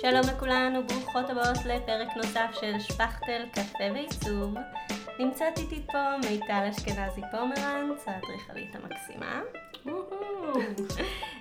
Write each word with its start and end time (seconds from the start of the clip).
שלום 0.00 0.22
לכולן 0.34 0.76
וברוכות 0.76 1.30
הבאות 1.30 1.64
לפרק 1.64 2.16
נוסף 2.16 2.50
של 2.60 2.80
שפכטל 2.80 3.44
קפה 3.52 3.84
ועיצוב. 3.94 4.54
נמצאת 5.18 5.58
איתי 5.58 5.82
פה 5.86 6.18
מיטל 6.30 6.68
אשכנזי 6.70 7.20
פומרנץ, 7.30 8.04
האדריכלית 8.06 8.74
המקסימה. 8.74 9.40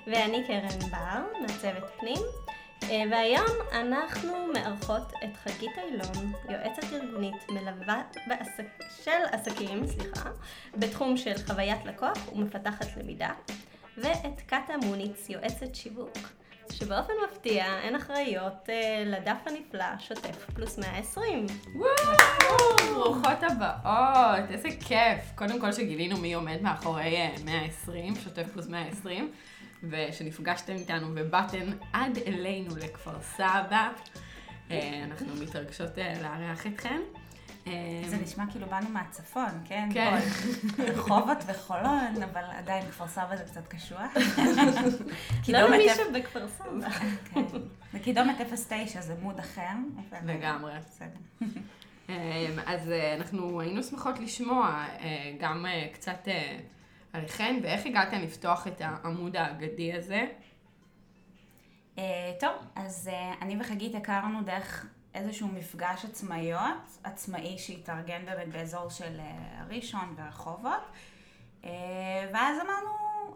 ואני 0.08 0.44
קרן 0.48 0.90
בר, 0.92 1.42
מעצבת 1.42 1.84
פנים. 2.00 2.22
אה, 2.84 3.04
והיום 3.12 3.58
אנחנו 3.72 4.48
מארחות 4.54 5.14
את 5.24 5.38
חגית 5.38 5.72
אילון, 5.78 6.34
יועצת 6.50 6.94
ארגונית 6.94 7.50
מלווה 7.50 8.02
בעסק, 8.28 8.84
של 9.04 9.22
עסקים, 9.32 9.88
סליחה, 9.88 10.30
בתחום 10.78 11.18
של 11.18 11.38
חוויית 11.48 11.86
לקוח 11.86 12.28
ומפתחת 12.36 12.88
למידה, 12.98 13.34
ואת 13.98 14.42
קאטה 14.46 14.74
מוניץ, 14.78 15.30
יועצת 15.30 15.76
שיווק. 15.76 16.18
שבאופן 16.72 17.14
מפתיע 17.28 17.66
הן 17.66 17.96
אחראיות 17.96 18.70
אה, 18.70 19.04
לדף 19.06 19.38
הנפלא 19.46 19.86
שוטף 20.00 20.46
פלוס 20.56 20.78
120. 20.80 21.46
וואו, 21.76 22.94
ברוכות 22.94 23.44
הבאות, 23.44 24.52
איזה 24.52 24.70
כיף. 24.80 25.32
קודם 25.36 25.60
כל 25.60 25.72
שגילינו 25.72 26.18
מי 26.18 26.34
עומד 26.34 26.62
מאחורי 26.62 27.18
120, 27.46 28.14
אה, 28.14 28.20
שוטף 28.22 28.44
פלוס 28.54 28.68
120, 28.68 29.32
ושנפגשתם 29.84 30.74
איתנו 30.74 31.08
ובאתם 31.16 31.66
עד 31.94 32.18
אלינו 32.28 32.76
לכפר 32.76 33.22
סבא. 33.22 33.90
אה, 34.72 35.04
אנחנו 35.04 35.36
מתרגשות 35.36 35.98
אה, 35.98 36.14
לארח 36.22 36.68
אתכם. 36.68 37.02
זה 38.08 38.16
אה, 38.16 38.22
נשמע 38.22 38.44
כאילו 38.52 38.68
באנו 38.68 38.90
מהצפון, 38.90 39.50
כן? 39.66 39.90
כן. 39.94 40.20
רחובות 40.80 41.38
וחולון, 41.48 42.24
אבל 42.32 42.44
עדיין 42.58 42.86
כפר 42.86 43.08
סבא 43.08 43.36
זה 43.36 43.44
קצת 43.44 43.68
קשוח. 43.68 44.14
לא 45.48 45.60
למי 45.60 45.88
שבכפר 45.90 46.48
סבא. 46.48 46.90
כן. 47.34 47.42
וקידומת 47.94 48.36
09 48.68 49.02
זה 49.02 49.16
מוד 49.22 49.40
אחר. 49.40 49.62
לגמרי. 50.26 50.72
בסדר. 50.86 51.20
אה, 52.10 52.48
אז 52.66 52.92
אה, 52.92 53.16
אנחנו 53.16 53.62
היינו 53.62 53.84
שמחות 53.84 54.20
לשמוע 54.20 54.86
אה, 55.00 55.36
גם 55.40 55.66
אה, 55.66 55.88
קצת 55.94 56.28
עליכן, 57.14 57.60
ואיך 57.64 57.86
הגעתן 57.86 58.22
לפתוח 58.22 58.68
את 58.68 58.82
העמוד 58.82 59.36
האגדי 59.36 59.94
הזה. 59.94 60.26
טוב, 62.40 62.52
אז 62.76 63.10
אני 63.42 63.58
וחגית 63.60 63.96
הכרנו 63.96 64.42
דרך 64.42 64.86
איזשהו 65.18 65.48
מפגש 65.48 66.06
עצמאיות, 66.06 66.98
עצמאי 67.04 67.58
שהתארגן 67.58 68.26
באמת 68.26 68.48
באזור 68.48 68.90
של 68.90 69.20
אה, 69.20 69.64
ראשון 69.70 70.16
ורחובות. 70.18 70.82
אה, 71.64 71.70
ואז 72.34 72.58
אמרנו, 72.58 72.90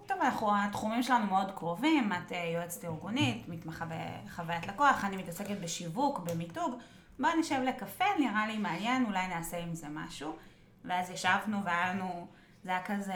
טוב, 0.05 0.17
אנחנו, 0.21 0.51
התחומים 0.55 1.03
שלנו 1.03 1.25
מאוד 1.25 1.51
קרובים, 1.51 2.11
את 2.13 2.31
אה, 2.31 2.51
יועצת 2.53 2.85
ארגונית, 2.85 3.49
מתמחה 3.49 3.85
בחוויית 3.85 4.67
לקוח, 4.67 5.05
אני 5.05 5.17
מתעסקת 5.17 5.57
בשיווק, 5.61 6.19
במיתוג, 6.19 6.75
בואי 7.19 7.31
נשב 7.39 7.61
לקפה, 7.65 8.05
נראה 8.19 8.47
לי 8.47 8.57
מעניין, 8.57 9.05
אולי 9.05 9.27
נעשה 9.27 9.57
עם 9.57 9.75
זה 9.75 9.87
משהו. 9.89 10.35
ואז 10.85 11.09
ישבנו 11.09 11.63
והיה 11.63 11.93
לנו, 11.93 12.27
זה 12.63 12.69
היה 12.69 12.83
כזה 12.85 13.13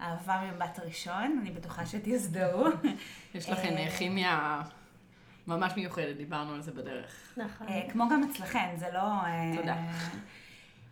אהבה 0.00 0.40
ממבט 0.40 0.78
ראשון, 0.84 1.38
אני 1.42 1.50
בטוחה 1.50 1.86
שתזדהו. 1.86 2.64
יש 3.34 3.48
אה, 3.48 3.90
כימיה 3.98 4.62
ממש 5.48 5.72
מיוחדת, 5.76 6.16
דיברנו 6.16 6.54
על 6.54 6.60
זה 6.60 6.72
בדרך. 6.72 7.32
נכון. 7.36 7.68
אה, 7.68 7.82
כמו 7.92 8.08
גם 8.08 8.22
אצלכם, 8.24 8.68
זה 8.76 8.86
לא... 8.92 9.00
אה, 9.00 9.52
תודה. 9.56 9.76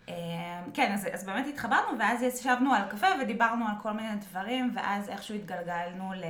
אה, 0.09 0.63
כן, 0.75 0.93
אז, 0.93 1.09
אז 1.13 1.25
באמת 1.25 1.47
התחברנו, 1.47 1.99
ואז 1.99 2.23
ישבנו 2.23 2.75
על 2.75 2.83
קפה 2.91 3.07
ודיברנו 3.23 3.69
על 3.69 3.75
כל 3.83 3.93
מיני 3.93 4.17
דברים, 4.31 4.73
ואז 4.75 5.09
איכשהו 5.09 5.35
התגלגלנו 5.35 6.13
ל... 6.13 6.25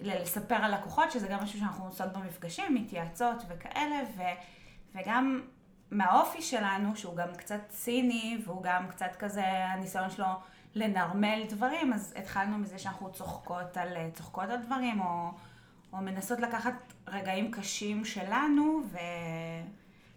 ל- 0.00 0.22
לספר 0.22 0.54
על 0.54 0.74
לקוחות, 0.74 1.10
שזה 1.10 1.28
גם 1.28 1.42
משהו 1.42 1.58
שאנחנו 1.58 1.84
עושות 1.84 2.12
במפגשים, 2.12 2.74
מתייעצות 2.74 3.42
וכאלה, 3.48 3.96
ו, 4.16 4.22
וגם 4.94 5.42
מהאופי 5.90 6.42
שלנו, 6.42 6.96
שהוא 6.96 7.16
גם 7.16 7.28
קצת 7.36 7.60
ציני, 7.68 8.38
והוא 8.44 8.62
גם 8.62 8.88
קצת 8.88 9.16
כזה, 9.18 9.46
הניסיון 9.46 10.10
שלו 10.10 10.26
לנרמל 10.74 11.42
דברים, 11.48 11.92
אז 11.92 12.14
התחלנו 12.16 12.58
מזה 12.58 12.78
שאנחנו 12.78 13.12
צוחקות 13.12 13.76
על, 13.76 13.96
צוחקות 14.12 14.50
על 14.50 14.56
דברים, 14.56 15.00
או, 15.00 15.30
או 15.96 16.02
מנסות 16.02 16.40
לקחת 16.40 16.92
רגעים 17.08 17.50
קשים 17.50 18.04
שלנו, 18.04 18.82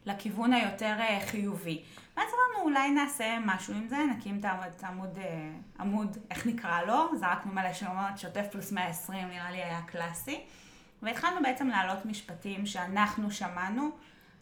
ולכיוון 0.05 0.53
היותר 0.53 0.95
אה, 0.99 1.19
חיובי. 1.25 1.81
ואז 2.17 2.27
אמרנו, 2.27 2.69
אולי 2.69 2.91
נעשה 2.91 3.37
משהו 3.45 3.73
עם 3.73 3.87
זה, 3.87 3.97
נקים 4.17 4.41
את 4.43 4.83
העמוד, 4.83 5.17
אה, 5.17 5.49
עמוד, 5.79 6.17
איך 6.31 6.45
נקרא 6.47 6.81
לו? 6.81 7.17
זרקנו 7.17 7.53
מלא 7.53 7.73
שמות, 7.73 8.17
שוטף 8.17 8.45
פלוס 8.51 8.71
120, 8.71 9.27
נראה 9.27 9.51
לי 9.51 9.63
היה 9.63 9.81
קלאסי. 9.81 10.41
והתחלנו 11.01 11.41
בעצם 11.43 11.67
להעלות 11.67 12.05
משפטים 12.05 12.65
שאנחנו 12.65 13.31
שמענו. 13.31 13.89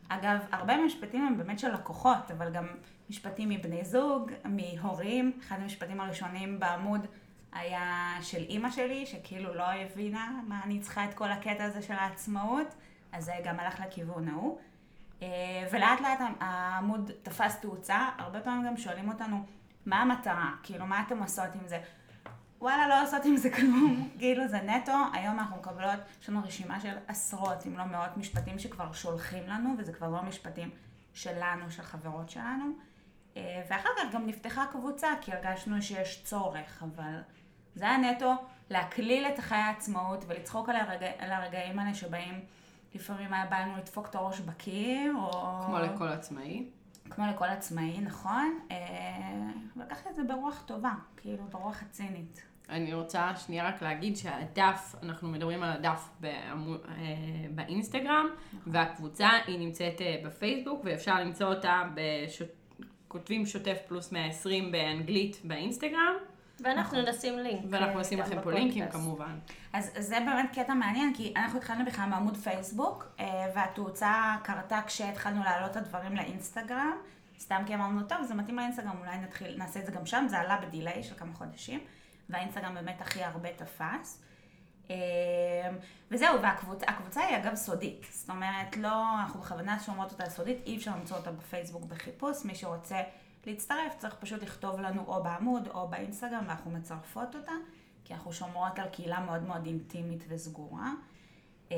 אגב, 0.07 0.37
הרבה 0.51 0.77
מהמשפטים 0.77 1.27
הם 1.27 1.37
באמת 1.37 1.59
של 1.59 1.73
לקוחות, 1.73 2.31
אבל 2.31 2.53
גם 2.53 2.67
משפטים 3.09 3.49
מבני 3.49 3.85
זוג, 3.85 4.31
מהורים. 4.45 5.39
אחד 5.41 5.57
המשפטים 5.61 6.01
הראשונים 6.01 6.59
בעמוד 6.59 7.07
היה 7.55 8.17
של 8.21 8.43
אימא 8.43 8.71
שלי, 8.71 9.05
שכאילו 9.05 9.53
לא 9.53 9.63
הבינה 9.63 10.41
מה 10.47 10.61
אני 10.63 10.79
צריכה 10.79 11.05
את 11.05 11.13
כל 11.13 11.31
הקטע 11.31 11.63
הזה 11.63 11.81
של 11.81 11.93
העצמאות, 11.93 12.75
אז 13.11 13.25
זה 13.25 13.33
גם 13.43 13.59
הלך 13.59 13.79
לכיוון 13.79 14.27
ההוא. 14.27 14.59
אה, 15.21 15.27
ולאט 15.71 16.01
לאט 16.01 16.19
העמוד 16.39 17.11
תפס 17.23 17.59
תאוצה, 17.59 18.09
הרבה 18.17 18.39
פעמים 18.39 18.67
גם 18.67 18.77
שואלים 18.77 19.09
אותנו, 19.09 19.45
מה 19.85 20.01
המטרה? 20.01 20.51
כאילו, 20.63 20.85
מה 20.85 21.03
אתם 21.07 21.23
עושות 21.23 21.49
עם 21.61 21.67
זה? 21.67 21.79
וואלה, 22.61 22.87
לא 22.87 23.03
עושות 23.03 23.25
עם 23.25 23.37
זה 23.37 23.49
כלום, 23.49 24.09
כאילו 24.19 24.47
זה 24.47 24.61
נטו, 24.61 24.97
היום 25.13 25.39
אנחנו 25.39 25.57
מקבלות, 25.57 25.99
יש 26.21 26.29
לנו 26.29 26.41
רשימה 26.43 26.79
של 26.79 26.97
עשרות, 27.07 27.67
אם 27.67 27.77
לא 27.77 27.83
מאות 27.83 28.17
משפטים 28.17 28.59
שכבר 28.59 28.93
שולחים 28.93 29.47
לנו, 29.47 29.75
וזה 29.77 29.93
כבר 29.93 30.09
לא 30.09 30.23
משפטים 30.23 30.69
שלנו, 31.13 31.71
של 31.71 31.83
חברות 31.83 32.29
שלנו. 32.29 32.65
אה, 33.37 33.61
ואחר 33.69 33.89
כך 33.97 34.13
גם 34.13 34.27
נפתחה 34.27 34.65
קבוצה, 34.71 35.07
כי 35.21 35.33
הרגשנו 35.33 35.81
שיש 35.81 36.23
צורך, 36.23 36.83
אבל 36.83 37.19
זה 37.75 37.85
היה 37.85 37.97
נטו 37.97 38.33
להקליל 38.69 39.25
את 39.25 39.39
חיי 39.39 39.57
העצמאות 39.57 40.25
ולצחוק 40.27 40.69
על, 40.69 40.75
הרגע, 40.75 41.07
על 41.17 41.31
הרגעים 41.31 41.79
האלה 41.79 41.93
שבהם 41.93 42.39
לפעמים 42.95 43.33
היה 43.33 43.45
בא 43.45 43.59
לנו 43.59 43.77
לדפוק 43.77 44.07
את 44.09 44.15
הראש 44.15 44.39
בקיר, 44.39 45.13
או... 45.17 45.61
כמו 45.65 45.79
לכל 45.79 46.07
עצמאי. 46.07 46.65
כמו 47.09 47.25
לכל 47.33 47.45
עצמאי, 47.45 47.99
נכון. 48.01 48.59
אה, 48.71 48.77
ולקחת 49.77 50.07
את 50.07 50.15
זה 50.15 50.23
ברוח 50.23 50.63
טובה, 50.65 50.93
כאילו 51.17 51.43
ברוח 51.51 51.81
הצינית. 51.81 52.41
אני 52.69 52.93
רוצה 52.93 53.35
שנייה 53.35 53.67
רק 53.67 53.81
להגיד 53.81 54.17
שהדף, 54.17 54.95
אנחנו 55.03 55.29
מדברים 55.29 55.63
על 55.63 55.71
הדף 55.71 56.09
בעמו, 56.19 56.73
אה, 56.73 56.79
באינסטגרם, 57.49 58.27
והקבוצה 58.67 59.29
היא 59.47 59.59
נמצאת 59.59 60.01
אה, 60.01 60.21
בפייסבוק, 60.25 60.81
ואפשר 60.83 61.19
למצוא 61.19 61.47
אותה, 61.47 61.83
בשוט, 61.95 62.47
כותבים 63.07 63.45
שוטף 63.45 63.77
פלוס 63.87 64.11
120 64.11 64.71
באנגלית 64.71 65.41
באינסטגרם, 65.43 66.15
ואנחנו 66.59 67.01
נשים 67.01 67.39
לינק. 67.39 67.65
ואנחנו 67.69 67.95
אה, 67.95 68.01
נשים 68.01 68.19
גם 68.19 68.25
לכם 68.25 68.41
פה. 68.41 68.51
לינקים 68.51 68.89
כמובן. 68.89 69.39
אז 69.73 69.91
זה 69.97 70.17
באמת 70.19 70.49
קטע 70.53 70.73
מעניין, 70.73 71.13
כי 71.15 71.33
אנחנו 71.35 71.59
התחלנו 71.59 71.85
בכלל 71.85 72.09
מעמוד 72.09 72.37
פייסבוק, 72.37 73.07
אה, 73.19 73.25
והתאוצה 73.55 74.35
קרתה 74.43 74.79
כשהתחלנו 74.87 75.43
להעלות 75.43 75.71
את 75.71 75.77
הדברים 75.77 76.15
לאינסטגרם. 76.15 76.97
סתם 77.39 77.63
כי 77.65 77.75
אמרנו, 77.75 78.03
טוב, 78.03 78.23
זה 78.23 78.33
מתאים 78.33 78.55
לאינסטגרם, 78.55 78.97
אולי 78.99 79.17
נתחיל, 79.17 79.57
נעשה 79.57 79.79
את 79.79 79.85
זה 79.85 79.91
גם 79.91 80.05
שם, 80.05 80.25
זה 80.29 80.37
עלה 80.37 80.57
בדיליי 80.57 81.03
של 81.03 81.15
כמה 81.15 81.33
חודשים, 81.33 81.79
והאינסטגרם 82.29 82.73
באמת 82.73 83.01
הכי 83.01 83.23
הרבה 83.23 83.49
תפס. 83.53 84.21
אה, 84.89 84.95
וזהו, 86.11 86.41
והקבוצה 86.41 87.21
היא 87.21 87.37
אגב 87.37 87.55
סודית, 87.55 88.05
זאת 88.11 88.29
אומרת, 88.29 88.77
לא, 88.77 89.19
אנחנו 89.19 89.39
בכוונה 89.39 89.79
שומרות 89.79 90.11
אותה 90.11 90.29
סודית, 90.29 90.57
אי 90.65 90.77
אפשר 90.77 90.91
למצוא 90.91 91.17
אותה 91.17 91.31
בפייסבוק 91.31 91.83
בחיפוש, 91.83 92.45
מי 92.45 92.55
שרוצה 92.55 93.01
להצטרף 93.45 93.95
צריך 93.97 94.15
פשוט 94.15 94.43
לכתוב 94.43 94.79
לנו 94.79 95.03
או 95.07 95.23
בעמוד 95.23 95.67
או 95.67 95.87
באינסטגרם, 95.87 96.43
ואנחנו 96.47 96.71
מצרפות 96.71 97.35
אותה. 97.35 97.51
כי 98.05 98.13
אנחנו 98.13 98.33
שומרות 98.33 98.79
על 98.79 98.87
קהילה 98.89 99.19
מאוד 99.19 99.43
מאוד 99.43 99.65
אינטימית 99.65 100.23
וסגורה. 100.27 100.91
אה, 101.71 101.77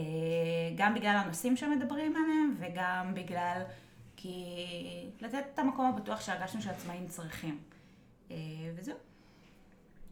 גם 0.75 0.94
בגלל 0.94 1.16
הנושאים 1.16 1.58
שמדברים 1.58 2.16
עליהם, 2.16 2.56
וגם 2.60 3.14
בגלל 3.14 3.62
כי 4.16 4.56
לתת 5.22 5.44
את 5.54 5.60
המקום 5.60 5.86
הבטוח 5.86 6.22
שהרגשנו 6.22 6.62
שעצמאים 6.62 7.08
צריכים. 7.08 7.60
אה, 8.31 8.36
וזהו. 8.75 8.96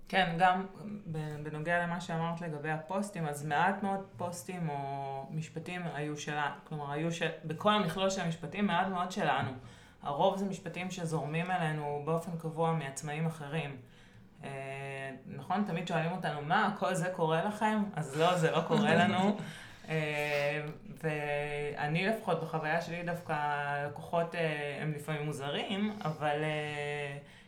כן, 0.08 0.36
גם 0.40 0.66
בנוגע 1.44 1.84
למה 1.84 2.02
שאמרת 2.02 2.42
לגבי 2.42 2.70
הפוסטים, 2.70 3.26
אז 3.26 3.46
מעט 3.46 3.84
מאוד 3.84 4.06
פוסטים 4.18 4.70
או 4.70 5.28
משפטים 5.32 5.82
היו 5.94 6.18
שלה, 6.18 6.56
כלומר, 6.64 6.92
היו 6.92 7.12
של, 7.12 7.30
בכל 7.46 7.74
המכלול 7.74 8.10
של 8.10 8.22
המשפטים 8.22 8.68
מעט 8.68 8.88
מאוד 8.88 9.12
שלנו. 9.12 9.52
הרוב 10.06 10.38
זה 10.38 10.46
משפטים 10.46 10.92
שזורמים 10.92 11.52
אלינו 11.52 12.02
באופן 12.06 12.32
קבוע 12.38 12.74
מעצמאים 12.74 13.26
אחרים. 13.26 13.78
אה, 14.44 14.50
נכון? 15.26 15.64
תמיד 15.68 15.88
שואלים 15.88 16.12
אותנו, 16.12 16.42
מה, 16.42 16.76
כל 16.80 16.94
זה 16.94 17.10
קורה 17.16 17.46
לכם? 17.46 17.84
אז 17.96 18.20
לא, 18.20 18.38
זה 18.38 18.52
לא 18.52 18.62
קורה 18.68 18.96
לנו. 19.06 19.38
אה, 19.90 20.66
ואני 21.04 22.08
לפחות, 22.08 22.44
בחוויה 22.44 22.82
שלי 22.82 23.04
דווקא, 23.04 23.36
לקוחות 23.88 24.36
אה, 24.36 24.78
הם 24.82 24.94
לפעמים 24.96 25.26
מוזרים, 25.26 25.98
אבל 26.06 26.44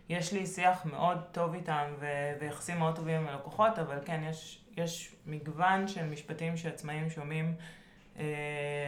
יש 0.10 0.34
לי 0.34 0.46
שיח 0.46 0.86
מאוד 0.86 1.18
טוב 1.32 1.54
איתם 1.54 1.94
ויחסים 2.40 2.80
מאוד 2.80 2.96
טובים 2.96 3.22
עם 3.22 3.28
הלקוחות, 3.28 3.80
אבל 3.80 3.98
כן, 4.06 4.22
יש, 4.30 4.62
יש 4.78 5.16
מגוון 5.26 5.88
של 5.88 6.06
משפטים 6.06 6.58
שעצמאים 6.58 7.10
שומעים 7.10 7.56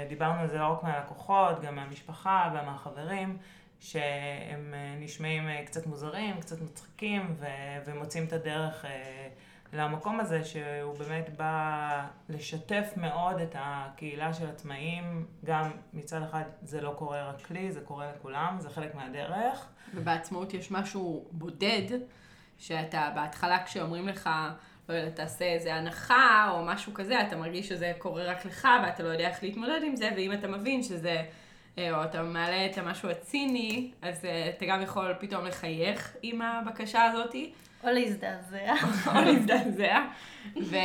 דיברנו 0.10 0.40
על 0.40 0.48
זה 0.48 0.58
לא 0.58 0.68
רק 0.68 0.84
מהלקוחות, 0.84 1.62
גם 1.62 1.76
מהמשפחה 1.76 2.54
ומהחברים, 2.54 3.38
שהם 3.80 4.74
אה, 4.74 4.96
נשמעים 5.00 5.48
אה, 5.48 5.66
קצת 5.66 5.88
מוזרים, 5.88 6.40
קצת 6.40 6.62
מצחיקים, 6.62 7.36
ו- 7.40 7.46
ומוצאים 7.86 8.26
את 8.26 8.34
הדרך 8.34 8.86
אה, 8.86 9.28
למקום 9.74 10.20
הזה, 10.20 10.44
שהוא 10.44 10.98
באמת 10.98 11.30
בא 11.38 12.06
לשתף 12.30 12.94
מאוד 12.98 13.42
את 13.42 13.56
הקהילה 13.60 14.34
של 14.34 14.50
עצמאים. 14.50 15.26
גם 15.46 15.72
מצד 15.94 16.22
אחד 16.24 16.44
זה 16.62 16.82
לא 16.82 16.94
קורה 16.98 17.30
רק 17.30 17.52
לי, 17.52 17.72
זה 17.72 17.82
קורה 17.82 18.12
לכולם, 18.16 18.56
זה 18.60 18.70
חלק 18.70 18.96
מהדרך. 18.96 19.68
ובעצמאות 19.96 20.54
יש 20.54 20.72
משהו 20.72 21.28
בודד, 21.32 21.98
שאתה 22.58 23.12
בהתחלה 23.16 23.66
כשאומרים 23.66 24.08
לך, 24.08 24.30
לא 24.90 24.94
יודעת, 24.94 25.16
תעשה 25.16 25.46
איזה 25.46 25.76
הנחה 25.76 26.50
או 26.52 26.66
משהו 26.66 26.94
כזה, 26.94 27.22
אתה 27.22 27.36
מרגיש 27.36 27.70
שזה 27.70 27.94
קורה 27.98 28.24
רק 28.24 28.46
לך 28.46 28.68
ואתה 28.84 29.04
לא 29.04 29.08
יודע 29.08 29.28
איך 29.28 29.44
להתמודד 29.44 29.80
עם 29.84 29.96
זה, 29.96 30.10
ואם 30.16 30.34
אתה 30.34 30.48
מבין 30.48 30.84
שזה, 30.84 31.24
או 31.92 32.04
אתה 32.04 32.24
מעלה 32.24 32.66
את 32.66 32.78
המשהו 32.78 33.10
הציני, 33.10 33.92
אז 34.02 34.26
אה, 34.26 34.50
אתה 34.50 34.66
גם 34.66 34.82
יכול 34.82 35.14
פתאום 35.20 35.46
לחייך 35.46 36.16
עם 36.22 36.42
הבקשה 36.42 37.04
הזאתי, 37.04 37.52
או 37.84 37.90
להזדעזע. 37.90 38.74
או 39.16 39.22
להזדעזע, 39.22 40.00
ו... 40.56 40.76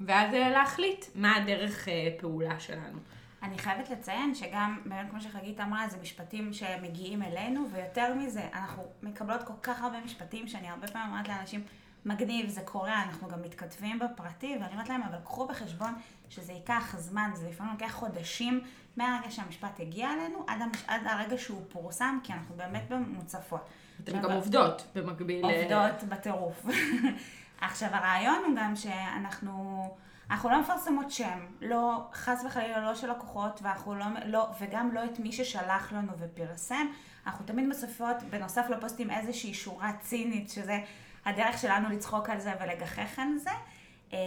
ואז 0.00 0.34
אה, 0.34 0.50
להחליט 0.50 1.04
מה 1.14 1.36
הדרך 1.36 1.88
אה, 1.88 2.08
פעולה 2.18 2.60
שלנו. 2.60 2.98
אני 3.42 3.58
חייבת 3.58 3.90
לציין 3.90 4.34
שגם, 4.34 4.80
באמת 4.84 5.10
כמו 5.10 5.20
שחגית 5.20 5.60
אמרה, 5.60 5.88
זה 5.88 5.96
משפטים 6.02 6.52
שמגיעים 6.52 7.22
אלינו, 7.22 7.66
ויותר 7.72 8.14
מזה, 8.14 8.42
אנחנו 8.54 8.82
מקבלות 9.02 9.42
כל 9.42 9.52
כך 9.62 9.82
הרבה 9.82 10.00
משפטים, 10.04 10.48
שאני 10.48 10.68
הרבה 10.68 10.88
פעמים 10.88 11.10
אומרת 11.10 11.28
לאנשים, 11.28 11.62
מגניב, 12.04 12.48
זה 12.48 12.60
קורה, 12.60 13.02
אנחנו 13.02 13.28
גם 13.28 13.42
מתכתבים 13.42 13.98
בפרטי, 13.98 14.56
ואני 14.60 14.72
אומרת 14.72 14.88
להם, 14.88 15.02
אבל 15.02 15.18
קחו 15.24 15.46
בחשבון 15.46 15.94
שזה 16.28 16.52
ייקח 16.52 16.94
זמן, 16.98 17.30
זה 17.34 17.48
לפעמים 17.48 17.72
לוקח 17.72 17.92
חודשים 17.92 18.60
מהרגע 18.96 19.30
שהמשפט 19.30 19.80
הגיע 19.80 20.12
אלינו, 20.12 20.44
עד, 20.46 20.62
המש... 20.62 20.84
עד 20.86 21.00
הרגע 21.04 21.38
שהוא 21.38 21.62
פורסם, 21.68 22.18
כי 22.22 22.32
אנחנו 22.32 22.54
באמת 22.54 22.88
במוצפות. 22.88 23.68
עכשיו, 24.06 24.22
גם 24.22 24.32
עובדות 24.32 24.86
במקביל. 24.94 25.44
אה, 25.44 25.62
עובדות 25.62 26.08
בטירוף. 26.08 26.66
עכשיו, 27.60 27.88
הרעיון 27.92 28.42
הוא 28.46 28.56
גם 28.56 28.76
שאנחנו... 28.76 29.84
אנחנו 30.30 30.50
לא 30.50 30.60
מפרסמות 30.60 31.10
שם, 31.10 31.38
לא, 31.60 32.04
חס 32.14 32.44
וחלילה 32.46 32.80
לא 32.80 32.94
של 32.94 33.10
לקוחות, 33.10 33.60
ואנחנו 33.62 33.94
לא, 33.94 34.06
לא, 34.26 34.48
וגם 34.60 34.92
לא 34.92 35.04
את 35.04 35.18
מי 35.18 35.32
ששלח 35.32 35.92
לנו 35.92 36.12
ופרסם. 36.18 36.86
אנחנו 37.26 37.46
תמיד 37.46 37.66
מוסיפות, 37.66 38.16
בנוסף 38.30 38.66
לפוסטים, 38.70 39.10
איזושהי 39.10 39.54
שורה 39.54 39.92
צינית, 40.00 40.50
שזה 40.50 40.80
הדרך 41.26 41.58
שלנו 41.58 41.88
לצחוק 41.90 42.30
על 42.30 42.40
זה 42.40 42.52
ולגחך 42.60 43.18
על 43.18 43.38
זה. 43.38 43.50
אה, 44.12 44.18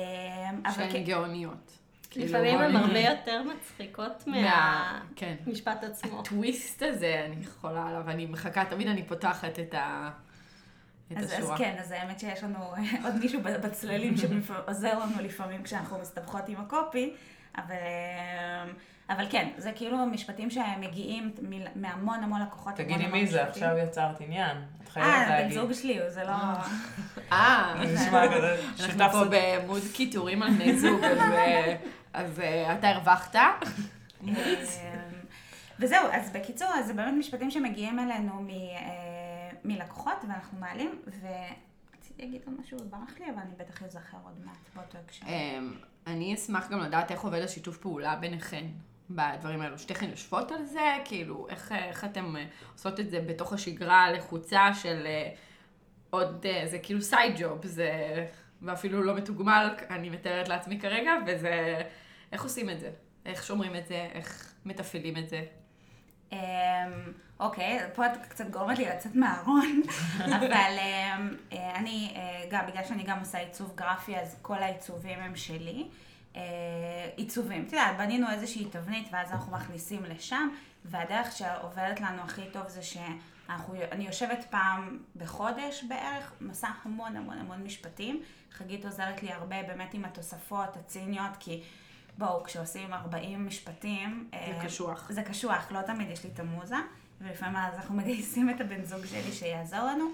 שהן 0.75 0.91
כן- 0.91 1.03
גאוניות. 1.03 1.77
לפעמים 2.15 2.57
כאילו, 2.57 2.63
הן 2.69 2.75
הרבה 2.75 2.99
יותר 2.99 3.43
מצחיקות 3.55 4.23
מה- 4.27 4.99
כן. 5.15 5.35
מהמשפט 5.45 5.83
עצמו. 5.83 6.19
הטוויסט 6.19 6.81
הזה, 6.83 7.23
אני 7.25 7.35
יכולה 7.43 7.87
עליו, 7.87 8.09
אני 8.09 8.25
מחכה, 8.25 8.65
תמיד 8.65 8.87
אני 8.87 9.03
פותחת 9.03 9.59
את 9.59 9.73
ה... 9.73 10.09
את 11.11 11.17
אז, 11.17 11.23
אז 11.25 11.31
השורה. 11.31 11.57
כן, 11.57 11.75
אז 11.79 11.91
האמת 11.91 12.19
שיש 12.19 12.43
לנו 12.43 12.59
עוד 13.05 13.15
מישהו 13.19 13.41
בצללים 13.41 14.15
שעוזר 14.17 14.99
לנו 14.99 15.21
לפעמים 15.21 15.63
כשאנחנו 15.63 15.99
מסתבכות 15.99 16.47
עם 16.49 16.57
הקופי, 16.57 17.13
אבל, 17.57 17.75
אה, 17.75 18.63
אבל 19.09 19.25
כן, 19.29 19.49
זה 19.57 19.71
כאילו 19.75 19.97
משפטים 20.05 20.49
שמגיעים 20.49 21.31
מ- 21.41 21.81
מהמון 21.81 22.23
המון 22.23 22.41
לקוחות. 22.41 22.75
תגידי 22.75 23.07
מי 23.07 23.27
זה. 23.27 23.43
עכשיו 23.43 23.77
יצרת 23.77 24.21
עניין. 24.21 24.57
את 24.83 24.89
חייבת 24.89 25.07
אה, 25.09 25.23
בן 25.25 25.29
להגיד. 25.31 25.53
זוג 25.53 25.73
שלי, 25.73 25.99
זה 26.09 26.23
לא... 26.23 26.31
אה, 27.31 27.73
נשמע 27.93 28.27
כזה 28.35 28.55
אנחנו 28.79 29.11
פה 29.11 29.25
בעמוד 29.25 29.81
קיטורים 29.93 30.43
על 30.43 30.53
בני 30.53 30.77
זוג, 30.79 31.03
אז, 31.03 31.17
אה, 31.31 31.75
אז 32.13 32.39
אה, 32.39 32.73
אתה 32.73 32.89
הרווחת. 32.89 33.35
אה, 33.35 33.51
וזהו, 35.79 36.07
אז 36.11 36.29
בקיצור, 36.29 36.67
אז 36.75 36.87
זה 36.87 36.93
באמת 36.93 37.13
משפטים 37.17 37.51
שמגיעים 37.51 37.99
אלינו 37.99 38.33
מ, 38.41 38.49
אה, 38.49 38.79
מלקוחות, 39.63 40.17
ואנחנו 40.29 40.59
מעלים, 40.59 41.01
ורציתי 42.13 42.25
להגיד 42.25 42.41
עוד 42.45 42.59
משהו, 42.59 42.77
ברח 42.89 43.19
לי, 43.19 43.29
אבל 43.29 43.39
אני 43.39 43.55
בטח 43.57 43.83
אזכר 43.83 44.17
עוד 44.23 44.45
מעט 44.45 44.57
באותו 44.75 44.97
הקשר. 44.97 45.25
אמ, 45.25 45.73
אני 46.07 46.33
אשמח 46.33 46.69
גם 46.71 46.79
לדעת 46.79 47.11
איך 47.11 47.21
עובד 47.21 47.41
השיתוף 47.41 47.77
פעולה 47.77 48.15
ביניכן 48.15 48.65
בדברים 49.09 49.61
האלו. 49.61 49.79
שתיכן 49.79 50.09
יושבות 50.09 50.51
על 50.51 50.65
זה? 50.65 50.97
כאילו, 51.05 51.47
איך, 51.49 51.71
איך 51.71 52.03
אתן 52.03 52.35
אה, 52.35 52.45
עושות 52.73 52.99
את 52.99 53.09
זה 53.09 53.21
בתוך 53.27 53.53
השגרה 53.53 54.03
הלחוצה 54.03 54.73
של 54.73 55.03
אה, 55.05 55.29
עוד, 56.09 56.45
אה, 56.45 56.67
זה 56.67 56.79
כאילו 56.79 57.01
סייד 57.01 57.35
ג'וב, 57.39 57.65
זה 57.65 58.27
ואפילו 58.61 59.03
לא 59.03 59.15
מתוגמל, 59.15 59.75
אני 59.89 60.09
מתארת 60.09 60.47
לעצמי 60.47 60.79
כרגע, 60.79 61.11
וזה, 61.27 61.81
איך 62.31 62.43
עושים 62.43 62.69
את 62.69 62.79
זה? 62.79 62.91
איך 63.25 63.43
שומרים 63.43 63.75
את 63.75 63.87
זה? 63.87 64.09
איך 64.13 64.53
מתפעלים 64.65 65.17
את 65.17 65.29
זה? 65.29 65.45
אמ, 66.33 67.11
אוקיי, 67.39 67.79
פה 67.95 68.05
את 68.05 68.11
קצת 68.29 68.49
גורמת 68.49 68.77
לי 68.77 68.85
לצאת 68.85 69.15
מהארון, 69.15 69.81
אבל 70.37 70.77
אמ, 70.79 71.35
אה, 71.53 71.75
אני, 71.75 72.13
אה, 72.15 72.45
גם 72.49 72.65
בגלל 72.67 72.83
שאני 72.83 73.03
גם 73.03 73.19
עושה 73.19 73.37
עיצוב 73.37 73.71
גרפי, 73.75 74.17
אז 74.17 74.37
כל 74.41 74.57
העיצובים 74.57 75.19
הם 75.19 75.35
שלי. 75.35 75.87
אה, 76.35 76.41
עיצובים, 77.15 77.63
את 77.67 77.73
יודעת, 77.73 77.97
בנינו 77.97 78.29
איזושהי 78.29 78.65
תבנית 78.65 79.07
ואז 79.11 79.31
אנחנו 79.31 79.51
מכניסים 79.51 80.03
לשם, 80.03 80.49
והדרך 80.85 81.31
שעובדת 81.31 82.01
לנו 82.01 82.21
הכי 82.21 82.41
טוב 82.53 82.67
זה 82.67 82.81
שאני 82.83 84.05
יושבת 84.05 84.45
פעם 84.49 84.99
בחודש 85.15 85.83
בערך, 85.83 86.33
מסע 86.41 86.69
המון 86.83 87.17
המון 87.17 87.37
המון 87.37 87.63
משפטים. 87.63 88.21
חגית 88.51 88.85
עוזרת 88.85 89.23
לי 89.23 89.31
הרבה 89.31 89.63
באמת 89.63 89.93
עם 89.93 90.05
התוספות 90.05 90.77
הציניות, 90.77 91.31
כי 91.39 91.63
בואו, 92.17 92.43
כשעושים 92.43 92.93
40 92.93 93.45
משפטים... 93.45 94.29
זה 94.31 94.37
אה, 94.37 94.65
קשוח. 94.65 95.11
זה 95.11 95.23
קשוח, 95.23 95.71
לא 95.71 95.81
תמיד 95.81 96.09
יש 96.09 96.23
לי 96.23 96.29
את 96.33 96.39
המוזה, 96.39 96.75
ולפעמים 97.21 97.55
אז 97.55 97.75
אנחנו 97.75 97.95
מגייסים 97.99 98.49
את 98.49 98.61
הבן 98.61 98.83
זוג 98.83 99.05
שלי 99.05 99.31
שיעזור 99.31 99.79
לנו. 99.79 100.05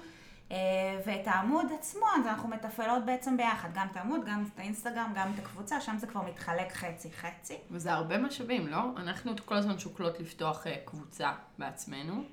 אה, 0.52 0.58
ואת 1.06 1.28
העמוד 1.28 1.66
עצמו, 1.80 2.06
אז 2.20 2.28
אנחנו 2.28 2.50
מתפעלות 2.50 3.06
בעצם 3.06 3.38
ביחד, 3.38 3.70
גם 3.74 3.88
את 3.92 3.98
העמוד, 3.98 4.22
גם 4.26 4.46
את 4.54 4.60
האינסטגרם, 4.60 5.14
גם 5.16 5.32
את 5.34 5.40
הקבוצה, 5.40 5.82
שם 5.82 5.98
זה 5.98 6.08
כבר 6.08 6.22
מתחלק 6.22 6.72
חצי-חצי. 6.72 7.58
וזה 7.72 7.94
הרבה 7.94 8.18
משאבים, 8.18 8.68
לא? 8.68 8.80
אנחנו 8.98 9.32
כל 9.46 9.56
הזמן 9.56 9.80
שוקלות 9.80 10.20
לפתוח 10.20 10.68
אה, 10.68 10.76
קבוצה 10.86 11.32
בעצמנו. 11.58 12.24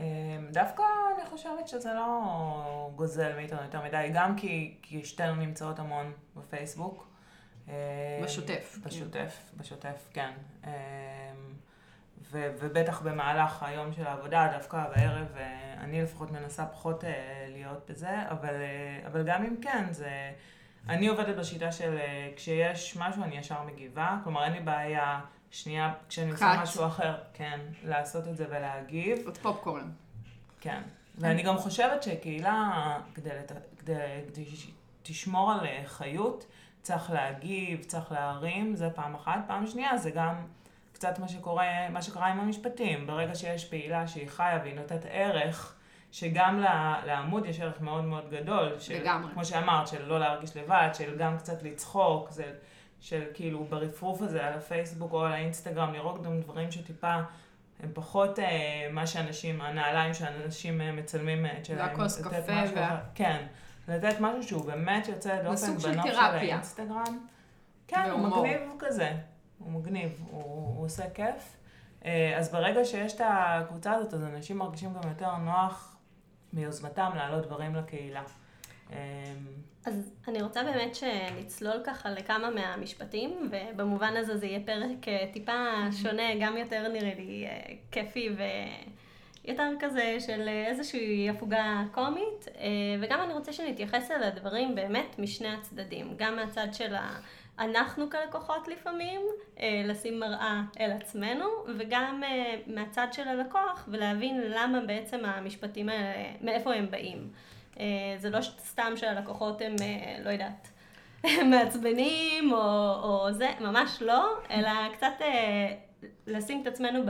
אמ, 0.00 0.04
דווקא 0.52 0.82
אני 1.16 1.30
חושבת 1.30 1.68
שזה 1.68 1.94
לא 1.94 2.90
גוזל 2.96 3.36
מאיתנו 3.36 3.62
יותר 3.62 3.82
מדי, 3.82 4.10
גם 4.14 4.36
כי, 4.36 4.76
כי 4.82 5.04
שתינו 5.04 5.34
נמצאות 5.34 5.78
המון 5.78 6.12
בפייסבוק. 6.36 7.11
בשוטף, 8.22 8.78
בשוטף, 8.84 9.50
בשוטף, 9.56 10.08
כן. 10.12 10.30
אמ, 10.64 10.70
ו- 12.32 12.52
ובטח 12.58 13.00
במהלך 13.00 13.62
היום 13.62 13.92
של 13.92 14.06
העבודה, 14.06 14.48
דווקא 14.52 14.84
בערב, 14.96 15.26
אה, 15.36 15.74
אני 15.80 16.02
לפחות 16.02 16.30
מנסה 16.30 16.66
פחות 16.66 17.04
אה, 17.04 17.46
להיות 17.48 17.90
בזה, 17.90 18.30
אבל, 18.30 18.54
אה, 18.54 19.06
אבל 19.06 19.22
גם 19.22 19.44
אם 19.44 19.56
כן, 19.62 19.86
זה... 19.90 20.32
אני 20.88 21.06
עובדת 21.08 21.36
בשיטה 21.36 21.72
של 21.72 21.98
אה, 21.98 22.30
כשיש 22.36 22.96
משהו 22.96 23.22
אני 23.22 23.36
ישר 23.38 23.62
מגיבה, 23.62 24.18
כלומר 24.24 24.44
אין 24.44 24.52
לי 24.52 24.60
בעיה 24.60 25.20
שנייה 25.50 25.94
כשאני 26.08 26.30
עושה. 26.30 26.54
משהו 26.62 26.86
אחר, 26.86 27.14
כן, 27.34 27.60
לעשות 27.84 28.28
את 28.28 28.36
זה 28.36 28.46
ולהגיב. 28.50 29.18
עוד 29.24 29.38
פופקורן. 29.38 29.90
כן. 30.60 30.82
ואני 31.18 31.42
גם 31.42 31.58
חושבת 31.58 32.02
שקהילה, 32.02 32.98
כדי, 33.14 33.30
לת... 33.30 33.52
כדי, 33.78 33.94
כדי 34.28 34.44
שתשמור 34.46 35.52
על 35.52 35.66
אה, 35.66 35.82
חיות, 35.86 36.46
צריך 36.82 37.10
להגיב, 37.10 37.82
צריך 37.82 38.12
להרים, 38.12 38.76
זה 38.76 38.90
פעם 38.90 39.14
אחת. 39.14 39.38
פעם 39.46 39.66
שנייה 39.66 39.96
זה 39.96 40.10
גם 40.10 40.34
קצת 40.92 41.18
מה 41.18 41.28
שקורה, 41.28 41.88
מה 41.90 42.02
שקרה 42.02 42.26
עם 42.26 42.40
המשפטים. 42.40 43.06
ברגע 43.06 43.34
שיש 43.34 43.64
פעילה 43.64 44.06
שהיא 44.06 44.28
חיה 44.28 44.58
והיא 44.62 44.74
נותנת 44.74 45.06
ערך, 45.10 45.74
שגם 46.12 46.60
לעמוד 47.06 47.46
יש 47.46 47.60
ערך 47.60 47.80
מאוד 47.80 48.04
מאוד 48.04 48.30
גדול. 48.30 48.78
של, 48.78 49.00
לגמרי. 49.00 49.32
כמו 49.32 49.44
שאמרת, 49.44 49.88
של 49.88 50.06
לא 50.06 50.20
להרגיש 50.20 50.56
לבד, 50.56 50.88
של 50.94 51.18
גם 51.18 51.38
קצת 51.38 51.62
לצחוק, 51.62 52.30
זה, 52.30 52.52
של 53.00 53.22
כאילו 53.34 53.64
ברפרוף 53.64 54.22
הזה 54.22 54.46
על 54.46 54.54
הפייסבוק 54.54 55.12
או 55.12 55.24
על 55.24 55.32
האינסטגרם, 55.32 55.92
לראות 55.92 56.22
גם 56.22 56.40
דברים 56.40 56.70
שטיפה... 56.70 57.16
הם 57.82 57.90
פחות 57.94 58.38
אה, 58.38 58.88
מה 58.92 59.06
שאנשים, 59.06 59.60
הנעליים 59.60 60.14
שאנשים 60.14 60.80
אה, 60.80 60.92
מצלמים 60.92 61.46
אה, 61.46 61.58
את 61.58 61.64
שלהם. 61.64 61.88
והכוס 61.88 62.22
קפה 62.22 62.52
וה-. 62.74 63.00
כן, 63.14 63.46
לתת 63.88 64.20
משהו 64.20 64.42
שהוא 64.42 64.64
באמת 64.64 65.08
יוצא 65.08 65.42
דופן 65.42 65.76
בנוף 65.78 66.06
של. 66.06 66.18
האינסטגרם. 66.18 67.26
כן, 67.88 68.10
הוא. 68.10 68.20
מגניב 68.20 68.60
כזה. 68.78 69.12
הוא 69.58 69.72
מגניב, 69.72 70.24
הוא, 70.30 70.42
הוא 70.76 70.84
עושה 70.84 71.10
כיף. 71.10 71.56
אה, 72.04 72.38
אז 72.38 72.52
ברגע 72.52 72.84
שיש 72.84 73.14
את 73.14 73.20
הקבוצה 73.24 73.92
הזאת, 73.92 74.14
אז 74.14 74.24
אנשים 74.24 74.58
מרגישים 74.58 74.94
גם 74.94 75.08
יותר 75.08 75.36
נוח 75.36 75.96
מיוזמתם 76.52 77.10
להעלות 77.14 77.46
דברים 77.46 77.74
לקהילה. 77.74 78.22
אה, 78.92 78.98
אז 79.84 80.12
אני 80.28 80.42
רוצה 80.42 80.62
באמת 80.62 80.94
שנצלול 80.94 81.82
ככה 81.84 82.10
לכמה 82.10 82.50
מהמשפטים, 82.50 83.50
ובמובן 83.50 84.16
הזה 84.16 84.36
זה 84.36 84.46
יהיה 84.46 84.60
פרק 84.66 85.08
אה, 85.08 85.26
טיפה 85.32 85.52
שונה, 86.02 86.22
גם 86.40 86.56
יותר 86.56 86.88
נראה 86.88 87.14
לי 87.14 87.46
כיפי 87.90 88.36
ויותר 89.44 89.68
כזה 89.80 90.16
של 90.20 90.48
אה, 90.48 90.66
איזושהי 90.66 91.30
הפוגה 91.30 91.82
קומית, 91.92 92.48
אה, 92.58 92.64
וגם 93.00 93.20
אני 93.20 93.32
רוצה 93.32 93.52
שנתייחס 93.52 94.10
אל 94.10 94.22
הדברים 94.22 94.74
באמת 94.74 95.18
משני 95.18 95.48
הצדדים, 95.48 96.14
גם 96.16 96.36
מהצד 96.36 96.66
של 96.72 96.94
אנחנו 97.58 98.10
כלקוחות 98.10 98.68
לפעמים, 98.68 99.20
אה, 99.60 99.82
לשים 99.84 100.20
מראה 100.20 100.62
אל 100.80 100.90
עצמנו, 100.92 101.44
וגם 101.78 102.22
מהצד 102.66 103.06
של 103.12 103.28
הלקוח, 103.28 103.88
ולהבין 103.88 104.40
למה 104.40 104.80
בעצם 104.80 105.24
המשפטים 105.24 105.88
האלה, 105.88 106.30
מאיפה 106.40 106.74
הם 106.74 106.90
באים. 106.90 107.28
זה 108.18 108.30
לא 108.30 108.40
סתם 108.40 108.92
שהלקוחות 108.96 109.60
הם, 109.60 109.76
לא 110.24 110.30
יודעת, 110.30 110.68
מעצבנים 111.50 112.52
או, 112.52 112.58
או 113.02 113.32
זה, 113.32 113.50
ממש 113.60 114.02
לא, 114.02 114.34
אלא 114.50 114.70
קצת 114.92 115.12
לשים 116.26 116.62
את 116.62 116.66
עצמנו 116.66 117.02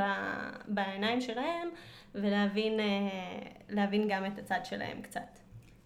בעיניים 0.69 1.21
שלהם 1.21 1.69
ולהבין 2.15 4.09
גם 4.09 4.27
את 4.27 4.39
הצד 4.39 4.61
שלהם 4.65 5.03
קצת. 5.03 5.39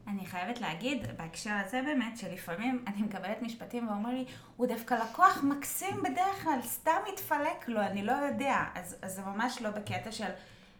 אני 0.08 0.26
חייבת 0.26 0.60
להגיד, 0.60 1.06
בהקשר 1.16 1.50
הזה 1.64 1.82
באמת, 1.82 2.18
שלפעמים 2.18 2.84
אני 2.86 3.02
מקבלת 3.02 3.42
משפטים 3.42 3.88
ואומרים 3.88 4.16
לי, 4.16 4.24
הוא 4.56 4.66
דווקא 4.66 4.94
לקוח 4.94 5.42
מקסים 5.42 6.02
בדרך 6.02 6.42
כלל, 6.42 6.58
סתם 6.62 6.96
מתפלק 7.12 7.68
לו, 7.68 7.80
אני 7.80 8.02
לא 8.02 8.12
יודע. 8.12 8.64
אז, 8.74 8.96
אז 9.02 9.14
זה 9.14 9.22
ממש 9.22 9.62
לא 9.62 9.70
בקטע 9.70 10.12
של 10.12 10.30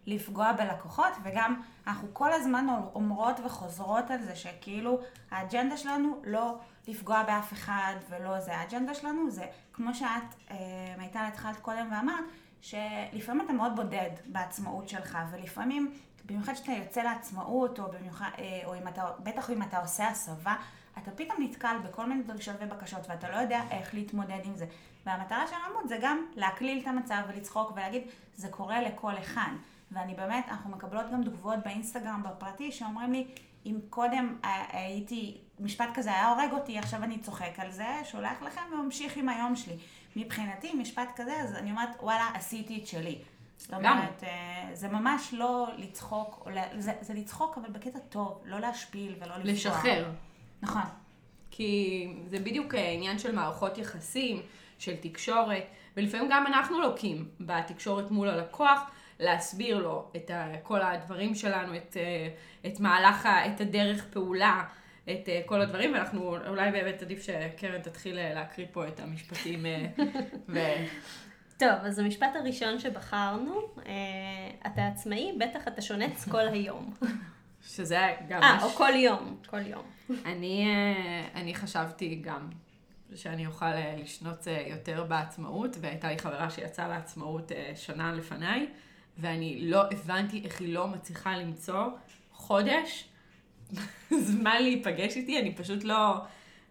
לפגוע 0.07 0.53
בלקוחות, 0.53 1.13
וגם 1.23 1.63
אנחנו 1.87 2.09
כל 2.13 2.33
הזמן 2.33 2.67
אומרות 2.95 3.41
וחוזרות 3.45 4.11
על 4.11 4.23
זה 4.23 4.37
שכאילו 4.37 5.01
האג'נדה 5.31 5.77
שלנו 5.77 6.23
לא 6.25 6.59
לפגוע 6.89 7.23
באף 7.23 7.53
אחד 7.53 7.95
ולא 8.11 8.41
זה. 8.41 8.57
האג'נדה 8.57 8.95
שלנו 8.95 9.31
זה, 9.31 9.47
כמו 9.73 9.95
שאת, 9.95 10.35
אה, 10.51 10.57
מיטל, 10.99 11.25
התחלת 11.29 11.57
קודם 11.57 11.89
ואמרת, 11.93 12.25
שלפעמים 12.67 13.45
אתה 13.45 13.53
מאוד 13.53 13.77
בודד 13.77 14.11
בעצמאות 14.27 14.89
שלך, 14.89 15.19
ולפעמים 15.31 15.93
במיוחד 16.25 16.53
כשאתה 16.53 16.73
יוצא 16.73 17.03
לעצמאות, 17.03 17.79
או, 17.79 17.85
במיוחד, 17.93 18.31
אה, 18.39 18.63
או 18.65 18.75
אם 18.75 18.89
אתה, 18.89 19.05
בטח 19.23 19.51
אם 19.51 19.63
אתה 19.63 19.79
עושה 19.79 20.09
הסבה, 20.09 20.55
אתה 20.99 21.11
פתאום 21.11 21.43
נתקל 21.43 21.77
בכל 21.85 22.07
מיני 22.07 22.23
דרישות 22.23 22.57
ובקשות, 22.61 23.01
ואתה 23.09 23.31
לא 23.31 23.37
יודע 23.37 23.63
איך 23.71 23.95
להתמודד 23.95 24.41
עם 24.45 24.57
זה. 24.57 24.67
והמטרה 25.07 25.47
של 25.47 25.55
העמוד 25.55 25.89
זה 25.89 25.99
גם 26.01 26.27
להקליל 26.35 26.83
את 26.83 26.87
המצב 26.87 27.23
ולצחוק 27.29 27.73
ולהגיד, 27.73 28.03
זה 28.35 28.49
קורה 28.49 28.83
לכל 28.83 29.19
אחד. 29.19 29.51
ואני 29.93 30.15
באמת, 30.15 30.45
אנחנו 30.49 30.71
מקבלות 30.71 31.11
גם 31.13 31.25
תגובות 31.25 31.59
באינסטגרם 31.65 32.23
בפרטי, 32.23 32.73
שאומרים 32.73 33.13
לי, 33.13 33.27
אם 33.67 33.79
קודם 33.91 34.37
אה, 34.45 34.65
הייתי, 34.73 35.41
משפט 35.61 35.89
כזה 35.95 36.11
היה 36.11 36.29
הורג 36.29 36.53
אותי, 36.53 36.79
עכשיו 36.79 37.03
אני 37.03 37.19
צוחק 37.19 37.59
על 37.59 37.71
זה, 37.71 37.87
שולח 38.05 38.43
לכם 38.43 38.63
וממשיך 38.73 39.17
עם 39.17 39.29
היום 39.29 39.57
שלי. 39.57 39.77
מבחינתי, 40.17 40.75
משפט 40.75 41.09
כזה, 41.17 41.33
אז 41.41 41.55
אני 41.55 41.71
אומרת, 41.71 41.89
וואלה, 42.01 42.31
עשיתי 42.35 42.79
את 42.79 42.87
שלי. 42.87 43.19
זאת 43.57 43.75
אומרת, 43.75 44.25
אה, 44.25 44.69
זה 44.73 44.89
ממש 44.89 45.35
לא 45.35 45.69
לצחוק, 45.77 46.49
זה, 46.79 46.93
זה 47.01 47.15
לצחוק 47.15 47.59
אבל 47.59 47.71
בקטע 47.71 47.99
טוב, 47.99 48.43
לא 48.45 48.61
להשפיל 48.61 49.15
ולא 49.21 49.37
לפגוע. 49.37 49.53
לשחרר. 49.53 50.11
נכון. 50.63 50.83
כי 51.51 52.09
זה 52.27 52.39
בדיוק 52.39 52.75
אה, 52.75 52.91
עניין 52.91 53.19
של 53.19 53.35
מערכות 53.35 53.79
יחסים, 53.79 54.43
של 54.79 54.97
תקשורת, 54.97 55.65
ולפעמים 55.97 56.29
גם 56.31 56.47
אנחנו 56.47 56.81
לוקים 56.81 57.29
בתקשורת 57.41 58.11
מול 58.11 58.29
הלקוח, 58.29 58.81
להסביר 59.21 59.79
לו 59.79 60.11
את 60.17 60.31
כל 60.63 60.83
הדברים 60.83 61.35
שלנו, 61.35 61.77
את, 61.77 61.97
אה, 61.97 62.29
את 62.71 62.81
מהלך, 62.81 63.27
את 63.27 63.61
הדרך 63.61 64.05
פעולה, 64.11 64.65
את 65.11 65.29
כל 65.47 65.61
הדברים, 65.61 65.93
ואנחנו, 65.93 66.37
אולי 66.49 66.71
באמת 66.71 67.03
עדיף 67.03 67.23
שקרן 67.23 67.83
תתחיל 67.83 68.35
להקריא 68.35 68.67
פה 68.73 68.89
את 68.89 69.01
המשפטים. 69.01 69.67
ו... 70.49 70.59
טוב, 71.59 71.71
אז 71.83 71.99
המשפט 71.99 72.37
הראשון 72.37 72.79
שבחרנו, 72.79 73.61
אה, 73.87 73.93
אתה 74.67 74.87
עצמאי, 74.87 75.39
בטח 75.39 75.69
אתה 75.69 75.83
שונץ 75.83 76.29
כל 76.29 76.49
היום. 76.49 76.95
שזה 77.67 78.15
גם... 78.29 78.43
אה, 78.43 78.63
או 78.63 78.69
כל 78.69 78.93
יום, 78.95 79.37
כל 79.51 79.67
יום. 79.67 79.83
אני, 80.25 80.67
אה, 80.67 81.41
אני 81.41 81.55
חשבתי 81.55 82.21
גם 82.25 82.49
שאני 83.15 83.47
אוכל 83.47 83.65
אה, 83.65 83.95
לשנות 83.99 84.47
יותר 84.67 85.05
בעצמאות, 85.05 85.77
והייתה 85.81 86.09
לי 86.09 86.19
חברה 86.19 86.51
שיצאה 86.51 86.89
לעצמאות 86.89 87.53
שנה 87.75 88.13
לפניי, 88.13 88.67
ואני 89.19 89.59
לא 89.71 89.91
הבנתי 89.91 90.43
איך 90.45 90.61
היא 90.61 90.75
לא 90.75 90.89
מצליחה 90.89 91.37
למצוא 91.37 91.85
חודש 92.33 93.09
זמן 94.11 94.63
להיפגש 94.63 95.17
איתי, 95.17 95.41
אני 95.41 95.55
פשוט 95.55 95.85
לא, 95.85 96.17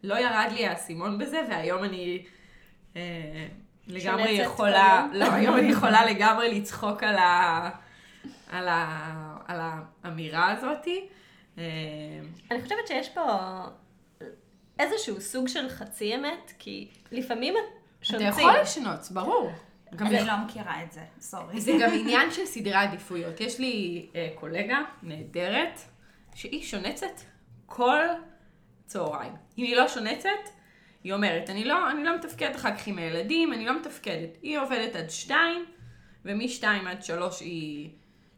לא 0.03 0.15
ירד 0.19 0.47
לי 0.51 0.65
האסימון 0.67 1.17
בזה, 1.17 1.41
והיום 1.49 1.83
אני... 1.83 2.25
לגמרי 3.87 4.31
יכולה, 4.31 5.07
לא, 5.13 5.25
היום 5.31 5.57
אני 5.57 5.71
יכולה 5.71 6.05
לגמרי 6.05 6.59
לצחוק 6.59 7.03
על, 7.03 7.15
ה, 7.15 7.69
על, 8.49 8.67
ה, 8.67 9.37
על 9.47 9.59
האמירה 10.03 10.51
הזאתי. 10.51 11.07
אה, 11.57 11.63
אני 12.51 12.61
חושבת 12.61 12.87
שיש 12.87 13.09
פה 13.09 13.39
איזשהו 14.79 15.21
סוג 15.21 15.47
של 15.47 15.69
חצי 15.69 16.15
אמת, 16.15 16.53
כי 16.59 16.87
לפעמים 17.11 17.53
שונצים. 18.01 18.27
אתה 18.27 18.41
יכול 18.41 18.53
לשנוץ, 18.61 19.09
ברור. 19.09 19.51
אני 19.99 20.25
לא 20.25 20.33
מכירה 20.45 20.83
את 20.83 20.91
זה, 20.91 21.01
סורי. 21.19 21.61
זה 21.61 21.71
גם 21.81 21.89
עניין 21.93 22.31
של 22.31 22.45
סדרי 22.45 22.73
עדיפויות. 22.73 23.41
יש 23.41 23.59
לי 23.59 24.05
uh, 24.11 24.39
קולגה 24.39 24.79
נהדרת, 25.03 25.79
שהיא 26.36 26.63
שונצת 26.63 27.22
כל 27.65 28.01
צהריים. 28.86 29.34
אם 29.58 29.63
היא 29.63 29.75
לא 29.75 29.88
שונצת, 29.88 30.30
היא 31.04 31.13
אומרת, 31.13 31.50
אני 31.50 31.63
לא, 31.63 31.92
אני 31.92 32.04
לא 32.04 32.15
מתפקדת 32.15 32.56
אחר 32.56 32.75
כך 32.75 32.88
עם 32.88 32.98
הילדים, 32.98 33.54
אני 33.54 33.65
לא 33.65 33.80
מתפקדת. 33.80 34.38
היא 34.42 34.60
עובדת 34.60 34.96
עד 34.96 35.10
שתיים, 35.10 35.65
ומשתיים 36.25 36.88
עד 36.88 37.04
שלוש 37.04 37.39
היא 37.39 37.89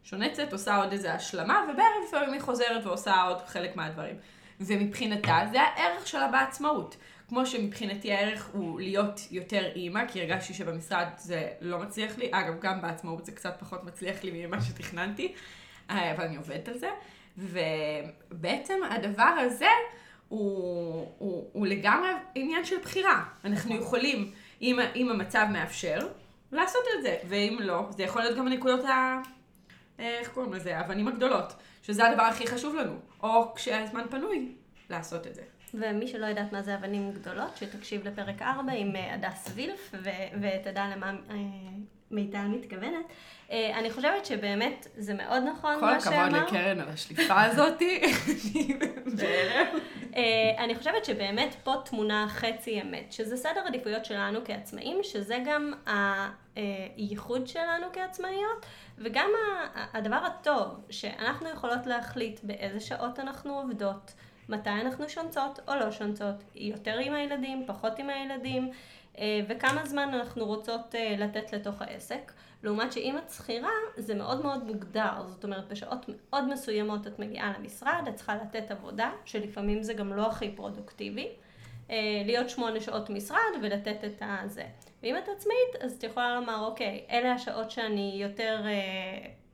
שונצת, 0.04 0.52
עושה 0.52 0.76
עוד 0.76 0.92
איזה 0.92 1.14
השלמה, 1.14 1.64
ובערב 1.64 2.08
לפעמים 2.08 2.32
היא 2.32 2.40
חוזרת 2.40 2.86
ועושה 2.86 3.22
עוד 3.22 3.38
חלק 3.46 3.76
מהדברים. 3.76 4.16
ומבחינתה 4.60 5.40
זה 5.50 5.60
הערך 5.60 6.06
שלה 6.06 6.28
בעצמאות. 6.28 6.96
כמו 7.28 7.46
שמבחינתי 7.46 8.12
הערך 8.12 8.50
הוא 8.52 8.80
להיות 8.80 9.20
יותר 9.30 9.66
אימא, 9.74 10.06
כי 10.08 10.20
הרגשתי 10.20 10.54
שבמשרד 10.54 11.06
זה 11.16 11.48
לא 11.60 11.78
מצליח 11.78 12.18
לי, 12.18 12.28
אגב, 12.32 12.60
גם 12.60 12.82
בעצמאות 12.82 13.26
זה 13.26 13.32
קצת 13.32 13.56
פחות 13.60 13.84
מצליח 13.84 14.24
לי 14.24 14.46
ממה 14.46 14.62
שתכננתי, 14.62 15.34
אה, 15.90 16.12
אבל 16.14 16.24
אני 16.24 16.36
עובדת 16.36 16.68
על 16.68 16.78
זה. 16.78 16.88
ובעצם 17.38 18.74
הדבר 18.90 19.34
הזה, 19.38 19.68
הוא, 20.28 21.14
הוא, 21.18 21.50
הוא 21.52 21.66
לגמרי 21.66 22.08
עניין 22.34 22.64
של 22.64 22.76
בחירה. 22.82 23.24
אנחנו. 23.44 23.76
יכולים, 23.76 24.30
אם, 24.62 24.78
אם 24.96 25.10
המצב 25.10 25.46
מאפשר, 25.52 26.08
לעשות 26.52 26.82
את 26.98 27.02
זה, 27.02 27.16
ואם 27.28 27.58
לא, 27.60 27.86
זה 27.90 28.02
יכול 28.02 28.22
להיות 28.22 28.38
גם 28.38 28.46
הנקודות 28.46 28.84
ה... 28.84 29.20
איך 29.98 30.28
קוראים 30.28 30.52
לזה? 30.52 30.78
האבנים 30.78 31.08
הגדולות, 31.08 31.52
שזה 31.82 32.06
הדבר 32.08 32.22
הכי 32.22 32.46
חשוב 32.46 32.74
לנו, 32.74 32.92
או 33.22 33.54
כשהזמן 33.54 34.04
פנוי, 34.10 34.52
לעשות 34.90 35.26
את 35.26 35.34
זה. 35.34 35.42
ומי 35.74 36.06
שלא 36.06 36.26
יודעת 36.26 36.52
מה 36.52 36.62
זה 36.62 36.74
אבנים 36.74 37.12
גדולות, 37.12 37.56
שתקשיב 37.56 38.08
לפרק 38.08 38.42
4 38.42 38.72
עם 38.72 38.96
אה, 38.96 39.14
הדס 39.14 39.48
וילף, 39.54 39.94
ותדע 40.40 40.86
למה 40.96 41.10
אה, 41.30 41.36
מיטל 42.10 42.46
מתכוונת. 42.46 43.06
אה, 43.50 43.78
אני 43.78 43.90
חושבת 43.90 44.26
שבאמת 44.26 44.86
זה 44.96 45.14
מאוד 45.14 45.42
נכון 45.42 45.80
מה 45.80 46.00
שאמרת. 46.00 46.30
כל 46.30 46.36
הכבוד 46.36 46.48
לקרן 46.48 46.80
על 46.80 46.88
השליפה 46.88 47.42
הזאתי. 47.42 48.00
אה, 50.16 50.64
אני 50.64 50.74
חושבת 50.74 51.04
שבאמת 51.04 51.54
פה 51.64 51.74
תמונה 51.84 52.26
חצי 52.28 52.82
אמת, 52.82 53.12
שזה 53.12 53.36
סדר 53.36 53.60
עדיפויות 53.66 54.04
שלנו 54.04 54.40
כעצמאים, 54.44 54.98
שזה 55.02 55.38
גם 55.46 55.72
הייחוד 56.96 57.46
שלנו 57.46 57.86
כעצמאיות, 57.92 58.66
וגם 58.98 59.30
הדבר 59.92 60.20
הטוב, 60.26 60.68
שאנחנו 60.90 61.48
יכולות 61.48 61.86
להחליט 61.86 62.40
באיזה 62.42 62.80
שעות 62.80 63.20
אנחנו 63.20 63.58
עובדות, 63.58 64.12
מתי 64.48 64.70
אנחנו 64.70 65.08
שונצות 65.08 65.60
או 65.68 65.74
לא 65.74 65.90
שונצות, 65.90 66.44
יותר 66.54 66.98
עם 66.98 67.14
הילדים, 67.14 67.64
פחות 67.66 67.98
עם 67.98 68.10
הילדים. 68.10 68.70
אה, 69.18 69.40
וכמה 69.48 69.86
זמן 69.86 70.14
אנחנו 70.14 70.44
רוצות 70.44 70.94
אה, 70.94 71.14
לתת 71.18 71.52
לתוך 71.52 71.82
העסק. 71.82 72.32
לעומת 72.62 72.92
שאם 72.92 73.18
את 73.18 73.30
שכירה, 73.30 73.70
זה 73.96 74.14
מאוד 74.14 74.42
מאוד 74.42 74.64
מוגדר, 74.64 75.12
זאת 75.26 75.44
אומרת 75.44 75.68
בשעות 75.68 76.06
מאוד 76.08 76.48
מסוימות 76.48 77.06
את 77.06 77.18
מגיעה 77.18 77.52
למשרד, 77.58 78.04
את 78.08 78.14
צריכה 78.14 78.34
לתת 78.34 78.70
עבודה, 78.70 79.12
שלפעמים 79.24 79.82
זה 79.82 79.94
גם 79.94 80.12
לא 80.12 80.26
הכי 80.26 80.50
פרודוקטיבי, 80.50 81.28
אה, 81.90 81.96
להיות 82.24 82.50
שמונה 82.50 82.80
שעות 82.80 83.10
משרד 83.10 83.38
ולתת 83.62 84.04
את 84.04 84.22
הזה. 84.22 84.64
ואם 85.02 85.16
את 85.16 85.28
עצמאית, 85.36 85.84
אז 85.84 85.92
את 85.92 86.02
יכולה 86.02 86.34
לומר, 86.34 86.66
אוקיי, 86.66 87.06
אלה 87.10 87.32
השעות 87.32 87.70
שאני 87.70 88.18
יותר 88.22 88.60
אה, 88.64 88.70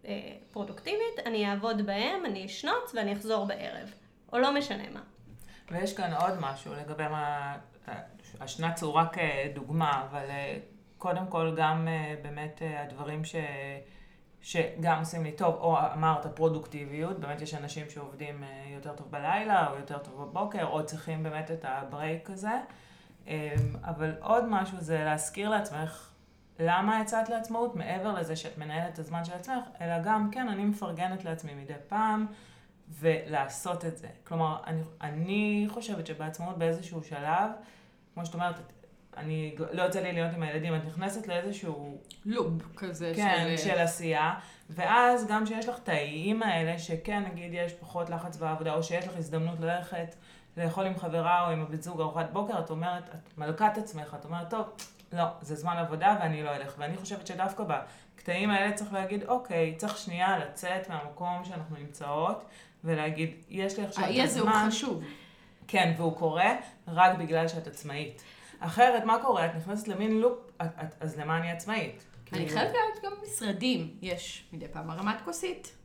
אה, 0.04 0.32
פרודוקטיבית, 0.50 1.18
אני 1.26 1.50
אעבוד 1.50 1.86
בהם, 1.86 2.26
אני 2.26 2.46
אשנוץ 2.46 2.94
ואני 2.94 3.12
אחזור 3.12 3.44
בערב, 3.44 3.94
או 4.32 4.38
לא 4.38 4.54
משנה 4.54 4.84
מה. 4.92 5.00
ויש 5.70 5.96
כאן 5.96 6.12
עוד 6.14 6.34
משהו 6.40 6.72
לגבי 6.74 7.08
מה 7.08 7.56
השנץ 8.40 8.82
הוא 8.82 8.92
רק 8.92 9.18
אה, 9.18 9.50
דוגמה, 9.54 10.06
אבל 10.10 10.30
אה, 10.30 10.58
קודם 11.04 11.26
כל 11.26 11.54
גם 11.56 11.88
אה, 11.88 12.14
באמת 12.22 12.62
הדברים 12.78 13.24
ש... 13.24 13.34
שגם 14.40 14.98
עושים 14.98 15.24
לי 15.24 15.32
טוב, 15.32 15.54
או 15.54 15.78
אמרת 15.94 16.26
פרודוקטיביות, 16.26 17.20
באמת 17.20 17.40
יש 17.40 17.54
אנשים 17.54 17.90
שעובדים 17.90 18.44
יותר 18.74 18.92
טוב 18.92 19.10
בלילה, 19.10 19.70
או 19.70 19.76
יותר 19.76 19.98
טוב 19.98 20.22
בבוקר, 20.22 20.66
או 20.66 20.86
צריכים 20.86 21.22
באמת 21.22 21.50
את 21.50 21.64
הברייק 21.68 22.30
הזה. 22.30 22.60
אבל 23.84 24.14
עוד 24.20 24.44
משהו 24.48 24.78
זה 24.80 25.04
להזכיר 25.04 25.48
לעצמך 25.48 26.10
למה 26.58 27.00
יצאת 27.00 27.28
לעצמאות, 27.28 27.76
מעבר 27.76 28.12
לזה 28.12 28.36
שאת 28.36 28.58
מנהלת 28.58 28.92
את 28.92 28.98
הזמן 28.98 29.24
של 29.24 29.32
עצמך, 29.32 29.64
אלא 29.80 30.02
גם, 30.04 30.30
כן, 30.30 30.48
אני 30.48 30.64
מפרגנת 30.64 31.24
לעצמי 31.24 31.54
מדי 31.54 31.74
פעם, 31.88 32.26
ולעשות 32.88 33.84
את 33.84 33.98
זה. 33.98 34.08
כלומר, 34.26 34.56
אני, 34.66 34.82
אני 35.00 35.66
חושבת 35.68 36.06
שבעצמאות 36.06 36.58
באיזשהו 36.58 37.02
שלב, 37.02 37.50
כמו 38.14 38.26
שאת 38.26 38.34
אומרת, 38.34 38.60
אני, 39.16 39.54
לא 39.72 39.82
יוצא 39.82 40.00
לי 40.00 40.12
להיות 40.12 40.34
עם 40.34 40.42
הילדים, 40.42 40.74
את 40.74 40.80
נכנסת 40.86 41.28
לאיזשהו 41.28 41.98
לופ 42.24 42.62
כזה 42.76 43.12
כן, 43.16 43.54
של... 43.56 43.64
של 43.64 43.78
עשייה, 43.78 44.34
ואז 44.70 45.26
גם 45.26 45.46
שיש 45.46 45.68
לך 45.68 45.78
את 45.78 45.88
האיים 45.88 46.42
האלה, 46.42 46.78
שכן, 46.78 47.22
נגיד, 47.32 47.50
יש 47.54 47.72
פחות 47.72 48.10
לחץ 48.10 48.36
בעבודה, 48.36 48.74
או 48.74 48.82
שיש 48.82 49.08
לך 49.08 49.16
הזדמנות 49.16 49.60
ללכת 49.60 50.14
לאכול 50.56 50.86
עם 50.86 50.98
חברה 50.98 51.46
או 51.46 51.52
עם 51.52 51.62
הבן 51.62 51.80
זוג 51.80 52.00
ארוחת 52.00 52.30
בוקר, 52.32 52.58
את 52.58 52.70
אומרת, 52.70 53.02
את 53.08 53.38
מלכת 53.38 53.78
עצמך, 53.78 54.16
את 54.20 54.24
אומרת, 54.24 54.50
טוב, 54.50 54.66
לא, 55.12 55.24
זה 55.40 55.54
זמן 55.54 55.76
עבודה 55.76 56.16
ואני 56.20 56.42
לא 56.42 56.56
אלך. 56.56 56.74
ואני 56.78 56.96
חושבת 56.96 57.26
שדווקא 57.26 57.64
בקטעים 57.64 58.50
האלה 58.50 58.72
צריך 58.72 58.92
להגיד, 58.92 59.24
אוקיי, 59.24 59.74
צריך 59.76 59.98
שנייה 59.98 60.38
לצאת 60.38 60.88
מהמקום 60.88 61.44
שאנחנו 61.44 61.76
נמצאות, 61.76 62.44
ולהגיד, 62.84 63.30
יש 63.48 63.78
לי 63.78 63.84
עכשיו 63.84 64.04
את 64.04 64.08
האי 64.08 64.22
הזה 64.22 64.40
הוא 64.40 64.50
הזמן. 64.50 64.68
חשוב. 64.68 65.04
כן, 65.68 65.94
והוא 65.96 66.16
קורה 66.16 66.50
רק 66.88 67.18
בגלל 67.18 67.48
שאת 67.48 67.66
עצמאית. 67.66 68.22
אחרת, 68.66 69.04
מה 69.04 69.18
קורה? 69.22 69.46
את 69.46 69.54
נכנסת 69.56 69.88
למין 69.88 70.20
לופ, 70.20 70.38
את, 70.62 70.66
את, 70.82 70.94
אז 71.02 71.18
למה 71.18 71.36
אני 71.38 71.50
עצמאית? 71.50 72.04
אני 72.32 72.46
כאילו- 72.46 72.60
חייבת 72.60 72.74
להגיד 72.74 73.02
גם 73.04 73.12
משרדים. 73.22 73.96
יש 74.02 74.44
מדי 74.52 74.68
פעם 74.68 74.90
הרמת 74.90 75.16
כוסית. 75.24 75.76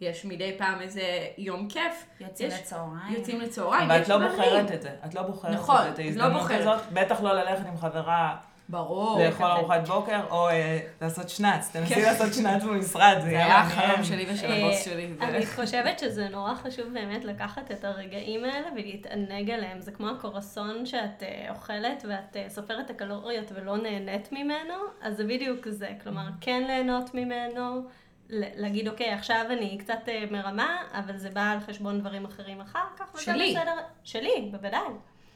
יש 0.00 0.24
מדי 0.24 0.54
פעם 0.58 0.80
איזה 0.80 1.02
יום 1.38 1.68
כיף. 1.68 2.04
יוצאים 2.20 2.48
יש- 2.48 2.60
לצהריים. 2.60 3.14
יוצאים 3.14 3.40
לצהריים. 3.40 3.90
אבל 3.90 4.02
את 4.02 4.08
לא. 4.08 4.28
בוחרת 4.28 4.72
את 4.72 4.82
זה. 4.82 4.90
את 5.06 5.14
לא 5.14 5.22
בוחרת 5.22 5.50
נכון, 5.54 5.76
את 5.76 5.82
זה, 5.82 5.90
את 5.92 5.98
לא 5.98 6.04
ההזדמנות 6.04 6.42
בוחרת. 6.42 6.60
הזאת. 6.60 6.92
בטח 6.92 7.20
לא 7.20 7.32
ללכת 7.32 7.66
עם 7.66 7.76
חברה 7.76 8.36
ברור. 8.68 9.20
לאכול. 9.24 9.46
ארוחת 9.46 9.88
בוקר, 9.88 10.20
או 10.30 10.48
אה, 10.48 10.78
לעשות 11.02 11.28
שנץ. 11.28 11.68
תנסי. 11.72 12.02
לעשות 12.02 12.34
שנץ 12.34 12.62
במשרד, 12.62 13.16
זה 13.20 13.28
היה. 13.28 13.60
החלום 13.60 14.04
שלי 14.04 14.26
ושל 14.32 14.46
אה, 14.46 14.56
הבוס 14.66 14.84
שלי. 14.84 15.14
אני 15.20 15.46
חושבת 15.46 15.98
שזה 15.98 16.28
נורא 16.28 16.54
חשוב 16.54 16.86
באמת 16.92 17.24
לקחת 17.24 17.70
את 17.70 17.84
הרגעים 17.84 18.44
האלה 18.44 18.68
ולהתענג 18.76 19.50
עליהם. 19.50 19.80
זה 19.80 19.92
כמו 19.92 20.08
הקורסון 20.08 20.86
שאת 20.86 21.22
אה, 21.22 21.46
אוכלת 21.50 22.04
ואת 22.08 22.36
סופרת 22.48 22.84
את 22.84 22.90
הקלוריות 22.90 23.52
ולא 23.54 23.76
נהנית 23.76 24.32
ממנו, 24.32 24.74
אז 25.02 25.16
זה 25.16 25.24
בדיוק 25.24 25.68
זה. 25.68 25.88
כלומר, 26.02 26.26
כן 26.40 26.64
ליהנות 26.66 27.14
ממנו, 27.14 27.82
ל- 28.30 28.62
להגיד, 28.62 28.88
אוקיי, 28.88 29.10
עכשיו 29.12 29.44
אני 29.50 29.78
קצת 29.78 30.08
מרמה, 30.30 30.76
אבל 30.92 31.16
זה 31.16 31.30
בא 31.30 31.50
על 31.50 31.60
חשבון 31.60 32.00
דברים 32.00 32.24
אחרים 32.24 32.60
אחר 32.60 32.84
כך, 32.96 33.04
וזה 33.14 33.22
שלי. 33.24 33.50
בסדר. 33.56 33.76
שלי, 34.04 34.48
בוודאי. 34.50 34.80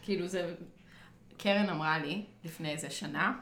כאילו 0.03 0.27
זה... 0.27 0.55
קרן 1.39 1.69
אמרה 1.69 1.99
לי 1.99 2.25
לפני 2.45 2.71
איזה 2.71 2.91
שנה, 2.91 3.33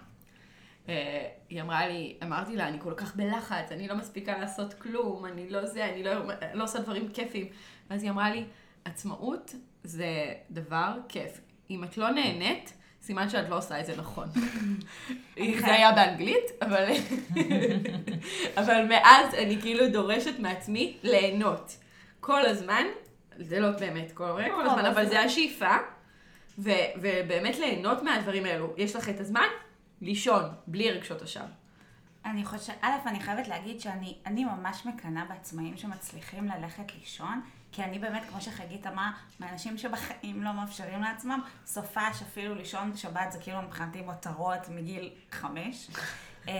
אה, 0.88 1.28
היא 1.48 1.62
אמרה 1.62 1.88
לי, 1.88 2.16
אמרתי 2.22 2.56
לה, 2.56 2.68
אני 2.68 2.78
כל 2.80 2.94
כך 2.96 3.16
בלחץ, 3.16 3.72
אני 3.72 3.88
לא 3.88 3.94
מספיקה 3.94 4.38
לעשות 4.38 4.74
כלום, 4.74 5.26
אני 5.26 5.50
לא 5.50 5.66
זה, 5.66 5.84
אני 5.84 6.02
לא, 6.02 6.12
לא 6.54 6.64
עושה 6.64 6.78
דברים 6.78 7.08
כיפים. 7.08 7.46
ואז 7.90 8.02
היא 8.02 8.10
אמרה 8.10 8.30
לי, 8.30 8.44
עצמאות 8.84 9.54
זה 9.84 10.34
דבר 10.50 10.92
כיף. 11.08 11.40
אם 11.70 11.84
את 11.84 11.98
לא 11.98 12.10
נהנית, 12.10 12.72
סימן 13.02 13.28
שאת 13.28 13.48
לא 13.48 13.56
עושה 13.58 13.80
את 13.80 13.86
זה 13.86 13.96
נכון. 13.96 14.28
זה 15.60 15.72
היה 15.72 15.92
באנגלית, 15.92 16.44
אבל... 16.62 16.84
אבל 18.60 18.84
מאז 18.88 19.34
אני 19.34 19.60
כאילו 19.60 19.88
דורשת 19.88 20.38
מעצמי 20.38 20.96
ליהנות. 21.02 21.76
כל 22.20 22.46
הזמן, 22.46 22.84
זה 23.38 23.60
לא 23.60 23.70
באמת 23.70 24.12
כל, 24.12 24.38
כל 24.54 24.66
הזמן, 24.66 24.84
אבל 24.84 25.06
זה 25.06 25.20
השאיפה. 25.20 25.76
ו- 26.58 26.70
ובאמת 26.96 27.58
ליהנות 27.58 28.02
מהדברים 28.02 28.44
האלו. 28.44 28.75
יש 28.76 28.96
לך 28.96 29.08
את 29.08 29.20
הזמן 29.20 29.46
לישון, 30.00 30.42
בלי 30.66 30.90
רגשות 30.90 31.22
אשם. 31.22 31.46
אני 32.25 32.44
חושבת, 32.44 32.76
א', 32.80 32.90
אני 33.06 33.20
חייבת 33.20 33.48
להגיד 33.48 33.80
שאני 33.80 34.14
אני 34.26 34.44
ממש 34.44 34.86
מקנאה 34.86 35.25
בעצמאים 35.25 35.76
שמצליחים 35.76 36.48
ללכת 36.48 36.94
לישון, 36.94 37.40
כי 37.72 37.84
אני 37.84 37.98
באמת, 37.98 38.22
כמו 38.28 38.40
שחגית 38.40 38.86
אמרה, 38.86 39.10
מאנשים 39.40 39.78
שבחיים 39.78 40.42
לא 40.42 40.52
מאפשרים 40.52 41.02
לעצמם, 41.02 41.40
סופש 41.66 42.23
אפילו 42.23 42.54
לישון 42.54 42.92
בשבת 42.92 43.32
זה 43.32 43.38
כאילו 43.38 43.62
מבחינתי 43.62 44.02
מותרות 44.02 44.69
מגיל 44.69 45.10
חמש. 45.30 45.90
אה, 46.49 46.54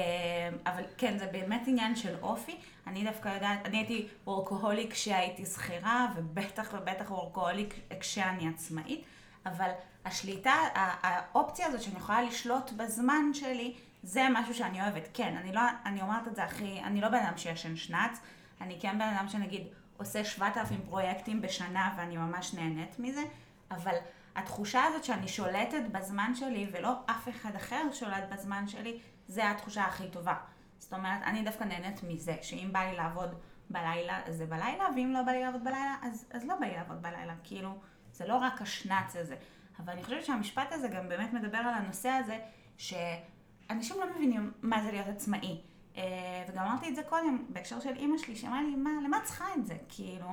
אבל 0.67 0.83
כן, 0.99 1.19
זה 1.19 1.27
באמת 1.27 1.63
עניין 1.67 1.97
של 1.97 2.15
אופי. 2.23 2.57
אני 2.87 3.05
דווקא 3.05 3.29
יודעת, 3.29 3.67
אני 3.67 3.77
הייתי 3.77 4.09
וורקוהוליק 4.27 4.93
כשהייתי 4.93 5.47
שכירה, 5.47 6.07
ובטח 6.17 6.69
ובטח 6.73 7.11
וורקוהוליק 7.11 7.75
כשאני 8.01 8.49
עצמאית, 8.49 9.05
אבל 9.47 9.71
השליטה, 10.05 10.55
האופציה 10.75 11.67
הזאת 11.67 11.83
שאני 11.83 11.97
יכולה 11.97 12.23
לשלוט 12.23 12.73
בזמן 12.73 13.35
שלי, 13.35 13.77
זה 14.03 14.27
משהו 14.33 14.55
שאני 14.55 14.83
אוהבת. 14.83 15.09
כן, 15.15 15.37
אני 15.37 15.53
לא, 15.53 15.61
אני 15.85 16.03
אומרת 16.03 16.29
את 16.29 16.37
זה 16.37 16.45
הכי, 16.45 16.81
אני 16.83 17.01
לא 17.01 17.09
בן 17.09 17.19
אדם 17.19 17.37
שישן 17.37 17.77
שנץ, 17.77 18.21
אני 18.61 18.79
כן 18.81 18.99
בן 18.99 19.15
אדם 19.15 19.29
שנגיד 19.29 19.67
עושה 19.97 20.25
7,000 20.25 20.81
פרויקטים 20.87 21.43
בשנה 21.43 21.95
ואני 21.99 22.17
ממש 22.17 22.55
נהנית 22.55 22.99
מזה, 22.99 23.23
אבל 23.71 23.95
התחושה 24.37 24.85
הזאת 24.85 25.05
שאני 25.05 25.29
שולטת 25.29 25.83
בזמן 25.93 26.35
שלי 26.35 26.67
ולא 26.73 26.93
אף 27.07 27.29
אחד 27.29 27.57
אחר 27.57 27.83
שולט 27.93 28.25
בזמן 28.33 28.69
שלי, 28.69 28.99
זה 29.29 29.51
התחושה 29.51 29.85
הכי 29.85 30.09
טובה. 30.09 30.35
זאת 30.79 30.93
אומרת, 30.93 31.23
אני 31.25 31.43
דווקא 31.43 31.65
נהנית 31.65 32.01
מזה, 32.03 32.37
שאם 32.43 32.69
בא 32.73 32.81
לי 32.81 32.97
לעבוד 32.97 33.35
בלילה, 33.71 34.21
אז 34.27 34.37
זה 34.37 34.47
בלילה, 34.47 34.85
ואם 34.97 35.13
לא 35.15 35.23
בא 35.23 35.33
לי 35.33 35.43
לעבוד 35.43 35.65
בלילה, 35.65 35.95
אז, 36.03 36.27
אז 36.31 36.45
לא 36.45 36.55
בא 36.61 36.67
לי 36.67 36.77
לעבוד 36.77 37.03
בלילה. 37.03 37.35
כאילו, 37.45 37.79
זה 38.17 38.27
לא 38.27 38.35
רק 38.37 38.63
השנץ 38.63 39.17
הזה. 39.17 39.37
אבל 39.79 39.93
אני 39.93 40.05
חושבת 40.05 40.25
שהמשפט 40.25 40.73
הזה 40.73 40.89
גם 40.89 41.09
באמת 41.09 41.33
מדבר 41.33 41.59
על 41.59 41.75
הנושא 41.75 42.09
הזה, 42.09 42.39
שאנשים 42.79 43.97
לא 44.01 44.11
מבינים 44.11 44.53
מה 44.63 44.83
זה 44.83 44.91
להיות 44.91 45.09
עצמאי. 45.09 45.61
אה, 45.97 46.45
וגם 46.49 46.65
אמרתי 46.65 46.89
את 46.89 46.97
זה 46.97 47.03
קודם, 47.03 47.45
בהקשר 47.49 47.81
של 47.81 47.97
אימא 47.97 48.19
שלי, 48.19 48.37
שאמרה 48.37 48.63
לי, 48.63 48.77
מה, 48.77 48.91
למה 49.05 49.19
צריכה 49.25 49.45
את 49.57 49.67
זה? 49.67 49.75
כאילו, 49.89 50.27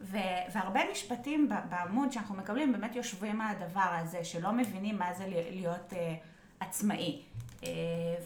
ו- 0.00 0.18
והרבה 0.52 0.80
משפטים 0.92 1.48
בעמוד 1.68 2.12
שאנחנו 2.12 2.34
מקבלים 2.34 2.72
באמת 2.72 2.96
יושבים 2.96 3.40
על 3.40 3.56
הדבר 3.56 3.96
הזה, 4.00 4.24
שלא 4.24 4.52
מבינים 4.52 4.98
מה 4.98 5.14
זה 5.14 5.26
להיות 5.50 5.92
אה, 5.92 6.14
עצמאי. 6.60 7.22
אה, 7.64 7.68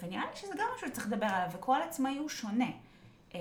ונראה 0.03 0.25
לי 0.31 0.37
שזה 0.37 0.53
גם 0.59 0.67
משהו 0.75 0.89
שצריך 0.89 1.07
לדבר 1.07 1.27
עליו, 1.27 1.49
וכל 1.53 1.83
עצמאי 1.83 2.17
הוא 2.17 2.29
שונה. 2.29 2.71
אה, 3.35 3.41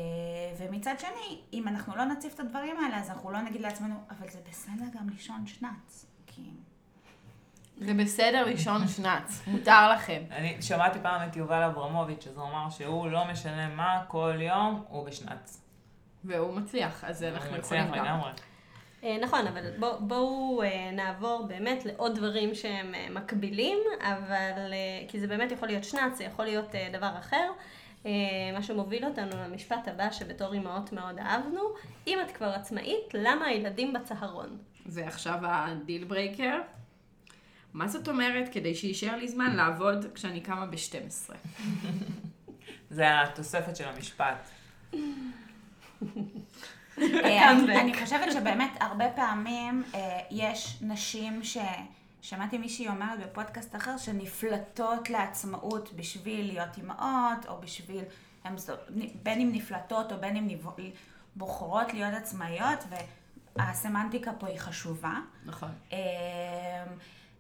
ומצד 0.58 0.96
שני, 1.00 1.42
אם 1.54 1.68
אנחנו 1.68 1.96
לא 1.96 2.06
נציף 2.06 2.36
את 2.36 2.40
הדברים 2.40 2.78
האלה, 2.78 2.98
אז 3.00 3.10
אנחנו 3.10 3.32
לא 3.32 3.42
נגיד 3.42 3.62
לעצמנו, 3.62 3.96
אבל 4.10 4.30
זה 4.30 4.40
בסדר 4.50 4.86
גם 5.00 5.10
לישון 5.10 5.48
שנץ. 5.48 6.06
כי... 6.28 6.42
זה 7.78 7.94
בסדר 7.94 8.46
לישון 8.46 8.88
שנץ, 8.88 9.42
מותר 9.48 9.92
לכם. 9.94 10.22
אני 10.38 10.62
שמעתי 10.62 11.00
פעם 11.02 11.30
את 11.30 11.36
יובל 11.36 11.64
אברמוביץ', 11.64 12.28
אז 12.28 12.38
הוא 12.38 12.46
אמר 12.46 12.70
שהוא 12.70 13.08
לא 13.08 13.26
משנה 13.32 13.68
מה, 13.68 14.04
כל 14.08 14.36
יום 14.40 14.84
הוא 14.90 15.06
בשנץ. 15.06 15.62
והוא 16.24 16.54
מצליח, 16.54 17.04
אז 17.04 17.24
אנחנו 17.24 17.50
הוא 17.50 17.58
יכולים 17.58 17.84
מצליח 17.84 17.98
גם. 17.98 18.06
לגמרי. 18.06 18.32
אה, 19.04 19.18
נכון, 19.22 19.48
אבל 19.48 19.78
בוא, 19.80 20.00
בואו 20.00 20.64
אה, 20.64 20.92
נעבור 20.92 21.46
באמת 21.48 21.86
לעוד 21.86 22.16
דברים 22.16 22.56
שהם 22.56 22.94
מקבילים, 23.10 23.78
אבל, 24.02 24.74
כי 25.08 25.20
זה 25.20 25.28
באמת 25.28 25.52
יכול 25.52 25.68
להיות 25.68 25.84
שנץ, 25.84 26.18
זה 26.18 26.24
יכול 26.24 26.46
להיות 26.46 26.76
דבר 26.92 27.12
אחר. 27.20 27.52
אה, 28.06 28.12
מה 28.54 28.64
שמוביל 28.64 29.06
אותנו 29.06 29.32
למשפט 29.44 29.88
הבא 29.88 30.12
שבתור 30.12 30.54
אימהות 30.54 30.92
מאוד 30.94 31.20
אהבנו, 31.20 31.62
אם 32.08 32.18
את 32.26 32.32
כבר 32.32 32.50
עצמאית, 32.50 33.14
למה 33.14 33.46
הילדים 33.46 33.94
בצהרון? 33.94 34.58
זה 34.86 35.08
עכשיו 35.08 35.40
ה 35.42 35.54
deal 35.54 36.04
breaker. 36.04 36.60
מה 37.74 37.88
זאת 37.88 38.08
אומרת? 38.10 38.50
כדי 38.52 38.76
שיישאר 38.76 39.16
לי 39.16 39.28
זמן 39.28 39.56
לעבוד 39.56 40.06
כשאני 40.16 40.42
קמה 40.42 40.66
ב-12. 40.66 41.34
זה 42.90 43.22
התוספת 43.22 43.76
של 43.76 43.88
המשפט. 43.88 44.50
אה, 46.98 47.52
אני- 47.52 47.94
חושבת 48.04 48.32
שבאמת 48.34 48.72
הרבה 48.80 49.10
פעמים 49.16 49.84
אה, 49.96 50.20
יש 50.32 50.78
נשים 50.82 51.44
ש... 51.44 51.58
שמעתי 52.22 52.58
מישהי 52.58 52.88
אומרת 52.88 53.20
בפודקאסט 53.20 53.76
אחר 53.76 53.98
שנפלטות 53.98 55.10
לעצמאות 55.10 55.94
בשביל 55.94 56.48
להיות 56.48 56.78
אימהות, 56.78 57.46
או 57.48 57.62
בשביל, 57.62 58.04
הם, 58.44 58.56
בין 59.24 59.42
אם 59.42 59.50
נפלטות 59.52 60.12
או 60.12 60.18
בין 60.20 60.36
אם 60.36 60.48
בוחרות 61.36 61.94
להיות 61.94 62.14
עצמאיות, 62.14 62.80
והסמנטיקה 63.56 64.32
פה 64.34 64.48
היא 64.48 64.60
חשובה. 64.60 65.14
נכון. 65.46 65.72
אמ, 65.92 65.98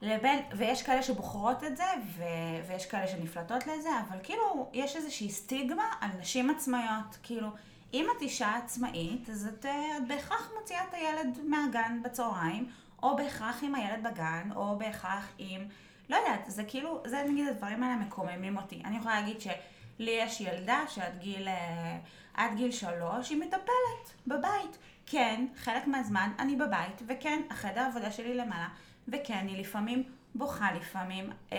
לבין, 0.01 0.39
ויש 0.57 0.83
כאלה 0.83 1.03
שבוחרות 1.03 1.63
את 1.63 1.77
זה, 1.77 1.83
ו, 2.17 2.23
ויש 2.67 2.85
כאלה 2.85 3.07
שנפלטות 3.07 3.67
לזה, 3.67 3.89
אבל 4.07 4.17
כאילו, 4.23 4.69
יש 4.73 4.95
איזושהי 4.95 5.29
סטיגמה 5.29 5.83
על 6.01 6.09
נשים 6.19 6.49
עצמאיות. 6.49 7.17
כאילו, 7.23 7.47
אם 7.93 8.05
את 8.17 8.21
אישה 8.21 8.55
עצמאית, 8.55 9.29
אז 9.29 9.47
את, 9.47 9.65
אה, 9.65 9.97
את 9.97 10.07
בהכרח 10.07 10.51
מוציאה 10.59 10.83
את 10.83 10.93
הילד 10.93 11.37
מהגן 11.47 11.99
בצהריים, 12.03 12.69
או 13.03 13.15
בהכרח 13.15 13.63
עם 13.63 13.75
הילד 13.75 14.03
בגן, 14.03 14.49
או 14.55 14.77
בהכרח 14.77 15.27
עם... 15.38 15.67
לא 16.09 16.15
יודעת, 16.15 16.41
זה 16.47 16.63
כאילו, 16.63 17.03
זה 17.05 17.23
נגיד 17.29 17.47
הדברים 17.47 17.83
האלה 17.83 17.95
מקוממים 17.95 18.57
אותי. 18.57 18.81
אני 18.85 18.97
יכולה 18.97 19.21
להגיד 19.21 19.41
שלי 19.41 20.12
יש 20.12 20.41
ילדה 20.41 20.79
שעד 20.88 21.19
גיל, 21.19 21.47
אה, 21.47 21.97
עד 22.33 22.55
גיל 22.55 22.71
שלוש, 22.71 23.29
היא 23.29 23.38
מטפלת 23.38 24.27
בבית. 24.27 24.77
כן, 25.05 25.45
חלק 25.55 25.88
מהזמן 25.88 26.31
אני 26.39 26.55
בבית, 26.55 27.01
וכן, 27.07 27.41
החדר 27.49 27.81
העבודה 27.81 28.12
שלי 28.12 28.35
למעלה, 28.35 28.67
וכן, 29.07 29.45
היא 29.47 29.57
לפעמים 29.57 30.03
בוכה, 30.35 30.71
לפעמים, 30.71 31.29
אה, 31.53 31.57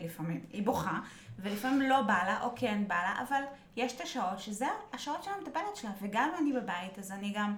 לפעמים 0.00 0.44
היא 0.52 0.62
בוכה, 0.62 0.98
ולפעמים 1.38 1.82
לא 1.82 2.02
בא 2.02 2.24
לה, 2.26 2.42
או 2.42 2.50
כן 2.56 2.84
בא 2.88 2.94
לה, 2.94 3.24
אבל 3.28 3.42
יש 3.76 3.96
את 3.96 4.00
השעות 4.00 4.38
שזה 4.38 4.66
השעות 4.92 5.24
של 5.24 5.30
המטפלת 5.30 5.76
שלה, 5.76 5.90
וגם 6.00 6.30
אני 6.38 6.52
בבית, 6.52 6.98
אז 6.98 7.12
אני 7.12 7.32
גם, 7.36 7.56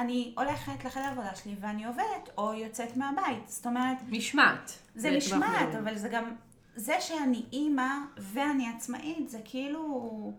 אני 0.00 0.32
הולכת 0.36 0.84
לחדר 0.84 1.02
העבודה 1.02 1.34
שלי 1.34 1.54
ואני 1.60 1.84
עובדת, 1.84 2.30
או 2.38 2.54
יוצאת 2.54 2.96
מהבית. 2.96 3.48
זאת 3.48 3.66
אומרת, 3.66 3.96
משמעת. 4.08 4.78
זה 4.94 5.16
משמעת. 5.16 5.74
אבל 5.74 5.96
זה 5.96 6.08
גם, 6.08 6.34
זה 6.76 6.94
שאני 7.00 7.42
אימא 7.52 7.92
ואני 8.18 8.68
עצמאית, 8.76 9.28
זה 9.28 9.38
כאילו... 9.44 10.32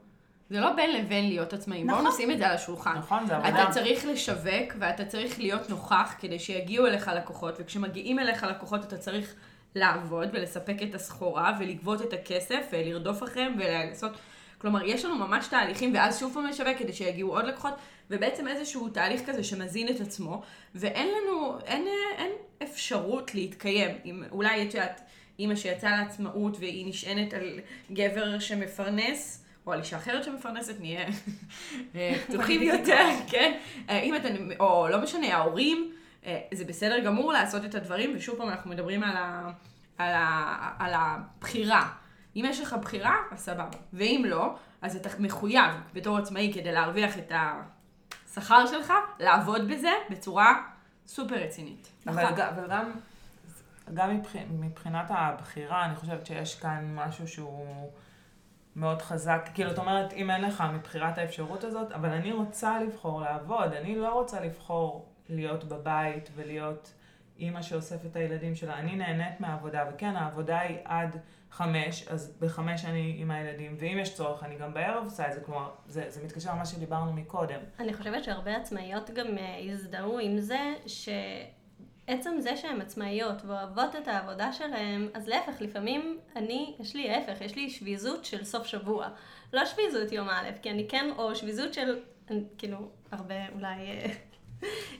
זה 0.50 0.60
לא 0.60 0.74
בין 0.74 0.94
לבין 0.94 1.28
להיות 1.28 1.54
עצמאים. 1.54 1.88
בואו 1.88 2.02
נכון. 2.02 2.12
נשים 2.12 2.32
את 2.32 2.38
זה 2.38 2.48
על 2.48 2.56
השולחן. 2.56 2.98
נכון, 2.98 3.28
זה 3.28 3.36
עבודה. 3.38 3.64
אתה 3.64 3.72
צריך 3.72 4.06
לשווק 4.06 4.74
ואתה 4.80 5.06
צריך 5.06 5.40
להיות 5.40 5.70
נוכח 5.70 6.16
כדי 6.20 6.40
שיגיעו 6.40 6.88
אליך 6.88 7.08
לקוחות, 7.08 7.56
וכשמגיעים 7.60 8.20
אליך 8.20 8.44
לקוחות 8.44 8.84
אתה 8.84 8.98
צריך 8.98 9.36
לעבוד 9.76 10.30
ולספק 10.34 10.76
את 10.90 10.96
הסחורה 10.96 11.58
ולגבות 11.60 12.02
את 12.02 12.14
הכסף 12.14 12.68
ולרדוף 12.72 13.24
אחריהם 13.24 13.56
ולעשות... 13.60 14.12
כלומר, 14.62 14.84
יש 14.86 15.06
לנו 15.06 15.16
ממש 15.16 15.48
תהליכים, 15.48 15.94
ואז 15.94 16.20
שוב 16.20 16.34
פעם 16.34 16.46
לשווק 16.46 16.78
כדי 16.78 16.94
שיגיעו 16.94 17.32
עוד 17.32 17.46
לקוחות, 17.46 17.74
ובעצם 18.12 18.48
איזשהו 18.48 18.90
תהליך 18.90 19.22
כזה 19.26 19.44
שמזין 19.44 19.88
את 19.88 20.02
עצמו, 20.02 20.42
ואין 20.76 21.08
לנו, 21.08 21.58
אין, 21.66 21.88
אין 22.18 22.32
אפשרות 22.64 23.36
להתקיים. 23.36 23.98
אם, 24.06 24.24
אולי 24.32 24.68
את 24.68 24.74
יודעת, 24.74 25.02
אימא 25.40 25.56
שיצאה 25.56 25.98
לעצמאות 25.98 26.58
והיא 26.60 26.90
נשענת 26.90 27.34
על 27.34 27.60
גבר 27.92 28.40
שמפרנס, 28.40 29.46
או 29.68 29.74
על 29.74 29.80
אישה 29.80 29.98
אחרת 29.98 30.24
שמפרנסת, 30.24 30.80
נהיה 30.80 31.08
אה, 31.96 32.16
פתוחים 32.28 32.62
יותר, 32.62 33.08
כן? 33.28 33.58
אה, 33.90 34.00
אם 34.00 34.16
אתה, 34.16 34.28
או 34.60 34.88
לא 34.90 35.02
משנה, 35.02 35.36
ההורים, 35.36 35.92
אה, 36.26 36.40
זה 36.54 36.66
בסדר 36.66 37.00
גמור 37.00 37.34
לעשות 37.34 37.66
את 37.66 37.76
הדברים, 37.76 38.14
ושוב 38.16 38.38
פעם 38.38 38.50
אנחנו 38.50 38.70
מדברים 38.70 39.04
על, 39.04 39.18
ה, 39.18 39.52
על, 39.98 40.14
ה, 40.14 40.70
על 40.80 40.92
הבחירה. 40.96 41.90
אם 42.36 42.46
יש 42.48 42.60
לך 42.60 42.76
בחירה, 42.82 43.16
אז 43.32 43.40
סבבה. 43.40 43.78
ואם 43.94 44.24
לא, 44.28 44.56
אז 44.82 44.96
אתה 44.96 45.10
מחויב 45.20 45.72
בתור 45.94 46.18
עצמאי 46.18 46.52
כדי 46.54 46.72
להרוויח 46.72 47.18
את 47.18 47.32
השכר 48.32 48.66
שלך, 48.68 48.94
לעבוד 49.20 49.68
בזה 49.72 49.92
בצורה 50.10 50.62
סופר 51.08 51.36
רצינית. 51.36 51.92
אבל, 52.08 52.32
ג- 52.36 52.40
אבל 52.40 52.68
גם, 52.70 52.92
גם 53.94 54.16
מבח, 54.18 54.32
מבחינת 54.60 55.06
הבחירה, 55.10 55.86
אני 55.86 55.96
חושבת 55.96 56.26
שיש 56.26 56.60
כאן 56.60 56.96
משהו 56.96 57.28
שהוא 57.28 57.90
מאוד 58.76 59.02
חזק. 59.02 59.50
כאילו, 59.54 59.72
את 59.72 59.78
אומרת, 59.78 60.14
אם 60.14 60.32
אין 60.32 60.42
לך 60.42 60.64
מבחירת 60.74 61.18
האפשרות 61.18 61.64
הזאת, 61.64 61.92
אבל 61.92 62.10
אני 62.10 62.32
רוצה 62.32 62.80
לבחור 62.80 63.22
לעבוד, 63.22 63.74
אני 63.74 63.96
לא 63.96 64.14
רוצה 64.14 64.40
לבחור 64.42 65.10
להיות 65.30 65.64
בבית 65.64 66.30
ולהיות 66.36 66.94
אימא 67.40 67.62
שאוספת 67.62 68.06
את 68.06 68.16
הילדים 68.16 68.56
שלה. 68.56 68.74
אני 68.80 68.96
נהנית 68.96 69.40
מהעבודה, 69.40 69.84
וכן, 69.94 70.16
העבודה 70.16 70.60
היא 70.60 70.78
עד 70.86 71.18
חמש, 71.52 72.08
אז 72.08 72.34
בחמש 72.40 72.86
אני 72.86 73.16
עם 73.18 73.32
הילדים, 73.32 73.76
ואם 73.80 73.98
יש 74.02 74.16
צורך, 74.16 74.44
אני 74.44 74.56
גם 74.56 74.74
בערב 74.74 75.04
עושה 75.04 75.28
את 75.28 75.34
זה, 75.34 75.42
כלומר, 75.42 75.70
זה, 75.88 76.06
זה 76.10 76.24
מתקשר 76.24 76.52
למה 76.52 76.66
שדיברנו 76.66 77.14
מקודם. 77.14 77.60
אני 77.80 77.94
חושבת 77.94 78.24
שהרבה 78.24 78.56
עצמאיות 78.56 79.10
גם 79.10 79.38
אה, 79.38 79.74
הזדהו 79.74 80.20
עם 80.20 80.40
זה 80.40 80.74
שעצם 80.88 82.36
זה 82.40 82.58
שהן 82.58 82.82
עצמאיות 82.82 83.46
ואוהבות 83.46 83.96
את 83.96 84.08
העבודה 84.08 84.54
שלהן, 84.54 85.08
אז 85.14 85.28
להפך, 85.28 85.62
לפעמים 85.62 86.20
אני, 86.36 86.76
יש 86.80 86.96
לי 86.96 87.12
ההפך, 87.12 87.42
יש 87.42 87.56
לי 87.56 87.70
שביזות 87.70 88.26
של 88.26 88.44
סוף 88.44 88.68
שבוע. 88.68 89.08
לא 89.54 89.66
שביזות 89.66 90.12
יום 90.12 90.30
א', 90.30 90.50
כי 90.62 90.72
אני 90.72 90.88
כן, 90.90 91.10
או 91.18 91.36
שביזות 91.36 91.74
של, 91.74 92.00
אני, 92.30 92.44
כאילו, 92.58 92.78
הרבה 93.12 93.50
אולי 93.56 93.76
אה, 93.76 94.14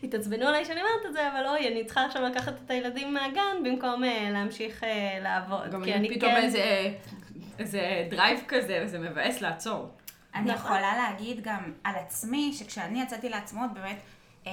התעצבנו 0.04 0.48
עליי 0.48 0.66
שאני 0.66 0.82
אומרת 0.82 1.06
את 1.06 1.14
זה, 1.14 1.32
אבל 1.32 1.48
אוי, 1.48 1.68
אני 1.68 1.86
צריכה 1.86 2.06
עכשיו 2.06 2.22
לקחת 2.22 2.54
את 2.66 2.72
הילדים 2.72 3.14
מהגן 3.14 3.64
במקום 3.64 4.04
אה, 4.04 4.30
להמשיך 4.32 4.84
אה, 4.84 5.20
לעבוד. 5.22 5.72
גם 5.72 5.84
אני 5.84 6.16
פתאום 6.16 6.32
כן... 6.32 6.42
איזה, 6.44 6.94
איזה 7.60 8.08
דרייב 8.10 8.40
כזה, 8.48 8.82
וזה 8.86 9.00
מבאס 9.00 9.42
לעצור. 9.42 9.90
אני 10.36 10.52
נכון. 10.52 10.72
יכולה 10.72 10.98
להגיד 10.98 11.44
גם 11.44 11.74
על 11.84 11.96
עצמי, 11.96 12.54
שכשאני 12.54 13.02
יצאתי 13.02 13.30
לעצמאות, 13.30 13.74
באמת, 13.74 13.98
אה, 14.48 14.52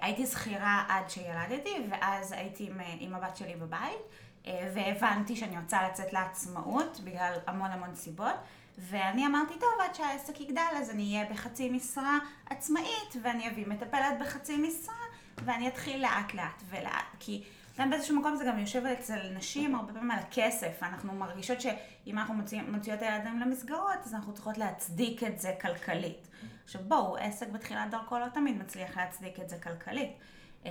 הייתי 0.00 0.26
שכירה 0.26 0.84
עד 0.88 1.10
שילדתי, 1.10 1.76
ואז 1.90 2.32
הייתי 2.32 2.66
עם, 2.66 2.80
עם 3.00 3.14
הבת 3.14 3.36
שלי 3.36 3.54
בבית, 3.56 4.00
אה, 4.46 4.68
והבנתי 4.74 5.36
שאני 5.36 5.58
רוצה 5.58 5.88
לצאת 5.88 6.12
לעצמאות, 6.12 7.00
בגלל 7.04 7.32
המון 7.46 7.70
המון 7.70 7.94
סיבות. 7.94 8.34
ואני 8.80 9.26
אמרתי, 9.26 9.54
טוב, 9.54 9.70
עד 9.84 9.94
שהעסק 9.94 10.40
יגדל, 10.40 10.62
אז 10.76 10.90
אני 10.90 11.14
אהיה 11.14 11.30
בחצי 11.30 11.70
משרה 11.70 12.18
עצמאית, 12.50 13.16
ואני 13.22 13.48
אביא 13.48 13.66
מטפלת 13.66 14.18
בחצי 14.20 14.56
משרה, 14.56 14.94
ואני 15.44 15.68
אתחיל 15.68 16.02
לאט 16.02 16.34
לאט 16.34 16.62
ולאט. 16.70 17.16
כי 17.20 17.42
גם 17.78 17.90
באיזשהו 17.90 18.20
מקום 18.20 18.36
זה 18.36 18.44
גם 18.44 18.58
יושב 18.58 18.86
אצל 18.86 19.18
נשים 19.34 19.74
הרבה 19.74 19.92
פעמים 19.92 20.10
על 20.10 20.18
הכסף. 20.18 20.82
אנחנו 20.82 21.12
מרגישות 21.12 21.60
שאם 21.60 22.18
אנחנו 22.18 22.34
מוציא, 22.34 22.62
מוציאות 22.62 22.98
את 22.98 23.02
הילדים 23.02 23.40
למסגרות, 23.40 23.98
אז 24.04 24.14
אנחנו 24.14 24.34
צריכות 24.34 24.58
להצדיק 24.58 25.22
את 25.22 25.40
זה 25.40 25.54
כלכלית. 25.60 26.28
עכשיו 26.64 26.82
בואו, 26.88 27.16
עסק 27.16 27.48
בתחילת 27.48 27.90
דרכו 27.90 28.18
לא 28.18 28.28
תמיד 28.28 28.58
מצליח 28.58 28.96
להצדיק 28.96 29.40
את 29.40 29.48
זה 29.48 29.56
כלכלית. 29.62 30.10
אה, 30.66 30.70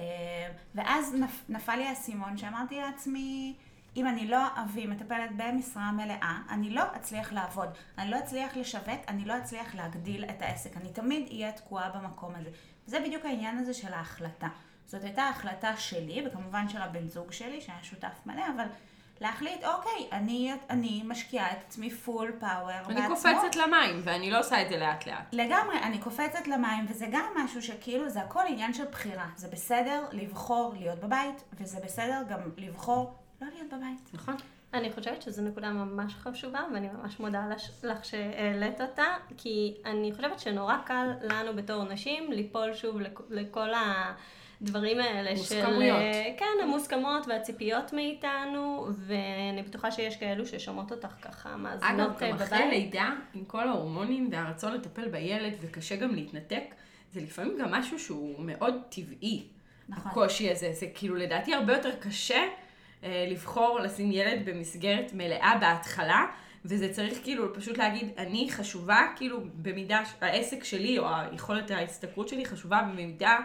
ואז 0.76 1.14
נפ, 1.14 1.44
נפל 1.50 1.76
לי 1.76 1.88
האסימון 1.88 2.38
שאמרתי 2.38 2.82
לעצמי, 2.82 3.56
אם 4.00 4.08
אני 4.08 4.28
לא 4.28 4.40
אביא 4.64 4.88
מטפלת 4.88 5.30
במשרה 5.38 5.92
מלאה, 5.92 6.38
אני 6.50 6.70
לא 6.70 6.84
אצליח 6.96 7.34
לעבוד, 7.34 7.70
אני 7.98 8.12
לא 8.12 8.20
אצליח 8.20 8.58
לשווק, 8.58 9.00
אני 9.08 9.26
לא 9.26 9.38
אצליח 9.38 9.76
להגדיל 9.76 10.24
את 10.24 10.42
העסק, 10.42 10.78
אני 10.78 10.90
תמיד 10.94 11.28
אהיה 11.32 11.52
תקועה 11.52 11.90
במקום 11.90 12.36
הזה. 12.36 12.50
זה 12.86 13.00
בדיוק 13.00 13.26
העניין 13.26 13.58
הזה 13.58 13.74
של 13.74 13.94
ההחלטה. 13.94 14.48
זאת 14.86 15.04
הייתה 15.04 15.24
החלטה 15.24 15.78
שלי, 15.78 16.24
וכמובן 16.28 16.70
של 16.70 16.82
הבן 16.82 17.08
זוג 17.08 17.32
שלי, 17.32 17.62
שהיה 17.62 17.84
שותף 17.84 18.20
מלא, 18.26 18.44
אבל 18.56 18.66
להחליט, 19.22 19.64
אוקיי, 19.64 20.08
אני, 20.12 20.54
אני 20.70 21.04
משקיעה 21.06 21.52
את 21.52 21.58
עצמי 21.68 21.90
פול 21.90 22.32
פאוור 22.40 22.86
אני 22.90 23.08
קופצת 23.08 23.56
למים, 23.56 24.02
ואני 24.04 24.32
לא 24.32 24.40
עושה 24.40 24.62
את 24.62 24.70
זה 24.70 24.78
לאט 24.78 25.06
לאט. 25.08 25.26
לגמרי, 25.32 25.80
אני 25.84 26.00
קופצת 26.00 26.48
למים, 26.48 26.86
וזה 26.90 27.06
גם 27.12 27.26
משהו 27.36 27.62
שכאילו 27.62 28.10
זה 28.10 28.22
הכל 28.22 28.44
עניין 28.48 28.74
של 28.74 28.86
בחירה. 28.86 29.28
זה 29.36 29.48
בסדר 29.48 30.06
לבחור 30.12 30.74
להיות 30.78 31.00
בבית, 31.00 31.44
וזה 31.54 31.80
בסדר 31.86 32.24
גם 32.30 32.40
לבחור 32.58 33.16
לא 33.42 33.48
להיות 33.54 33.68
בבית. 33.74 34.10
נכון? 34.14 34.36
אני 34.74 34.92
חושבת 34.94 35.22
שזו 35.22 35.42
נקודה 35.42 35.72
ממש 35.72 36.14
חשובה, 36.16 36.60
ואני 36.74 36.88
ממש 36.94 37.20
מודה 37.20 37.44
לש- 37.56 37.84
לך 37.84 38.06
שהעלית 38.06 38.82
אותה, 38.82 39.06
כי 39.38 39.74
אני 39.86 40.12
חושבת 40.16 40.40
שנורא 40.40 40.76
קל 40.86 41.08
לנו 41.22 41.56
בתור 41.56 41.84
נשים 41.84 42.32
ליפול 42.32 42.74
שוב 42.74 43.00
לכ- 43.02 43.22
לכל 43.30 43.70
הדברים 44.62 45.00
האלה 45.00 45.30
של... 45.38 45.38
מוסכמויות. 45.38 46.00
כן, 46.38 46.64
המוסכמות 46.64 47.28
והציפיות 47.28 47.94
מאיתנו, 47.94 48.88
ואני 48.98 49.64
בטוחה 49.68 49.92
שיש 49.92 50.18
כאלו 50.18 50.46
ששומעות 50.46 50.92
אותך 50.92 51.14
ככה, 51.22 51.50
אגב, 51.50 51.58
מאזינות 51.60 52.22
אה, 52.24 52.30
גם 52.30 52.36
אחרי 52.36 52.48
בבית. 52.58 52.70
לידה, 52.70 53.10
עם 53.34 53.46
כל 53.46 53.68
ההורמונים 53.70 54.30
והרצון 54.32 54.74
לטפל 54.74 55.08
בילד, 55.08 55.54
וקשה 55.62 55.96
גם 55.96 56.16
להתנתק, 56.16 56.64
זה 57.12 57.22
לפעמים 57.22 57.58
גם 57.62 57.72
משהו 57.72 58.00
שהוא 58.00 58.36
מאוד 58.40 58.74
טבעי. 58.90 59.44
נכון. 59.90 60.12
הקושי 60.12 60.52
הזה, 60.52 60.74
זה 60.74 60.86
כאילו 60.96 61.16
לדעתי 61.16 61.54
הרבה 61.54 61.74
יותר 61.74 61.96
קשה 62.00 62.42
לבחור 63.04 63.80
לשים 63.80 64.12
ילד 64.12 64.40
במסגרת 64.46 65.12
מלאה 65.14 65.58
בהתחלה, 65.62 66.26
וזה 66.66 66.94
צריך 66.94 67.20
כאילו 67.24 67.54
פשוט 67.54 67.78
להגיד, 67.78 68.08
אני 68.18 68.48
חשובה, 68.52 69.08
כאילו 69.16 69.40
במידה, 69.56 70.02
העסק 70.22 70.64
שלי 70.64 71.00
או 71.00 71.06
היכולת 71.10 71.72
ההשתכרות 71.72 72.30
שלי 72.30 72.46
חשובה 72.46 72.82
במידה 72.82 73.38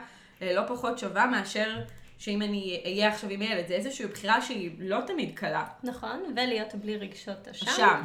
אה, 0.42 0.54
לא 0.54 0.62
פחות 0.68 0.98
שווה 0.98 1.26
מאשר 1.26 1.78
שאם 2.18 2.42
אני 2.42 2.80
אהיה 2.84 3.08
עכשיו 3.08 3.30
עם 3.30 3.42
ילד, 3.42 3.66
זה 3.68 3.74
איזושהי 3.74 4.06
בחירה 4.06 4.42
שהיא 4.42 4.70
לא 4.78 4.98
תמיד 5.06 5.34
קלה. 5.34 5.64
נכון, 5.82 6.22
ולהיות 6.36 6.74
בלי 6.74 6.96
רגשות 6.96 7.48
אשם, 7.48 7.70
אשם. 7.70 8.00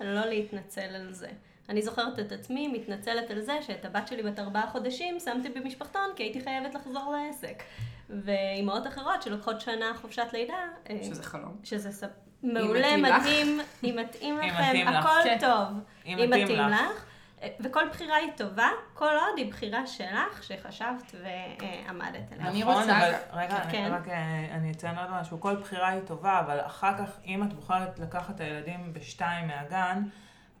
ולא 0.00 0.26
להתנצל 0.26 0.80
על 0.80 1.12
זה. 1.12 1.28
אני 1.68 1.82
זוכרת 1.82 2.18
את 2.18 2.32
עצמי 2.32 2.68
מתנצלת 2.68 3.30
על 3.30 3.40
זה 3.40 3.58
שאת 3.66 3.84
הבת 3.84 4.08
שלי 4.08 4.22
בת 4.22 4.38
ארבעה 4.38 4.66
חודשים 4.66 5.20
שמתי 5.20 5.48
במשפחתון 5.48 6.10
כי 6.16 6.22
הייתי 6.22 6.40
חייבת 6.40 6.74
לחזור 6.74 7.16
לעסק. 7.16 7.62
ואימהות 8.10 8.86
אחרות 8.86 9.22
שלוקחות 9.22 9.60
שנה 9.60 9.92
חופשת 10.00 10.26
לידה, 10.32 10.54
אה, 10.90 10.98
שזה 11.02 11.22
חלום. 11.22 11.56
שזה 11.64 11.92
ס... 11.92 12.04
מעולה, 12.42 12.96
לך. 12.96 13.20
מדהים, 13.20 13.60
אם 13.84 13.96
מתאים 14.00 14.34
אם 14.42 14.48
לכם, 14.48 14.62
מתאים 14.68 14.86
לך, 14.88 15.06
הכל 15.06 15.20
כן. 15.24 15.38
טוב. 15.40 15.68
אם 16.06 16.18
אם 16.18 16.30
מתאים 16.30 16.58
לך. 16.58 16.72
לך. 16.72 17.04
אה, 17.42 17.48
וכל 17.60 17.88
בחירה 17.88 18.16
היא 18.16 18.30
טובה, 18.36 18.68
כל 18.94 19.04
עוד 19.10 19.36
היא 19.38 19.50
בחירה 19.50 19.86
שלך, 19.86 20.42
שחשבת 20.42 21.14
ועמדת 21.14 22.32
עליה. 22.32 22.48
אני 22.48 22.60
נכון, 22.62 22.74
רוצה- 22.74 22.98
אבל 22.98 23.12
רגע, 23.32 23.60
כן. 23.70 23.84
אני, 23.84 23.90
רק 23.90 24.08
אה, 24.08 24.46
אני 24.50 24.70
אציין 24.70 24.98
עוד 24.98 25.10
משהו, 25.10 25.40
כל 25.40 25.56
בחירה 25.56 25.88
היא 25.88 26.00
טובה, 26.06 26.40
אבל 26.40 26.60
אחר 26.60 26.98
כך, 26.98 27.10
אם 27.24 27.42
את 27.42 27.52
בוחרת 27.52 27.98
לקחת 27.98 28.34
את 28.34 28.40
הילדים 28.40 28.92
בשתיים 28.92 29.46
מהגן, 29.46 30.02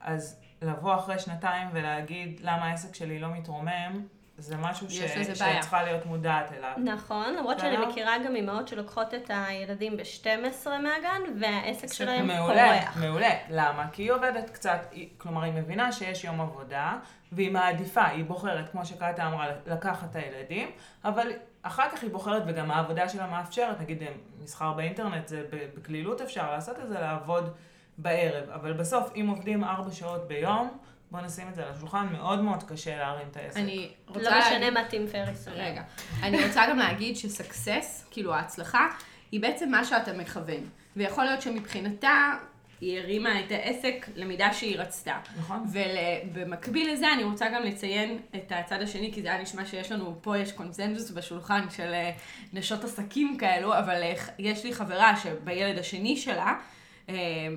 אז 0.00 0.40
לבוא 0.62 0.94
אחרי 0.96 1.18
שנתיים 1.18 1.68
ולהגיד 1.72 2.40
למה 2.42 2.64
העסק 2.64 2.94
שלי 2.94 3.18
לא 3.18 3.28
מתרומם, 3.28 4.06
זה 4.38 4.56
משהו 4.56 4.90
ש... 4.90 4.98
שאת. 4.98 5.60
צריכה 5.60 5.82
להיות 5.82 6.06
מודעת 6.06 6.52
אליו. 6.52 6.72
נכון, 6.84 7.34
למרות 7.34 7.58
שאני. 7.58 7.86
מכירה 7.86 8.18
גם 8.18 8.36
אימהות 8.36 8.68
שלוקחות 8.68 9.14
את 9.14 9.30
הילדים 9.34 9.96
ב-12 9.96 10.68
מהגן, 10.68 11.20
והעסק 11.40 11.92
שלהם 11.92 12.26
מעולה, 12.26 12.80
פורח. 12.80 12.96
מעולה. 12.96 13.30
למה? 13.50 13.88
כי 13.92 14.02
היא 14.02 14.12
עובדת 14.12 14.50
קצת, 14.50 14.94
כלומר, 15.18 15.42
היא 15.42 15.52
מבינה 15.52 15.92
שיש 15.92 16.24
יום 16.24 16.40
עבודה, 16.40 16.98
והיא 17.32 17.52
מעדיפה, 17.52 18.04
היא 18.04 18.24
בוחרת, 18.24 18.68
כמו 18.68 18.86
שקאטה 18.86 19.26
אמרה, 19.26 19.46
לקחת 19.66 20.10
את 20.10 20.16
הילדים, 20.16 20.70
אבל 21.04 21.32
אחר 21.62 21.90
כך 21.90 22.02
היא 22.02 22.10
בוחרת, 22.10 22.42
וגם 22.46 22.70
העבודה 22.70 23.08
שלה 23.08 23.26
מאפשרת, 23.26 23.80
נגיד 23.80 24.02
אה, 24.02 24.08
מסחר 24.42 24.72
באינטרנט, 24.72 25.28
זה 25.28 25.44
בקלילות 25.76 26.20
אפשר 26.20 26.50
לעשות 26.50 26.78
את 26.78 26.88
זה, 26.88 27.00
לעבוד 27.00 27.54
בערב. 27.98 28.50
אבל 28.50 28.72
בסוף, 28.72 29.12
אם 29.16 29.26
עובדים 29.28 29.64
ארבע 29.64 29.90
שעות 29.90 30.28
ביום, 30.28 30.78
בוא 31.16 31.24
נשים 31.24 31.48
את 31.48 31.54
זה 31.54 31.64
על 31.64 31.72
השולחן, 31.76 32.06
מאוד 32.12 32.40
מאוד 32.40 32.62
קשה 32.62 32.96
להרים 32.96 33.28
את 33.30 33.36
העסק. 33.36 33.56
אני 33.56 33.90
רוצה... 34.08 34.30
לא 34.30 34.38
משנה 34.38 34.70
מה 34.70 34.84
טים 34.84 35.06
פריס 35.06 35.48
אומר. 35.48 35.58
רגע, 35.60 35.82
אני 36.22 36.46
רוצה 36.46 36.66
גם 36.70 36.78
להגיד 36.78 37.16
שסקסס, 37.16 38.06
כאילו 38.10 38.34
ההצלחה, 38.34 38.88
היא 39.32 39.40
בעצם 39.40 39.70
מה 39.70 39.84
שאתה 39.84 40.12
מכוון. 40.12 40.68
ויכול 40.96 41.24
להיות 41.24 41.42
שמבחינתה, 41.42 42.32
היא 42.80 42.98
הרימה 42.98 43.40
את 43.40 43.50
העסק 43.50 44.06
למידה 44.16 44.52
שהיא 44.52 44.78
רצתה. 44.78 45.18
נכון. 45.38 45.64
ובמקביל 45.72 46.92
לזה 46.92 47.12
אני 47.12 47.24
רוצה 47.24 47.48
גם 47.48 47.62
לציין 47.62 48.18
את 48.34 48.52
הצד 48.54 48.82
השני, 48.82 49.12
כי 49.12 49.22
זה 49.22 49.28
היה 49.28 49.42
נשמע 49.42 49.64
שיש 49.64 49.92
לנו, 49.92 50.18
פה 50.22 50.38
יש 50.38 50.52
קונצנזוס 50.52 51.10
בשולחן 51.10 51.70
של 51.70 51.94
אה, 51.94 52.10
נשות 52.52 52.84
עסקים 52.84 53.36
כאלו, 53.38 53.78
אבל 53.78 54.02
אה, 54.02 54.14
יש 54.38 54.64
לי 54.64 54.74
חברה 54.74 55.16
שבילד 55.16 55.78
השני 55.78 56.16
שלה, 56.16 56.54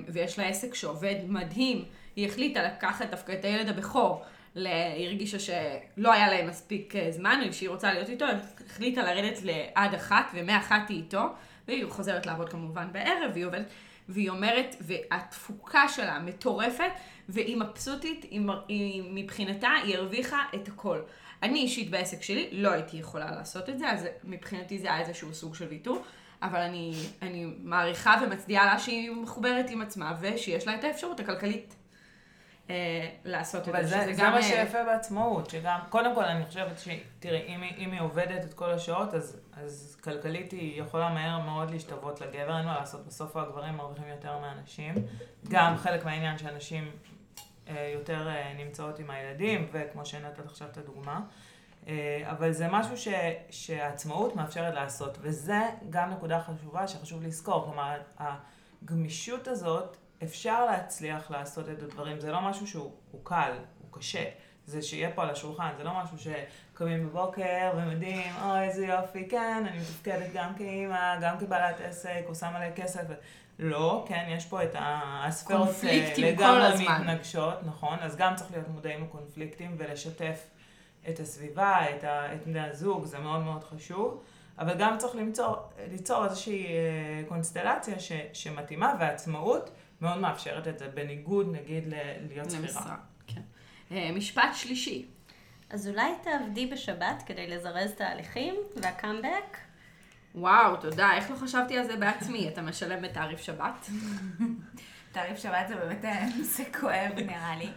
ויש 0.08 0.38
לה 0.38 0.46
עסק 0.46 0.74
שעובד 0.74 1.16
מדהים, 1.28 1.84
היא 2.16 2.28
החליטה 2.28 2.62
לקחת 2.62 3.10
דווקא 3.10 3.32
את 3.32 3.44
הילד 3.44 3.68
הבכור. 3.68 4.24
היא 4.54 5.06
הרגישה 5.06 5.38
שלא 5.38 6.12
היה 6.12 6.28
להם 6.28 6.48
מספיק 6.48 6.94
זמן, 7.10 7.40
שהיא 7.52 7.68
רוצה 7.68 7.92
להיות 7.92 8.08
איתו, 8.08 8.24
החליטה 8.66 9.02
לרדת 9.02 9.38
לעד 9.42 9.94
אחת, 9.94 10.24
ומאחת 10.34 10.88
היא 10.88 10.96
איתו, 10.96 11.22
והיא 11.68 11.84
חוזרת 11.88 12.26
לעבוד 12.26 12.48
כמובן 12.48 12.88
בערב, 12.92 13.30
והיא 13.32 13.46
עובדת. 13.46 13.66
והיא 14.08 14.30
אומרת, 14.30 14.76
והתפוקה 14.80 15.88
שלה 15.88 16.18
מטורפת, 16.18 16.90
והיא 17.28 17.56
מבסוטית, 17.56 18.26
היא, 18.30 18.40
היא, 18.68 19.02
מבחינתה 19.10 19.70
היא 19.84 19.96
הרוויחה 19.96 20.42
את 20.54 20.68
הכל. 20.68 21.00
אני 21.42 21.58
אישית 21.58 21.90
בעסק 21.90 22.22
שלי 22.22 22.48
לא 22.52 22.70
הייתי 22.70 22.96
יכולה 22.96 23.30
לעשות 23.30 23.68
את 23.68 23.78
זה, 23.78 23.90
אז 23.90 24.06
מבחינתי 24.24 24.78
זה 24.78 24.92
היה 24.92 25.00
איזשהו 25.00 25.34
סוג 25.34 25.54
של 25.54 25.64
ויתור, 25.64 26.02
אבל 26.42 26.60
אני, 26.60 26.92
אני 27.22 27.46
מעריכה 27.58 28.14
ומצדיעה 28.22 28.66
לה 28.66 28.78
שהיא 28.78 29.10
מחוברת 29.10 29.70
עם 29.70 29.82
עצמה, 29.82 30.16
ושיש 30.20 30.66
לה 30.66 30.74
את 30.74 30.84
האפשרות 30.84 31.20
הכלכלית 31.20 31.76
אה, 32.70 33.08
לעשות 33.24 33.68
את 33.68 33.74
זה. 33.74 33.86
זה, 33.86 34.14
זה 34.14 34.22
מה 34.22 34.36
אה, 34.36 34.42
שיפה 34.42 34.84
בעצמאות, 34.84 35.50
שגם, 35.50 35.78
קודם 35.88 36.14
כל 36.14 36.24
אני 36.24 36.46
חושבת 36.46 36.78
שתראי, 36.78 37.42
אם, 37.46 37.62
אם 37.78 37.92
היא 37.92 38.00
עובדת 38.00 38.44
את 38.44 38.54
כל 38.54 38.70
השעות, 38.70 39.14
אז, 39.14 39.40
אז 39.52 39.96
כלכלית 40.04 40.52
היא 40.52 40.82
יכולה 40.82 41.08
מהר 41.08 41.38
מאוד 41.38 41.70
להשתוות 41.70 42.20
לגבר, 42.20 42.58
אין 42.58 42.66
מה 42.66 42.78
לעשות, 42.80 43.06
בסוף 43.06 43.36
הגברים 43.36 43.76
מרוויחים 43.76 44.08
יותר 44.08 44.38
מהנשים. 44.38 44.94
גם 45.48 45.76
חלק 45.76 46.04
מהעניין 46.04 46.38
שאנשים 46.38 46.90
אה, 47.68 47.92
יותר 47.94 48.28
אה, 48.28 48.52
נמצאות 48.56 48.98
עם 48.98 49.10
הילדים, 49.10 49.68
וכמו 49.72 50.06
שנתת 50.06 50.46
עכשיו 50.46 50.68
את 50.68 50.76
הדוגמה. 50.76 51.20
אה, 51.86 52.22
אבל 52.30 52.52
זה 52.52 52.68
משהו 52.68 52.96
ש, 52.96 53.08
שהעצמאות 53.50 54.36
מאפשרת 54.36 54.74
לעשות, 54.74 55.18
וזה 55.20 55.60
גם 55.90 56.10
נקודה 56.10 56.40
חשובה 56.40 56.88
שחשוב 56.88 57.22
לזכור, 57.22 57.64
כלומר, 57.64 58.00
הגמישות 58.18 59.48
הזאת 59.48 59.96
אפשר 60.22 60.64
להצליח 60.64 61.30
לעשות 61.30 61.68
את 61.68 61.82
הדברים, 61.82 62.20
זה 62.20 62.32
לא 62.32 62.40
משהו 62.40 62.66
שהוא 62.66 62.92
קל, 63.22 63.52
הוא 63.78 63.88
קשה. 64.00 64.24
זה 64.66 64.82
שיהיה 64.82 65.10
פה 65.10 65.22
על 65.22 65.30
השולחן, 65.30 65.70
זה 65.76 65.84
לא 65.84 65.90
משהו 66.02 66.16
שקמים 66.18 67.08
בבוקר 67.08 67.70
ומודים, 67.76 68.32
אוי 68.44 68.60
איזה 68.60 68.86
יופי, 68.86 69.28
כן, 69.28 69.64
אני 69.68 69.78
מתפקדת 69.78 70.32
גם 70.34 70.54
כאימא, 70.54 71.20
גם 71.20 71.38
כבעלת 71.38 71.80
עסק, 71.80 72.24
עושה 72.26 72.50
מלא 72.50 72.70
כסף. 72.76 73.02
לא, 73.58 74.04
כן, 74.08 74.26
יש 74.28 74.46
פה 74.46 74.62
את 74.62 74.74
הספרות 74.78 75.68
אה, 75.84 76.12
לגמרי 76.18 76.84
מתנגשות, 76.84 77.54
נכון, 77.64 77.98
אז 78.00 78.16
גם 78.16 78.34
צריך 78.36 78.50
להיות 78.50 78.68
מודעים 78.68 79.04
לקונפליקטים 79.04 79.74
ולשתף 79.78 80.46
את 81.08 81.20
הסביבה, 81.20 81.90
את, 81.90 82.04
ה, 82.04 82.34
את 82.34 82.46
בני 82.46 82.60
הזוג, 82.60 83.04
זה 83.04 83.18
מאוד 83.18 83.40
מאוד 83.40 83.64
חשוב. 83.64 84.22
אבל 84.58 84.74
גם 84.78 84.98
צריך 84.98 85.16
למצוא, 85.16 85.56
ליצור 85.90 86.24
איזושהי 86.24 86.66
אה, 86.66 87.22
קונסטלציה 87.28 88.00
ש, 88.00 88.12
שמתאימה, 88.32 88.94
ועצמאות 89.00 89.70
מאוד 90.00 90.18
מאפשרת 90.18 90.68
את 90.68 90.78
זה, 90.78 90.88
בניגוד 90.88 91.52
נגיד 91.52 91.84
להיות 92.28 92.50
שכירה. 92.50 92.96
כן. 93.26 93.40
אה, 93.92 94.10
משפט 94.14 94.54
שלישי. 94.54 95.06
אז 95.70 95.88
אולי 95.88 96.12
תעבדי 96.22 96.66
בשבת 96.66 97.22
כדי 97.26 97.46
לזרז 97.46 97.92
תהליכים, 97.92 98.54
והקאמבק? 98.76 99.56
וואו, 100.34 100.76
תודה. 100.76 101.14
איך 101.14 101.30
לא 101.30 101.36
חשבתי 101.36 101.78
על 101.78 101.86
זה 101.86 101.96
בעצמי? 101.96 102.48
אתה 102.52 102.62
משלם 102.62 103.02
בתעריף 103.02 103.40
שבת? 103.40 103.90
תעריף 105.12 105.38
שבת 105.38 105.68
זה 105.68 105.76
באמת 105.76 106.04
אה, 106.04 106.26
נושא 106.38 106.62
כואב 106.80 107.12
נראה 107.16 107.56
לי. 107.56 107.70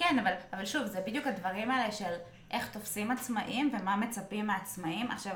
אה, 0.00 0.08
כן, 0.08 0.18
אבל, 0.18 0.32
אבל 0.52 0.64
שוב, 0.64 0.86
זה 0.86 1.00
בדיוק 1.06 1.26
הדברים 1.26 1.70
האלה 1.70 1.92
של 1.92 2.14
איך 2.50 2.68
תופסים 2.70 3.10
עצמאים 3.10 3.72
ומה 3.72 3.96
מצפים 3.96 4.46
מעצמאים. 4.46 5.10
עכשיו, 5.10 5.34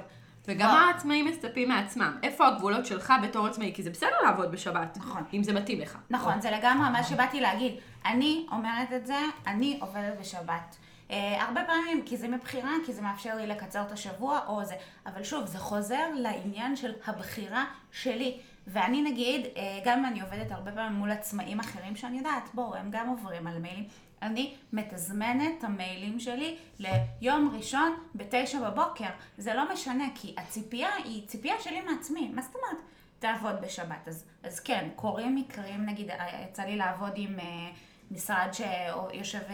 וגם 0.49 0.69
מה 0.71 0.87
העצמאים 0.87 1.27
מצפים 1.27 1.69
מעצמם. 1.69 2.19
איפה 2.23 2.47
הגבולות 2.47 2.87
שלך 2.87 3.13
בתור 3.23 3.47
עצמאי? 3.47 3.73
כי 3.75 3.83
זה 3.83 3.91
בסדר 3.91 4.23
לעבוד 4.25 4.53
בשבת. 4.53 4.97
נכון. 4.97 5.25
אם 5.33 5.43
זה 5.43 5.53
מתאים 5.53 5.81
לך. 5.81 5.99
נכון, 6.11 6.41
זה 6.41 6.51
לגמרי 6.51 6.91
מה 6.91 7.05
שבאתי 7.05 7.41
להגיד. 7.41 7.73
אני 8.05 8.47
אומרת 8.53 8.93
את 8.93 9.07
זה, 9.07 9.19
אני 9.47 9.79
עובדת 9.81 10.21
בשבת. 10.21 10.77
Uh, 11.09 11.13
הרבה 11.41 11.61
פעמים, 11.67 12.03
כי 12.07 12.17
זה 12.17 12.29
מבחירה, 12.29 12.73
כי 12.87 12.93
זה 12.93 13.03
מאפשר 13.03 13.37
לי 13.37 13.47
לקצר 13.47 13.83
את 13.83 13.93
השבוע 13.93 14.41
או 14.47 14.65
זה. 14.65 14.75
אבל 15.07 15.23
שוב, 15.25 15.47
זה 15.47 15.59
חוזר 15.59 16.09
לעניין 16.15 16.77
של 16.77 16.93
הבחירה 17.07 17.65
שלי. 17.93 18.41
ואני 18.67 19.03
נגיד, 19.03 19.45
uh, 19.45 19.59
גם 19.85 19.99
אם 19.99 20.05
אני 20.05 20.21
עובדת 20.21 20.53
הרבה 20.53 20.73
פעמים 20.73 20.93
מול 20.93 21.11
עצמאים 21.11 21.61
אחרים 21.61 21.97
שאני 21.97 22.19
יודעת, 22.19 22.49
בואו, 22.55 22.75
הם 22.75 22.91
גם 22.91 23.09
עוברים 23.09 23.47
על 23.47 23.59
מיילים. 23.59 23.85
אני 24.23 24.55
מתזמנת 24.73 25.55
את 25.59 25.65
המיילים 25.65 26.21
שלי 26.21 26.57
ליום 26.79 27.55
ראשון 27.57 27.97
בתשע 28.15 28.71
בבוקר. 28.71 29.09
זה 29.39 29.55
לא 29.55 29.73
משנה, 29.73 30.05
כי 30.15 30.35
הציפייה 30.39 30.95
היא 31.05 31.27
ציפייה 31.27 31.55
שלי 31.61 31.81
מעצמי. 31.81 32.29
מה 32.35 32.43
זאת 32.43 32.55
אומרת? 32.55 32.85
תעבוד 33.19 33.61
בשבת. 33.61 34.09
אז, 34.09 34.25
אז 34.43 34.61
כן, 34.61 34.89
קורים 34.97 35.37
מקרים, 35.37 35.87
נגיד, 35.87 36.11
יצא 36.45 36.63
לי 36.63 36.77
לעבוד 36.77 37.13
עם... 37.17 37.39
Uh, 37.39 37.43
משרד 38.11 38.49
שיושב 38.53 39.41
uh, 39.49 39.53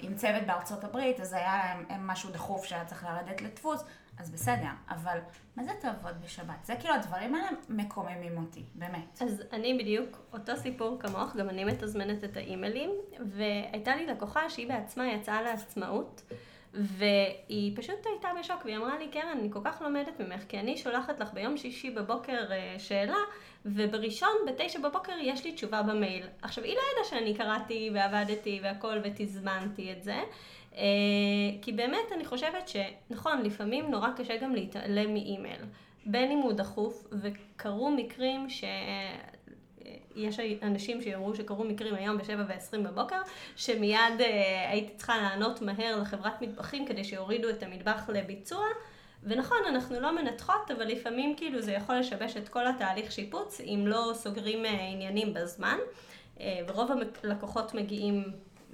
עם 0.00 0.14
צוות 0.14 0.42
בארצות 0.46 0.84
הברית, 0.84 1.20
אז 1.20 1.32
היה 1.32 1.74
להם 1.88 2.06
משהו 2.06 2.30
דחוף 2.30 2.64
שהיה 2.64 2.84
צריך 2.84 3.04
לרדת 3.04 3.40
לדפוס, 3.40 3.84
אז 4.18 4.30
בסדר, 4.30 4.68
אבל 4.88 5.18
מה 5.56 5.64
זה 5.64 5.70
תעבוד 5.80 6.20
בשבת? 6.24 6.64
זה 6.64 6.76
כאילו 6.76 6.94
הדברים 6.94 7.34
האלה 7.34 7.48
מקוממים 7.68 8.38
אותי, 8.38 8.64
באמת. 8.74 9.22
אז 9.22 9.42
אני 9.52 9.78
בדיוק 9.78 10.18
אותו 10.32 10.56
סיפור 10.56 10.98
כמוך, 11.00 11.36
גם 11.36 11.48
אני 11.48 11.64
מתזמנת 11.64 12.24
את 12.24 12.36
האימיילים, 12.36 12.90
והייתה 13.20 13.96
לי 13.96 14.06
לקוחה 14.06 14.50
שהיא 14.50 14.68
בעצמה 14.68 15.12
יצאה 15.12 15.42
לעצמאות. 15.42 16.22
והיא 16.74 17.76
פשוט 17.76 18.06
הייתה 18.06 18.28
בשוק, 18.40 18.64
והיא 18.64 18.76
אמרה 18.76 18.98
לי, 18.98 19.08
קרן, 19.08 19.38
אני 19.40 19.48
כל 19.52 19.60
כך 19.64 19.82
לומדת 19.82 20.20
ממך, 20.20 20.42
כי 20.48 20.58
אני 20.58 20.76
שולחת 20.76 21.20
לך 21.20 21.32
ביום 21.32 21.56
שישי 21.56 21.90
בבוקר 21.90 22.52
אה, 22.52 22.74
שאלה, 22.78 23.16
ובראשון, 23.64 24.36
בתשע 24.46 24.78
בבוקר, 24.78 25.12
יש 25.20 25.44
לי 25.44 25.52
תשובה 25.52 25.82
במייל. 25.82 26.26
עכשיו, 26.42 26.64
היא 26.64 26.74
לא 26.74 26.80
ידעה 26.92 27.04
שאני 27.04 27.34
קראתי 27.34 27.90
ועבדתי 27.94 28.60
והכל 28.62 28.98
ותזמנתי 29.04 29.92
את 29.92 30.02
זה, 30.02 30.16
כי 31.62 31.72
באמת 31.72 32.12
אני 32.14 32.24
חושבת 32.24 32.68
שנכון, 32.68 33.42
לפעמים 33.42 33.90
נורא 33.90 34.08
קשה 34.16 34.36
גם 34.36 34.54
להתעלם 34.54 35.14
מאימייל. 35.14 35.60
בין 36.06 36.30
אם 36.30 36.38
הוא 36.38 36.52
דחוף, 36.52 37.06
וקרו 37.12 37.90
מקרים 37.90 38.50
ש... 38.50 38.64
יש 40.16 40.40
אנשים 40.62 41.02
שיאמרו 41.02 41.34
שקרו 41.34 41.64
מקרים 41.64 41.94
היום 41.94 42.18
ב-7 42.18 42.38
ו-20 42.48 42.78
בבוקר, 42.78 43.20
שמיד 43.56 44.20
אה, 44.20 44.70
הייתי 44.70 44.94
צריכה 44.96 45.16
לענות 45.16 45.62
מהר 45.62 46.00
לחברת 46.00 46.42
מטבחים 46.42 46.86
כדי 46.86 47.04
שיורידו 47.04 47.50
את 47.50 47.62
המטבח 47.62 48.08
לביצוע. 48.08 48.64
ונכון, 49.22 49.58
אנחנו 49.68 50.00
לא 50.00 50.16
מנתחות, 50.16 50.70
אבל 50.70 50.86
לפעמים 50.86 51.36
כאילו 51.36 51.60
זה 51.60 51.72
יכול 51.72 51.96
לשבש 51.98 52.36
את 52.36 52.48
כל 52.48 52.66
התהליך 52.66 53.12
שיפוץ, 53.12 53.60
אם 53.60 53.84
לא 53.86 54.10
סוגרים 54.14 54.64
אה, 54.64 54.88
עניינים 54.92 55.34
בזמן. 55.34 55.76
אה, 56.40 56.60
ורוב 56.66 56.90
הלקוחות 57.24 57.74
מגיעים 57.74 58.24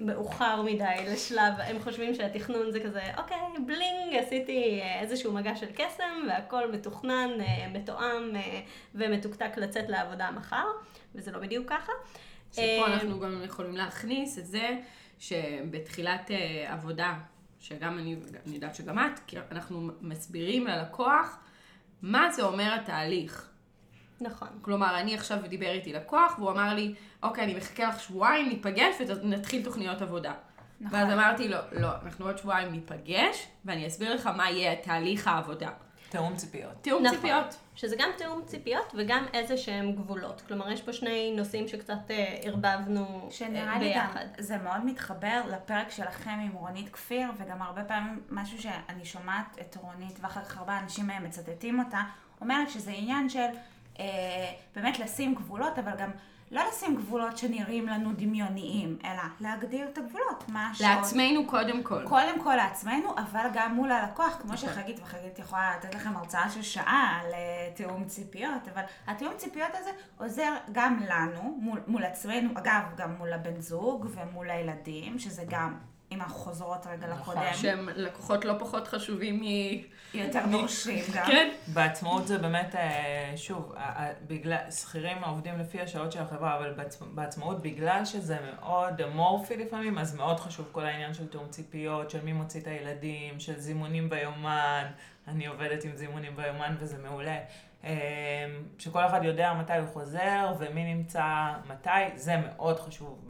מאוחר 0.05 0.61
מדי 0.61 1.05
לשלב, 1.13 1.53
הם 1.57 1.79
חושבים 1.79 2.15
שהתכנון 2.15 2.71
זה 2.71 2.79
כזה, 2.79 3.01
אוקיי, 3.17 3.37
בלינג, 3.65 4.15
עשיתי 4.15 4.79
אה, 4.81 4.99
איזשהו 4.99 5.33
מגע 5.33 5.55
של 5.55 5.67
קסם, 5.75 6.27
והכל 6.27 6.71
מתוכנן, 6.71 7.29
אה, 7.41 7.67
מתואם 7.73 8.35
אה, 8.35 8.61
ומתוקתק 8.95 9.51
לצאת 9.57 9.89
לעבודה 9.89 10.31
מחר, 10.31 10.65
וזה 11.15 11.31
לא 11.31 11.39
בדיוק 11.39 11.69
ככה. 11.69 11.91
שפה 12.51 12.87
אנחנו 12.87 13.19
גם 13.19 13.41
יכולים 13.45 13.75
להכניס 13.75 14.37
את 14.37 14.45
זה 14.45 14.77
שבתחילת 15.19 16.31
עבודה, 16.67 17.13
שגם 17.59 17.99
אני, 17.99 18.15
אני 18.45 18.55
יודעת 18.55 18.75
שגם 18.75 18.99
את, 18.99 19.33
אנחנו 19.51 19.89
מסבירים 20.01 20.67
ללקוח 20.67 21.39
מה 22.01 22.31
זה 22.31 22.43
אומר 22.43 22.73
התהליך. 22.81 23.50
נכון. 24.21 24.47
כלומר, 24.61 24.99
אני 24.99 25.15
עכשיו 25.15 25.37
דיבר 25.47 25.71
איתי 25.71 25.93
לקוח, 25.93 26.35
והוא 26.37 26.51
אמר 26.51 26.73
לי, 26.73 26.95
אוקיי, 27.23 27.43
אני 27.43 27.53
מחכה 27.53 27.87
לך 27.87 27.99
שבועיים, 27.99 28.49
ניפגש 28.49 28.95
ונתחיל 29.07 29.63
תוכניות 29.63 30.01
עבודה. 30.01 30.33
נכון. 30.81 30.99
ואז 30.99 31.13
אמרתי 31.13 31.47
לו, 31.47 31.57
לא, 31.71 31.89
אנחנו 32.05 32.25
עוד 32.25 32.37
שבועיים 32.37 32.71
ניפגש, 32.71 33.47
ואני 33.65 33.87
אסביר 33.87 34.15
לך 34.15 34.27
מה 34.27 34.49
יהיה 34.49 34.75
תהליך 34.75 35.27
העבודה. 35.27 35.69
תיאום 36.09 36.35
ציפיות. 36.35 36.71
תיאום 36.81 37.03
נכון. 37.03 37.17
ציפיות. 37.17 37.55
שזה 37.75 37.95
גם 37.99 38.09
תיאום 38.17 38.41
ציפיות 38.45 38.93
וגם 38.95 39.25
איזה 39.33 39.57
שהם 39.57 39.91
גבולות. 39.91 40.41
כלומר, 40.47 40.71
יש 40.71 40.81
פה 40.81 40.93
שני 40.93 41.33
נושאים 41.37 41.67
שקצת 41.67 42.11
אה, 42.11 42.35
ערבבנו 42.41 43.05
אה, 43.25 43.31
שנראה 43.31 43.79
לי 43.79 43.93
גם, 43.95 44.07
זה 44.37 44.57
מאוד 44.57 44.85
מתחבר 44.85 45.41
לפרק 45.49 45.91
שלכם 45.91 46.39
עם 46.45 46.51
רונית 46.51 46.89
כפיר, 46.89 47.27
וגם 47.37 47.61
הרבה 47.61 47.83
פעמים 47.83 48.21
משהו 48.29 48.61
שאני 48.61 49.05
שומעת 49.05 49.57
את 49.61 49.77
רונית, 49.81 50.19
ואחר 50.21 50.43
כך 50.43 50.57
הרבה 50.57 50.79
אנשים 50.79 51.07
מהם 51.07 51.23
מצטטים 51.23 51.79
אותה, 51.79 52.01
אומרת 52.41 52.69
שזה 52.69 52.91
עניין 52.91 53.29
של 53.29 53.39
אה, 53.39 53.51
באמת 54.75 54.99
לשים 54.99 55.35
גבולות, 55.35 55.79
אבל 55.79 55.91
גם 55.97 56.11
לא 56.51 56.61
לשים 56.69 56.95
גבולות 56.95 57.37
שנראים 57.37 57.87
לנו 57.87 58.11
דמיוניים, 58.13 58.97
אלא 59.03 59.21
להגדיר 59.39 59.87
את 59.87 59.97
הגבולות. 59.97 60.43
מה 60.47 60.69
השעות. 60.69 60.89
לעצמנו 60.95 61.47
קודם 61.47 61.83
כל. 61.83 62.03
קודם 62.07 62.43
כל 62.43 62.55
לעצמנו, 62.55 63.15
אבל 63.17 63.45
גם 63.53 63.75
מול 63.75 63.91
הלקוח, 63.91 64.37
כמו 64.41 64.53
נכון. 64.53 64.69
שחגית 64.69 64.99
וחגית 64.99 65.39
יכולה 65.39 65.77
לתת 65.77 65.95
לכם 65.95 66.17
הרצאה 66.17 66.49
של 66.49 66.61
שעה 66.61 67.19
על 67.21 67.33
אה, 67.33 67.69
תיאום 67.75 68.03
ציפיות, 68.05 68.67
אבל 68.73 68.81
התיאום 69.07 69.33
ציפיות 69.37 69.71
הזה 69.73 69.89
עוזר 70.17 70.53
גם 70.71 70.99
לנו, 71.09 71.57
מול, 71.61 71.79
מול 71.87 72.03
עצמנו, 72.03 72.49
אגב, 72.53 72.81
גם 72.97 73.15
מול 73.17 73.33
הבן 73.33 73.61
זוג 73.61 74.07
ומול 74.15 74.49
הילדים, 74.49 75.19
שזה 75.19 75.43
גם, 75.49 75.77
אם 76.11 76.21
אנחנו 76.21 76.35
חוזרות 76.35 76.87
רגע 76.87 77.07
נכון, 77.07 77.35
לקודם, 77.37 77.53
שהם 77.53 77.89
לקוחות 77.95 78.45
לא 78.45 78.53
פחות 78.59 78.87
חשובים 78.87 79.41
מ... 79.41 79.43
יותר 80.13 80.39
דורשים 80.51 81.05
גם. 81.15 81.25
כן. 81.27 81.49
בעצמאות 81.67 82.27
זה 82.27 82.37
באמת, 82.37 82.75
אה, 82.75 83.33
שוב, 83.35 83.75
בגלל, 84.27 84.57
שכירים 84.71 85.23
עובדים 85.23 85.59
לפי 85.59 85.81
השעות 85.81 86.11
של 86.11 86.21
החברה, 86.21 86.57
אבל 86.57 86.73
בעצ- 86.77 87.03
בעצמאות, 87.15 87.61
בגלל 87.61 88.05
שזה 88.05 88.37
מאוד 88.55 89.01
אמורפי 89.01 89.57
לפעמים, 89.57 89.97
אז 89.97 90.15
מאוד 90.15 90.39
חשוב 90.39 90.69
כל 90.71 90.85
העניין 90.85 91.13
של 91.13 91.27
תיאום 91.27 91.47
ציפיות, 91.49 92.09
של 92.09 92.21
מי 92.23 92.33
מוציא 92.33 92.61
את 92.61 92.67
הילדים, 92.67 93.39
של 93.39 93.59
זימונים 93.59 94.09
ביומן, 94.09 94.85
אני 95.27 95.47
עובדת 95.47 95.83
עם 95.83 95.91
זימונים 95.95 96.35
ביומן 96.35 96.75
וזה 96.79 96.97
מעולה. 96.97 97.37
אה, 97.83 98.45
שכל 98.79 99.05
אחד 99.05 99.23
יודע 99.23 99.53
מתי 99.53 99.77
הוא 99.77 99.87
חוזר 99.87 100.53
ומי 100.59 100.93
נמצא 100.93 101.53
מתי, 101.69 101.89
זה 102.15 102.35
מאוד 102.37 102.79
חשוב 102.79 103.27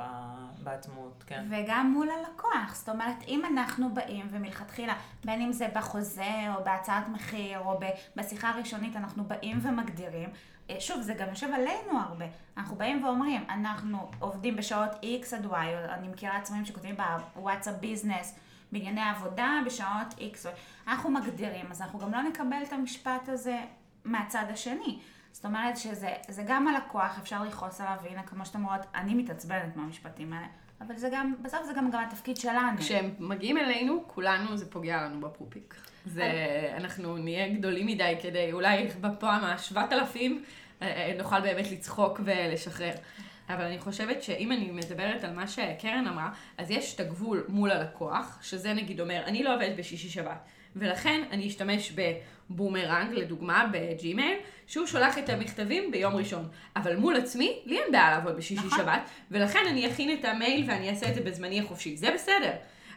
בעצמאות, 0.63 1.23
כן. 1.27 1.45
וגם 1.49 1.91
מול 1.93 2.07
הלקוח, 2.09 2.75
זאת 2.75 2.89
אומרת, 2.89 3.15
אם 3.27 3.41
אנחנו 3.45 3.93
באים 3.93 4.27
ומלכתחילה, 4.31 4.93
בין 5.25 5.41
אם 5.41 5.51
זה 5.51 5.67
בחוזה 5.75 6.53
או 6.55 6.63
בהצעת 6.63 7.09
מחיר 7.09 7.59
או 7.59 7.79
בשיחה 8.15 8.49
הראשונית, 8.49 8.95
אנחנו 8.95 9.23
באים 9.23 9.59
ומגדירים, 9.61 10.29
אה, 10.69 10.75
שוב, 10.79 11.01
זה 11.01 11.13
גם 11.13 11.29
יושב 11.29 11.49
עלינו 11.53 11.99
הרבה. 11.99 12.25
אנחנו 12.57 12.75
באים 12.75 13.03
ואומרים, 13.03 13.45
אנחנו 13.49 14.11
עובדים 14.19 14.55
בשעות 14.55 14.91
X 14.91 15.35
עד 15.35 15.45
Y, 15.45 15.55
אני 15.89 16.07
מכירה 16.07 16.37
עצמאים 16.37 16.65
שכותבים 16.65 16.95
בוואטסאפ 17.35 17.75
ביזנס, 17.75 18.39
בענייני 18.71 19.01
עבודה, 19.01 19.59
בשעות 19.65 20.13
X, 20.17 20.47
אנחנו 20.87 21.09
מגדירים, 21.09 21.65
אז 21.71 21.81
אנחנו 21.81 21.99
גם 21.99 22.11
לא 22.11 22.21
נקבל 22.21 22.63
את 22.67 22.73
המשפט 22.73 23.29
הזה 23.29 23.59
מהצד 24.05 24.45
השני. 24.49 24.99
זאת 25.31 25.45
אומרת 25.45 25.77
שזה 25.77 26.09
זה 26.27 26.43
גם 26.47 26.67
הלקוח, 26.67 27.19
אפשר 27.19 27.43
לכעוס 27.43 27.81
עליו, 27.81 27.95
והנה, 28.03 28.23
כמו 28.23 28.45
שאתם 28.45 28.59
אומרות, 28.59 28.81
אני 28.95 29.13
מתעצבנת 29.13 29.75
מהמשפטים 29.75 30.33
האלה, 30.33 30.47
אבל 30.81 30.97
זה 30.97 31.09
גם, 31.11 31.33
בסוף 31.41 31.65
זה 31.65 31.73
גם, 31.73 31.91
גם 31.91 32.03
התפקיד 32.03 32.37
שלנו. 32.37 32.77
כשהם 32.77 33.13
מגיעים 33.19 33.57
אלינו, 33.57 34.03
כולנו, 34.07 34.57
זה 34.57 34.71
פוגע 34.71 35.01
לנו 35.01 35.21
בפופיק. 35.21 35.75
זה, 36.05 36.31
אנחנו 36.77 37.17
נהיה 37.17 37.53
גדולים 37.53 37.87
מדי 37.87 38.15
כדי, 38.21 38.51
אולי 38.53 38.87
בפעם 39.01 39.43
השבעת 39.43 39.93
אלפים, 39.93 40.43
אה, 40.81 41.13
נוכל 41.17 41.41
באמת 41.41 41.71
לצחוק 41.71 42.19
ולשחרר. 42.23 42.93
אבל 43.49 43.63
אני 43.63 43.79
חושבת 43.79 44.23
שאם 44.23 44.51
אני 44.51 44.71
מדברת 44.71 45.23
על 45.23 45.33
מה 45.33 45.47
שקרן 45.47 46.07
אמרה, 46.07 46.31
אז 46.57 46.71
יש 46.71 46.95
את 46.95 46.99
הגבול 46.99 47.45
מול 47.47 47.71
הלקוח, 47.71 48.39
שזה 48.41 48.73
נגיד 48.73 49.01
אומר, 49.01 49.23
אני 49.25 49.43
לא 49.43 49.55
עובדת 49.55 49.77
בשישי 49.77 50.09
שבת, 50.09 50.45
ולכן 50.75 51.23
אני 51.31 51.47
אשתמש 51.47 51.91
בבומרנג, 52.53 53.13
לדוגמה, 53.13 53.65
בג'ימייל, 53.71 54.37
שהוא 54.67 54.87
שולח 54.87 55.17
את 55.17 55.29
המכתבים 55.29 55.91
ביום 55.91 56.15
ראשון. 56.15 56.47
אבל 56.75 56.95
מול 56.95 57.15
עצמי, 57.15 57.59
לי 57.65 57.79
אין 57.79 57.91
בעיה 57.91 58.11
לעבוד 58.11 58.37
בשישי 58.37 58.65
נכון. 58.65 58.79
שבת, 58.79 59.01
ולכן 59.31 59.59
אני 59.69 59.87
אכין 59.87 60.19
את 60.19 60.25
המייל 60.25 60.69
ואני 60.69 60.89
אעשה 60.89 61.09
את 61.09 61.15
זה 61.15 61.21
בזמני 61.21 61.59
החופשי. 61.59 61.97
זה 61.97 62.11
בסדר. 62.13 62.51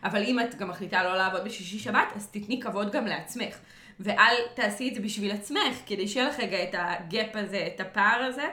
אבל 0.05 0.23
אם 0.23 0.41
את 0.41 0.55
גם 0.55 0.69
מחליטה 0.69 1.03
לא 1.03 1.17
לעבוד 1.17 1.45
בשישי 1.45 1.79
שבת, 1.79 2.13
אז 2.17 2.29
תתני 2.31 2.61
כבוד 2.61 2.93
גם 2.93 3.07
לעצמך. 3.07 3.57
ואל 4.01 4.35
תעשי 4.55 4.89
את 4.89 4.95
זה 4.95 5.01
בשביל 5.01 5.33
עצמך, 5.33 5.77
כדי 5.87 6.09
שיהיה 6.09 6.29
לך 6.29 6.41
רגע 6.41 6.63
את 6.63 6.75
ה 6.79 6.93
gap 6.93 7.37
הזה, 7.37 7.69
את 7.75 7.81
הפער 7.81 8.23
הזה. 8.23 8.49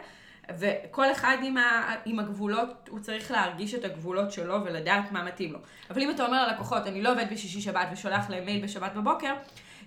וכל 0.59 1.11
אחד 1.11 1.37
עם, 1.43 1.57
ה, 1.57 1.95
עם 2.05 2.19
הגבולות, 2.19 2.89
הוא 2.89 2.99
צריך 2.99 3.31
להרגיש 3.31 3.75
את 3.75 3.85
הגבולות 3.85 4.31
שלו 4.31 4.65
ולדעת 4.65 5.11
מה 5.11 5.23
מתאים 5.23 5.53
לו. 5.53 5.59
אבל 5.89 6.01
אם 6.01 6.09
אתה 6.09 6.25
אומר 6.25 6.47
ללקוחות, 6.47 6.87
אני 6.87 7.01
לא 7.01 7.11
עובד 7.11 7.25
בשישי 7.31 7.61
שבת 7.61 7.87
ושולח 7.93 8.29
להם 8.29 8.45
מייל 8.45 8.63
בשבת 8.63 8.93
בבוקר, 8.93 9.33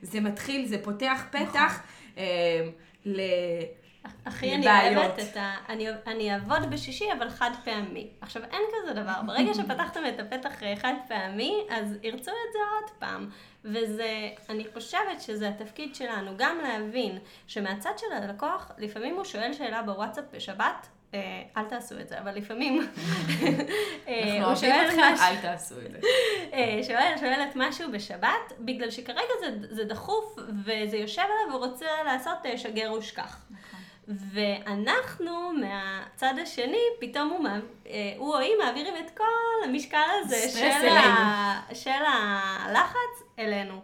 זה 0.04 0.20
מתחיל, 0.20 0.66
זה 0.66 0.82
פותח 0.82 1.24
פתח 1.30 1.82
אה, 2.18 2.24
ל... 3.04 3.20
הכי 4.26 4.54
אני. 4.54 4.96
אוהבת 4.96 5.18
את 5.18 5.36
ה... 5.36 5.54
אני, 5.68 5.86
אני 6.06 6.34
אעבוד 6.34 6.70
בשישי, 6.70 7.12
אבל 7.18 7.30
חד 7.30 7.50
פעמי. 7.64 8.08
עכשיו, 8.20 8.42
אין 8.42 8.62
כזה 8.72 8.92
דבר. 9.02 9.12
ברגע 9.26 9.54
שפתחתם 9.58 10.00
את 10.08 10.20
הפתח 10.20 10.62
אה, 10.62 10.76
חד 10.76 10.94
פעמי, 11.08 11.54
אז 11.70 11.96
ירצו 12.02 12.30
את 12.30 12.52
זה 12.52 12.58
עוד 12.74 12.90
פעם. 12.98 13.30
וזה, 13.64 14.28
אני 14.48 14.64
חושבת 14.74 15.20
שזה 15.20 15.48
התפקיד 15.48 15.94
שלנו, 15.94 16.32
גם 16.36 16.58
להבין 16.62 17.18
שמהצד 17.46 17.92
של 17.96 18.12
הלקוח, 18.12 18.70
לפעמים 18.78 19.16
הוא 19.16 19.24
שואל 19.24 19.52
שאלה 19.52 19.82
בוואטסאפ 19.82 20.24
בשבת, 20.32 20.86
אל 21.56 21.64
תעשו 21.64 22.00
את 22.00 22.08
זה, 22.08 22.18
אבל 22.20 22.36
לפעמים 22.36 22.80
אה, 24.08 24.38
אנחנו 24.38 24.38
הוא 24.38 24.44
אוהבים 24.44 24.70
אתכם, 24.70 25.24
אל 25.24 25.36
תעשו 25.36 25.74
את 25.86 25.92
זה. 25.92 25.98
אה, 26.52 26.80
שואל, 26.82 27.12
שואלת 27.20 27.52
משהו 27.56 27.92
בשבת, 27.92 28.52
בגלל 28.58 28.90
שכרגע 28.90 29.32
זה, 29.40 29.74
זה 29.74 29.84
דחוף 29.84 30.36
וזה 30.64 30.96
יושב 30.96 31.22
עליו 31.22 31.56
ורוצה 31.56 31.86
לעשות 32.04 32.46
אה, 32.46 32.58
שגר 32.58 32.92
ושכח. 32.92 33.36
ואנחנו 34.08 35.52
מהצד 35.52 36.34
השני, 36.42 36.82
פתאום 37.00 37.28
הוא, 37.28 37.48
אה, 37.86 38.12
הוא 38.16 38.34
או 38.34 38.38
היא 38.38 38.52
מעבירים 38.64 38.94
את 38.96 39.10
כל 39.16 39.68
המשקל 39.68 39.98
הזה 40.20 40.48
של. 40.58 40.88
ה, 40.88 41.74
של 41.74 41.90
הלחץ 42.06 43.22
אלינו. 43.38 43.80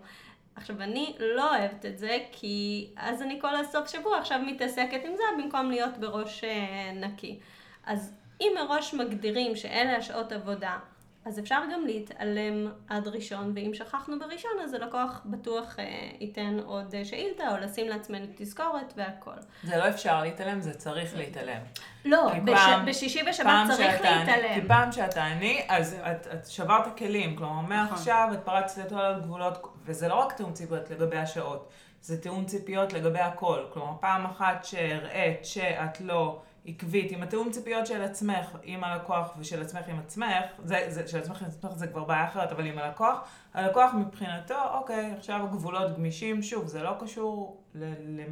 עכשיו, 0.56 0.82
אני 0.82 1.14
לא 1.20 1.56
אוהבת 1.56 1.86
את 1.86 1.98
זה, 1.98 2.18
כי 2.32 2.88
אז 2.96 3.22
אני 3.22 3.38
כל 3.40 3.56
הסוף 3.56 3.88
שבוע 3.88 4.18
עכשיו 4.18 4.38
מתעסקת 4.46 5.00
עם 5.04 5.12
זה, 5.16 5.22
במקום 5.42 5.70
להיות 5.70 5.98
בראש 5.98 6.44
אה, 6.44 6.50
נקי. 6.94 7.38
אז 7.86 8.12
אם 8.40 8.52
מראש 8.56 8.94
מגדירים 8.94 9.56
שאלה 9.56 9.96
השעות 9.96 10.32
עבודה, 10.32 10.78
אז 11.24 11.38
אפשר 11.38 11.60
גם 11.72 11.86
להתעלם 11.86 12.68
עד 12.88 13.08
ראשון, 13.08 13.52
ואם 13.54 13.70
שכחנו 13.74 14.18
בראשון, 14.18 14.50
אז 14.64 14.74
הלקוח 14.74 15.20
בטוח 15.24 15.78
אה, 15.78 15.84
ייתן 16.20 16.58
עוד 16.64 16.94
אה, 16.94 17.04
שאילתה, 17.04 17.48
או 17.52 17.56
לשים 17.56 17.88
לעצמנו 17.88 18.26
תזכורת 18.36 18.92
והכל. 18.96 19.30
זה 19.62 19.76
לא 19.76 19.88
אפשר 19.88 20.22
להתעלם, 20.22 20.60
זה 20.60 20.74
צריך 20.74 21.16
להתעלם. 21.16 21.58
לא, 22.04 22.30
בש... 22.44 22.52
פעם- 22.54 22.86
בשישי 22.86 23.20
ושבת 23.30 23.46
צריך 23.76 23.96
שאתה- 23.98 24.10
להתעלם. 24.16 24.54
כי 24.60 24.68
פעם 24.68 24.92
שאתה 24.92 25.24
עני, 25.24 25.62
אז 25.68 25.96
את, 26.10 26.26
את 26.34 26.46
שברת 26.46 26.98
כלים. 26.98 27.36
כלומר, 27.36 27.60
מעכשיו 27.60 28.28
את 28.32 28.38
פרצת 28.44 28.86
את 28.86 28.92
כל 28.92 29.04
הגבולות, 29.04 29.58
וזה 29.90 30.09
לא 30.09 30.14
רק 30.14 30.33
תיאום 30.33 30.53
ציפיות 30.53 30.90
לגבי 30.90 31.16
השעות, 31.16 31.68
זה 32.03 32.20
תיאום 32.20 32.44
ציפיות 32.44 32.92
לגבי 32.92 33.18
הכל. 33.18 33.61
כלומר, 33.72 33.92
פעם 34.00 34.24
אחת 34.24 34.64
שהראית 34.64 35.44
שאת 35.44 36.00
לא 36.00 36.40
עקבית 36.66 37.12
עם 37.12 37.22
התיאום 37.22 37.50
ציפיות 37.50 37.87
של 37.87 38.03
עצמך 38.03 38.57
עם 38.62 38.85
הלקוח 38.85 39.35
ושל 39.38 39.62
עצמך 39.62 39.88
עם 39.88 39.98
עצמך, 39.98 40.44
זה, 40.64 40.85
זה, 40.88 41.09
של 41.09 41.18
עצמך 41.18 41.42
עם 41.42 41.48
עצמך 41.48 41.70
זה 41.76 41.87
כבר 41.87 42.05
בעיה 42.05 42.24
אחרת, 42.24 42.53
אבל 42.53 42.66
עם 42.66 42.79
הלקוח, 42.79 43.29
הלקוח 43.55 43.94
מבחינתו, 43.94 44.55
אוקיי, 44.74 45.12
עכשיו 45.18 45.42
הגבולות 45.42 45.96
גמישים, 45.96 46.42
שוב, 46.42 46.66
זה 46.66 46.83
לא 46.83 46.96
קשור 47.00 47.62
ל, 47.74 47.85
ל, 47.85 48.22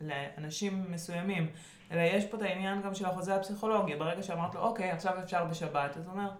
לאנשים 0.00 0.84
מסוימים. 0.88 1.50
אלא 1.92 2.00
יש 2.00 2.24
פה 2.24 2.36
את 2.36 2.42
העניין 2.42 2.82
גם 2.82 2.94
של 2.94 3.06
החוזה 3.06 3.34
הפסיכולוגי. 3.34 3.96
ברגע 3.96 4.22
שאמרת 4.22 4.54
לו, 4.54 4.60
אוקיי, 4.60 4.90
עכשיו 4.90 5.12
אפשר 5.22 5.44
בשבת, 5.44 5.96
אז 5.96 6.06
הוא 6.06 6.12
אומר, 6.12 6.30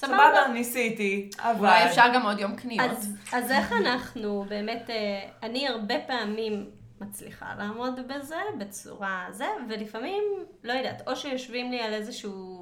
סבבה. 0.00 0.16
סבבה, 0.16 0.52
ניסיתי, 0.52 1.30
אבל... 1.38 1.58
אולי 1.58 1.84
אפשר 1.84 2.04
גם 2.14 2.26
עוד 2.26 2.38
יום 2.38 2.56
קניות. 2.56 2.90
אז, 2.90 3.16
אז 3.32 3.50
איך 3.50 3.72
אנחנו 3.72 4.44
באמת, 4.48 4.90
אה, 4.90 5.28
אני 5.42 5.68
הרבה 5.68 5.94
פעמים 6.06 6.70
מצליחה 7.00 7.54
לעמוד 7.58 8.00
בזה 8.08 8.36
בצורה 8.58 9.26
זה, 9.30 9.46
ולפעמים, 9.68 10.22
לא 10.64 10.72
יודעת, 10.72 11.08
או 11.08 11.16
שיושבים 11.16 11.70
לי 11.70 11.80
על 11.80 11.94
איזשהו. 11.94 12.60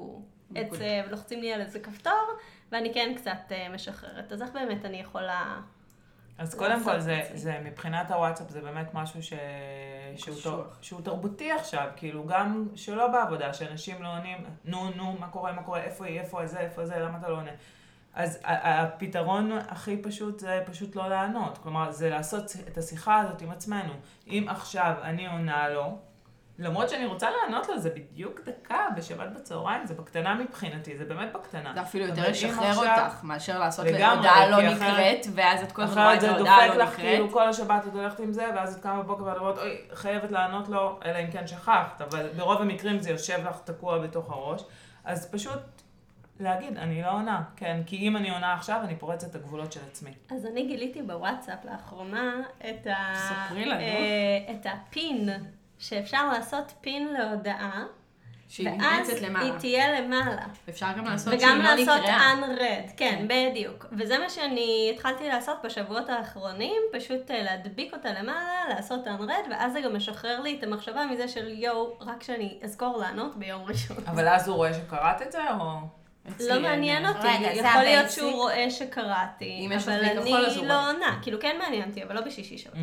עצב, 0.55 1.09
לוחצים 1.11 1.41
לי 1.41 1.53
על 1.53 1.61
איזה 1.61 1.79
כפתור, 1.79 2.31
ואני 2.71 2.93
כן 2.93 3.13
קצת 3.15 3.51
אה, 3.51 3.69
משחררת. 3.69 4.31
אז 4.31 4.41
איך 4.41 4.51
באמת 4.51 4.85
אני 4.85 4.97
יכולה... 4.97 5.59
אז 6.39 6.55
קודם 6.55 6.83
כל, 6.83 6.99
זה, 6.99 7.21
זה. 7.33 7.59
מבחינת 7.63 8.11
הוואטסאפ, 8.11 8.49
זה 8.49 8.61
באמת 8.61 8.93
משהו 8.93 9.23
ש... 9.23 9.33
שהוא. 10.15 10.35
תר... 10.43 10.63
שהוא 10.81 11.01
תרבותי 11.01 11.51
עכשיו, 11.51 11.87
כאילו, 11.95 12.27
גם 12.27 12.67
שלא 12.75 13.07
בעבודה, 13.07 13.53
שאנשים 13.53 14.03
לא 14.03 14.17
עונים, 14.17 14.37
נו, 14.65 14.89
נו, 14.95 15.15
מה 15.19 15.27
קורה, 15.27 15.51
מה 15.51 15.63
קורה, 15.63 15.81
איפה 15.81 16.05
היא, 16.05 16.19
איפה 16.19 16.45
זה, 16.45 16.59
איפה 16.59 16.85
זה, 16.85 16.99
למה 16.99 17.17
אתה 17.17 17.29
לא 17.29 17.37
עונה? 17.37 17.51
אז 18.13 18.39
הפתרון 18.43 19.51
הכי 19.51 19.97
פשוט 19.97 20.39
זה 20.39 20.63
פשוט 20.65 20.95
לא 20.95 21.09
לענות. 21.09 21.57
כלומר, 21.57 21.91
זה 21.91 22.09
לעשות 22.09 22.55
את 22.67 22.77
השיחה 22.77 23.19
הזאת 23.19 23.41
עם 23.41 23.51
עצמנו. 23.51 23.93
אם 24.27 24.45
עכשיו 24.49 24.93
אני 25.01 25.27
עונה 25.27 25.69
לו, 25.69 25.97
למרות 26.59 26.89
שאני 26.89 27.05
רוצה 27.05 27.27
לענות 27.31 27.69
לו, 27.69 27.79
זה 27.79 27.89
בדיוק 27.89 28.39
דקה 28.45 28.77
בשבת 28.97 29.27
בצהריים, 29.35 29.85
זה 29.85 29.93
בקטנה 29.93 30.35
מבחינתי, 30.35 30.97
זה 30.97 31.05
באמת 31.05 31.33
בקטנה. 31.33 31.71
זה 31.73 31.81
אפילו 31.81 32.05
יותר 32.05 32.29
לשחרר 32.29 32.67
עכשיו- 32.69 33.05
אותך, 33.05 33.23
מאשר 33.23 33.59
לעשות 33.59 33.85
להודעה 33.85 34.49
לא 34.49 34.57
אחרת- 34.57 34.73
נקראת, 34.75 35.25
ואז 35.35 35.63
את 35.63 35.71
כל 35.71 35.81
הזמן 35.81 36.01
רואה 36.01 36.13
אחרת 36.17 36.23
את 36.23 36.29
זה 36.29 36.35
ההודעה 36.35 36.67
דופק 36.67 36.77
לא 36.77 36.83
לך 36.83 36.89
נקראת. 36.89 37.05
כאילו 37.05 37.31
כל 37.31 37.47
השבת 37.49 37.87
את 37.87 37.93
הולכת 37.93 38.19
עם 38.19 38.33
זה, 38.33 38.45
ואז 38.55 38.75
את 38.75 38.83
קמה 38.83 39.03
בבוקר 39.03 39.23
ואת 39.23 39.37
אומרת, 39.37 39.57
אוי, 39.57 39.77
חייבת 39.93 40.31
לענות 40.31 40.67
לו, 40.69 40.99
אלא 41.05 41.17
אם 41.17 41.31
כן 41.31 41.47
שכחת, 41.47 42.01
אבל 42.01 42.29
ברוב 42.37 42.61
המקרים 42.61 42.99
זה 42.99 43.09
יושב 43.09 43.39
לך 43.49 43.59
תקוע 43.63 43.99
בתוך 43.99 44.29
הראש, 44.29 44.61
אז 45.05 45.31
פשוט 45.31 45.59
להגיד, 46.39 46.77
אני 46.77 47.01
לא 47.01 47.11
עונה, 47.11 47.41
כן, 47.55 47.81
כי 47.85 47.95
אם 47.97 48.17
אני 48.17 48.29
עונה 48.31 48.53
עכשיו, 48.53 48.79
אני 48.83 48.95
פורצת 48.95 49.29
את 49.29 49.35
הגבולות 49.35 49.71
של 49.71 49.79
עצמי. 49.91 50.11
אז 50.31 50.45
אני 50.45 50.67
גיליתי 50.67 51.01
בוואטסאפ 51.01 51.65
לאחרונה 51.65 52.33
את, 52.69 52.87
ה... 52.87 53.13
ספרי 53.15 53.65
לנו. 53.65 53.79
אה, 53.81 53.87
את 54.51 54.65
הפין, 54.65 55.29
שאפשר 55.79 56.31
לעשות 56.31 56.73
פין 56.81 57.13
להודעה, 57.13 57.85
שהיא 58.49 58.69
ואז 58.69 59.09
נמצאת 59.09 59.17
היא 59.23 59.27
למעלה. 59.27 59.59
תהיה 59.59 60.01
למעלה. 60.01 60.41
אפשר 60.69 60.87
גם 60.97 61.05
לעשות 61.05 61.39
שהיא 61.39 61.51
וגם 61.51 61.61
לא 61.61 61.73
לעשות 61.73 62.01
נקראה. 62.01 62.33
unread, 62.33 62.91
כן, 62.97 63.25
בדיוק. 63.27 63.85
וזה 63.91 64.17
מה 64.17 64.29
שאני 64.29 64.91
התחלתי 64.93 65.27
לעשות 65.27 65.57
בשבועות 65.63 66.09
האחרונים, 66.09 66.81
פשוט 66.93 67.31
אה, 67.31 67.43
להדביק 67.43 67.93
אותה 67.93 68.09
למעלה, 68.13 68.69
לעשות 68.69 69.07
unread, 69.07 69.49
ואז 69.51 69.73
זה 69.73 69.81
גם 69.81 69.95
משחרר 69.95 70.41
לי 70.41 70.57
את 70.59 70.63
המחשבה 70.63 71.05
מזה 71.05 71.27
של 71.27 71.47
יואו, 71.47 71.97
רק 72.01 72.23
שאני 72.23 72.59
אזכור 72.63 72.97
לענות 72.97 73.35
ביום 73.35 73.63
ראשון. 73.63 73.97
אבל 74.07 74.27
אז 74.27 74.47
הוא 74.47 74.55
רואה 74.55 74.73
שקראת 74.73 75.21
את 75.21 75.31
זה, 75.31 75.51
או... 75.59 75.79
לא 76.39 76.59
מעניין 76.61 77.05
אותי, 77.05 77.27
רגע, 77.27 77.53
יכול 77.53 77.81
להיות? 77.83 78.11
שהוא 78.11 78.31
רואה 78.31 78.71
שקראתי, 78.71 79.69
אבל 79.75 80.05
אני 80.05 80.67
לא. 80.67 80.89
עונה, 80.91 81.19
כאילו 81.21 81.39
כן 81.39 81.55
מעניין 81.59 81.89
אותי, 81.89 82.03
אבל 82.03 82.15
לא 82.15 82.21
בשישי 82.21 82.57
שבת. 82.57 82.73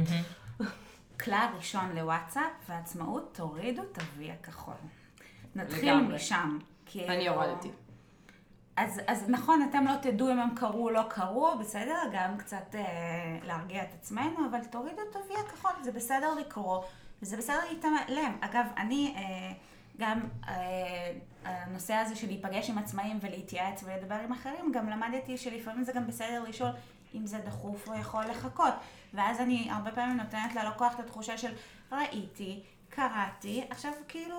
כלל 1.26 1.46
ראשון 1.56 1.92
לוואטסאפ 1.94 2.52
ועצמאות, 2.68 3.34
תורידו 3.34 3.82
את 3.82 3.98
ה-V 3.98 4.32
הכחול. 4.40 4.74
נתחיל 5.56 5.92
לגמרי. 5.92 6.16
משם. 6.16 6.58
כאילו- 6.86 7.08
אני 7.12 7.28
הורדתי. 7.28 7.70
אז, 8.76 9.00
אז 9.06 9.24
נכון, 9.28 9.68
אתם 9.70 9.84
לא 9.84 9.92
תדעו 10.02 10.32
אם 10.32 10.38
הם 10.38 10.54
קראו 10.54 10.84
או 10.84 10.90
לא 10.90 11.02
קראו, 11.08 11.58
בסדר? 11.58 11.98
גם 12.12 12.38
קצת 12.38 12.74
אה, 12.74 13.38
להרגיע 13.44 13.82
את 13.82 13.94
עצמנו, 13.94 14.48
אבל 14.50 14.64
תורידו 14.64 15.02
את 15.10 15.16
ה-V 15.16 15.38
הכחול, 15.46 15.70
זה 15.82 15.92
בסדר 15.92 16.34
לקרוא, 16.34 16.82
וזה 17.22 17.36
בסדר 17.36 17.60
להתעלם. 17.70 18.36
אגב, 18.40 18.66
אני 18.76 19.14
אה, 19.16 19.52
גם, 19.98 20.20
אה, 20.48 21.12
הנושא 21.44 21.94
הזה 21.94 22.16
של 22.16 22.26
להיפגש 22.26 22.70
עם 22.70 22.78
עצמאים 22.78 23.18
ולהתייעץ 23.20 23.84
ולדבר 23.86 24.14
עם 24.24 24.32
אחרים, 24.32 24.72
גם 24.72 24.88
למדתי 24.88 25.38
שלפעמים 25.38 25.84
זה 25.84 25.92
גם 25.92 26.06
בסדר 26.06 26.44
לשאול 26.48 26.70
אם 27.14 27.26
זה 27.26 27.38
דחוף 27.38 27.88
או 27.88 27.94
יכול 27.94 28.24
לחכות. 28.24 28.74
ואז 29.16 29.40
אני 29.40 29.68
הרבה 29.70 29.90
פעמים 29.90 30.16
נותנת 30.16 30.54
ללקוח 30.54 30.94
את 30.94 31.00
התחושה 31.00 31.38
של 31.38 31.52
ראיתי, 31.92 32.62
קראתי, 32.88 33.64
עכשיו 33.70 33.92
כאילו, 34.08 34.38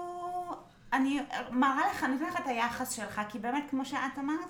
אני 0.94 1.20
מראה 1.52 1.92
לך, 1.92 2.04
נותנת 2.04 2.28
לך 2.28 2.40
את 2.42 2.48
היחס 2.48 2.92
שלך, 2.92 3.22
כי 3.30 3.40
באמת, 3.40 3.64
כמו 3.70 3.86
שאת 3.86 4.20
אמרת, 4.20 4.50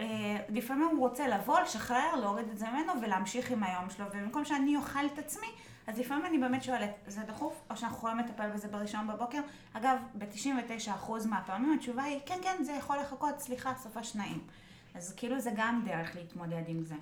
אה, 0.00 0.36
לפעמים 0.48 0.88
הוא 0.88 0.98
רוצה 0.98 1.28
לבוא, 1.28 1.60
לשחרר, 1.60 2.16
להוריד 2.20 2.48
את 2.48 2.58
זה 2.58 2.70
ממנו 2.70 2.92
ולהמשיך 3.02 3.50
עם 3.50 3.62
היום 3.62 3.90
שלו, 3.90 4.06
ובמקום 4.06 4.44
שאני 4.44 4.76
אוכל 4.76 5.06
את 5.06 5.18
עצמי, 5.18 5.48
אז 5.86 5.98
לפעמים 5.98 6.26
אני 6.26 6.38
באמת 6.38 6.62
שואלת, 6.62 6.90
זה 7.06 7.20
דחוף, 7.22 7.62
או 7.70 7.76
שאנחנו 7.76 7.98
יכולים 7.98 8.18
לטפל 8.18 8.50
בזה 8.50 8.68
בראשון 8.68 9.06
בבוקר? 9.06 9.40
אגב, 9.72 9.96
ב-99% 10.14 11.10
מהפעמים 11.26 11.72
התשובה 11.72 12.02
היא, 12.02 12.20
כן, 12.26 12.38
כן, 12.42 12.64
זה 12.64 12.72
יכול 12.72 12.98
לחכות, 12.98 13.40
סליחה, 13.40 13.72
סופה 13.74 14.04
שניים. 14.04 14.38
אז 14.94 15.14
כאילו 15.16 15.40
זה 15.40 15.50
גם 15.56 15.82
דרך 15.84 16.16
להתמודד 16.16 16.62
עם 16.66 16.84
זה. 16.84 16.94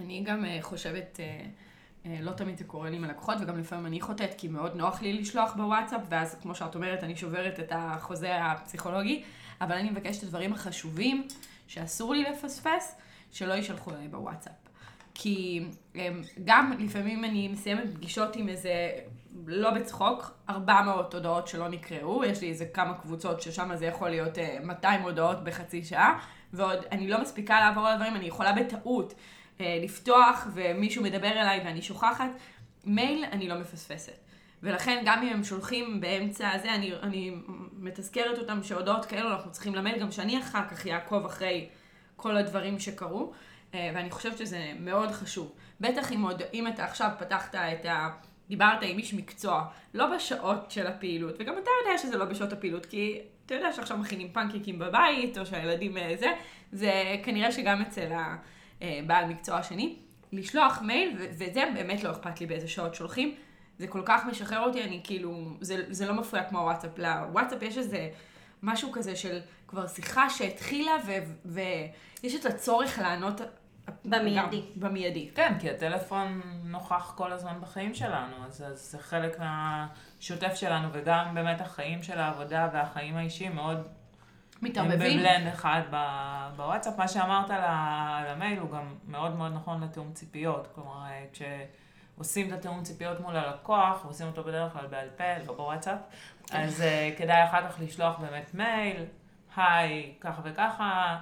אני 0.00 0.22
גם 0.24 0.44
אה, 0.44 0.58
חושבת, 0.60 1.20
אה, 1.20 1.46
לא 2.04 2.32
תמיד 2.32 2.58
זה 2.58 2.64
קורה 2.64 2.90
לי 2.90 2.96
עם 2.96 3.04
הלקוחות, 3.04 3.38
וגם 3.40 3.58
לפעמים 3.58 3.86
אני 3.86 4.00
חוטאת, 4.00 4.34
כי 4.38 4.48
מאוד 4.48 4.76
נוח 4.76 5.02
לי 5.02 5.12
לשלוח 5.12 5.52
בוואטסאפ, 5.56 6.00
ואז 6.08 6.36
כמו 6.42 6.54
שאת 6.54 6.74
אומרת, 6.74 7.04
אני 7.04 7.16
שוברת 7.16 7.60
את 7.60 7.72
החוזה 7.74 8.44
הפסיכולוגי, 8.44 9.22
אבל 9.60 9.72
אני 9.72 9.90
מבקשת 9.90 10.18
את 10.18 10.24
הדברים 10.24 10.52
החשובים, 10.52 11.26
שאסור 11.66 12.14
לי 12.14 12.22
לפספס, 12.22 12.96
שלא 13.32 13.52
יישלחו 13.52 13.90
אליי 13.90 14.08
בוואטסאפ. 14.08 14.52
כי 15.14 15.64
הם, 15.94 16.22
גם 16.44 16.72
לפעמים 16.78 17.24
אני 17.24 17.48
מסיימת 17.48 17.94
פגישות 17.94 18.36
עם 18.36 18.48
איזה, 18.48 18.90
לא 19.46 19.70
בצחוק, 19.70 20.30
400 20.50 21.14
הודעות 21.14 21.48
שלא 21.48 21.68
נקראו, 21.68 22.24
יש 22.24 22.40
לי 22.40 22.48
איזה 22.48 22.66
כמה 22.66 22.94
קבוצות 22.94 23.42
ששם 23.42 23.70
זה 23.74 23.86
יכול 23.86 24.10
להיות 24.10 24.38
אה, 24.38 24.58
200 24.62 25.02
הודעות 25.02 25.44
בחצי 25.44 25.84
שעה, 25.84 26.18
ועוד 26.52 26.78
אני 26.92 27.08
לא 27.08 27.22
מספיקה 27.22 27.60
לעבור 27.60 27.86
על 27.86 27.94
הדברים, 27.94 28.16
אני 28.16 28.24
יכולה 28.24 28.52
בטעות 28.52 29.12
אה, 29.12 29.18
לפתוח 29.82 30.46
ומישהו 30.54 31.02
מדבר 31.02 31.30
אליי 31.30 31.60
ואני 31.64 31.82
שוכחת, 31.82 32.30
מייל 32.84 33.24
אני 33.32 33.48
לא 33.48 33.58
מפספסת. 33.58 34.18
ולכן 34.62 35.02
גם 35.04 35.22
אם 35.22 35.28
הם 35.28 35.44
שולחים 35.44 36.00
באמצע 36.00 36.50
הזה, 36.50 36.74
אני, 36.74 36.92
אני 37.02 37.34
מתזכרת 37.72 38.38
אותם 38.38 38.62
שהודעות 38.62 39.04
כאלו 39.04 39.30
אנחנו 39.30 39.52
צריכים 39.52 39.74
למייל, 39.74 39.98
גם 39.98 40.12
שאני 40.12 40.38
אחר 40.38 40.68
כך 40.68 40.86
אעקוב 40.86 41.24
אחרי 41.24 41.68
כל 42.16 42.36
הדברים 42.36 42.78
שקרו, 42.78 43.32
אה, 43.74 43.90
ואני 43.94 44.10
חושבת 44.10 44.38
שזה 44.38 44.72
מאוד 44.80 45.10
חשוב. 45.10 45.52
בטח 45.80 46.12
אם, 46.12 46.22
עוד, 46.22 46.42
אם 46.54 46.66
אתה 46.66 46.84
עכשיו 46.84 47.10
פתחת 47.18 47.54
את 47.54 47.84
ה... 47.84 48.08
דיברת 48.48 48.82
עם 48.82 48.98
איש 48.98 49.14
מקצוע, 49.14 49.64
לא 49.94 50.16
בשעות 50.16 50.70
של 50.70 50.86
הפעילות, 50.86 51.34
וגם 51.38 51.54
אתה 51.58 51.70
יודע 51.84 51.98
שזה 51.98 52.18
לא 52.18 52.24
בשעות 52.24 52.52
הפעילות, 52.52 52.86
כי 52.86 53.20
אתה 53.46 53.54
יודע 53.54 53.72
שעכשיו 53.72 53.98
מכינים 53.98 54.32
פנקקים 54.32 54.78
בבית, 54.78 55.38
או 55.38 55.46
שהילדים 55.46 55.96
אה, 55.96 56.14
זה, 56.18 56.32
זה 56.72 56.92
כנראה 57.22 57.52
שגם 57.52 57.82
אצל 57.82 58.12
הבעל 58.82 59.24
מקצוע 59.26 59.56
השני. 59.56 59.96
לשלוח 60.32 60.82
מייל, 60.82 61.16
ו- 61.18 61.26
וזה 61.32 61.64
באמת 61.74 62.04
לא 62.04 62.10
אכפת 62.10 62.40
לי 62.40 62.46
באיזה 62.46 62.68
שעות 62.68 62.94
שולחים, 62.94 63.34
זה 63.78 63.86
כל 63.86 64.02
כך 64.04 64.26
משחרר 64.26 64.60
אותי, 64.60 64.84
אני 64.84 65.00
כאילו, 65.04 65.56
זה, 65.60 65.84
זה 65.88 66.06
לא 66.06 66.14
מפריע 66.14 66.44
כמו 66.44 66.58
הוואטסאפ. 66.58 66.98
לוואטסאפ 66.98 67.62
יש 67.62 67.78
איזה 67.78 68.08
משהו 68.62 68.92
כזה 68.92 69.16
של 69.16 69.40
כבר 69.68 69.86
שיחה 69.86 70.30
שהתחילה, 70.30 70.92
ו- 71.06 71.34
ויש 71.44 72.34
את 72.34 72.46
הצורך 72.46 72.98
לענות 72.98 73.40
במיידי. 74.04 74.60
גם, 74.60 74.66
במיידי. 74.76 75.30
כן, 75.34 75.54
כי 75.60 75.70
הטלפון 75.70 76.40
נוכח 76.64 77.12
כל 77.16 77.32
הזמן 77.32 77.58
בחיים 77.60 77.94
שלנו, 77.94 78.36
אז, 78.46 78.64
אז 78.66 78.78
זה 78.90 78.98
חלק 78.98 79.38
מהשוטף 79.38 80.54
שלנו, 80.54 80.88
וגם 80.92 81.34
באמת 81.34 81.60
החיים 81.60 82.02
של 82.02 82.18
העבודה 82.18 82.68
והחיים 82.72 83.16
האישיים 83.16 83.54
מאוד 83.54 83.88
הם 84.62 84.68
מתערבבים. 84.68 85.18
בבלנד 85.18 85.46
אחד 85.46 85.80
ב- 85.90 86.48
בוואטסאפ. 86.56 86.98
מה 86.98 87.08
שאמרת 87.08 87.50
על 87.50 87.60
המייל 88.26 88.58
הוא 88.58 88.70
גם 88.70 88.94
מאוד 89.08 89.36
מאוד 89.36 89.52
נכון 89.54 89.84
לתיאום 89.84 90.12
ציפיות. 90.12 90.68
כלומר, 90.74 91.04
אה, 91.04 91.24
כשעושים 91.32 92.48
את 92.48 92.52
התיאום 92.52 92.82
ציפיות 92.82 93.20
מול 93.20 93.36
הלקוח, 93.36 94.04
ועושים 94.04 94.26
אותו 94.26 94.44
בדרך 94.44 94.72
כלל 94.72 94.86
בעל 94.86 95.08
פה, 95.16 95.24
לא 95.46 95.52
בוואטסאפ, 95.54 95.98
אז 96.52 96.80
אה, 96.80 97.10
כדאי 97.18 97.44
אחר 97.44 97.68
כך 97.68 97.80
לשלוח 97.80 98.18
באמת 98.18 98.54
מייל, 98.54 99.04
היי, 99.56 100.14
ככה 100.20 100.40
וככה, 100.44 101.18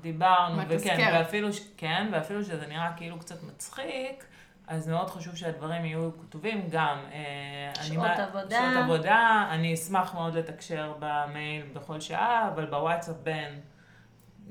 דיברנו, 0.00 0.62
וכן. 0.68 1.10
ואפילו, 1.14 1.48
כן, 1.76 2.08
ואפילו 2.12 2.44
שזה 2.44 2.66
נראה 2.66 2.92
כאילו 2.96 3.18
קצת 3.18 3.42
מצחיק, 3.42 4.24
אז 4.68 4.88
מאוד 4.88 5.10
חשוב 5.10 5.36
שהדברים 5.36 5.84
יהיו 5.84 6.10
כתובים 6.20 6.68
גם. 6.70 6.98
אה, 7.12 7.72
אני 7.80 7.94
שעות 7.94 8.18
עבודה. 8.18 8.72
שעות 8.72 8.84
עבודה, 8.84 9.48
אני 9.50 9.74
אשמח 9.74 10.14
מאוד 10.14 10.34
לתקשר 10.34 10.94
במייל 10.98 11.66
בכל 11.72 12.00
שעה, 12.00 12.48
אבל 12.48 12.66
בוואטסאפ 12.66 13.16
בין. 13.22 13.60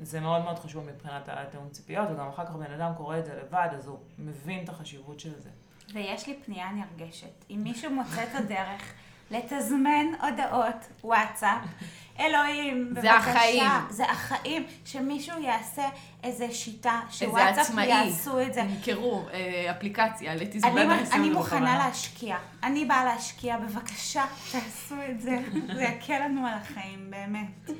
זה 0.01 0.19
מאוד 0.19 0.43
מאוד 0.43 0.59
חשוב 0.59 0.85
מבחינת 0.85 1.29
התיאום 1.31 1.69
ציפיות, 1.69 2.09
וגם 2.11 2.27
אחר 2.27 2.45
כך 2.45 2.55
בן 2.55 2.71
אדם 2.71 2.91
קורא 2.97 3.17
את 3.17 3.25
זה 3.25 3.35
לבד, 3.35 3.69
אז 3.71 3.87
הוא 3.87 3.99
מבין 4.17 4.63
את 4.63 4.69
החשיבות 4.69 5.19
של 5.19 5.39
זה. 5.39 5.49
ויש 5.93 6.27
לי 6.27 6.39
פנייה 6.45 6.69
נרגשת. 6.71 7.45
אם 7.49 7.59
מישהו 7.63 7.91
מוצא 7.91 8.23
את 8.23 8.35
הדרך 8.35 8.93
לתזמן 9.31 10.05
הודעות 10.21 10.87
וואטסאפ, 11.03 11.59
אלוהים, 12.19 12.87
זה 12.87 13.01
בבקשה. 13.01 13.15
החיים. 13.15 13.71
זה 13.89 14.05
החיים. 14.05 14.65
שמישהו 14.85 15.41
יעשה 15.41 15.89
איזה 16.23 16.51
שיטה, 16.51 17.01
שוואטסאפ. 17.11 17.75
יעשו 17.77 18.41
את 18.41 18.53
זה. 18.53 18.61
ימכרו 18.61 19.25
אה, 19.33 19.71
אפליקציה 19.71 20.31
אני, 20.31 20.41
לתזמון 20.41 20.77
אני 21.13 21.29
מוכנה 21.29 21.77
להשקיע. 21.77 22.37
אני 22.63 22.85
באה 22.85 23.05
להשקיע, 23.05 23.57
בבקשה, 23.57 24.25
תעשו 24.51 24.95
את 25.09 25.21
זה. 25.21 25.37
זה 25.75 25.83
יקל 25.83 26.19
לנו 26.19 26.47
על 26.47 26.53
החיים, 26.53 27.07
באמת. 27.09 27.77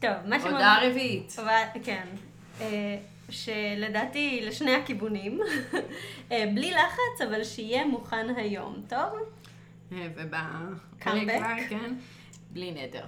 טוב, 0.00 0.10
מה 0.24 0.38
שמאוד... 0.38 0.54
הודעה 0.54 0.86
רביעית. 0.86 1.36
כן. 1.84 2.06
אה, 2.60 2.96
שלדעתי 3.30 4.40
לשני 4.42 4.74
הכיוונים, 4.74 5.40
אה, 6.32 6.44
בלי 6.54 6.70
לחץ, 6.70 7.28
אבל 7.28 7.44
שיהיה 7.44 7.84
מוכן 7.84 8.26
היום, 8.36 8.76
טוב? 8.88 9.18
ובפרק. 9.90 10.38
כבר, 11.00 11.68
כן, 11.68 11.94
בלי 12.50 12.70
נדר. 12.70 13.04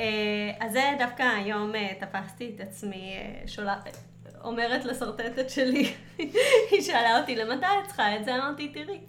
אה, 0.00 0.52
אז 0.60 0.72
זה 0.72 0.82
דווקא 0.98 1.22
היום 1.22 1.74
אה, 1.74 1.92
תפסתי 2.00 2.52
את 2.54 2.60
עצמי 2.60 3.14
אה, 3.16 3.48
שולה... 3.48 3.80
אומרת 4.44 4.84
לשרטטת 4.84 5.50
שלי, 5.50 5.94
היא 6.70 6.80
שאלה 6.80 7.20
אותי, 7.20 7.36
למתי 7.36 7.66
את 7.66 7.86
צריכה 7.86 8.16
את 8.16 8.24
זה? 8.24 8.34
אמרתי, 8.34 8.68
תראי, 8.68 9.00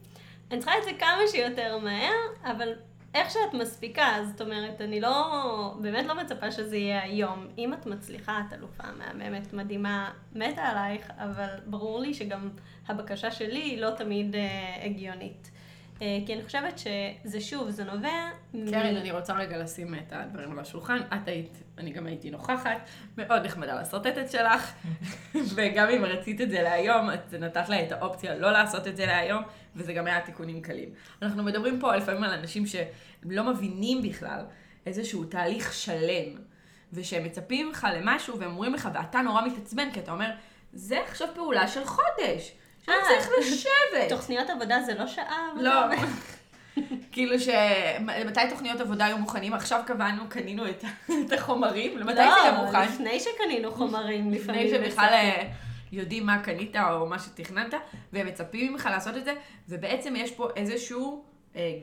אני 0.51 0.59
צריכה 0.59 0.77
את 0.77 0.83
זה 0.83 0.91
כמה 0.99 1.21
שיותר 1.31 1.77
מהר, 1.77 2.13
אבל 2.43 2.73
איך 3.13 3.31
שאת 3.31 3.53
מספיקה, 3.53 4.07
זאת 4.31 4.41
אומרת, 4.41 4.81
אני 4.81 5.01
לא, 5.01 5.75
באמת 5.81 6.05
לא 6.05 6.15
מצפה 6.15 6.51
שזה 6.51 6.77
יהיה 6.77 7.03
היום. 7.03 7.47
אם 7.57 7.73
את 7.73 7.85
מצליחה, 7.85 8.41
את 8.47 8.53
אלופה 8.53 8.83
מהממת, 8.97 9.53
מדהימה, 9.53 10.11
מתה 10.35 10.61
עלייך, 10.61 11.11
אבל 11.17 11.49
ברור 11.65 11.99
לי 11.99 12.13
שגם 12.13 12.49
הבקשה 12.87 13.31
שלי 13.31 13.59
היא 13.59 13.81
לא 13.81 13.89
תמיד 13.97 14.35
אה, 14.35 14.85
הגיונית. 14.85 15.51
אה, 16.01 16.17
כי 16.25 16.33
אני 16.33 16.43
חושבת 16.45 16.79
שזה 16.79 17.41
שוב, 17.41 17.69
זה 17.69 17.83
נובע... 17.83 18.09
מ- 18.53 18.71
קרן, 18.71 18.95
אני 18.95 19.11
רוצה 19.11 19.33
רגע 19.33 19.57
לשים 19.57 19.95
את 19.95 20.13
הדברים 20.13 20.51
על 20.51 20.59
השולחן. 20.59 20.97
את 21.13 21.27
היית, 21.27 21.63
אני 21.77 21.91
גם 21.91 22.05
הייתי 22.05 22.29
נוכחת, 22.29 22.89
מאוד 23.17 23.45
נחמדה 23.45 23.81
לשרטטת 23.81 24.31
שלך, 24.31 24.73
וגם 25.55 25.89
אם 25.89 26.05
רצית 26.05 26.41
את 26.41 26.49
זה 26.49 26.61
להיום, 26.61 27.09
את 27.13 27.33
נתת 27.33 27.69
לה 27.69 27.83
את 27.83 27.91
האופציה 27.91 28.35
לא 28.35 28.51
לעשות 28.51 28.87
את 28.87 28.97
זה 28.97 29.05
להיום, 29.05 29.43
וזה 29.75 29.93
גם 29.93 30.07
היה 30.07 30.21
תיקונים 30.21 30.61
קלים. 30.61 30.89
אנחנו 31.21 31.43
מדברים 31.43 31.79
פה 31.79 31.95
לפעמים 31.95 32.23
על 32.23 32.31
אנשים 32.31 32.63
שלא 32.65 33.43
מבינים 33.43 34.01
בכלל 34.01 34.45
איזשהו 34.85 35.23
תהליך 35.23 35.73
שלם, 35.73 36.37
ושהם 36.93 37.23
מצפים 37.23 37.67
ממך 37.67 37.87
למשהו, 37.95 38.39
והם 38.39 38.51
אומרים 38.51 38.73
לך, 38.73 38.89
ואתה 38.93 39.21
נורא 39.21 39.47
מתעצבן, 39.47 39.91
כי 39.91 39.99
אתה 39.99 40.11
אומר, 40.11 40.29
זה 40.73 41.01
עכשיו 41.01 41.27
פעולה 41.35 41.67
של 41.67 41.85
חודש. 41.85 42.51
שאני 42.85 42.95
אה. 42.95 43.01
צריך 43.07 43.29
לשבת. 43.39 44.09
תוכניות 44.09 44.49
עבודה 44.49 44.81
זה 44.81 44.93
לא 44.93 45.07
שעה? 45.07 45.47
לא. 45.55 45.71
כאילו 47.11 47.39
ש... 47.39 47.49
מתי 48.25 48.41
תוכניות 48.49 48.81
עבודה 48.81 49.05
היו 49.05 49.17
מוכנים? 49.17 49.53
עכשיו 49.53 49.81
קבענו, 49.85 50.23
קנינו 50.29 50.69
את 50.69 50.83
את 51.27 51.33
החומרים, 51.33 51.97
למתי 51.97 52.15
זה 52.15 52.25
לא, 52.25 52.35
יהיה 52.41 52.63
מוכן? 52.63 52.81
לפני 52.81 53.19
שקנינו 53.19 53.71
חומרים, 53.71 54.31
לפעמים. 54.31 54.67
לפני 54.67 54.89
שבכלל. 54.89 55.09
אה, 55.11 55.49
יודעים 55.91 56.25
מה 56.25 56.43
קנית 56.43 56.75
או 56.75 57.05
מה 57.05 57.19
שתכננת, 57.19 57.73
והם 58.13 58.27
מצפים 58.27 58.73
ממך 58.73 58.89
לעשות 58.91 59.17
את 59.17 59.25
זה, 59.25 59.33
ובעצם 59.69 60.15
יש 60.15 60.31
פה 60.31 60.49
איזשהו 60.55 61.23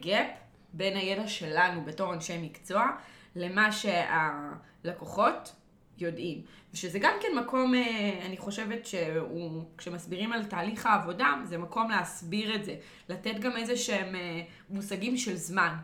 גאפ 0.01 0.27
בין 0.73 0.97
הידע 0.97 1.27
שלנו 1.27 1.85
בתור 1.85 2.15
אנשי 2.15 2.39
מקצוע, 2.39 2.87
למה 3.37 3.69
שהלקוחות 3.73 5.53
יודעים. 6.03 6.43
ושזה 6.75 6.99
גם 6.99 7.13
כן 7.21 7.29
מקום, 7.39 7.75
אה, 7.75 8.21
אני 8.27 8.37
חושבת 8.37 8.87
שהוא, 8.87 9.65
כשמסבירים 9.79 10.33
על 10.33 10.45
תהליך 10.45 10.87
העבודה, 10.87 11.35
זה 11.45 11.59
מקום 11.59 11.91
להסביר 11.91 12.55
את 12.55 12.65
זה. 12.65 12.75
לתת 13.09 13.35
גם 13.41 13.57
איזה 13.57 13.77
שהם 13.77 14.15
אה, 14.15 14.41
מושגים 14.71 15.17
של 15.17 15.37
זמן. 15.37 15.75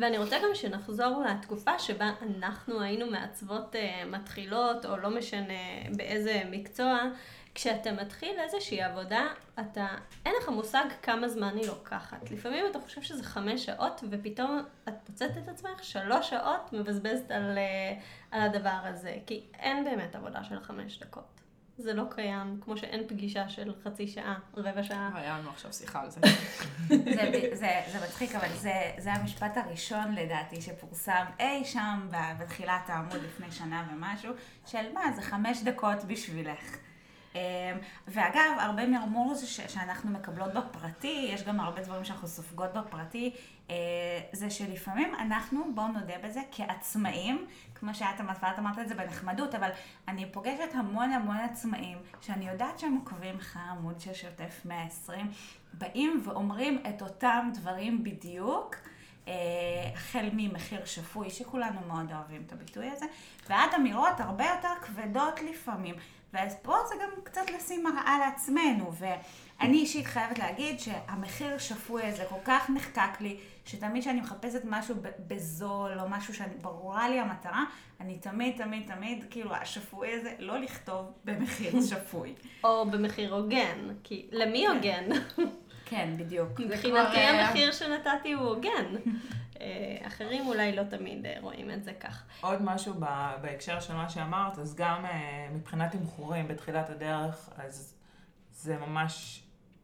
ואני 0.00 0.18
רוצה 0.18 0.36
גם 0.38 0.54
שנחזור 0.54 1.24
לתקופה 1.30 1.78
שבה 1.78 2.10
אנחנו 2.22 2.80
היינו 2.80 3.10
מעצבות 3.10 3.74
uh, 3.74 4.06
מתחילות, 4.06 4.86
או 4.86 4.96
לא 4.96 5.10
משנה 5.10 5.54
באיזה 5.96 6.42
מקצוע. 6.50 6.98
כשאתה 7.58 7.92
מתחיל 7.92 8.40
איזושהי 8.40 8.82
עבודה, 8.82 9.26
אתה, 9.60 9.86
אין 10.26 10.34
לך 10.42 10.48
מושג 10.48 10.84
כמה 11.02 11.28
זמן 11.28 11.56
היא 11.56 11.66
לוקחת. 11.66 12.30
לפעמים 12.30 12.64
אתה 12.70 12.80
חושב 12.80 13.02
שזה 13.02 13.22
חמש 13.22 13.64
שעות, 13.66 14.04
ופתאום 14.10 14.62
את 14.88 14.94
מוצאת 15.08 15.38
את 15.38 15.48
עצמך 15.48 15.84
שלוש 15.84 16.30
שעות 16.30 16.72
מבזבזת 16.72 17.30
על, 17.30 17.58
uh, 17.58 18.02
על 18.30 18.42
הדבר 18.42 18.78
הזה. 18.82 19.16
כי 19.26 19.42
אין 19.58 19.84
באמת 19.84 20.16
עבודה 20.16 20.44
של 20.44 20.60
חמש 20.60 20.98
דקות. 20.98 21.40
זה 21.78 21.94
לא 21.94 22.04
קיים, 22.10 22.60
כמו 22.64 22.76
שאין 22.76 23.08
פגישה 23.08 23.48
של 23.48 23.72
חצי 23.84 24.08
שעה, 24.08 24.38
רבע 24.56 24.82
שעה. 24.82 25.10
היה 25.14 25.38
לנו 25.38 25.50
עכשיו 25.50 25.72
שיחה 25.72 26.00
על 26.00 26.10
זה. 26.10 26.20
זה, 26.88 27.50
זה, 27.54 27.80
זה 27.92 27.98
מצחיק, 28.04 28.34
אבל 28.34 28.48
זה, 28.54 28.92
זה 28.98 29.12
המשפט 29.12 29.56
הראשון 29.56 30.14
לדעתי 30.14 30.62
שפורסם 30.62 31.24
אי 31.40 31.64
שם 31.64 32.08
בתחילת 32.40 32.82
העמוד 32.90 33.16
לפני 33.24 33.50
שנה 33.50 33.88
ומשהו, 33.92 34.32
של 34.66 34.92
מה, 34.94 35.12
זה 35.16 35.22
חמש 35.22 35.62
דקות 35.62 36.04
בשבילך. 36.04 36.78
אמ, 37.34 37.40
ואגב, 38.08 38.50
הרבה 38.58 38.86
מרמור 38.86 39.34
זה 39.34 39.46
ש- 39.46 39.60
שאנחנו 39.60 40.10
מקבלות 40.10 40.54
בפרטי, 40.54 41.28
יש 41.32 41.42
גם 41.44 41.60
הרבה 41.60 41.82
דברים 41.82 42.04
שאנחנו 42.04 42.28
סופגות 42.28 42.72
בפרטי, 42.72 43.34
אה, 43.70 43.74
זה 44.32 44.50
שלפעמים 44.50 45.14
אנחנו, 45.14 45.74
בואו 45.74 45.88
נודה 45.88 46.14
בזה, 46.24 46.40
כעצמאים, 46.52 47.46
כמו 47.74 47.94
שאת 47.94 48.20
אמרת, 48.20 48.36
ואת 48.42 48.58
אמרת 48.58 48.78
את 48.78 48.88
זה 48.88 48.94
בנחמדות, 48.94 49.54
אבל 49.54 49.70
אני 50.08 50.32
פוגשת 50.32 50.74
המון 50.74 51.12
המון 51.12 51.36
עצמאים, 51.36 51.98
שאני 52.20 52.48
יודעת 52.48 52.78
שהם 52.78 52.94
עוקבים 52.94 53.36
אחרי 53.36 53.62
העמוד 53.62 54.00
של 54.00 54.14
שוטף 54.14 54.60
120, 54.64 55.30
באים 55.74 56.22
ואומרים 56.24 56.82
את 56.88 57.02
אותם 57.02 57.50
דברים 57.54 58.04
בדיוק. 58.04 58.76
אה, 59.28 59.34
החל 59.94 60.28
ממחיר 60.32 60.84
שפוי, 60.84 61.30
שכולנו 61.30 61.80
מאוד 61.88 62.12
אוהבים 62.12 62.42
את 62.46 62.52
הביטוי 62.52 62.90
הזה, 62.90 63.06
ועד 63.48 63.74
אמירות 63.76 64.20
הרבה 64.20 64.44
יותר 64.44 64.68
כבדות 64.82 65.42
לפעמים. 65.42 65.94
ואז 66.32 66.56
פה 66.62 66.74
זה 66.88 66.94
גם 67.02 67.08
קצת 67.24 67.50
לשים 67.56 67.84
מראה 67.84 68.18
לעצמנו, 68.18 68.92
ואני 68.92 69.78
אישית 69.78 70.06
חייבת 70.06 70.38
להגיד 70.38 70.80
שהמחיר 70.80 71.58
שפוי 71.58 72.02
הזה 72.02 72.24
כל 72.28 72.40
כך 72.44 72.70
נחקק 72.70 73.20
לי, 73.20 73.36
שתמיד 73.64 74.02
כשאני 74.02 74.20
מחפשת 74.20 74.60
משהו 74.64 74.94
בזול, 75.26 76.00
או 76.00 76.08
משהו 76.08 76.34
שברורה 76.34 77.08
לי 77.08 77.20
המטרה, 77.20 77.64
אני 78.00 78.18
תמיד, 78.18 78.56
תמיד, 78.56 78.94
תמיד, 78.94 79.24
כאילו, 79.30 79.54
השפוי 79.54 80.12
הזה, 80.12 80.34
לא 80.38 80.58
לכתוב 80.58 81.06
במחיר 81.24 81.82
שפוי. 81.82 82.34
או 82.64 82.90
במחיר 82.90 83.34
הוגן, 83.34 83.88
כי 84.04 84.26
למי 84.32 84.66
הוגן? 84.66 85.04
כן, 85.88 86.14
בדיוק. 86.16 86.60
מבחינתי 86.60 87.16
אה, 87.16 87.46
המחיר 87.46 87.72
שנתתי 87.72 88.32
הוא 88.32 88.46
הוגן. 88.46 88.94
אה, 89.60 89.96
אחרים 90.06 90.46
אולי 90.46 90.76
לא 90.76 90.82
תמיד 90.82 91.26
אה, 91.26 91.36
רואים 91.40 91.70
את 91.70 91.84
זה 91.84 91.92
כך. 91.92 92.22
עוד 92.40 92.62
משהו 92.62 92.94
בהקשר 93.42 93.80
של 93.80 93.94
מה 93.94 94.08
שאמרת, 94.08 94.58
אז 94.58 94.74
גם 94.74 95.04
מבחינת 95.52 95.92
תמחורים 95.92 96.48
בתחילת 96.48 96.90
הדרך, 96.90 97.50
אז 97.56 97.94
זה 98.52 98.76
ממש 98.76 99.42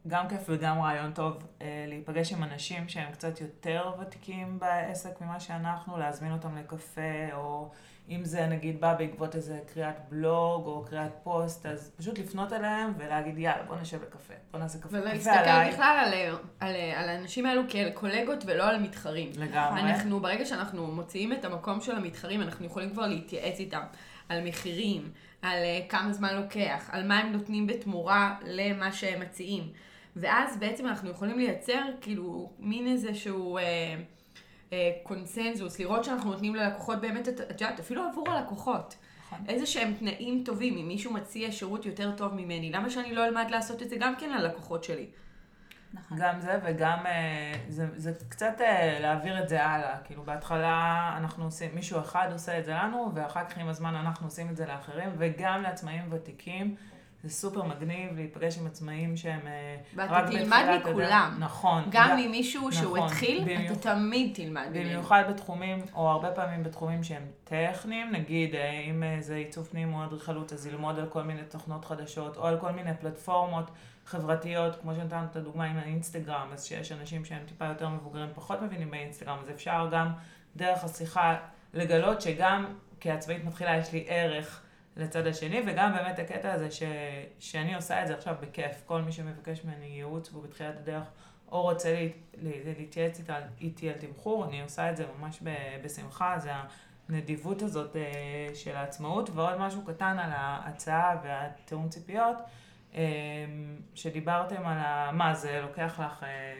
גם 0.08 0.28
כיף 0.28 0.40
וגם 0.48 0.82
רעיון 0.82 1.12
טוב 1.12 1.46
להיפגש 1.88 2.32
עם 2.32 2.42
אנשים 2.42 2.88
שהם 2.88 3.12
קצת 3.12 3.40
יותר 3.40 3.92
ותיקים 4.00 4.58
בעסק 4.58 5.20
ממה 5.20 5.40
שאנחנו, 5.40 5.98
להזמין 5.98 6.32
אותם 6.32 6.56
לקפה, 6.56 7.32
או 7.32 7.70
אם 8.08 8.24
זה 8.24 8.46
נגיד 8.46 8.80
בא 8.80 8.94
בעקבות 8.94 9.34
איזה 9.34 9.58
קריאת 9.74 9.94
בלוג 10.08 10.66
או 10.66 10.84
קריאת 10.88 11.10
פוסט, 11.22 11.66
אז 11.66 11.92
פשוט 11.96 12.18
לפנות 12.18 12.52
אליהם 12.52 12.92
ולהגיד 12.98 13.38
יאללה 13.38 13.62
בוא 13.62 13.76
נשב 13.76 14.02
לקפה, 14.02 14.34
בוא 14.50 14.60
נעשה 14.60 14.78
קפה. 14.78 14.88
ולהסתכל. 14.96 15.70
בכלל 15.72 16.04
על, 16.04 16.12
על, 16.60 16.76
על 16.96 17.08
האנשים 17.08 17.46
האלו 17.46 17.62
כאל 17.68 17.90
קולגות 17.94 18.44
ולא 18.46 18.68
על 18.68 18.80
מתחרים. 18.80 19.30
לגמרי. 19.36 19.80
אנחנו, 19.80 20.20
ברגע 20.20 20.44
שאנחנו 20.44 20.86
מוציאים 20.86 21.32
את 21.32 21.44
המקום 21.44 21.80
של 21.80 21.96
המתחרים, 21.96 22.40
אנחנו 22.42 22.66
יכולים 22.66 22.90
כבר 22.90 23.06
להתייעץ 23.06 23.58
איתם 23.58 23.82
על 24.28 24.48
מחירים, 24.48 25.10
על 25.42 25.58
אה, 25.58 25.80
כמה 25.88 26.12
זמן 26.12 26.36
לוקח, 26.36 26.88
על 26.92 27.06
מה 27.06 27.18
הם 27.18 27.32
נותנים 27.32 27.66
בתמורה 27.66 28.36
למה 28.44 28.92
שהם 28.92 29.20
מציעים. 29.20 29.72
ואז 30.16 30.56
בעצם 30.56 30.86
אנחנו 30.86 31.10
יכולים 31.10 31.38
לייצר 31.38 31.82
כאילו 32.00 32.50
מין 32.58 32.86
איזשהו 32.86 33.58
אה, 33.58 33.62
אה, 34.74 34.90
קונסנזוס, 35.02 35.78
לראות 35.78 36.04
שאנחנו 36.04 36.30
נותנים 36.30 36.54
ללקוחות 36.54 37.00
באמת, 37.00 37.28
את 37.28 37.40
את 37.40 37.60
יודעת, 37.60 37.80
אפילו 37.80 38.02
עבור 38.02 38.30
הלקוחות. 38.30 38.96
נכון. 39.26 39.38
איזה 39.48 39.66
שהם 39.66 39.94
תנאים 39.98 40.42
טובים, 40.44 40.76
אם 40.76 40.88
מישהו 40.88 41.12
מציע 41.12 41.52
שירות 41.52 41.86
יותר 41.86 42.12
טוב 42.16 42.34
ממני, 42.34 42.70
למה 42.70 42.90
שאני 42.90 43.14
לא 43.14 43.24
אלמד 43.24 43.46
לעשות 43.50 43.82
את 43.82 43.88
זה 43.88 43.96
גם 44.00 44.14
כן 44.16 44.30
ללקוחות 44.30 44.84
שלי? 44.84 45.06
נכון. 45.94 46.18
גם 46.20 46.40
זה 46.40 46.58
וגם 46.64 46.98
אה, 47.06 47.52
זה, 47.68 47.86
זה 47.96 48.12
קצת 48.28 48.60
אה, 48.60 48.98
להעביר 49.00 49.42
את 49.42 49.48
זה 49.48 49.64
הלאה. 49.64 49.98
כאילו 50.04 50.22
בהתחלה 50.22 51.14
אנחנו 51.16 51.44
עושים, 51.44 51.70
מישהו 51.74 52.00
אחד 52.00 52.28
עושה 52.32 52.58
את 52.58 52.64
זה 52.64 52.74
לנו, 52.74 53.10
ואחר 53.14 53.44
כך 53.44 53.58
עם 53.58 53.68
הזמן 53.68 53.94
אנחנו 53.94 54.26
עושים 54.26 54.50
את 54.50 54.56
זה 54.56 54.66
לאחרים, 54.66 55.08
וגם 55.18 55.62
לעצמאים 55.62 56.02
ותיקים. 56.10 56.74
זה 57.24 57.30
סופר 57.30 57.62
מגניב 57.62 58.14
להיפגש 58.16 58.58
עם 58.58 58.66
עצמאים 58.66 59.16
שהם 59.16 59.40
אה, 59.46 59.76
ואתה 59.94 60.12
רק 60.12 60.24
תלמד 60.26 60.42
בתחילת 60.44 60.80
הדרך. 60.80 60.86
מכולם. 60.88 61.36
נכון. 61.38 61.84
גם 61.90 62.16
ממישהו 62.16 62.72
שהוא 62.72 62.96
נכון. 62.96 63.08
התחיל, 63.08 63.44
במיוחד- 63.44 63.74
אתה 63.78 63.94
תמיד 63.94 64.34
תלמד. 64.34 64.66
במיוחד 64.72 65.24
בתחומים, 65.30 65.78
או 65.94 66.10
הרבה 66.10 66.30
פעמים 66.30 66.62
בתחומים 66.62 67.04
שהם 67.04 67.22
טכניים, 67.44 68.12
נגיד 68.12 68.54
אה, 68.54 68.70
אם 68.90 69.02
אה, 69.02 69.16
זה 69.20 69.34
עיצוב 69.34 69.66
פנים 69.66 69.94
או 69.94 70.04
אדריכלות, 70.04 70.52
אז 70.52 70.66
ללמוד 70.66 70.98
על 70.98 71.06
כל 71.06 71.22
מיני 71.22 71.42
תוכנות 71.48 71.84
חדשות, 71.84 72.36
או 72.36 72.46
על 72.46 72.58
כל 72.60 72.70
מיני 72.72 72.90
פלטפורמות 73.00 73.70
חברתיות, 74.06 74.76
כמו 74.82 74.94
שנתנו 74.94 75.24
את 75.30 75.36
הדוגמה 75.36 75.64
עם 75.64 75.76
האינסטגרם, 75.78 76.48
אז 76.52 76.64
שיש 76.64 76.92
אנשים 76.92 77.24
שהם 77.24 77.42
טיפה 77.46 77.64
יותר 77.66 77.88
מבוגרים, 77.88 78.28
פחות 78.34 78.62
מבינים 78.62 78.90
באינסטגרם, 78.90 79.38
אז 79.42 79.50
אפשר 79.50 79.88
גם 79.92 80.08
דרך 80.56 80.84
השיחה 80.84 81.36
לגלות 81.74 82.20
שגם 82.20 82.64
כעצמאית 83.00 83.44
מתחילה 83.44 83.76
יש 83.76 83.92
לי 83.92 84.04
ערך 84.08 84.60
לצד 84.96 85.26
השני, 85.26 85.60
וגם 85.66 85.92
באמת 85.92 86.18
הקטע 86.18 86.52
הזה 86.52 86.70
ש, 86.70 86.82
שאני 87.38 87.74
עושה 87.74 88.02
את 88.02 88.08
זה 88.08 88.14
עכשיו 88.14 88.34
בכיף. 88.40 88.82
כל 88.86 89.02
מי 89.02 89.12
שמבקש 89.12 89.64
ממני 89.64 89.86
ייעוץ 89.86 90.32
והוא 90.32 90.42
בתחילת 90.42 90.76
הדרך, 90.76 91.04
או 91.52 91.62
רוצה 91.62 91.92
לה, 91.92 92.00
לה, 92.42 92.72
להתייעץ 92.78 93.18
איתה, 93.18 93.38
איתי 93.60 93.90
על 93.90 93.98
תמחור, 93.98 94.44
אני 94.44 94.62
עושה 94.62 94.90
את 94.90 94.96
זה 94.96 95.04
ממש 95.18 95.40
ב, 95.42 95.50
בשמחה, 95.84 96.38
זה 96.38 96.50
הנדיבות 97.08 97.62
הזאת 97.62 97.96
אה, 97.96 98.54
של 98.54 98.76
העצמאות. 98.76 99.30
ועוד 99.30 99.56
משהו 99.56 99.84
קטן 99.84 100.18
על 100.18 100.30
ההצעה 100.32 101.16
והתיאום 101.24 101.88
ציפיות, 101.88 102.36
אה, 102.94 103.02
שדיברתם 103.94 104.66
על 104.66 104.78
ה... 104.78 105.10
מה, 105.12 105.34
זה 105.34 105.60
לוקח 105.60 106.00
לך 106.00 106.22
אה, 106.22 106.54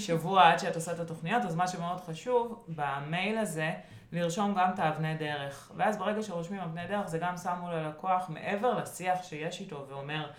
שבוע 0.00 0.52
עד 0.52 0.58
שאת 0.58 0.74
עושה 0.74 0.92
את 0.92 1.00
התוכניות, 1.00 1.44
אז 1.44 1.54
מה 1.54 1.68
שמאוד 1.68 2.00
חשוב, 2.00 2.64
במייל 2.68 3.38
הזה, 3.38 3.72
לרשום 4.12 4.54
גם 4.54 4.70
את 4.74 4.78
האבני 4.78 5.14
דרך. 5.14 5.72
ואז 5.76 5.98
ברגע 5.98 6.22
שרושמים 6.22 6.60
אבני 6.60 6.86
דרך, 6.86 7.06
זה 7.06 7.18
גם 7.18 7.36
שם 7.36 7.56
מול 7.60 7.70
הלקוח, 7.70 8.30
מעבר 8.30 8.78
לשיח 8.78 9.22
שיש 9.22 9.60
איתו 9.60 9.86
ואומר, 9.88 10.30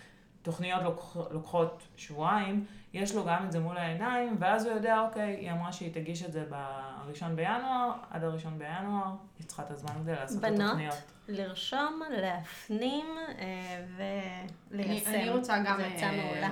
תוכניות 0.42 0.82
לוקח, 0.82 1.16
לוקחות 1.30 1.82
שבועיים, 1.96 2.64
יש 2.94 3.14
לו 3.14 3.24
גם 3.24 3.46
את 3.46 3.52
זה 3.52 3.60
מול 3.60 3.76
העיניים, 3.76 4.36
ואז 4.38 4.66
הוא 4.66 4.74
יודע, 4.74 5.00
אוקיי, 5.00 5.36
היא 5.36 5.52
אמרה 5.52 5.72
שהיא 5.72 5.94
תגיש 5.94 6.22
את 6.24 6.32
זה 6.32 6.44
בראשון 6.48 7.36
בינואר, 7.36 7.92
עד 8.10 8.24
הראשון 8.24 8.58
בינואר, 8.58 9.14
היא 9.38 9.46
צריכה 9.46 9.62
את 9.62 9.70
הזמן 9.70 9.90
הזה 10.00 10.12
לעשות 10.12 10.44
את 10.44 10.50
בנות, 10.50 10.68
התוכניות. 10.68 10.94
לרשום, 11.28 12.02
להפנים 12.10 13.06
אה, 13.38 13.84
וליישם. 14.70 15.10
אני, 15.10 15.22
אני 15.22 15.30
רוצה 15.30 15.58
גם 15.66 15.76
זו 15.76 15.82
עצה 15.82 16.06
אה, 16.06 16.24
מעולה. 16.24 16.50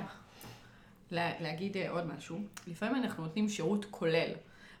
לה, 1.15 1.31
להגיד 1.39 1.77
אה, 1.77 1.89
עוד 1.89 2.07
משהו. 2.17 2.39
לפעמים 2.67 3.03
אנחנו 3.03 3.23
נותנים 3.23 3.49
שירות 3.49 3.85
כולל. 3.91 4.29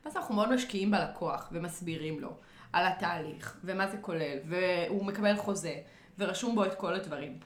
ואז 0.05 0.15
אנחנו 0.17 0.35
מאוד 0.35 0.53
משקיעים 0.53 0.91
בלקוח 0.91 1.49
ומסבירים 1.51 2.19
לו 2.19 2.33
על 2.73 2.85
התהליך 2.85 3.57
ומה 3.63 3.87
זה 3.87 3.97
כולל, 3.97 4.37
והוא 4.45 5.05
מקבל 5.05 5.35
חוזה 5.35 5.75
ורשום 6.19 6.55
בו 6.55 6.65
את 6.65 6.75
כל 6.75 6.93
הדברים. 6.93 7.37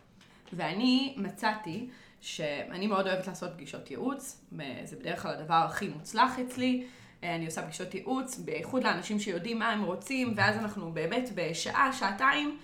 ואני 0.54 1.14
מצאתי 1.18 1.90
שאני 2.22 2.88
מאוד 2.88 3.08
אוהבת 3.08 3.28
לעשות 3.28 3.52
פגישות 3.54 3.92
ייעוץ, 3.92 4.42
זה 4.84 4.96
בדרך 4.96 5.22
כלל 5.22 5.32
הדבר 5.32 5.54
הכי 5.54 5.88
מוצלח 5.88 6.40
אצלי. 6.40 6.88
אה, 7.24 7.36
אני 7.36 7.46
עושה 7.46 7.62
פגישות 7.62 7.96
ייעוץ, 7.96 8.38
בייחוד 8.38 8.84
לאנשים 8.84 9.20
שיודעים 9.20 9.60
מה 9.60 9.70
הם 9.70 9.84
רוצים, 9.84 10.34
ואז 10.36 10.58
אנחנו 10.58 10.92
באמת 10.92 11.30
בשעה, 11.36 11.94
שעתיים, 11.94 12.58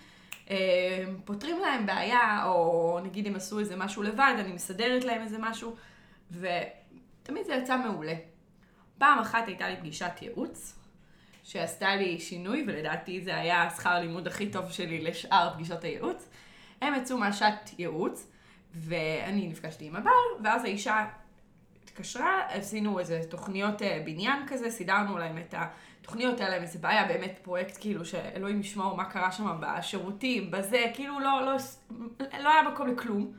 אה, 0.49 1.05
פותרים 1.26 1.59
להם 1.59 1.86
בעיה, 1.86 2.45
או 2.45 2.99
נגיד 3.03 3.28
הם 3.28 3.36
עשו 3.36 3.59
איזה 3.59 3.76
משהו 3.76 4.03
לבד, 4.03 4.34
אני 4.39 4.53
מסדרת 4.53 5.03
להם 5.03 5.21
איזה 5.21 5.38
משהו, 5.39 5.76
ותמיד 6.32 7.45
זה 7.45 7.53
יצא 7.53 7.78
מעולה. 7.78 8.13
פעם 8.97 9.19
אחת 9.19 9.47
הייתה 9.47 9.69
לי 9.69 9.78
פגישת 9.78 10.21
ייעוץ, 10.21 10.80
שעשתה 11.43 11.95
לי 11.95 12.19
שינוי, 12.19 12.63
ולדעתי 12.67 13.21
זה 13.21 13.36
היה 13.36 13.63
השכר 13.63 13.89
הלימוד 13.89 14.28
הכי 14.28 14.49
טוב 14.49 14.71
שלי 14.71 15.01
לשאר 15.01 15.53
פגישות 15.53 15.84
הייעוץ. 15.84 16.30
הם 16.82 16.93
יצאו 16.95 17.17
מהשעת 17.17 17.69
ייעוץ, 17.80 18.28
ואני 18.73 19.47
נפגשתי 19.47 19.86
עם 19.86 19.95
הבעל, 19.95 20.43
ואז 20.43 20.63
האישה 20.63 21.05
התקשרה, 21.84 22.41
עשינו 22.49 22.99
איזה 22.99 23.21
תוכניות 23.30 23.82
אה, 23.82 24.01
בניין 24.05 24.47
כזה, 24.47 24.69
סידרנו 24.69 25.17
להם 25.17 25.38
את 25.38 25.55
התוכניות 25.57 26.41
האלה, 26.41 26.63
וזה 26.63 26.80
בעיה 26.80 27.05
באמת 27.05 27.39
פרויקט 27.41 27.78
כאילו 27.80 28.05
שאלוהים 28.05 28.59
ישמור 28.59 28.97
מה 28.97 29.05
קרה 29.05 29.32
שם 29.32 29.57
בשירותים, 29.59 30.51
בזה, 30.51 30.91
כאילו 30.93 31.19
לא, 31.19 31.45
לא, 31.45 31.55
לא 32.39 32.49
היה 32.49 32.69
מקום 32.73 32.88
לכלום. 32.88 33.34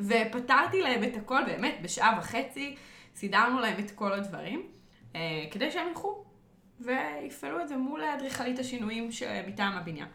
ופתרתי 0.00 0.82
להם 0.82 1.04
את 1.04 1.16
הכל 1.16 1.44
באמת 1.46 1.74
בשעה 1.82 2.18
וחצי, 2.18 2.76
סידרנו 3.14 3.60
להם 3.60 3.84
את 3.84 3.90
כל 3.90 4.12
הדברים, 4.12 4.66
אה, 5.14 5.46
כדי 5.50 5.70
שהם 5.70 5.88
ילכו 5.88 6.24
ויפעלו 6.80 7.60
את 7.60 7.68
זה 7.68 7.76
מול 7.76 8.04
אדריכלית 8.04 8.58
השינויים 8.58 9.08
מטעם 9.46 9.72
הבניין. 9.72 10.08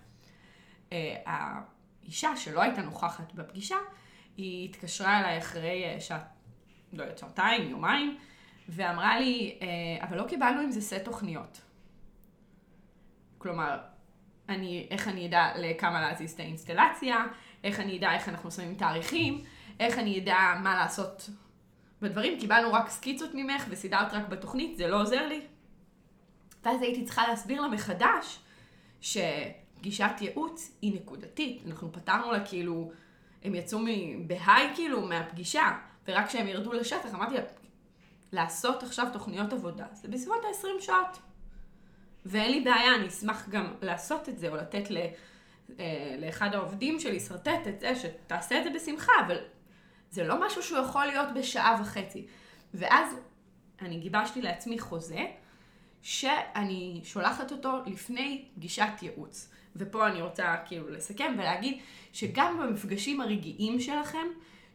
אה, 0.91 1.15
האישה 1.25 2.35
שלא 2.35 2.61
הייתה 2.61 2.81
נוכחת 2.81 3.33
בפגישה, 3.33 3.77
היא 4.37 4.69
התקשרה 4.69 5.19
אליי 5.19 5.37
אחרי 5.37 5.83
אה, 5.83 5.99
שעת, 5.99 6.25
לא 6.93 7.03
יודעת, 7.03 7.17
שעתיים, 7.17 7.69
יומיים, 7.69 8.17
ואמרה 8.69 9.19
לי, 9.19 9.59
אבל 10.01 10.17
לא 10.17 10.27
קיבלנו 10.27 10.61
עם 10.61 10.71
זה 10.71 10.81
סט 10.81 10.93
תוכניות. 11.05 11.61
כלומר, 13.37 13.79
אני, 14.49 14.87
איך 14.91 15.07
אני 15.07 15.27
אדע 15.27 15.51
לכמה 15.55 16.01
להזיז 16.01 16.31
את 16.31 16.39
האינסטלציה, 16.39 17.25
איך 17.63 17.79
אני 17.79 17.97
אדע 17.97 18.13
איך 18.13 18.29
אנחנו 18.29 18.51
שמים 18.51 18.75
תאריכים, 18.75 19.43
איך 19.81 19.97
אני 19.97 20.19
אדע 20.19 20.37
מה 20.63 20.75
לעשות 20.75 21.29
בדברים. 22.01 22.39
קיבלנו 22.39 22.73
רק 22.73 22.89
סקיצות 22.89 23.29
ממך 23.33 23.65
וסידרת 23.69 24.13
רק 24.13 24.27
בתוכנית, 24.27 24.77
זה 24.77 24.87
לא 24.87 25.01
עוזר 25.01 25.27
לי. 25.27 25.41
ואז 26.63 26.81
הייתי 26.81 27.05
צריכה 27.05 27.27
להסביר 27.27 27.61
לה 27.61 27.67
מחדש 27.67 28.39
שפגישת 29.01 30.11
ייעוץ 30.21 30.77
היא 30.81 30.95
נקודתית. 30.95 31.63
אנחנו 31.67 31.91
פתרנו 31.91 32.31
לה 32.31 32.45
כאילו, 32.45 32.91
הם 33.43 33.55
יצאו 33.55 33.79
בהיי 34.27 34.71
כאילו 34.75 35.01
מהפגישה, 35.01 35.77
ורק 36.07 36.27
כשהם 36.27 36.47
ירדו 36.47 36.73
לשטח 36.73 37.13
אמרתי 37.13 37.33
לה, 37.33 37.41
לעשות 38.31 38.83
עכשיו 38.83 39.07
תוכניות 39.13 39.53
עבודה, 39.53 39.85
זה 39.93 40.07
בסביבות 40.07 40.45
ה-20 40.45 40.81
שעות. 40.81 41.19
ואין 42.25 42.51
לי 42.51 42.59
בעיה, 42.59 42.95
אני 42.95 43.07
אשמח 43.07 43.49
גם 43.49 43.73
לעשות 43.81 44.29
את 44.29 44.39
זה, 44.39 44.49
או 44.49 44.55
לתת 44.55 44.91
ל, 44.91 44.97
אה, 45.79 46.15
לאחד 46.19 46.53
העובדים 46.53 46.99
שלי, 46.99 47.19
שרטט 47.19 47.67
את 47.69 47.79
זה, 47.79 47.95
שתעשה 47.95 48.59
את 48.59 48.63
זה 48.63 48.69
בשמחה, 48.69 49.11
אבל 49.25 49.37
זה 50.11 50.23
לא 50.23 50.45
משהו 50.45 50.63
שהוא 50.63 50.79
יכול 50.79 51.05
להיות 51.05 51.27
בשעה 51.35 51.81
וחצי. 51.81 52.25
ואז 52.73 53.15
אני 53.81 53.99
גיבשתי 53.99 54.41
לעצמי 54.41 54.79
חוזה, 54.79 55.25
שאני 56.01 57.01
שולחת 57.03 57.51
אותו 57.51 57.79
לפני 57.85 58.45
פגישת 58.55 58.91
ייעוץ. 59.01 59.49
ופה 59.75 60.07
אני 60.07 60.21
רוצה 60.21 60.55
כאילו 60.65 60.89
לסכם 60.89 61.35
ולהגיד 61.37 61.79
שגם 62.13 62.59
במפגשים 62.59 63.21
הרגעיים 63.21 63.79
שלכם 63.79 64.27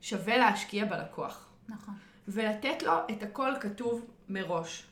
שווה 0.02 0.36
להשקיע 0.36 0.84
בלקוח. 0.84 1.48
נכון. 1.68 1.94
ולתת 2.28 2.82
לו 2.82 2.92
את 3.10 3.22
הכל 3.22 3.52
כתוב 3.60 4.06
מראש. 4.28 4.86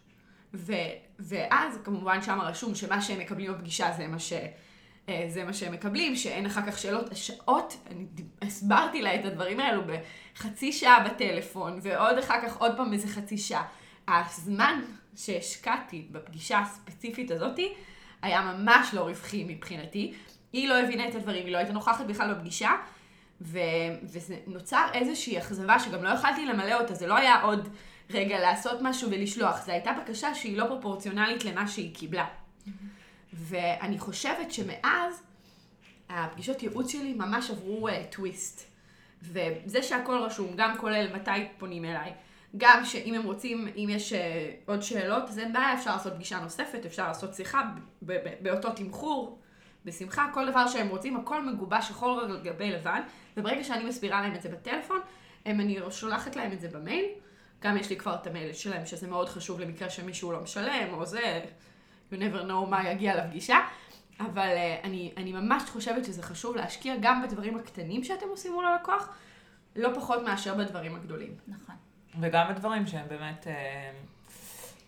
ו, 0.55 0.73
ואז 1.19 1.79
כמובן 1.85 2.23
שם 2.23 2.41
רשום 2.41 2.75
שמה 2.75 3.03
שהם 3.03 3.19
מקבלים 3.19 3.53
בפגישה 3.53 3.93
זה 3.93 4.07
מה 4.07 4.19
ש... 4.19 4.33
אה, 5.09 5.25
זה 5.29 5.45
מה 5.45 5.53
שהם 5.53 5.73
מקבלים, 5.73 6.17
שאין 6.17 6.47
אחר 6.47 6.61
כך 6.67 6.79
שאלות, 6.79 7.05
שעות, 7.15 7.77
אני 7.91 8.07
הסברתי 8.43 9.03
לה 9.03 9.15
את 9.15 9.25
הדברים 9.25 9.61
האלו 9.61 9.83
בחצי 9.87 10.73
שעה 10.73 11.09
בטלפון, 11.09 11.79
ועוד 11.83 12.19
אחר 12.19 12.41
כך 12.43 12.57
עוד 12.57 12.77
פעם 12.77 12.93
איזה 12.93 13.09
חצי 13.09 13.39
שעה. 13.39 13.65
הזמן 14.09 14.81
שהשקעתי 15.17 16.09
בפגישה 16.13 16.59
הספציפית 16.59 17.31
הזאתי, 17.31 17.73
היה 18.23 18.41
ממש 18.41 18.95
לא 18.95 19.01
רווחי 19.01 19.45
מבחינתי. 19.49 20.15
היא 20.53 20.69
לא 20.69 20.79
הבינה 20.79 21.09
את 21.09 21.15
הדברים, 21.15 21.45
היא 21.45 21.53
לא 21.53 21.59
הייתה 21.59 21.73
נוכחת 21.73 22.07
בכלל 22.07 22.35
בפגישה, 22.35 22.71
ו... 23.41 23.59
וזה 24.03 24.37
נוצר 24.47 24.87
איזושהי 24.95 25.39
אכזבה 25.39 25.79
שגם 25.79 26.05
לא 26.05 26.09
יכלתי 26.09 26.47
למלא 26.47 26.81
אותה, 26.81 26.95
זה 26.95 27.07
לא 27.07 27.17
היה 27.17 27.43
עוד 27.43 27.69
רגע 28.11 28.41
לעשות 28.41 28.79
משהו 28.83 29.11
ולשלוח, 29.11 29.67
זו 29.67 29.73
הייתה 29.73 29.91
בקשה 29.93 30.35
שהיא 30.35 30.59
לא 30.59 30.65
פרופורציונלית 30.67 31.45
למה 31.45 31.69
שהיא 31.69 31.95
קיבלה. 31.95 32.27
ואני 33.35 33.99
חושבת 33.99 34.53
שמאז, 34.53 35.23
הפגישות 36.09 36.63
ייעוץ 36.63 36.93
שלי 36.93 37.15
ממש 37.15 37.51
עברו 37.51 37.89
uh, 37.89 37.93
טוויסט. 38.11 38.71
וזה 39.23 39.83
שהכל 39.83 40.19
רשום, 40.19 40.53
גם 40.57 40.79
כולל 40.79 41.15
מתי 41.15 41.31
פונים 41.59 41.85
אליי, 41.85 42.13
גם 42.57 42.85
שאם 42.85 43.15
הם 43.15 43.23
רוצים, 43.23 43.69
אם 43.77 43.89
יש 43.91 44.13
uh, 44.13 44.17
עוד 44.67 44.83
שאלות, 44.83 45.29
אז 45.29 45.39
אין 45.39 45.53
בעיה, 45.53 45.75
אפשר 45.75 45.91
לעשות 45.91 46.13
פגישה 46.13 46.41
נוספת, 46.41 46.87
אפשר 46.87 47.09
לעשות 47.09 47.35
שיחה 47.35 47.63
באותו 48.41 48.71
תמחור, 48.71 49.39
בשמחה, 49.85 50.29
כל 50.35 50.51
דבר 50.51 50.69
שהם 50.69 50.89
רוצים, 50.89 51.17
הכל 51.17 51.43
מגובש 51.43 51.89
שחור 51.89 52.21
על 52.21 52.41
גבי 52.43 52.71
לבן, 52.71 53.01
וברגע 53.37 53.65
שאני 53.65 53.85
מסבירה 53.85 54.23
להם 54.23 54.35
את 54.35 54.43
זה 54.43 54.49
בטלפון, 54.49 55.01
הם, 55.47 55.61
אני 55.61 55.79
שולחת 55.91 56.37
להם 56.37 56.53
את 56.53 56.61
זה 56.61 56.69
במייל, 56.69 57.05
גם 57.63 57.77
יש 57.77 57.91
לי 57.91 57.97
כבר 57.97 58.15
את 58.15 58.27
המייל 58.27 58.53
שלהם, 58.53 58.87
שזה 58.87 59.07
מאוד 59.07 59.29
חשוב 59.29 59.61
למקרה 59.61 59.91
שמישהו 59.91 60.33
לא 60.33 60.41
משלם, 60.41 60.89
או 60.93 61.07
זה, 61.07 61.45
you 62.13 62.17
never 62.17 62.49
know 62.49 62.71
מה 62.71 62.91
יגיע 62.91 63.25
לפגישה. 63.25 63.59
אבל 64.21 64.49
uh, 64.49 64.87
אני, 64.87 65.13
אני 65.17 65.33
ממש 65.33 65.63
חושבת 65.71 66.05
שזה 66.05 66.23
חשוב 66.23 66.57
להשקיע 66.57 66.95
גם 67.01 67.23
בדברים 67.23 67.57
הקטנים 67.57 68.05
שאתם 68.05 68.27
עושים 68.31 68.53
מול 68.53 68.67
הלקוח, 68.67 69.09
לא 69.77 69.91
פחות 69.95 70.23
מאשר 70.23 70.55
בדברים 70.55 70.95
הגדולים. 70.95 71.35
נכון. 71.49 71.75
וגם 72.21 72.55
בדברים 72.55 72.87
שהם 72.87 73.09
באמת, 73.09 73.47
אה, 73.47 73.91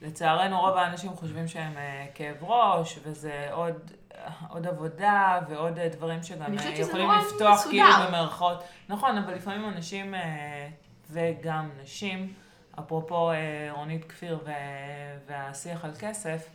לצערנו 0.02 0.60
רוב 0.60 0.76
האנשים 0.76 1.10
חושבים 1.10 1.48
שהם 1.48 1.76
אה, 1.76 2.06
כאב 2.14 2.36
ראש, 2.40 2.98
וזה 3.02 3.48
עוד, 3.52 3.90
עוד 4.48 4.66
עבודה 4.66 5.40
ועוד 5.48 5.78
אה, 5.78 5.88
דברים 5.88 6.22
שגם 6.22 6.58
אה, 6.58 6.68
יכולים 6.78 7.10
לפתוח 7.10 7.60
מסודר. 7.60 7.70
כאילו 7.70 8.08
במרכאות. 8.08 8.64
נכון, 8.88 9.18
אבל 9.18 9.34
לפעמים 9.34 9.68
אנשים, 9.68 10.14
אה, 10.14 10.68
וגם 11.10 11.70
נשים, 11.82 12.32
אפרופו 12.78 13.30
אה, 13.30 13.68
רונית 13.70 14.04
כפיר 14.04 14.38
והשיח 15.26 15.84
על 15.84 15.90
כסף, 15.98 16.48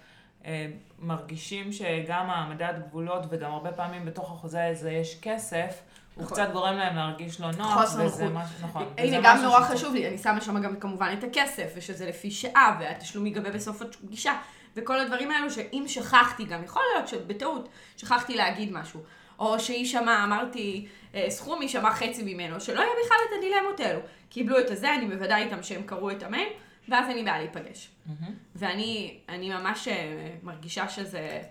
מרגישים 0.99 1.71
שגם 1.71 2.29
העמדת 2.29 2.75
גבולות 2.87 3.23
וגם 3.29 3.51
הרבה 3.51 3.71
פעמים 3.71 4.05
בתוך 4.05 4.31
החוזה 4.31 4.65
הזה 4.65 4.91
יש 4.91 5.19
כסף, 5.21 5.81
הוא 6.15 6.23
נכון. 6.23 6.37
קצת 6.37 6.51
גורם 6.53 6.75
להם 6.75 6.95
להרגיש 6.95 7.41
לא 7.41 7.51
נוח, 7.51 7.73
חוסר 7.73 8.05
וזה 8.05 8.25
נוחות. 8.25 8.43
משהו, 8.43 8.67
נכון. 8.67 8.85
הנה, 8.97 9.17
גם 9.23 9.37
נורא 9.43 9.61
חשוב 9.61 9.93
לי, 9.93 10.07
אני 10.07 10.17
שמה 10.17 10.41
שם 10.41 10.61
גם 10.61 10.75
כמובן 10.75 11.15
את 11.19 11.23
הכסף, 11.23 11.73
ושזה 11.75 12.05
לפי 12.05 12.31
שעה, 12.31 12.77
והתשלום 12.79 13.25
ייגבה 13.25 13.51
בסוף 13.51 13.81
הפגישה, 13.81 14.33
וכל 14.75 14.99
הדברים 14.99 15.31
האלו 15.31 15.51
שאם 15.51 15.83
שכחתי, 15.87 16.45
גם 16.45 16.63
יכול 16.63 16.81
להיות 16.93 17.07
שבטעות 17.07 17.69
שכחתי 17.97 18.35
להגיד 18.35 18.71
משהו, 18.71 18.99
או 19.39 19.59
שהיא 19.59 19.85
שמעה, 19.85 20.23
אמרתי 20.23 20.87
אה, 21.15 21.25
סכום, 21.29 21.61
היא 21.61 21.69
שמעה 21.69 21.95
חצי 21.95 22.33
ממנו, 22.33 22.61
שלא 22.61 22.79
יהיה 22.79 22.91
בכלל 23.05 23.17
את 23.29 23.37
הדילמות 23.37 23.79
האלו. 23.79 23.99
קיבלו 24.29 24.59
את 24.59 24.71
הזה, 24.71 24.95
אני 24.95 25.05
מוודא 25.05 25.35
איתם 25.35 25.63
שהם 25.63 25.83
קראו 25.83 26.11
את 26.11 26.23
המייל, 26.23 26.49
ואז 26.89 27.09
אין 27.09 27.17
לי 27.17 27.23
בעיה 27.23 27.37
להיפגש. 27.37 27.89
מהמם. 28.05 28.35
ואני 28.55 29.19
אני 29.29 29.49
ממש 29.49 29.87
אה, 29.87 30.33
מרגישה 30.43 30.89
שזה... 30.89 31.41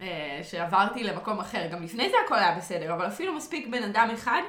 אה, 0.00 0.40
שעברתי 0.42 1.04
למקום 1.04 1.40
אחר. 1.40 1.66
גם 1.72 1.82
לפני 1.82 2.10
זה 2.10 2.16
הכל 2.24 2.34
היה 2.34 2.56
בסדר, 2.56 2.94
אבל 2.94 3.06
אפילו 3.06 3.34
מספיק 3.36 3.68
בן 3.68 3.82
אדם 3.82 4.08
אחד 4.14 4.42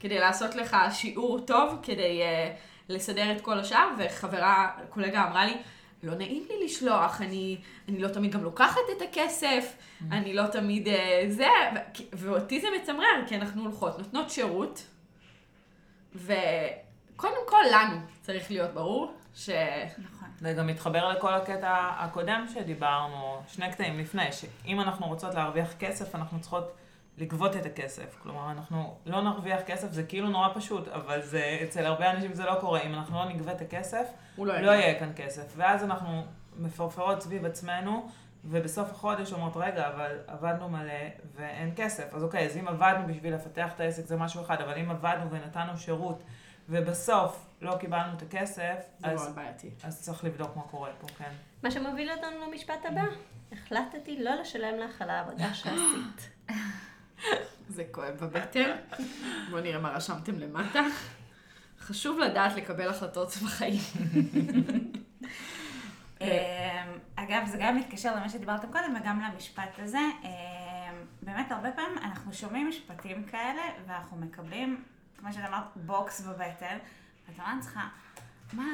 כדי 0.00 0.18
לעשות 0.18 0.54
לך 0.54 0.76
שיעור 0.92 1.40
טוב, 1.40 1.78
כדי 1.82 2.22
uh, 2.22 2.56
לסדר 2.88 3.32
את 3.32 3.40
כל 3.40 3.58
השאר, 3.58 3.88
וחברה, 3.98 4.70
קולגה 4.88 5.28
אמרה 5.28 5.46
לי, 5.46 5.56
לא 6.02 6.14
נעים 6.14 6.44
לי 6.48 6.64
לשלוח, 6.64 7.20
אני, 7.20 7.58
אני 7.88 7.98
לא 7.98 8.08
תמיד 8.08 8.32
גם 8.32 8.44
לוקחת 8.44 8.80
את 8.96 9.02
הכסף, 9.02 9.76
אני 10.10 10.34
לא 10.34 10.46
תמיד 10.46 10.86
uh, 10.86 10.90
זה, 11.28 11.48
ו- 11.74 12.02
ואותי 12.12 12.60
זה 12.60 12.66
מצמרר, 12.82 13.26
כי 13.28 13.36
אנחנו 13.36 13.62
הולכות, 13.62 13.98
נותנות 13.98 14.30
שירות, 14.30 14.86
וקודם 16.14 17.40
כל 17.46 17.62
לנו 17.72 17.96
צריך 18.20 18.50
להיות 18.50 18.74
ברור 18.74 19.19
ש... 19.34 19.50
נכון. 19.98 20.28
זה 20.38 20.52
גם 20.52 20.66
מתחבר 20.66 21.08
לכל 21.08 21.34
הקטע 21.34 21.90
הקודם 21.98 22.46
שדיברנו, 22.54 23.42
שני 23.48 23.72
קטעים 23.72 23.98
לפני, 23.98 24.32
שאם 24.32 24.80
אנחנו 24.80 25.06
רוצות 25.06 25.34
להרוויח 25.34 25.72
כסף, 25.78 26.14
אנחנו 26.14 26.40
צריכות 26.40 26.72
לגבות 27.18 27.56
את 27.56 27.66
הכסף. 27.66 28.16
כלומר, 28.22 28.50
אנחנו 28.50 28.96
לא 29.06 29.22
נרוויח 29.22 29.60
כסף, 29.66 29.92
זה 29.92 30.02
כאילו 30.02 30.28
נורא 30.28 30.48
פשוט, 30.54 30.88
אבל 30.88 31.22
זה, 31.22 31.58
אצל 31.64 31.86
הרבה 31.86 32.10
אנשים 32.10 32.34
זה 32.34 32.44
לא 32.44 32.54
קורה. 32.60 32.80
אם 32.80 32.94
אנחנו 32.94 33.18
לא 33.18 33.24
נגבה 33.24 33.52
את 33.52 33.60
הכסף, 33.60 34.06
לא 34.38 34.60
לא 34.60 34.70
יהיה 34.70 34.98
כאן 34.98 35.12
כסף. 35.16 35.52
ואז 35.56 35.84
אנחנו 35.84 36.24
מפרפרות 36.58 37.22
סביב 37.22 37.44
עצמנו, 37.44 38.08
ובסוף 38.44 38.90
החודש 38.90 39.32
אומרות, 39.32 39.52
רגע, 39.56 39.88
אבל 39.88 40.18
עבדנו 40.26 40.68
מלא 40.68 40.92
ואין 41.34 41.72
כסף. 41.76 42.14
אז 42.14 42.22
אוקיי, 42.22 42.46
אז 42.46 42.56
אם 42.56 42.68
עבדנו 42.68 43.06
בשביל 43.06 43.34
לפתח 43.34 43.72
את 43.74 43.80
העסק 43.80 44.06
זה 44.06 44.16
משהו 44.16 44.42
אחד, 44.42 44.60
אבל 44.60 44.78
אם 44.78 44.90
עבדנו 44.90 45.30
ונתנו 45.30 45.78
שירות, 45.78 46.22
ובסוף 46.68 47.49
לא 47.60 47.76
קיבלנו 47.80 48.16
את 48.16 48.22
הכסף, 48.22 48.76
זה 48.98 49.06
אז 49.06 49.22
מאוד 49.22 49.34
בעייתי. 49.34 49.70
אז 49.82 50.02
צריך 50.02 50.24
לבדוק 50.24 50.56
מה 50.56 50.62
קורה 50.62 50.90
פה, 51.00 51.06
כן. 51.18 51.30
מה 51.62 51.70
שמוביל 51.70 52.10
אותנו 52.10 52.46
למשפט 52.46 52.84
הבא, 52.84 53.04
החלטתי 53.52 54.22
לא 54.22 54.34
לשלם 54.34 54.78
לך 54.78 55.02
על 55.02 55.10
העבודה 55.10 55.54
שעשית. 55.54 56.30
זה 57.68 57.84
כואב 57.90 58.14
בבטן. 58.20 58.76
בואו 59.50 59.62
נראה 59.62 59.78
מה 59.78 59.90
רשמתם 59.90 60.38
למטה. 60.38 60.80
חשוב 61.80 62.18
לדעת 62.18 62.56
לקבל 62.56 62.88
החלטות 62.88 63.36
בחיים. 63.36 63.80
אה, 66.22 66.94
אגב, 67.16 67.46
זה 67.46 67.58
גם 67.60 67.76
מתקשר 67.76 68.16
למה 68.16 68.28
שדיברתם 68.28 68.72
קודם 68.72 68.94
וגם 69.00 69.20
למשפט 69.20 69.78
הזה. 69.78 69.98
אה, 70.24 70.92
באמת, 71.22 71.52
הרבה 71.52 71.72
פעמים 71.72 71.98
אנחנו 71.98 72.32
שומעים 72.32 72.68
משפטים 72.68 73.24
כאלה, 73.24 73.62
ואנחנו 73.86 74.16
מקבלים, 74.16 74.84
כמו 75.18 75.32
שאת 75.32 75.42
אמרת, 75.48 75.64
בוקס 75.76 76.20
בבטן, 76.20 76.78
ואתה 77.32 77.42
אומר 77.42 77.54
לעצמך, 77.56 77.78
מה... 78.52 78.64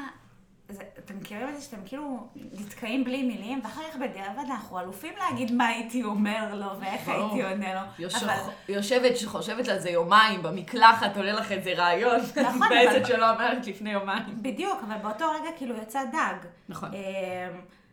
זה, 0.68 0.82
אתם 0.98 1.16
מכירים 1.18 1.48
את 1.48 1.56
זה 1.56 1.62
שאתם 1.62 1.76
כאילו 1.86 2.28
נתקעים 2.52 3.04
בלי 3.04 3.22
מילים, 3.22 3.60
ואחר 3.64 3.80
כך 3.90 3.96
בדיעבד 3.96 4.44
אנחנו 4.50 4.80
אלופים 4.80 5.14
להגיד 5.18 5.52
מה 5.52 5.66
הייתי 5.66 6.04
אומר 6.04 6.54
לו 6.54 6.80
ואיך 6.80 7.08
ברור. 7.08 7.34
הייתי 7.34 7.42
עונה 7.42 7.74
לו. 7.74 7.80
יושב- 7.98 8.26
אבל- 8.28 8.52
יושבת 8.68 9.16
שחושבת 9.16 9.68
על 9.68 9.78
זה 9.78 9.90
יומיים, 9.90 10.42
במקלחת 10.42 11.16
עולה 11.16 11.32
לך 11.32 11.52
איזה 11.52 11.72
רעיון, 11.76 12.16
נכון, 12.20 12.68
בעצת 12.68 12.96
אבל- 12.96 13.04
שלא 13.04 13.30
אמרת 13.30 13.66
לפני 13.66 13.90
יומיים. 13.92 14.42
בדיוק, 14.42 14.78
אבל 14.88 14.96
באותו 15.02 15.24
רגע 15.30 15.50
כאילו 15.56 15.76
יצא 15.76 16.04
דג. 16.04 16.34
נכון. 16.68 16.90
אמ, 16.94 16.98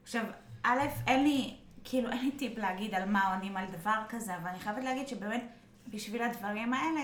עכשיו, 0.03 0.23
א', 0.63 0.77
אין 1.07 1.23
לי, 1.23 1.53
כאילו, 1.83 2.09
אין 2.11 2.25
לי 2.25 2.31
טיפ 2.31 2.57
להגיד 2.57 2.95
על 2.95 3.09
מה 3.09 3.33
עונים 3.33 3.57
על 3.57 3.65
דבר 3.79 3.97
כזה, 4.09 4.35
אבל 4.35 4.47
אני 4.49 4.59
חייבת 4.59 4.83
להגיד 4.83 5.07
שבאמת, 5.07 5.43
בשביל 5.87 6.21
הדברים 6.21 6.73
האלה, 6.73 7.01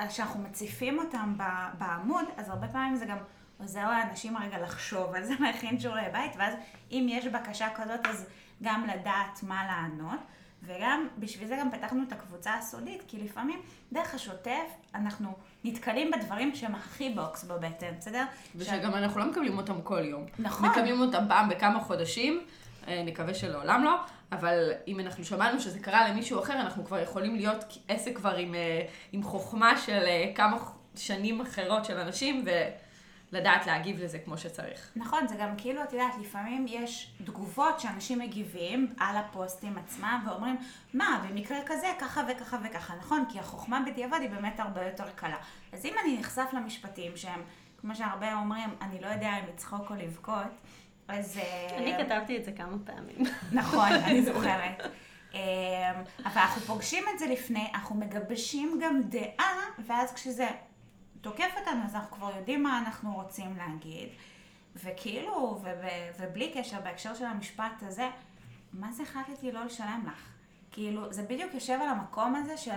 אז 0.00 0.12
שאנחנו 0.12 0.40
מציפים 0.40 0.98
אותם 0.98 1.34
בעמוד, 1.78 2.24
אז 2.36 2.48
הרבה 2.48 2.68
פעמים 2.68 2.96
זה 2.96 3.04
גם 3.04 3.16
עוזר 3.58 3.90
לאנשים 3.90 4.36
הרגע 4.36 4.58
לחשוב 4.58 5.14
על 5.14 5.24
זה, 5.24 5.34
להכין 5.44 5.80
שיעורי 5.80 6.02
בית, 6.12 6.32
ואז 6.38 6.54
אם 6.90 7.06
יש 7.08 7.26
בקשה 7.26 7.68
כזאת, 7.74 8.06
אז 8.06 8.26
גם 8.62 8.86
לדעת 8.86 9.42
מה 9.42 9.64
לענות. 9.66 10.20
וגם, 10.62 11.08
בשביל 11.18 11.48
זה 11.48 11.56
גם 11.60 11.70
פתחנו 11.70 12.02
את 12.08 12.12
הקבוצה 12.12 12.54
הסודית, 12.54 13.02
כי 13.08 13.18
לפעמים 13.18 13.60
דרך 13.92 14.14
השוטף 14.14 14.66
אנחנו 14.94 15.36
נתקלים 15.64 16.10
בדברים 16.10 16.54
שהם 16.54 16.74
הכי 16.74 17.10
בוקס 17.10 17.44
בבטן, 17.44 17.94
בסדר? 17.98 18.24
ושגם 18.56 18.94
אנחנו 18.94 19.20
לא 19.20 19.26
מקבלים 19.26 19.58
אותם 19.58 19.82
כל 19.82 20.04
יום. 20.04 20.26
נכון. 20.38 20.68
מקבלים 20.68 21.00
אותם 21.00 21.24
פעם 21.28 21.48
בכמה 21.48 21.80
חודשים, 21.80 22.40
אה, 22.88 23.02
נקווה 23.06 23.34
שלעולם 23.34 23.84
לא, 23.84 23.96
אבל 24.32 24.72
אם 24.88 25.00
אנחנו 25.00 25.24
שמענו 25.24 25.60
שזה 25.60 25.78
קרה 25.80 26.08
למישהו 26.08 26.40
אחר, 26.40 26.60
אנחנו 26.60 26.84
כבר 26.84 26.98
יכולים 26.98 27.36
להיות 27.36 27.78
עסק 27.88 28.16
כבר 28.16 28.36
עם, 28.36 28.54
אה, 28.54 28.86
עם 29.12 29.22
חוכמה 29.22 29.78
של 29.78 30.02
אה, 30.06 30.32
כמה 30.34 30.56
שנים 30.96 31.40
אחרות 31.40 31.84
של 31.84 31.98
אנשים, 31.98 32.44
ולדעת 33.32 33.66
להגיב 33.66 34.02
לזה 34.02 34.18
כמו 34.18 34.38
שצריך. 34.38 34.90
נכון, 34.96 35.28
זה 35.28 35.34
גם 35.34 35.54
כאילו, 35.56 35.82
את 35.82 35.92
יודעת, 35.92 36.18
לפעמים 36.20 36.66
יש 36.68 37.10
תגובות 37.24 37.80
שאנשים 37.80 38.18
מגיבים 38.18 38.94
על 38.98 39.16
הפוסטים 39.16 39.78
עצמם 39.78 40.24
ואומרים, 40.26 40.56
מה, 40.94 41.26
במקרה 41.28 41.58
כזה, 41.66 41.86
ככה 42.00 42.22
וככה 42.28 42.58
וככה, 42.64 42.94
נכון? 42.96 43.24
כי 43.28 43.38
החוכמה 43.38 43.82
בדיעבד 43.86 44.18
היא 44.20 44.30
באמת 44.30 44.60
הרבה 44.60 44.86
יותר 44.86 45.10
קלה. 45.14 45.36
אז 45.72 45.86
אם 45.86 45.94
אני 46.04 46.18
נחשף 46.18 46.46
למשפטים 46.52 47.16
שהם, 47.16 47.42
כמו 47.80 47.94
שהרבה 47.94 48.34
אומרים, 48.34 48.70
אני 48.80 49.00
לא 49.00 49.06
יודע 49.06 49.38
אם 49.38 49.44
לצחוק 49.52 49.90
או 49.90 49.94
לבכות, 49.94 50.50
אז... 51.10 51.38
אה, 51.38 51.76
אני 51.78 51.94
כתבתי 52.04 52.36
את 52.36 52.44
זה 52.44 52.52
כמה 52.52 52.76
פעמים. 52.84 53.16
נכון, 53.52 53.88
אני 54.06 54.22
זוכרת. 54.22 54.82
אמ, 55.34 55.38
אבל 56.24 56.40
אנחנו 56.40 56.60
פוגשים 56.62 57.04
את 57.14 57.18
זה 57.18 57.26
לפני, 57.26 57.68
אנחנו 57.74 57.94
מגבשים 57.94 58.80
גם 58.82 59.02
דעה, 59.02 59.54
ואז 59.86 60.12
כשזה 60.12 60.48
תוקף 61.20 61.50
אותנו, 61.60 61.84
אז 61.84 61.94
אנחנו 61.94 62.16
כבר 62.16 62.36
יודעים 62.36 62.62
מה 62.62 62.78
אנחנו 62.78 63.14
רוצים 63.14 63.56
להגיד. 63.56 64.08
וכאילו, 64.76 65.60
וב- 65.62 65.84
ובלי 66.18 66.52
קשר, 66.54 66.80
בהקשר 66.80 67.14
של 67.14 67.24
המשפט 67.24 67.82
הזה, 67.82 68.08
מה 68.72 68.92
זה 68.92 69.02
החלטתי 69.02 69.52
לא 69.52 69.64
לשלם 69.64 70.04
לך? 70.06 70.22
כאילו, 70.72 71.12
זה 71.12 71.22
בדיוק 71.22 71.54
יושב 71.54 71.78
על 71.82 71.88
המקום 71.88 72.34
הזה 72.34 72.56
של 72.56 72.70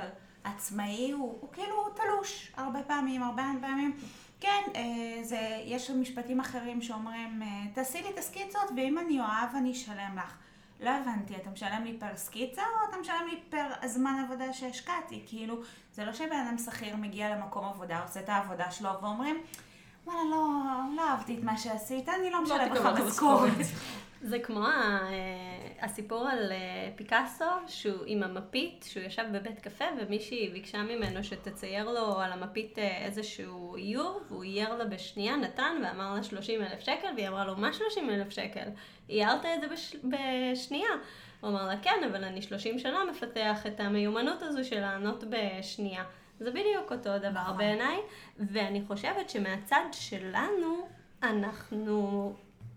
עצמאי, 0.44 1.12
הוא, 1.12 1.38
הוא 1.42 1.54
כאילו 1.54 1.90
תלוש 1.96 2.52
הרבה 2.58 2.80
פעמים, 2.84 3.24
הרבה 3.24 3.44
פעמים. 3.62 3.98
כן, 4.44 4.72
אה, 4.76 5.24
זה, 5.24 5.62
יש 5.66 5.90
משפטים 5.90 6.40
אחרים 6.40 6.82
שאומרים, 6.82 7.42
אה, 7.42 7.48
תעשי 7.74 8.02
לי 8.02 8.10
את 8.10 8.18
הסקיצות, 8.18 8.72
ואם 8.78 8.98
אני 8.98 9.20
אוהב, 9.20 9.56
אני 9.56 9.72
אשלם 9.72 10.18
לך. 10.18 10.36
לא 10.80 10.90
הבנתי, 10.90 11.36
אתה 11.36 11.50
משלם 11.50 11.84
לי 11.84 11.98
פר 12.00 12.16
סקיצה, 12.16 12.62
או 12.62 12.90
אתה 12.90 12.98
משלם 12.98 13.28
לי 13.32 13.40
פר 13.50 13.68
הזמן 13.82 14.26
עבודה 14.26 14.54
שהשקעתי? 14.54 15.24
כאילו, 15.28 15.56
זה 15.94 16.06
לא 16.06 16.14
שבן 16.14 16.46
אדם 16.48 16.58
שכיר 16.58 16.96
מגיע 16.96 17.36
למקום 17.36 17.66
עבודה, 17.66 18.02
עושה 18.02 18.20
את 18.20 18.30
העבודה 18.30 18.72
שלו, 18.72 18.90
ואומרים, 19.02 19.42
וואלה, 20.06 20.20
לא, 20.32 20.48
לא 20.96 21.10
אהבתי 21.10 21.38
את 21.38 21.44
מה 21.44 21.58
שעשית, 21.58 22.10
אני 22.10 22.30
לא 22.30 22.44
משלם 22.44 22.74
לך 22.74 22.78
תקבל 22.78 23.08
משכורת. 23.08 23.52
זה 24.22 24.40
כמו 24.40 24.68
הסיפור 25.84 26.28
על 26.28 26.52
אה, 26.52 26.90
פיקאסו, 26.96 27.46
שהוא 27.68 28.04
עם 28.06 28.24
המפית, 28.24 28.86
שהוא 28.90 29.04
ישב 29.04 29.24
בבית 29.34 29.60
קפה 29.60 29.86
ומישהי 29.98 30.50
ביקשה 30.50 30.84
ממנו 30.84 31.24
שתצייר 31.24 31.90
לו 31.90 32.20
על 32.20 32.32
המפית 32.32 32.80
אה, 32.80 33.06
איזשהו 33.06 33.76
איור, 33.76 34.22
והוא 34.28 34.44
אייר 34.44 34.76
לה 34.76 34.86
בשנייה, 34.86 35.36
נתן 35.36 35.82
ואמר 35.84 36.14
לה 36.14 36.24
30 36.24 36.62
אלף 36.62 36.80
שקל, 36.80 37.08
והיא 37.16 37.28
אמרה 37.28 37.46
לו, 37.46 37.56
מה 37.56 37.74
30 37.74 38.10
אלף 38.10 38.30
שקל? 38.30 38.70
איירת 39.10 39.46
את 39.46 39.62
זה 39.62 39.68
בש... 39.68 39.96
בשנייה. 40.04 40.90
הוא 41.42 41.50
אמר 41.50 41.68
לה, 41.68 41.78
כן, 41.82 42.04
אבל 42.12 42.24
אני 42.24 42.42
30 42.42 42.80
שנה 42.80 43.00
מפתח 43.12 43.68
את 43.68 43.80
המיומנות 43.80 44.42
הזו 44.42 44.64
של 44.64 44.80
לענות 44.80 45.24
בשנייה. 45.30 46.04
זה 46.40 46.52
בדיוק 46.52 46.92
אותו 46.92 47.18
דבר 47.18 47.30
נכון. 47.30 47.58
בעיניי, 47.58 47.98
ואני 48.40 48.82
חושבת 48.88 49.30
שמהצד 49.30 49.86
שלנו, 49.92 50.88
אנחנו 51.24 52.34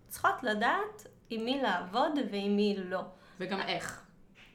צריכות 0.09 0.43
לדעת 0.43 1.07
עם 1.31 1.45
מי 1.45 1.63
לעבוד 1.63 2.13
ועם 2.33 2.57
מי 2.57 2.77
לא. 2.85 3.03
וגם 3.39 3.61
איך. 3.61 4.03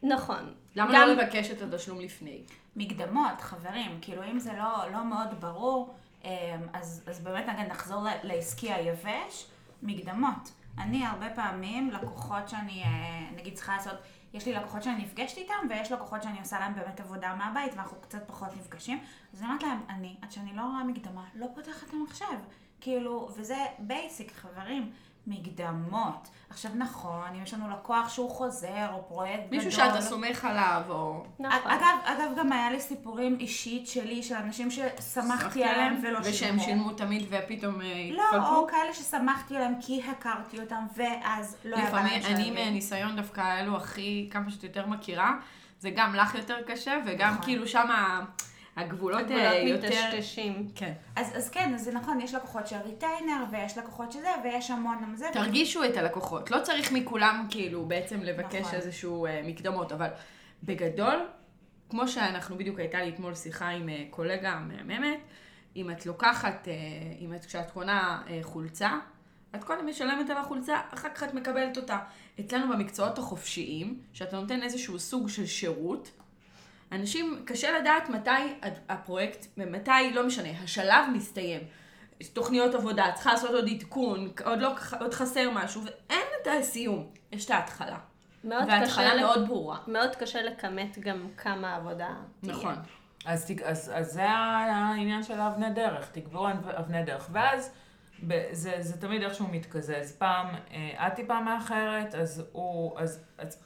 נכון. 0.04 0.54
למה 0.76 0.94
גם- 0.94 1.08
לא 1.08 1.14
לבקש 1.14 1.52
את 1.52 1.62
התשלום 1.62 2.00
לפני? 2.02 2.44
מקדמות, 2.76 3.42
חברים, 3.42 3.98
כאילו 4.02 4.24
אם 4.24 4.40
זה 4.40 4.54
לא, 4.54 4.92
לא 4.94 5.04
מאוד 5.06 5.42
ברור, 5.42 5.94
אמ, 6.24 6.30
אז, 6.74 7.04
אז 7.08 7.20
באמת 7.24 7.46
נגיד 7.48 7.68
נחזור 7.72 8.06
לעסקי 8.24 8.74
היבש, 8.74 9.48
מקדמות. 9.84 10.52
אני 10.78 11.06
הרבה 11.06 11.30
פעמים, 11.30 11.92
לקוחות 11.92 12.50
שאני, 12.50 12.84
אה, 12.84 12.90
נגיד 13.36 13.54
צריכה 13.54 13.74
לעשות, 13.76 13.96
יש 14.34 14.46
לי 14.46 14.54
לקוחות 14.54 14.84
שאני 14.84 15.04
נפגשת 15.04 15.38
איתם, 15.38 15.54
ויש 15.70 15.92
לקוחות 15.92 16.24
שאני 16.24 16.40
עושה 16.40 16.60
להם 16.60 16.76
באמת 16.76 17.00
עבודה 17.00 17.36
מהבית, 17.36 17.74
ואנחנו 17.76 17.98
קצת 18.02 18.28
פחות 18.28 18.50
נפגשים, 18.58 19.00
אז 19.34 19.40
אני 19.42 19.48
אומרת 19.50 19.64
להם, 19.64 19.80
אני, 19.90 20.16
עד 20.22 20.32
שאני 20.32 20.56
לא 20.56 20.62
רואה 20.62 20.84
מקדמה, 20.84 21.24
לא 21.36 21.46
פותחת 21.56 21.88
את 21.90 21.94
המחשב. 21.94 22.26
כאילו, 22.82 23.30
וזה 23.36 23.56
basic, 23.80 24.32
חברים. 24.36 24.92
מקדמות. 25.28 26.28
עכשיו 26.50 26.72
נכון, 26.76 27.28
אם 27.36 27.44
יש 27.44 27.54
לנו 27.54 27.70
לקוח 27.70 28.10
שהוא 28.10 28.30
חוזר, 28.30 28.90
או 28.94 29.08
פרויקט 29.08 29.48
גדול. 29.48 29.58
מישהו 29.58 29.72
שאתה 29.72 30.02
סומך 30.02 30.46
עליו, 30.46 30.82
או... 30.90 31.24
נכון. 31.40 31.72
אגב, 31.72 31.98
אגב, 32.04 32.32
גם 32.38 32.52
היה 32.52 32.72
לי 32.72 32.82
סיפורים 32.82 33.38
אישית 33.40 33.88
שלי, 33.88 34.24
של 34.24 34.36
אנשים 34.36 34.72
שסמכתי 34.72 35.64
עליהם 35.64 36.00
ולא 36.04 36.24
שילמו. 36.24 36.36
ושהם 36.36 36.60
שילמו 36.60 36.94
תמיד 36.94 37.28
ופתאום 37.30 37.82
אה, 37.82 38.10
לא, 38.12 38.24
התפלקו. 38.24 38.56
או 38.56 38.68
כאלה 38.68 38.94
שסמכתי 38.94 39.56
עליהם 39.56 39.74
כי 39.82 40.02
הכרתי 40.10 40.60
אותם, 40.60 40.86
ואז 40.96 41.58
לא 41.66 41.76
היה 41.76 41.92
בעיה 41.92 42.18
לפעמים, 42.18 42.36
אני. 42.36 42.70
מניסיון 42.70 43.16
דווקא 43.16 43.60
אלו 43.60 43.78
הכי, 43.78 44.30
כמה 44.32 44.52
שאת 44.52 44.64
יותר 44.64 44.88
מכירה, 44.88 45.34
זה 45.80 45.90
גם 45.96 46.16
לך 46.16 46.36
יותר 46.36 46.58
קשה, 46.68 46.98
וגם 47.06 47.32
נכון. 47.32 47.44
כאילו 47.44 47.68
שם 47.68 47.90
הגבולות 48.76 49.20
הגבולות 49.20 49.42
אה, 49.42 49.58
יותר... 49.58 49.88
מטשטשים. 49.88 50.68
כן. 50.76 50.94
אז, 51.16 51.38
אז 51.38 51.50
כן, 51.50 51.74
אז 51.74 51.84
זה 51.84 51.92
נכון, 51.92 52.22
יש 52.22 52.34
לקוחות 52.34 52.68
של 52.68 52.78
ריטיינר, 52.86 53.44
ויש 53.52 53.78
לקוחות 53.78 54.12
שזה, 54.12 54.30
ויש 54.44 54.72
המון 54.72 55.16
זה. 55.16 55.30
תרגישו 55.34 55.84
את 55.84 55.98
הלקוחות. 55.98 56.52
לא 56.52 56.58
צריך 56.64 56.92
מכולם 56.92 57.48
כאילו 57.50 57.86
בעצם 57.86 58.20
לבקש 58.22 58.62
נכון. 58.62 58.76
איזשהו 58.76 59.26
אה, 59.26 59.42
מקדמות, 59.46 59.92
אבל 59.92 60.08
בגדול, 60.64 61.26
כמו 61.90 62.08
שאנחנו 62.08 62.58
בדיוק 62.58 62.80
הייתה 62.80 63.02
לי 63.02 63.10
אתמול 63.10 63.36
שיחה 63.36 63.68
עם 63.68 63.90
אה, 63.90 64.04
קולגה 64.10 64.60
מהממת, 64.60 65.20
אם 65.76 65.92
את 65.92 66.06
לוקחת, 66.06 66.68
אה, 66.68 66.74
אם 67.20 67.34
את, 67.34 67.46
כשאת 67.46 67.72
קונה 67.72 68.22
אה, 68.30 68.40
חולצה, 68.42 69.00
את 69.56 69.64
קודם 69.64 69.88
משלמת 69.88 70.30
על 70.30 70.38
החולצה, 70.38 70.80
אחר 70.94 71.10
כך 71.16 71.24
את 71.24 71.34
מקבלת 71.34 71.78
אותה. 71.78 72.00
אצלנו 72.40 72.74
במקצועות 72.74 73.18
החופשיים, 73.18 74.00
שאתה 74.14 74.40
נותן 74.40 74.64
איזשהו 74.64 75.00
סוג 75.00 75.30
של 75.30 75.46
שירות, 75.46 76.12
אנשים, 76.92 77.44
קשה 77.46 77.80
לדעת 77.80 78.10
מתי 78.10 78.30
הפרויקט, 78.90 79.46
מתי, 79.58 79.92
לא 80.14 80.28
משנה, 80.28 80.50
השלב 80.64 81.06
מסתיים. 81.14 81.62
תוכניות 82.34 82.76
עבודה, 82.76 83.06
צריכה 83.16 83.32
לעשות 83.32 83.50
עוד 83.50 83.70
עדכון, 83.70 84.32
עוד, 84.46 84.60
לא, 84.60 84.72
עוד 85.00 85.14
חסר 85.14 85.50
משהו, 85.54 85.82
ואין 85.84 86.22
את 86.42 86.48
הסיום, 86.60 87.08
יש 87.32 87.46
את 87.46 87.52
ההתחלה. 87.52 87.98
מאוד 88.44 88.64
וההתחלה 88.68 89.10
קשה, 89.12 89.22
מאוד 89.22 89.48
ברורה. 89.48 89.78
מאוד 89.88 90.16
קשה 90.16 90.42
לכמת 90.42 91.00
גם 91.00 91.28
כמה 91.38 91.76
עבודה 91.76 92.10
תהיה. 92.42 92.54
נכון. 92.54 92.76
אז, 93.26 93.46
תג- 93.52 93.62
אז, 93.64 93.92
אז 93.96 94.12
זה 94.14 94.30
העניין 94.30 95.24
של 95.24 95.40
האבני 95.40 95.70
דרך, 95.70 96.10
תקבעו 96.12 96.50
אב- 96.50 96.70
אבני 96.70 97.04
דרך. 97.04 97.30
ואז 97.32 97.72
ב- 98.28 98.48
זה, 98.52 98.74
זה 98.80 99.02
תמיד 99.02 99.22
איכשהו 99.24 99.48
מתקזז. 99.52 100.16
פעם 100.18 100.48
אה, 100.72 101.08
את 101.08 101.14
טיפה 101.16 101.40
מאחרת, 101.42 102.16
אז 102.16 102.44
הוא, 102.52 103.00
אז, 103.00 103.24
אז, 103.38 103.58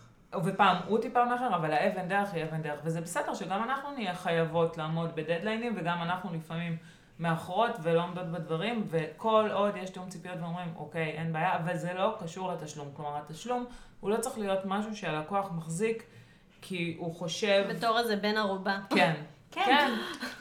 ופעם 0.44 0.78
הוא 0.88 1.02
טיפה 1.02 1.26
מאחר, 1.26 1.56
אבל 1.56 1.72
האבן 1.72 2.08
דרך 2.08 2.34
היא 2.34 2.44
אבן 2.44 2.62
דרך. 2.62 2.80
וזה 2.84 3.02
בסדר 3.02 3.34
שגם 3.34 3.64
אנחנו 3.64 3.92
נהיה 3.92 4.16
חייבות 4.16 4.78
לעמוד 4.78 5.16
בדדליינים, 5.16 5.74
וגם 5.78 6.02
אנחנו 6.02 6.34
לפעמים 6.34 6.78
מאחרות 7.20 7.72
ולא 7.84 8.04
עומדות 8.04 8.26
בדברים, 8.26 8.84
וכל 8.88 9.50
עוד 9.54 9.76
יש 9.78 9.90
תיאום 9.90 10.10
ציפיות 10.10 10.38
ואומרים, 10.42 10.74
אוקיי, 10.76 11.12
אין 11.12 11.34
בעיה, 11.34 11.56
אבל 11.56 11.78
זה 11.78 11.94
לא 11.94 12.18
קשור 12.24 12.52
לתשלום. 12.52 12.88
כלומר, 12.94 13.18
התשלום 13.18 13.66
הוא 14.00 14.10
לא 14.10 14.18
צריך 14.18 14.38
להיות 14.38 14.60
משהו 14.66 14.96
שהלקוח 14.96 15.52
מחזיק, 15.52 16.04
כי 16.62 16.96
הוא 17.00 17.16
חושב... 17.16 17.66
בתור 17.70 18.00
איזה 18.00 18.16
בן 18.16 18.38
ערובה. 18.38 18.80
כן. 18.90 19.14
כן. 19.52 19.62
כן. 19.66 19.92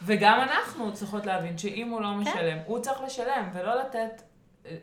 וגם 0.02 0.40
אנחנו 0.40 0.92
צריכות 0.92 1.26
להבין 1.26 1.58
שאם 1.58 1.88
הוא 1.88 1.98
כן. 1.98 2.02
לא 2.02 2.14
משלם, 2.14 2.58
הוא 2.66 2.78
צריך 2.78 3.00
לשלם, 3.02 3.50
ולא 3.52 3.80
לתת 3.80 4.22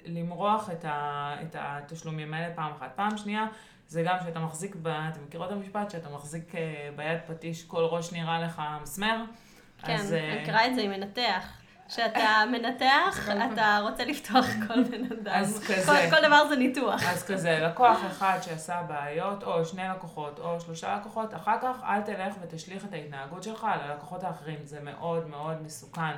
למרוח 0.06 0.70
את, 0.70 0.86
ה, 0.86 1.36
את 1.42 1.56
התשלומים 1.60 2.34
האלה 2.34 2.56
פעם 2.56 2.72
אחת. 2.72 2.92
פעם 2.96 3.18
שנייה, 3.18 3.48
זה 3.92 4.04
גם 4.04 4.16
שאתה 4.26 4.40
מחזיק, 4.40 4.76
ב, 4.82 4.88
אתה 4.88 5.20
מכירות 5.28 5.48
את 5.48 5.56
המשפט? 5.56 5.90
שאתה 5.90 6.10
מחזיק 6.10 6.56
אה, 6.56 6.90
ביד 6.96 7.18
פטיש, 7.28 7.64
כל 7.64 7.84
ראש 7.84 8.12
נראה 8.14 8.40
לך 8.40 8.62
מסמר. 8.82 9.24
כן, 9.86 9.94
אז, 9.96 10.14
אה, 10.14 10.34
אני 10.34 10.42
מכירה 10.42 10.68
את 10.68 10.76
זה 10.76 10.82
עם 10.82 10.92
מנתח. 10.92 11.48
כשאתה 11.88 12.44
מנתח, 12.52 13.20
אתה 13.54 13.80
רוצה 13.82 14.06
לפתוח 14.06 14.46
כל 14.68 14.84
בן 14.84 15.04
אדם. 15.06 15.32
אז 15.34 15.64
כל- 15.68 15.74
כזה. 15.74 16.08
כל 16.10 16.28
דבר 16.28 16.48
זה 16.50 16.56
ניתוח. 16.56 17.04
אז 17.08 17.24
כזה, 17.26 17.60
לקוח 17.60 17.98
אחד 18.12 18.40
שעשה 18.42 18.82
בעיות, 18.88 19.44
או 19.44 19.66
שני 19.66 19.84
לקוחות, 19.96 20.40
או 20.40 20.60
שלושה 20.62 20.96
לקוחות, 21.00 21.34
אחר 21.34 21.56
כך 21.62 21.76
אל 21.84 22.02
תלך 22.02 22.34
ותשליך 22.42 22.86
את 22.86 22.94
ההתנהגות 22.94 23.44
שלך 23.44 23.64
על 23.64 23.80
הלקוחות 23.82 24.24
האחרים. 24.24 24.60
זה 24.64 24.80
מאוד 24.84 25.28
מאוד 25.30 25.62
מסוכן. 25.62 26.14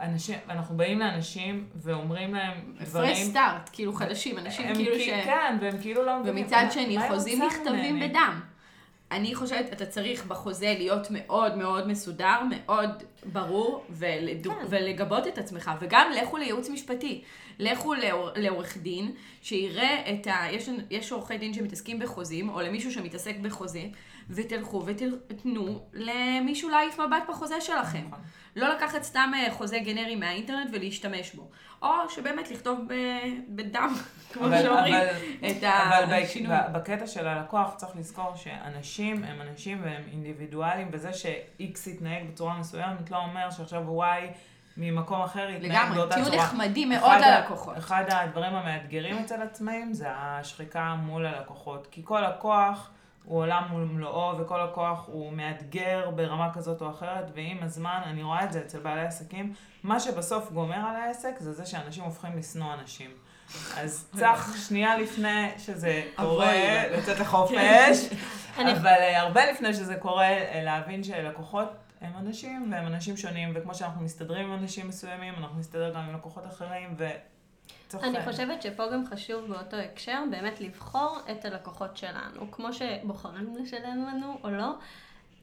אנשים, 0.00 0.38
אנחנו 0.50 0.76
באים 0.76 0.98
לאנשים 0.98 1.64
ואומרים 1.76 2.34
להם 2.34 2.52
פרש 2.78 2.88
דברים... 2.88 3.14
סטארט, 3.14 3.70
כאילו 3.72 3.92
חדשים, 3.92 4.38
אנשים 4.38 4.74
כאילו 4.74 4.98
ש... 4.98 5.08
כן, 5.08 5.58
והם 5.60 5.78
כאילו 5.80 6.04
לא 6.04 6.20
מבינים. 6.20 6.44
ומצד 6.44 6.64
שני, 6.70 6.98
חוזים 7.08 7.42
נכתבים? 7.42 8.00
בדם. 8.00 8.40
אני 9.12 9.34
חושבת, 9.34 9.72
אתה 9.72 9.86
צריך 9.86 10.26
בחוזה 10.26 10.74
להיות 10.78 11.06
מאוד 11.10 11.56
מאוד 11.56 11.88
מסודר, 11.88 12.40
מאוד 12.50 12.90
ברור, 13.24 13.84
ולד... 13.90 14.46
כן. 14.46 14.50
ולגבות 14.68 15.26
את 15.26 15.38
עצמך. 15.38 15.70
וגם 15.80 16.10
לכו 16.22 16.36
לייעוץ 16.36 16.70
משפטי. 16.70 17.22
לכו 17.58 17.94
לעור... 17.94 18.30
לעורך 18.36 18.76
דין, 18.76 19.12
שיראה 19.42 20.12
את 20.12 20.26
ה... 20.26 20.46
יש, 20.50 20.68
יש 20.90 21.12
עורכי 21.12 21.38
דין 21.38 21.54
שמתעסקים 21.54 21.98
בחוזים, 21.98 22.48
או 22.48 22.60
למישהו 22.60 22.92
שמתעסק 22.92 23.36
בחוזים, 23.42 23.92
ותלכו 24.30 24.86
ותתנו 24.86 25.80
למישהו 25.92 26.68
להעיף 26.68 27.00
מבט 27.00 27.22
בחוזה 27.28 27.60
שלכם. 27.60 28.04
נכון. 28.06 28.18
לא 28.56 28.74
לקחת 28.74 29.02
סתם 29.02 29.30
אה, 29.34 29.52
חוזה 29.52 29.78
גנרי 29.78 30.16
מהאינטרנט 30.16 30.70
ולהשתמש 30.72 31.34
בו. 31.34 31.50
או 31.82 31.88
שבאמת 32.08 32.50
לכתוב 32.50 32.78
ב- 32.88 32.92
בדם, 33.48 33.94
כמו 34.32 34.46
אבל- 34.46 34.62
שאומרים, 34.62 34.94
אבל- 34.94 35.50
את 35.50 35.64
אבל 35.64 36.14
השינוי. 36.22 36.56
ב- 36.56 36.72
בקטע 36.72 37.06
של 37.06 37.26
הלקוח 37.28 37.74
צריך 37.76 37.96
לזכור 37.96 38.36
שאנשים 38.36 39.24
הם 39.24 39.40
אנשים 39.40 39.80
והם 39.84 40.02
אינדיבידואלים, 40.12 40.88
וזה 40.92 41.12
ש-X 41.12 41.88
יתנהג 41.90 42.22
בצורה 42.32 42.58
מסוימת 42.58 43.10
לא 43.10 43.16
אומר 43.16 43.50
שעכשיו 43.50 43.82
Y 44.02 44.26
ממקום 44.76 45.20
אחר 45.22 45.48
יתנהג 45.50 45.70
לגמרי, 45.72 45.96
באותה 45.96 46.14
צורה. 46.14 46.28
תהיו 46.30 46.40
נחמדים 46.40 46.88
מאוד 46.88 47.20
ללקוחות. 47.20 47.78
אחד 47.78 48.04
הדברים 48.08 48.54
המאתגרים 48.54 49.18
אצל 49.18 49.42
עצמאים 49.42 49.92
זה 49.92 50.06
השחיקה 50.10 50.94
מול 51.02 51.26
הלקוחות. 51.26 51.86
כי 51.90 52.02
כל 52.04 52.20
לקוח 52.20 52.90
הוא 53.28 53.38
עולם 53.40 53.62
מול 53.70 53.84
מלואו, 53.84 54.38
וכל 54.38 54.64
לקוח 54.64 55.04
הוא 55.06 55.32
מאתגר 55.32 56.10
ברמה 56.14 56.54
כזאת 56.54 56.82
או 56.82 56.90
אחרת, 56.90 57.30
ועם 57.34 57.58
הזמן, 57.62 58.00
אני 58.06 58.22
רואה 58.22 58.44
את 58.44 58.52
זה 58.52 58.60
אצל 58.60 58.78
בעלי 58.78 59.00
עסקים, 59.06 59.52
מה 59.82 60.00
שבסוף 60.00 60.52
גומר 60.52 60.76
על 60.76 60.96
העסק 60.96 61.34
זה 61.38 61.52
זה 61.52 61.66
שאנשים 61.66 62.04
הופכים 62.04 62.38
לשנוא 62.38 62.74
אנשים. 62.74 63.10
אז 63.76 64.06
צריך 64.18 64.56
שנייה 64.68 64.98
לפני 64.98 65.50
שזה 65.58 66.02
קורה. 66.16 66.52
לצאת 66.98 67.18
לחופש, 67.20 67.54
אני- 68.58 68.72
אבל 68.72 68.86
אה, 68.86 69.20
הרבה 69.20 69.50
לפני 69.52 69.74
שזה 69.74 69.96
קורה, 69.96 70.26
אה, 70.28 70.60
להבין 70.64 71.04
שלקוחות 71.04 71.68
הם 72.00 72.12
אנשים, 72.18 72.68
והם 72.72 72.86
אנשים 72.86 73.16
שונים, 73.16 73.52
וכמו 73.54 73.74
שאנחנו 73.74 74.02
מסתדרים 74.02 74.52
עם 74.52 74.58
אנשים 74.58 74.88
מסוימים, 74.88 75.34
אנחנו 75.38 75.58
נסתדר 75.58 75.94
גם 75.94 76.00
עם 76.00 76.14
לקוחות 76.14 76.46
אחרים, 76.46 76.94
וצריך... 76.94 77.12
אני 77.94 78.24
חושבת 78.24 78.62
שפה 78.62 78.86
גם 78.92 79.06
חשוב 79.06 79.44
באותו 79.46 79.76
הקשר 79.76 80.22
באמת 80.30 80.60
לבחור 80.60 81.18
את 81.30 81.44
הלקוחות 81.44 81.96
שלנו, 81.96 82.50
כמו 82.50 82.68
שבוחרים 82.72 83.56
לשלם 83.56 84.06
לנו 84.08 84.38
או 84.44 84.50
לא. 84.50 84.72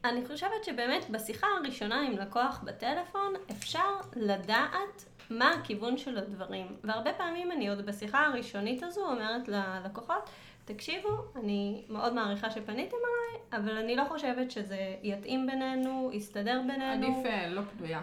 אני 0.04 0.26
חושבת 0.26 0.64
שבאמת 0.64 1.10
בשיחה 1.10 1.46
הראשונה 1.60 2.00
עם 2.00 2.18
לקוח 2.18 2.60
בטלפון 2.64 3.32
אפשר 3.50 3.90
לדעת 4.16 5.04
מה 5.30 5.50
הכיוון 5.50 5.96
של 5.96 6.18
הדברים. 6.18 6.66
והרבה 6.84 7.12
פעמים 7.12 7.52
אני 7.52 7.68
עוד 7.68 7.86
בשיחה 7.86 8.26
הראשונית 8.26 8.82
הזו 8.82 9.06
אומרת 9.06 9.48
ללקוחות, 9.48 10.30
תקשיבו, 10.64 11.08
אני 11.36 11.84
מאוד 11.88 12.14
מעריכה 12.14 12.50
שפניתם 12.50 12.96
עליי, 12.96 13.62
אבל 13.62 13.78
אני 13.78 13.96
לא 13.96 14.04
חושבת 14.08 14.50
שזה 14.50 14.96
יתאים 15.02 15.46
בינינו, 15.46 16.10
יסתדר 16.12 16.60
בינינו. 16.66 17.06
עדיף 17.06 17.26
אה, 17.26 17.48
לא 17.48 17.62
פדויה. 17.62 18.02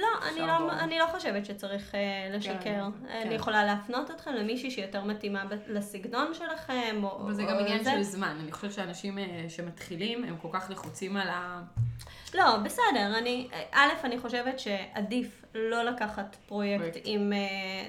לא, 0.00 0.08
אני 0.28 0.40
לא. 0.40 0.72
אני 0.72 0.98
לא 0.98 1.06
חושבת 1.06 1.46
שצריך 1.46 1.94
אה, 1.94 2.36
לשקר. 2.36 2.60
כן. 2.60 2.80
אני 3.26 3.34
יכולה 3.34 3.64
להפנות 3.64 4.10
אתכם 4.10 4.34
למישהי 4.34 4.70
שיותר 4.70 5.04
מתאימה 5.04 5.44
לסגנון 5.66 6.34
שלכם, 6.34 7.00
או... 7.02 7.20
אבל 7.22 7.34
זה 7.34 7.42
גם 7.42 7.54
או 7.54 7.60
עניין 7.60 7.84
זה. 7.84 7.90
של 7.90 8.02
זמן. 8.02 8.36
אני 8.42 8.52
חושבת 8.52 8.72
שאנשים 8.72 9.18
אה, 9.18 9.44
שמתחילים, 9.48 10.24
הם 10.24 10.36
כל 10.42 10.48
כך 10.52 10.70
לחוצים 10.70 11.16
על 11.16 11.28
ה... 11.28 11.62
לא, 12.34 12.56
בסדר. 12.56 13.18
אני, 13.18 13.48
א', 13.72 13.88
אני 14.04 14.18
חושבת 14.18 14.58
שעדיף 14.58 15.44
לא 15.54 15.82
לקחת 15.82 16.36
פרויקט 16.46 16.82
פרויקט. 16.82 17.00
עם 17.04 17.32
אה, 17.32 17.38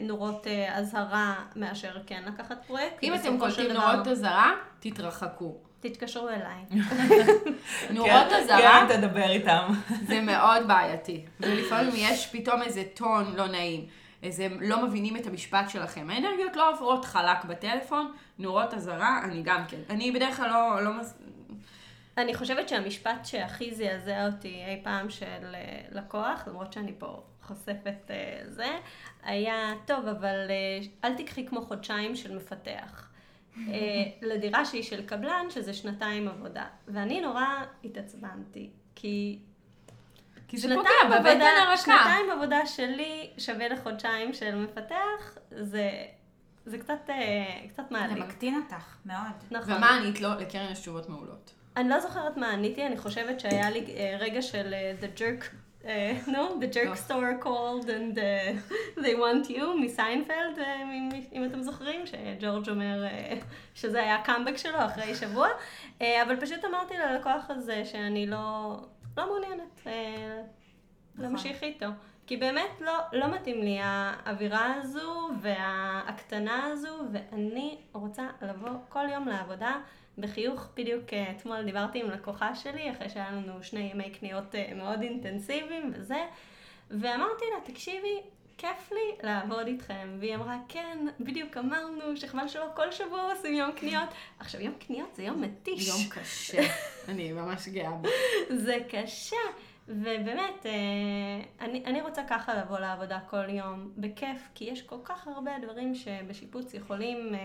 נורות 0.02 0.48
אה, 0.48 0.78
אזהרה 0.78 1.36
מאשר 1.56 1.98
כן 2.06 2.24
לקחת 2.28 2.66
פרויקט. 2.68 3.04
אם 3.04 3.14
אתם 3.14 3.40
קולטים 3.40 3.72
נורות 3.72 4.08
אזהרה, 4.08 4.52
תתרחקו. 4.80 5.58
תתקשרו 5.84 6.30
אליי. 6.30 6.64
נורות 7.90 8.30
כן, 8.30 8.36
אזהרה 8.36 8.86
כן, 8.90 8.98
תדבר 8.98 9.30
איתם. 9.30 9.68
זה 10.08 10.22
מאוד 10.22 10.68
בעייתי. 10.68 11.26
ולפעמים 11.40 11.92
יש 11.96 12.28
פתאום 12.32 12.62
איזה 12.62 12.84
טון 12.94 13.36
לא 13.36 13.48
נעים. 13.48 13.86
איזה 14.24 14.48
לא 14.62 14.86
מבינים 14.86 15.18
את 15.18 15.28
המשפט 15.28 15.70
שלכם. 15.70 16.10
האנרגיות 16.10 16.56
לא 16.56 16.72
עוברות 16.72 17.06
חלק 17.06 17.46
בטלפון, 17.46 18.12
נורות 18.40 18.74
אזהרה, 18.74 19.22
אני 19.24 19.42
גם 19.44 19.64
כן. 19.68 19.78
אני 19.90 20.12
בדרך 20.12 20.38
כלל 20.38 20.50
לא... 20.50 20.82
לא 20.84 20.94
מס... 20.94 21.14
אני 22.18 22.36
חושבת 22.36 22.70
שהמשפט 22.70 23.26
שהכי 23.26 23.76
זעזע 23.76 24.26
אותי 24.26 24.64
אי 24.68 24.80
פעם 24.84 25.10
של 25.10 25.56
אה, 25.56 25.82
לקוח, 25.92 26.44
למרות 26.48 26.74
שאני 26.74 26.94
פה 26.98 27.22
חושפת 27.42 28.12
אה, 28.12 28.42
זה, 28.48 28.78
היה, 29.24 29.74
טוב, 29.86 30.08
אבל 30.08 30.48
אה, 30.50 30.80
אל 31.04 31.16
תיקחי 31.16 31.46
כמו 31.48 31.62
חודשיים 31.62 32.16
של 32.16 32.36
מפתח. 32.36 33.13
אה, 33.58 33.74
לדירה 34.22 34.66
שהיא 34.66 34.84
של 34.84 35.06
קבלן, 35.06 35.46
שזה 35.50 35.74
שנתיים 35.74 36.28
עבודה. 36.28 36.66
ואני 36.88 37.22
נורא 37.22 37.46
התעצבנתי, 37.84 38.70
כי 38.96 39.40
כי 40.54 40.58
זה 40.58 40.76
פוגע 40.76 41.20
בבטן 41.20 41.42
הרכה. 41.42 41.78
שנתיים 41.78 42.32
עבודה 42.32 42.66
שלי 42.66 43.30
שווה 43.38 43.68
לחודשיים 43.68 44.34
של 44.34 44.56
מפתח, 44.56 45.38
זה, 45.52 45.90
זה 46.66 46.78
קצת, 46.78 47.10
אה, 47.10 47.68
קצת 47.70 47.84
זה 47.90 47.98
מעליב. 47.98 48.24
מקטין 48.24 48.56
אותך, 48.56 48.96
מאוד. 49.06 49.18
נכון. 49.52 49.74
ומה 49.74 49.96
ענית 49.96 50.22
לו? 50.22 50.30
לקרן 50.40 50.72
יש 50.72 50.80
תשובות 50.80 51.10
מעולות. 51.10 51.54
אני 51.78 51.90
לא 51.90 52.00
זוכרת 52.00 52.38
מה 52.38 52.52
עניתי, 52.52 52.88
אני 52.88 52.98
חושבת 52.98 53.40
שהיה 53.40 53.70
לי 53.70 53.86
אה, 53.98 54.18
רגע 54.20 54.42
של 54.42 54.74
אה, 54.74 54.94
The 55.02 55.20
Jerk, 55.20 55.56
אה, 55.86 56.18
no, 56.28 56.32
The 56.64 56.76
Jerk 56.76 56.86
לא. 56.88 56.94
Store 57.08 57.44
called 57.44 57.86
and 57.88 58.18
אה, 58.20 58.52
they 58.98 59.16
want 59.18 59.50
you 59.50 59.64
מסיינפלד, 59.82 60.60
אה, 60.60 60.82
אם- 60.84 61.10
אם 61.34 61.46
אתם 61.46 61.62
זוכרים, 61.62 62.02
שג'ורג' 62.06 62.70
אומר 62.70 63.04
שזה 63.76 64.00
היה 64.04 64.16
הקאמבק 64.16 64.58
שלו 64.58 64.86
אחרי 64.86 65.16
שבוע, 65.16 65.48
אבל 66.02 66.40
פשוט 66.42 66.66
אמרתי 66.66 66.94
ללקוח 66.98 67.50
הזה 67.50 67.86
שאני 67.86 68.28
לא, 68.28 68.76
לא 69.18 69.26
מעוניינת 69.26 69.82
אה, 69.88 70.42
להמשיך 71.18 71.64
איתו. 71.64 71.86
כי 72.28 72.38
באמת 72.38 72.82
לא, 72.82 72.94
לא 73.14 73.28
מתאים 73.32 73.62
לי 73.62 73.78
האווירה 73.82 74.74
הזו 74.78 75.30
וההקטנה 75.42 76.66
הזו, 76.66 76.98
ואני 77.12 77.78
רוצה 77.94 78.28
לבוא 78.42 78.70
כל 78.90 79.06
יום 79.14 79.28
לעבודה 79.28 79.76
בחיוך. 80.18 80.68
בדיוק 80.76 81.14
אה, 81.14 81.32
אתמול 81.32 81.64
דיברתי 81.64 82.00
עם 82.00 82.12
לקוחה 82.12 82.56
שלי, 82.56 82.92
אחרי 82.92 83.10
שהיה 83.10 83.32
לנו 83.32 83.64
שני 83.64 83.92
ימי 83.94 84.10
קניות 84.10 84.56
אה, 84.56 84.72
מאוד 84.76 85.02
אינטנסיביים 85.02 85.92
וזה, 85.96 86.26
ואמרתי 86.92 87.46
לה, 87.54 87.74
תקשיבי, 87.74 88.22
כיף 88.58 88.92
לי 88.92 89.18
לעבוד 89.24 89.68
איתכם. 89.68 90.18
והיא 90.20 90.36
אמרה, 90.36 90.58
כן, 90.68 90.98
בדיוק 91.20 91.58
אמרנו 91.58 92.18
שחבל 92.18 92.48
שלא 92.48 92.66
כל 92.76 92.92
שבוע 92.92 93.34
עושים 93.34 93.54
יום 93.54 93.72
קניות. 93.72 94.10
עכשיו, 94.40 94.62
יום 94.62 94.74
קניות 94.74 95.16
זה 95.16 95.24
יום 95.24 95.42
מתיש. 95.42 95.88
יום 95.88 96.10
קשה. 96.10 96.62
אני 97.10 97.32
ממש 97.32 97.68
גאה 97.68 97.92
בו. 97.92 98.10
זה 98.50 98.78
קשה. 98.90 99.36
ובאמת, 99.88 100.66
אה, 100.66 100.72
אני, 101.62 101.84
אני 101.86 102.02
רוצה 102.02 102.22
ככה 102.30 102.54
לבוא 102.54 102.80
לעבודה 102.80 103.20
כל 103.30 103.50
יום, 103.50 103.92
בכיף, 103.98 104.50
כי 104.56 104.66
יש 104.66 104.82
כל 104.82 105.00
כך 105.04 105.28
הרבה 105.28 105.52
דברים 105.62 105.96
שבשיפוץ 105.96 106.74
יכולים 106.74 107.36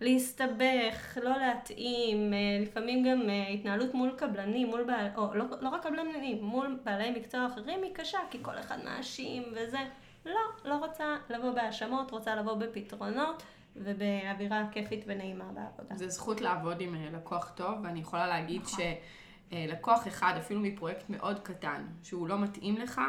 להסתבך, 0.00 1.18
לא 1.22 1.38
להתאים, 1.38 2.34
אה, 2.34 2.38
לפעמים 2.62 3.04
גם 3.04 3.30
אה, 3.30 3.48
התנהלות 3.48 3.94
מול 3.94 4.10
קבלנים, 4.16 4.66
מול 4.66 4.84
בעל, 4.84 5.08
או 5.16 5.34
לא, 5.34 5.44
לא 5.60 5.68
רק 5.68 5.82
קבלנים, 5.82 6.44
מול 6.44 6.78
בעלי 6.84 7.10
מקצוע 7.10 7.46
אחרים 7.46 7.82
היא 7.82 7.94
קשה, 7.94 8.18
כי 8.30 8.38
כל 8.42 8.58
אחד 8.58 8.78
מאשים 8.84 9.42
וזה. 9.52 9.78
לא, 10.26 10.40
לא 10.64 10.74
רוצה 10.74 11.16
לבוא 11.30 11.50
בהאשמות, 11.50 12.10
רוצה 12.10 12.34
לבוא 12.34 12.54
בפתרונות 12.54 13.42
ובאווירה 13.76 14.64
כיפית 14.72 15.04
ונעימה 15.06 15.44
בעבודה. 15.44 15.96
זה 15.96 16.08
זכות 16.08 16.40
לעבוד 16.40 16.80
עם 16.80 16.94
אה, 16.94 17.08
לקוח 17.12 17.52
טוב, 17.54 17.74
ואני 17.82 18.00
יכולה 18.00 18.26
להגיד 18.26 18.62
שלקוח 18.66 20.08
אחד, 20.08 20.34
אפילו 20.38 20.60
מפרויקט 20.60 21.10
מאוד 21.10 21.40
קטן, 21.40 21.86
שהוא 22.02 22.28
לא 22.28 22.38
מתאים 22.38 22.76
לך, 22.76 23.00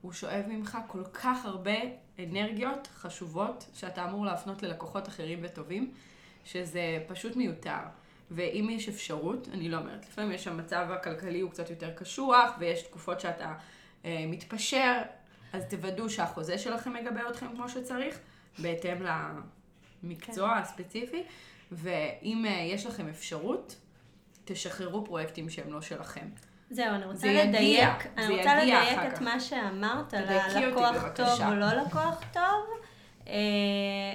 הוא 0.00 0.12
שואב 0.12 0.44
ממך 0.48 0.78
כל 0.86 1.04
כך 1.04 1.44
הרבה 1.44 1.76
אנרגיות 2.18 2.88
חשובות 2.92 3.66
שאתה 3.74 4.04
אמור 4.04 4.24
להפנות 4.26 4.62
ללקוחות 4.62 5.08
אחרים 5.08 5.38
וטובים, 5.42 5.92
שזה 6.52 6.98
פשוט 7.06 7.36
מיותר. 7.36 7.80
ואם 8.30 8.68
יש 8.70 8.88
אפשרות, 8.88 9.48
אני 9.52 9.68
לא 9.68 9.78
אומרת, 9.78 10.06
לפעמים 10.08 10.32
יש 10.32 10.46
המצב 10.46 10.86
הכלכלי 10.90 11.40
הוא 11.40 11.50
קצת 11.50 11.70
יותר 11.70 11.90
קשוח, 11.94 12.50
ויש 12.58 12.82
תקופות 12.82 13.20
שאתה 13.20 13.54
אה, 14.04 14.24
מתפשר, 14.26 15.02
אז 15.52 15.64
תוודאו 15.70 16.10
שהחוזה 16.10 16.58
שלכם 16.58 16.92
מגבה 16.92 17.28
אתכם 17.30 17.46
כמו 17.54 17.68
שצריך, 17.68 18.18
בהתאם 18.58 19.02
למקצוע 20.02 20.56
הספציפי, 20.56 21.22
ואם 21.72 22.44
אה, 22.46 22.50
יש 22.50 22.86
לכם 22.86 23.08
אפשרות, 23.08 23.76
תשחררו 24.44 25.04
פרויקטים 25.04 25.50
שהם 25.50 25.72
לא 25.72 25.80
שלכם. 25.80 26.26
זהו, 26.70 26.94
אני 26.94 27.04
רוצה 27.04 27.18
זה 27.18 27.28
יגיע, 27.28 27.44
לדייק, 27.44 28.02
זה 28.02 28.08
אני 28.16 28.38
רוצה 28.38 28.62
יגיע 28.62 28.80
לדייק 28.80 28.98
את 29.08 29.12
כך. 29.12 29.22
מה 29.22 29.40
שאמרת 29.40 30.14
בבקשה. 30.14 31.14
טוב 31.14 31.40
או 31.40 31.54
לא 31.54 31.72
לקוח 31.72 32.24
טוב, 32.32 32.80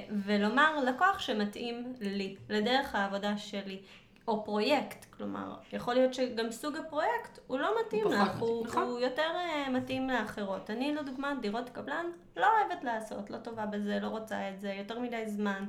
ולומר 0.10 0.84
לקוח 0.84 1.20
שמתאים 1.20 1.94
לי, 2.02 2.36
לדרך 2.50 2.96
העבודה 2.96 3.38
שלי, 3.38 3.80
או 4.28 4.46
פרויקט, 4.46 5.06
כלומר, 5.06 5.56
יכול 5.74 5.94
להיות 5.94 6.14
שגם 6.14 6.52
סוג 6.52 6.76
הפרויקט 6.76 7.40
הוא 7.48 7.60
לא 7.60 7.76
מתאים 7.86 8.04
הוא 8.04 8.14
לך, 8.14 8.40
הוא, 8.40 8.62
מתאים, 8.62 8.68
נכון. 8.68 8.84
הוא 8.84 9.00
יותר 9.00 9.32
אה, 9.36 9.70
מתאים 9.70 10.10
לאחרות. 10.10 10.70
אני 10.70 10.96
לדוגמה, 10.96 11.34
דירות 11.42 11.70
קבלן, 11.70 12.06
לא 12.38 12.48
אוהבת 12.58 12.84
לעשות, 12.84 13.30
לא 13.30 13.38
טובה 13.38 13.66
בזה, 13.66 14.00
לא 14.02 14.08
רוצה 14.08 14.50
את 14.50 14.60
זה, 14.60 14.74
יותר 14.74 15.00
מדי 15.00 15.24
זמן. 15.28 15.66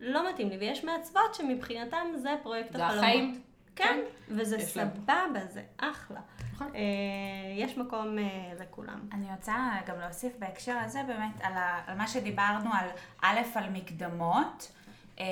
לא 0.00 0.30
מתאים 0.30 0.48
לי, 0.48 0.56
ויש 0.58 0.84
מעצבות 0.84 1.34
שמבחינתם 1.34 2.06
זה 2.16 2.30
פרויקט 2.42 2.72
זה 2.72 2.84
החלומות. 2.84 3.04
החיים. 3.04 3.42
כן, 3.76 4.00
וזה 4.28 4.56
יש 4.56 4.76
להם. 4.76 4.88
סבבה, 4.94 5.46
זה 5.48 5.62
אחלה. 5.78 6.20
נכון. 6.60 6.74
אה, 6.74 6.80
יש 7.56 7.78
מקום 7.78 8.18
אה, 8.18 8.52
לכולם. 8.60 9.00
אני 9.12 9.26
רוצה 9.36 9.70
גם 9.86 10.00
להוסיף 10.00 10.32
בהקשר 10.38 10.76
הזה 10.84 11.02
באמת 11.06 11.40
על, 11.40 11.52
ה, 11.52 11.80
על 11.86 11.96
מה 11.96 12.08
שדיברנו 12.08 12.70
על 12.72 12.88
א', 13.22 13.40
על 13.54 13.70
מקדמות, 13.70 14.72
אה, 15.20 15.24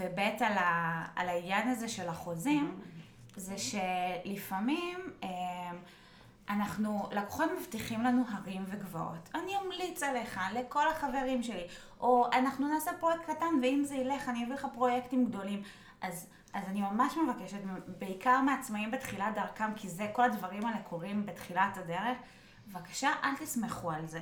וב', 0.00 0.18
על, 0.18 0.58
ה, 0.58 1.04
על 1.16 1.28
העניין 1.28 1.68
הזה 1.68 1.88
של 1.88 2.08
החוזים, 2.08 2.80
זה 3.36 3.54
שלפעמים 3.58 4.98
אה, 5.24 5.28
אנחנו, 6.48 7.08
לקוחות 7.12 7.50
מבטיחים 7.58 8.02
לנו 8.02 8.22
הרים 8.32 8.64
וגבעות. 8.68 9.30
אני 9.34 9.52
אמליץ 9.64 10.02
עליך, 10.02 10.40
לכל 10.54 10.88
החברים 10.88 11.42
שלי, 11.42 11.66
או 12.00 12.26
אנחנו 12.32 12.68
נעשה 12.68 12.90
פרויקט 13.00 13.30
קטן, 13.30 13.54
ואם 13.62 13.82
זה 13.84 13.94
ילך, 13.94 14.28
אני 14.28 14.44
אביא 14.44 14.54
לך 14.54 14.66
פרויקטים 14.74 15.26
גדולים. 15.26 15.62
אז, 16.00 16.26
אז 16.52 16.64
אני 16.66 16.80
ממש 16.80 17.16
מבקשת, 17.16 17.58
בעיקר 17.98 18.40
מעצמאים 18.40 18.90
בתחילת 18.90 19.34
דרכם, 19.34 19.74
כי 19.76 19.88
זה, 19.88 20.10
כל 20.12 20.22
הדברים 20.22 20.66
האלה 20.66 20.82
קורים 20.82 21.26
בתחילת 21.26 21.76
הדרך, 21.76 22.18
בבקשה, 22.68 23.10
אל 23.24 23.36
תסמכו 23.36 23.90
על 23.90 24.06
זה. 24.06 24.20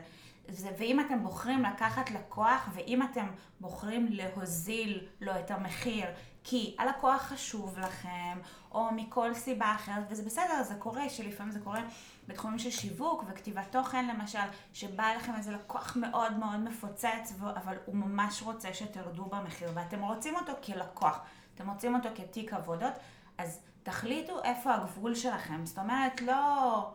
זה, 0.48 0.68
ואם 0.78 1.00
אתם 1.00 1.22
בוחרים 1.22 1.62
לקחת 1.62 2.10
לקוח, 2.10 2.68
ואם 2.72 3.02
אתם 3.02 3.26
בוחרים 3.60 4.06
להוזיל 4.10 5.06
לו 5.20 5.32
את 5.38 5.50
המחיר, 5.50 6.06
כי 6.44 6.76
הלקוח 6.78 7.22
חשוב 7.22 7.78
לכם, 7.78 8.38
או 8.72 8.88
מכל 8.92 9.34
סיבה 9.34 9.74
אחרת, 9.74 10.04
וזה 10.10 10.22
בסדר, 10.22 10.62
זה 10.62 10.74
קורה, 10.74 11.08
שלפעמים 11.08 11.52
זה 11.52 11.60
קורה 11.60 11.80
בתחומים 12.28 12.58
של 12.58 12.70
שיווק 12.70 13.24
וכתיבת 13.28 13.66
תוכן 13.70 14.08
למשל, 14.08 14.38
שבא 14.72 15.12
אליכם 15.12 15.32
איזה 15.36 15.52
לקוח 15.52 15.96
מאוד 15.96 16.36
מאוד 16.36 16.60
מפוצץ, 16.60 17.32
אבל 17.40 17.76
הוא 17.84 17.94
ממש 17.94 18.42
רוצה 18.42 18.74
שתרדו 18.74 19.24
במחיר, 19.24 19.70
ואתם 19.74 20.02
רוצים 20.02 20.36
אותו 20.36 20.52
כלקוח, 20.64 21.20
אתם 21.58 21.70
רוצים 21.70 21.94
אותו 21.94 22.08
כתיק 22.14 22.52
עבודות, 22.52 22.92
אז 23.38 23.60
תחליטו 23.82 24.42
איפה 24.44 24.74
הגבול 24.74 25.14
שלכם. 25.14 25.66
זאת 25.66 25.78
אומרת, 25.78 26.20
לא 26.20 26.90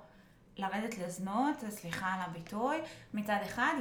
לרדת 0.58 0.98
לזנות, 0.98 1.64
סליחה 1.70 2.14
על 2.14 2.20
הביטוי, 2.22 2.78
מצד 3.14 3.38
אחד, 3.44 3.74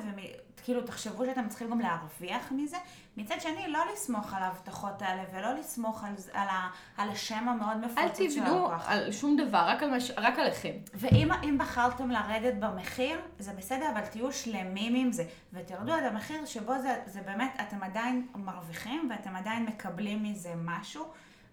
וכאילו 0.63 0.83
תחשבו 0.83 1.25
שאתם 1.25 1.49
צריכים 1.49 1.71
גם 1.71 1.81
להרוויח 1.81 2.53
מזה, 2.53 2.77
מצד 3.17 3.41
שני, 3.41 3.69
לא 3.69 3.79
לסמוך 3.93 4.35
על 4.35 4.43
ההבטחות 4.43 5.03
האלה, 5.03 5.23
ולא 5.35 5.53
לסמוך 5.53 6.05
על, 6.05 6.13
על, 6.33 6.49
ה, 6.49 6.69
על 6.97 7.09
השם 7.09 7.49
המאוד 7.49 7.77
אל 7.85 8.05
מפוצץ 8.05 8.19
של 8.19 8.41
תבנו 8.41 8.67
הלקוח. 8.67 8.89
על 8.89 9.13
שום 9.13 9.37
דבר, 9.37 9.59
רק, 9.67 9.83
על 9.83 9.91
מש... 9.91 10.11
רק 10.17 10.39
עליכם. 10.39 10.73
ואם 10.95 11.33
אם 11.33 11.59
בחרתם 11.59 12.11
לרדת 12.11 12.55
במחיר, 12.55 13.21
זה 13.39 13.53
בסדר, 13.53 13.91
אבל 13.93 14.01
תהיו 14.01 14.33
שלמים 14.33 14.95
עם 14.95 15.13
זה, 15.13 15.25
ותרדו 15.53 15.93
עד 15.93 16.05
המחיר 16.05 16.45
שבו 16.45 16.79
זה, 16.79 16.97
זה 17.07 17.21
באמת, 17.21 17.61
אתם 17.61 17.83
עדיין 17.83 18.27
מרוויחים, 18.35 19.09
ואתם 19.11 19.37
עדיין 19.37 19.67
מקבלים 19.67 20.23
מזה 20.23 20.55
משהו, 20.65 21.05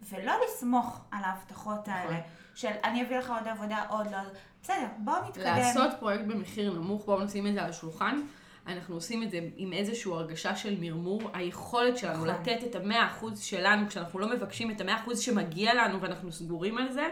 ולא 0.09 0.33
לסמוך 0.45 1.01
על 1.11 1.23
ההבטחות 1.23 1.87
האלה, 1.87 2.19
של 2.55 2.71
אני 2.83 3.03
אביא 3.03 3.17
לך 3.17 3.29
עוד 3.29 3.47
עבודה, 3.47 3.83
עוד 3.89 4.11
לא, 4.11 4.17
בסדר, 4.63 4.87
בואו 4.97 5.27
נתקדם. 5.27 5.45
לעשות 5.45 5.91
פרויקט 5.99 6.23
במחיר 6.23 6.73
נמוך, 6.73 7.05
בואו 7.05 7.23
נשים 7.23 7.47
את 7.47 7.53
זה 7.53 7.63
על 7.63 7.69
השולחן. 7.69 8.21
אנחנו 8.67 8.95
עושים 8.95 9.23
את 9.23 9.31
זה 9.31 9.39
עם 9.57 9.73
איזושהי 9.73 10.11
הרגשה 10.11 10.55
של 10.55 10.77
מרמור. 10.79 11.21
היכולת 11.33 11.97
שלנו 11.97 12.25
נכון. 12.25 12.27
לתת 12.27 12.63
את 12.63 12.75
המאה 12.75 13.07
אחוז 13.07 13.39
שלנו, 13.39 13.87
כשאנחנו 13.87 14.19
לא 14.19 14.29
מבקשים 14.29 14.71
את 14.71 14.81
המאה 14.81 14.95
אחוז 14.95 15.19
שמגיע 15.19 15.73
לנו 15.73 16.01
ואנחנו 16.01 16.31
סגורים 16.31 16.77
על 16.77 16.91
זה, 16.91 17.09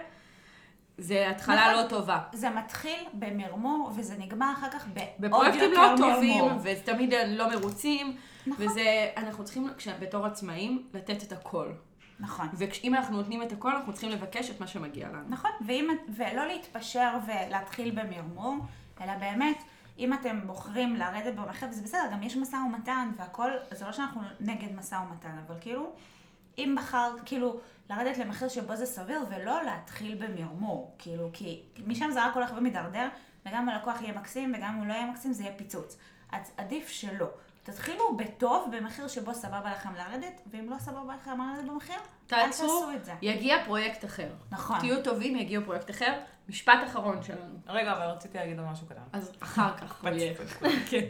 זה 0.98 1.30
התחלה 1.30 1.72
נכון. 1.72 1.84
לא 1.84 1.90
טובה. 1.90 2.20
זה 2.34 2.50
מתחיל 2.50 3.00
במרמור, 3.14 3.92
וזה 3.96 4.16
נגמר 4.18 4.54
אחר 4.58 4.70
כך 4.70 4.88
בעוד 5.20 5.46
יותר 5.46 5.54
בפרויקטים 5.60 5.72
מרמור. 5.72 6.08
לא 6.10 6.14
טובים, 6.14 6.44
ותמיד 6.64 7.14
לא 7.28 7.50
מרוצים, 7.50 8.18
נכון. 8.48 8.66
וזה, 8.66 9.12
אנחנו 9.18 9.44
צריכים, 9.44 9.70
בתור 10.00 10.26
עצמאים, 10.26 10.88
לתת 10.94 11.24
את 11.24 11.32
הכל. 11.32 11.72
נכון. 12.20 12.48
ואם 12.54 12.96
אנחנו 12.96 13.18
נותנים 13.18 13.44
את 13.44 13.52
הכל, 13.52 13.72
אנחנו 13.76 13.94
צריכים 13.94 14.10
לבקש 14.10 14.50
את 14.50 14.60
מה 14.60 14.68
שמגיע 14.68 15.10
לנו. 15.10 15.30
נכון, 15.30 15.52
ואם, 15.66 15.88
ולא 16.10 16.48
להתפשר 16.48 17.10
ולהתחיל 17.28 17.92
במרמור, 17.92 18.56
אלא 19.02 19.14
באמת, 19.16 19.64
אם 20.00 20.14
אתם 20.14 20.48
בוחרים 20.48 20.96
לרדת 20.96 21.34
במחיר, 21.34 21.72
זה 21.72 21.82
בסדר, 21.82 22.12
גם 22.12 22.24
יש 22.24 22.38
משא 22.38 22.56
ומתן 22.56 23.12
והכל, 23.18 23.52
זה 23.72 23.86
לא 23.86 23.92
שאנחנו 23.92 24.22
נגד 24.40 24.76
משא 24.76 24.96
ומתן, 24.96 25.38
אבל 25.48 25.56
כאילו, 25.62 25.92
אם 26.58 26.76
בחרת, 26.78 27.14
כאילו, 27.26 27.60
לרדת 27.90 28.18
למחיר 28.18 28.50
שבו 28.50 28.76
זה 28.76 28.86
סביר, 28.86 29.26
ולא 29.30 29.64
להתחיל 29.64 30.26
במרמור, 30.26 30.96
כאילו, 31.00 31.30
כי 31.34 31.62
משם 31.86 32.12
זה 32.12 32.26
רק 32.26 32.36
הולך 32.36 32.52
ומידרדר, 32.58 33.08
וגם 33.46 33.70
הלקוח 33.70 34.02
יהיה 34.02 34.14
מקסים, 34.14 34.54
וגם 34.58 34.74
אם 34.74 34.80
הוא 34.80 34.88
לא 34.88 34.94
יהיה 34.94 35.06
מקסים, 35.06 35.34
זה 35.34 35.44
יהיה 35.44 35.56
פיצוץ. 35.56 35.98
אז 36.32 36.52
עדיף 36.58 36.88
שלא. 36.88 37.28
תתחילו 37.64 38.18
בטוב, 38.18 38.70
במחיר 38.72 39.08
שבו 39.08 39.34
סבבה 39.34 39.72
לכם 39.72 39.90
לרדת, 39.96 40.42
ואם 40.48 40.70
לא 40.70 40.76
סבבה 40.80 41.16
לכם 41.16 41.38
לרדת 41.42 41.70
במחיר, 41.70 41.96
אל 41.96 42.02
תעצרו, 42.28 42.68
תעשו 42.68 42.92
את 42.92 43.06
זה. 43.06 43.14
יגיע 43.22 43.66
פרויקט 43.66 44.06
אחר. 44.06 44.30
נכון. 44.52 44.80
תהיו 44.80 45.04
טובים, 45.04 45.36
יגיע 45.36 45.62
פרויקט 45.66 45.90
אחר. 45.90 46.20
משפט 46.50 46.80
אחרון 46.88 47.24
שלנו. 47.24 47.60
רגע, 47.68 47.92
אבל 47.92 48.06
רציתי 48.06 48.38
להגיד 48.38 48.60
עוד 48.60 48.68
משהו 48.68 48.88
קטן. 48.88 49.02
אז 49.14 49.32
אחר 49.40 49.78
כך. 49.78 50.04
כן. 50.90 51.06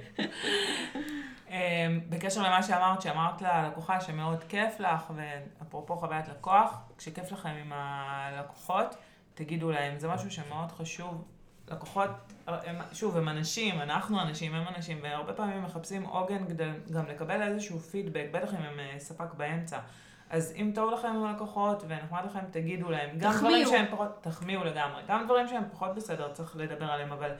אמ, 1.49 1.99
בקשר 2.09 2.41
למה 2.41 2.63
שאמרת, 2.63 3.01
שאמרת 3.01 3.41
ללקוחה 3.41 4.01
שמאוד 4.01 4.43
כיף 4.43 4.79
לך, 4.79 5.13
ואפרופו 5.15 5.95
חוויית 5.95 6.27
לקוח, 6.27 6.81
כשכיף 6.97 7.31
לכם 7.31 7.49
עם 7.49 7.71
הלקוחות, 7.73 8.95
תגידו 9.33 9.71
להם, 9.71 9.99
זה 9.99 10.07
משהו 10.07 10.31
שמאוד 10.31 10.71
חשוב. 10.71 11.25
לקוחות, 11.71 12.09
הם, 12.47 12.75
שוב, 12.93 13.17
הם 13.17 13.29
אנשים, 13.29 13.81
אנחנו 13.81 14.21
אנשים, 14.21 14.55
הם 14.55 14.75
אנשים, 14.75 14.99
והרבה 15.03 15.33
פעמים 15.33 15.63
מחפשים 15.63 16.03
עוגן 16.03 16.47
כדי 16.47 16.69
גם 16.91 17.05
לקבל 17.05 17.41
איזשהו 17.41 17.79
פידבק, 17.79 18.25
בטח 18.31 18.53
אם 18.53 18.61
הם 18.61 18.79
אה, 18.79 18.99
ספק 18.99 19.33
באמצע. 19.33 19.79
אז 20.29 20.53
אם 20.55 20.71
טוב 20.75 20.93
לכם 20.93 21.07
עם 21.07 21.25
הלקוחות 21.25 21.83
ונחמד 21.87 22.21
לכם, 22.25 22.39
תגידו 22.51 22.89
להם. 22.91 23.09
גם 23.17 23.31
תחמיאו. 23.31 23.51
דברים 23.53 23.67
שהם 23.67 23.85
פחות, 23.91 24.17
תחמיאו 24.21 24.63
לגמרי. 24.63 25.01
גם 25.07 25.25
דברים 25.25 25.47
שהם 25.47 25.63
פחות 25.71 25.95
בסדר, 25.95 26.33
צריך 26.33 26.55
לדבר 26.55 26.85
עליהם, 26.85 27.11
אבל 27.11 27.31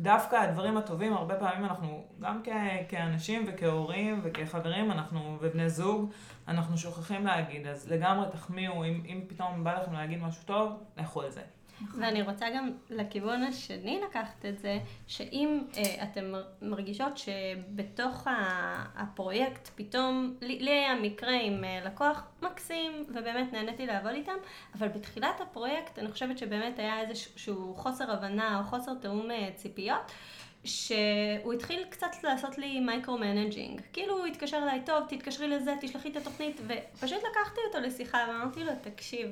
דווקא 0.00 0.36
הדברים 0.36 0.76
הטובים, 0.76 1.12
הרבה 1.14 1.34
פעמים 1.34 1.64
אנחנו, 1.64 2.04
גם 2.20 2.40
כ- 2.44 2.48
כאנשים 2.88 3.44
וכהורים 3.48 4.20
וכחברים, 4.22 4.92
אנחנו, 4.92 5.36
ובני 5.40 5.70
זוג, 5.70 6.10
אנחנו 6.48 6.78
שוכחים 6.78 7.26
להגיד, 7.26 7.66
אז 7.66 7.90
לגמרי 7.92 8.26
תחמיאו, 8.30 8.84
אם, 8.84 9.02
אם 9.06 9.20
פתאום 9.28 9.64
בא 9.64 9.80
לכם 9.82 9.92
להגיד 9.92 10.22
משהו 10.22 10.42
טוב, 10.46 10.72
לכו 10.96 11.22
על 11.22 11.30
זה. 11.30 11.42
ואני 11.98 12.22
רוצה 12.22 12.46
גם 12.50 12.70
לכיוון 12.90 13.42
השני 13.42 14.00
לקחת 14.08 14.44
את 14.48 14.58
זה, 14.58 14.78
שאם 15.06 15.60
אה, 15.76 16.22
מר- 16.22 16.48
מרגישות 16.62 17.18
שבתוך 17.18 18.26
הפרויקט 18.96 19.68
פתאום, 19.74 20.34
לי, 20.40 20.58
לי 20.58 20.70
היה 20.70 20.94
מקרה 20.94 21.40
עם 21.40 21.64
אה, 21.64 21.80
לקוח 21.84 22.22
מקסים, 22.42 23.04
ובאמת 23.08 23.52
נהניתי 23.52 23.86
לעבוד 23.86 24.10
איתם, 24.12 24.36
אבל 24.78 24.88
בתחילת 24.88 25.40
הפרויקט 25.40 25.98
אני 25.98 26.12
חושבת 26.12 26.38
שבאמת 26.38 26.78
היה 26.78 27.00
איזשהו 27.00 27.74
חוסר 27.74 28.12
הבנה 28.12 28.58
או 28.58 28.64
חוסר 28.64 28.94
תיאום 28.94 29.30
אה, 29.30 29.48
ציפיות. 29.56 30.12
שהוא 30.64 31.52
התחיל 31.52 31.84
קצת 31.90 32.10
לעשות 32.24 32.58
לי 32.58 32.80
micro-managing. 32.80 33.80
כאילו 33.92 34.18
הוא 34.18 34.26
התקשר 34.26 34.56
אליי, 34.56 34.82
טוב, 34.86 35.04
תתקשרי 35.08 35.48
לזה, 35.48 35.74
תשלחי 35.80 36.10
את 36.10 36.16
התוכנית, 36.16 36.60
ופשוט 36.66 37.18
לקחתי 37.18 37.60
אותו 37.68 37.80
לשיחה 37.80 38.18
ואמרתי 38.28 38.64
לו, 38.64 38.72
תקשיב, 38.80 39.28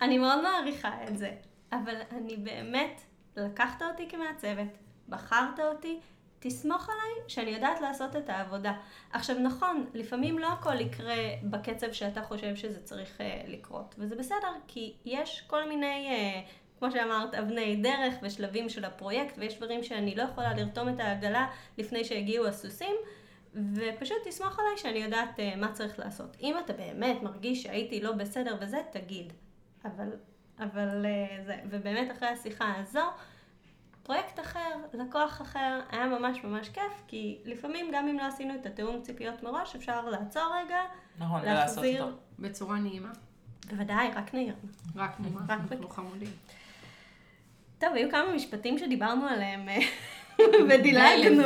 אני 0.00 0.18
מאוד 0.18 0.42
מעריכה 0.42 1.04
את 1.08 1.18
זה, 1.18 1.32
אבל 1.74 1.94
אני 2.12 2.36
באמת, 2.36 3.00
לקחת 3.36 3.82
אותי 3.82 4.08
כמעצבת, 4.08 4.78
בחרת 5.08 5.60
אותי, 5.60 6.00
תסמוך 6.38 6.88
עליי 6.88 7.28
שאני 7.28 7.50
יודעת 7.50 7.80
לעשות 7.80 8.16
את 8.16 8.28
העבודה. 8.28 8.72
עכשיו 9.12 9.38
נכון, 9.38 9.86
לפעמים 9.94 10.38
לא 10.38 10.46
הכל 10.46 10.80
יקרה 10.80 11.14
בקצב 11.42 11.92
שאתה 11.92 12.22
חושב 12.22 12.56
שזה 12.56 12.82
צריך 12.82 13.20
uh, 13.20 13.50
לקרות, 13.50 13.94
וזה 13.98 14.16
בסדר, 14.16 14.52
כי 14.66 14.94
יש 15.04 15.44
כל 15.46 15.68
מיני, 15.68 16.08
uh, 16.08 16.78
כמו 16.78 16.90
שאמרת, 16.90 17.34
אבני 17.34 17.76
דרך 17.76 18.14
ושלבים 18.22 18.68
של 18.68 18.84
הפרויקט, 18.84 19.34
ויש 19.38 19.56
דברים 19.56 19.82
שאני 19.82 20.14
לא 20.14 20.22
יכולה 20.22 20.54
לרתום 20.54 20.88
את 20.88 21.00
העגלה 21.00 21.46
לפני 21.78 22.04
שהגיעו 22.04 22.46
הסוסים. 22.46 22.96
ופשוט 23.74 24.16
תסמוך 24.24 24.58
עליי 24.58 24.76
שאני 24.76 24.98
יודעת 24.98 25.38
uh, 25.38 25.56
מה 25.56 25.72
צריך 25.72 25.98
לעשות. 25.98 26.36
אם 26.40 26.58
אתה 26.64 26.72
באמת 26.72 27.22
מרגיש 27.22 27.62
שהייתי 27.62 28.00
לא 28.00 28.12
בסדר 28.12 28.56
וזה, 28.60 28.82
תגיד. 28.92 29.32
אבל, 29.84 30.08
אבל 30.58 31.06
uh, 31.06 31.42
זה, 31.46 31.56
ובאמת 31.70 32.12
אחרי 32.12 32.28
השיחה 32.28 32.72
הזו, 32.76 33.00
פרויקט 34.02 34.40
אחר, 34.40 34.76
לקוח 34.92 35.42
אחר, 35.42 35.80
היה 35.90 36.06
ממש 36.06 36.44
ממש 36.44 36.68
כיף, 36.68 37.02
כי 37.08 37.38
לפעמים 37.44 37.90
גם 37.94 38.08
אם 38.08 38.18
לא 38.18 38.22
עשינו 38.22 38.54
את 38.54 38.66
התיאום 38.66 39.02
ציפיות 39.02 39.42
מראש, 39.42 39.76
אפשר 39.76 40.08
לעצור 40.08 40.42
רגע, 40.64 40.80
נכון, 41.18 41.40
ולעשות 41.42 41.76
להחזיר, 41.76 42.04
אותו. 42.04 42.16
בצורה 42.38 42.78
נעימה. 42.78 43.12
בוודאי, 43.70 44.08
רק 44.14 44.34
נעיר. 44.34 44.54
רק 44.96 45.20
נעימה, 45.20 45.40
רק 45.48 45.60
אנחנו. 45.72 45.88
חמודים. 45.88 46.30
טוב, 47.78 47.94
היו 47.94 48.10
כמה 48.10 48.32
משפטים 48.34 48.78
שדיברנו 48.78 49.26
עליהם 49.26 49.68
אה, 49.68 49.78
ודילגנו. 50.70 51.42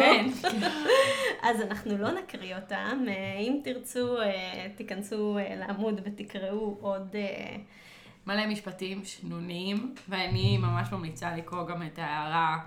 אז 1.48 1.60
אנחנו 1.60 1.98
לא 1.98 2.10
נקריא 2.10 2.56
אותם. 2.56 3.04
אה, 3.08 3.38
אם 3.38 3.60
תרצו, 3.64 4.20
אה, 4.20 4.66
תיכנסו 4.76 5.38
אה, 5.38 5.56
לעמוד 5.56 6.00
ותקראו 6.04 6.76
עוד... 6.80 7.16
מלא 8.28 8.46
משפטים 8.46 9.04
שנוניים, 9.04 9.94
ואני 10.08 10.58
ממש 10.58 10.92
ממליצה 10.92 11.36
לקרוא 11.36 11.66
גם 11.66 11.82
את 11.82 11.98
ההערה 11.98 12.58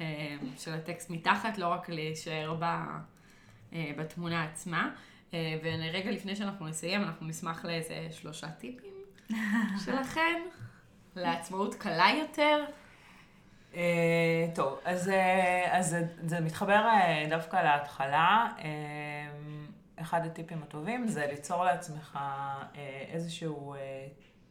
אה, 0.00 0.36
של 0.58 0.74
הטקסט 0.74 1.10
מתחת, 1.10 1.58
לא 1.58 1.68
רק 1.68 1.88
להישאר 1.88 2.56
ב, 2.58 2.64
אה, 3.72 3.90
בתמונה 3.98 4.44
עצמה. 4.44 4.90
אה, 5.34 5.58
ורגע 5.62 6.10
לפני 6.10 6.36
שאנחנו 6.36 6.68
נסיים, 6.68 7.02
אנחנו 7.02 7.26
נשמח 7.26 7.64
לאיזה 7.64 8.08
שלושה 8.10 8.50
טיפים 8.50 8.94
שלכם, 9.84 10.40
לעצמאות 11.16 11.74
קלה 11.74 12.08
יותר. 12.18 12.64
טוב, 14.54 14.78
אז, 14.84 15.10
אז 15.70 15.88
זה, 15.90 16.06
זה 16.22 16.40
מתחבר 16.40 16.86
דווקא 17.28 17.56
להתחלה. 17.56 18.48
אחד 19.96 20.26
הטיפים 20.26 20.62
הטובים 20.62 21.08
זה 21.08 21.26
ליצור 21.26 21.64
לעצמך 21.64 22.18
איזשהו 23.12 23.74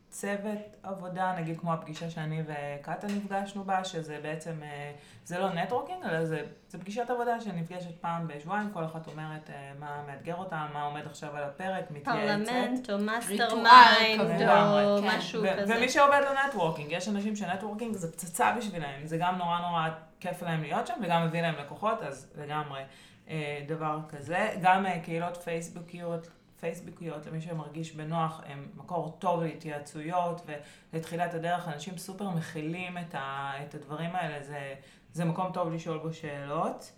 צוות 0.10 0.76
עבודה, 0.84 1.36
נגיד 1.38 1.60
כמו 1.60 1.74
הפגישה 1.74 2.10
שאני 2.10 2.41
וקאטה 2.41 3.07
נפגשנו 3.07 3.64
בה, 3.64 3.84
שזה 3.84 4.20
בעצם, 4.24 4.53
אה, 4.64 4.91
זה 5.26 5.39
לא 5.39 5.53
networking, 5.53 6.03
אלא 6.05 6.26
זה, 6.26 6.45
זה 6.70 6.80
פגישת 6.80 7.10
עבודה 7.10 7.41
שנפגשת 7.41 8.01
פעם 8.01 8.28
בשבועיים, 8.28 8.72
כל 8.74 8.86
אחת 8.86 9.07
אומרת 9.07 9.49
אה, 9.49 9.72
מה 9.80 10.03
מאתגר 10.07 10.36
אותה, 10.36 10.68
מה 10.74 10.84
עומד 10.84 11.05
עכשיו 11.05 11.36
על 11.36 11.43
הפרק, 11.43 11.91
מתייעצת. 11.91 12.49
פרלמנט 12.49 12.89
או 12.89 12.97
mastermind. 12.97 14.21
או 14.51 15.01
כן. 15.01 15.18
משהו 15.18 15.43
כזה. 15.62 15.76
ומי 15.78 15.89
שעובד 15.89 16.22
ל 16.32 16.36
networking, 16.36 16.91
יש 16.91 17.07
אנשים 17.07 17.36
ש 17.36 17.45
networking 17.45 17.95
זה 17.95 18.12
פצצה 18.12 18.55
בשבילם, 18.57 19.05
זה 19.05 19.18
גם 19.18 19.36
נורא 19.38 19.60
נורא 19.60 19.89
כיף 20.20 20.43
להם 20.43 20.62
להיות 20.62 20.88
שם 20.88 20.93
וגם 21.03 21.28
מביא 21.28 21.41
להם 21.41 21.55
לקוחות, 21.55 22.01
אז 22.01 22.28
לגמרי 22.38 22.82
אה, 23.30 23.62
דבר 23.68 23.99
כזה. 24.10 24.49
גם 24.62 24.86
קהילות 25.03 25.38
פייסבוקיות, 25.38 26.28
פייסבוקיות, 26.60 27.26
למי 27.26 27.41
שמרגיש 27.41 27.91
בנוח, 27.91 28.41
הם 28.47 28.68
מקור 28.76 29.16
טוב 29.20 29.43
להתייעצויות 29.43 30.47
ולתחילת 30.93 31.34
הדרך, 31.34 31.68
אנשים 31.68 31.97
סופר 31.97 32.30
מכילים 32.30 32.97
את, 32.97 33.16
ה- 33.16 33.53
את 33.66 33.76
הדברים 33.76 34.16
האלה, 34.16 34.43
זה, 34.43 34.74
זה 35.14 35.26
מקום 35.26 35.51
טוב 35.53 35.74
לשאול 35.74 35.97
בו 35.97 36.14
שאלות. 36.14 36.91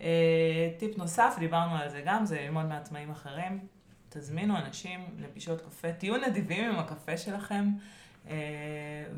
אה, 0.00 0.70
טיפ 0.78 0.98
נוסף, 0.98 1.36
דיברנו 1.38 1.76
על 1.76 1.88
זה 1.88 2.02
גם, 2.04 2.26
זה 2.26 2.40
ללמוד 2.40 2.66
מעצמאים 2.66 3.10
אחרים. 3.10 3.66
תזמינו 4.08 4.56
אנשים 4.56 5.06
לפגישות 5.18 5.60
קפה, 5.60 5.92
תהיו 5.92 6.16
נדיבים 6.16 6.70
עם 6.70 6.78
הקפה 6.78 7.16
שלכם. 7.16 7.68
אה, 8.28 8.34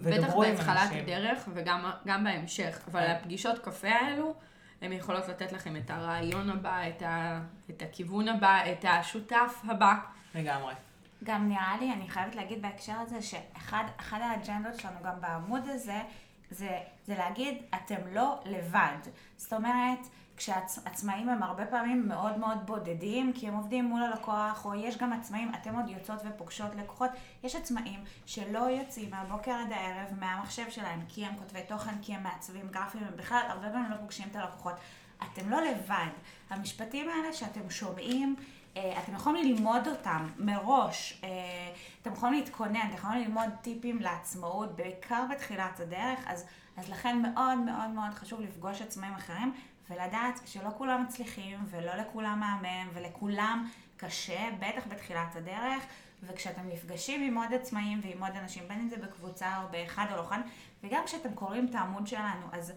בטח 0.03 0.19
ודברו 0.25 0.43
עם 0.43 0.55
בהתחלת 0.55 0.79
אנשים. 0.83 1.03
הדרך 1.03 1.49
וגם 1.55 1.91
גם 2.07 2.25
בהמשך, 2.25 2.81
אבל 2.91 3.01
כן. 3.01 3.11
הפגישות 3.11 3.59
קפה 3.59 3.89
האלו, 3.89 4.35
הן 4.83 4.93
יכולות 4.93 5.29
לתת 5.29 5.53
לכם 5.53 5.77
את 5.77 5.91
הרעיון 5.91 6.51
הבא, 6.51 6.89
את, 6.89 7.03
ה, 7.03 7.41
את 7.71 7.83
הכיוון 7.83 8.29
הבא, 8.29 8.73
את 8.73 8.85
השותף 8.89 9.63
הבא. 9.69 9.95
לגמרי. 10.35 10.75
גם 11.25 11.49
נראה 11.49 11.77
לי, 11.81 11.93
אני 11.93 12.09
חייבת 12.09 12.35
להגיד 12.35 12.63
בהקשר 12.63 12.93
הזה, 12.93 13.23
שאחד 13.23 13.85
אחד 14.01 14.19
האג'נדות 14.23 14.81
שלנו 14.81 14.97
גם 15.05 15.21
בעמוד 15.21 15.63
הזה, 15.69 16.01
זה, 16.51 16.79
זה 17.07 17.15
להגיד, 17.19 17.63
אתם 17.75 17.97
לא 18.13 18.41
לבד. 18.45 18.99
זאת 19.37 19.53
אומרת, 19.53 19.99
כשעצמאים 20.39 21.29
הם 21.29 21.43
הרבה 21.43 21.67
פעמים 21.67 22.09
מאוד 22.09 22.39
מאוד 22.39 22.59
בודדים, 22.67 23.33
כי 23.33 23.49
הם 23.49 23.55
עובדים 23.55 23.85
מול 23.85 24.03
הלקוח, 24.03 24.65
או 24.65 24.75
יש 24.75 24.99
גם 24.99 25.13
עצמאים, 25.13 25.53
אתם 25.55 25.75
עוד 25.75 25.89
יוצאות 25.89 26.21
ופוגשות 26.25 26.75
לקוחות, 26.75 27.11
יש 27.43 27.57
עצמאים 27.57 28.05
שלא 28.27 28.59
יוצאים 28.59 29.11
מהבוקר 29.11 29.51
עד 29.51 29.73
הערב 29.73 30.09
מהמחשב 30.21 30.71
שלהם, 30.71 31.01
כי 31.09 31.25
הם 31.25 31.37
כותבי 31.37 31.61
תוכן, 31.69 31.95
כי 32.03 32.15
הם 32.15 32.23
מעצבים 32.23 32.69
גרפיים, 32.71 33.05
הם 33.05 33.17
בכלל 33.17 33.43
הרבה 33.49 33.71
פעמים 33.71 33.91
לא 33.91 33.97
פוגשים 33.97 34.29
את 34.31 34.37
הלקוחות. 34.37 34.75
אתם 35.23 35.51
לא 35.51 35.61
לבד. 35.61 36.11
המשפטים 36.51 37.09
האלה 37.09 37.33
שאתם 37.33 37.71
שומעים, 37.71 38.37
אה, 38.77 39.01
אתם 39.03 39.15
יכולים 39.15 39.45
ללמוד 39.45 39.89
אותם 39.89 40.29
מראש, 40.39 41.21
אה, 41.25 41.29
אתם 42.03 42.13
יכולים 42.13 42.35
להתכונן, 42.35 42.87
אתם 42.89 42.97
יכולים 42.97 43.21
ללמוד 43.21 43.49
טיפים 43.63 44.01
לעצמאות, 44.01 44.77
בעיקר 44.77 45.25
בתחילת 45.31 45.81
הדרך, 45.81 46.19
אז, 46.27 46.45
אז 46.77 46.89
לכן 46.89 47.23
מאוד 47.23 47.59
מאוד 47.59 47.91
מאוד 47.91 48.15
חשוב 48.15 48.41
לפגוש 48.41 48.83
עצמאים 48.83 49.15
אחרים 49.15 49.55
ולדעת 49.91 50.41
שלא 50.47 50.71
כולם 50.79 51.03
מצליחים 51.03 51.59
ולא 51.71 51.95
לכולם 51.95 52.41
מהמם 52.41 52.89
ולכולם 52.95 53.69
קשה, 53.97 54.49
בטח 54.59 54.87
בתחילת 54.89 55.37
הדרך, 55.37 55.87
וכשאתם 56.23 56.69
נפגשים 56.69 57.23
עם 57.23 57.39
עוד 57.39 57.55
עצמאים 57.55 58.01
ועם 58.03 58.25
עוד 58.25 58.37
אנשים, 58.37 58.69
בין 58.69 58.81
אם 58.81 58.89
זה 58.89 58.97
בקבוצה 58.97 59.63
או 59.63 59.69
באחד 59.71 60.07
או 60.11 60.17
לא 60.17 60.27
כאן, 60.29 60.41
וגם 60.83 61.03
כשאתם 61.07 61.35
קוראים 61.35 61.67
את 61.71 61.75
העמוד 61.75 62.07
שלנו, 62.07 62.47
אז 62.53 62.73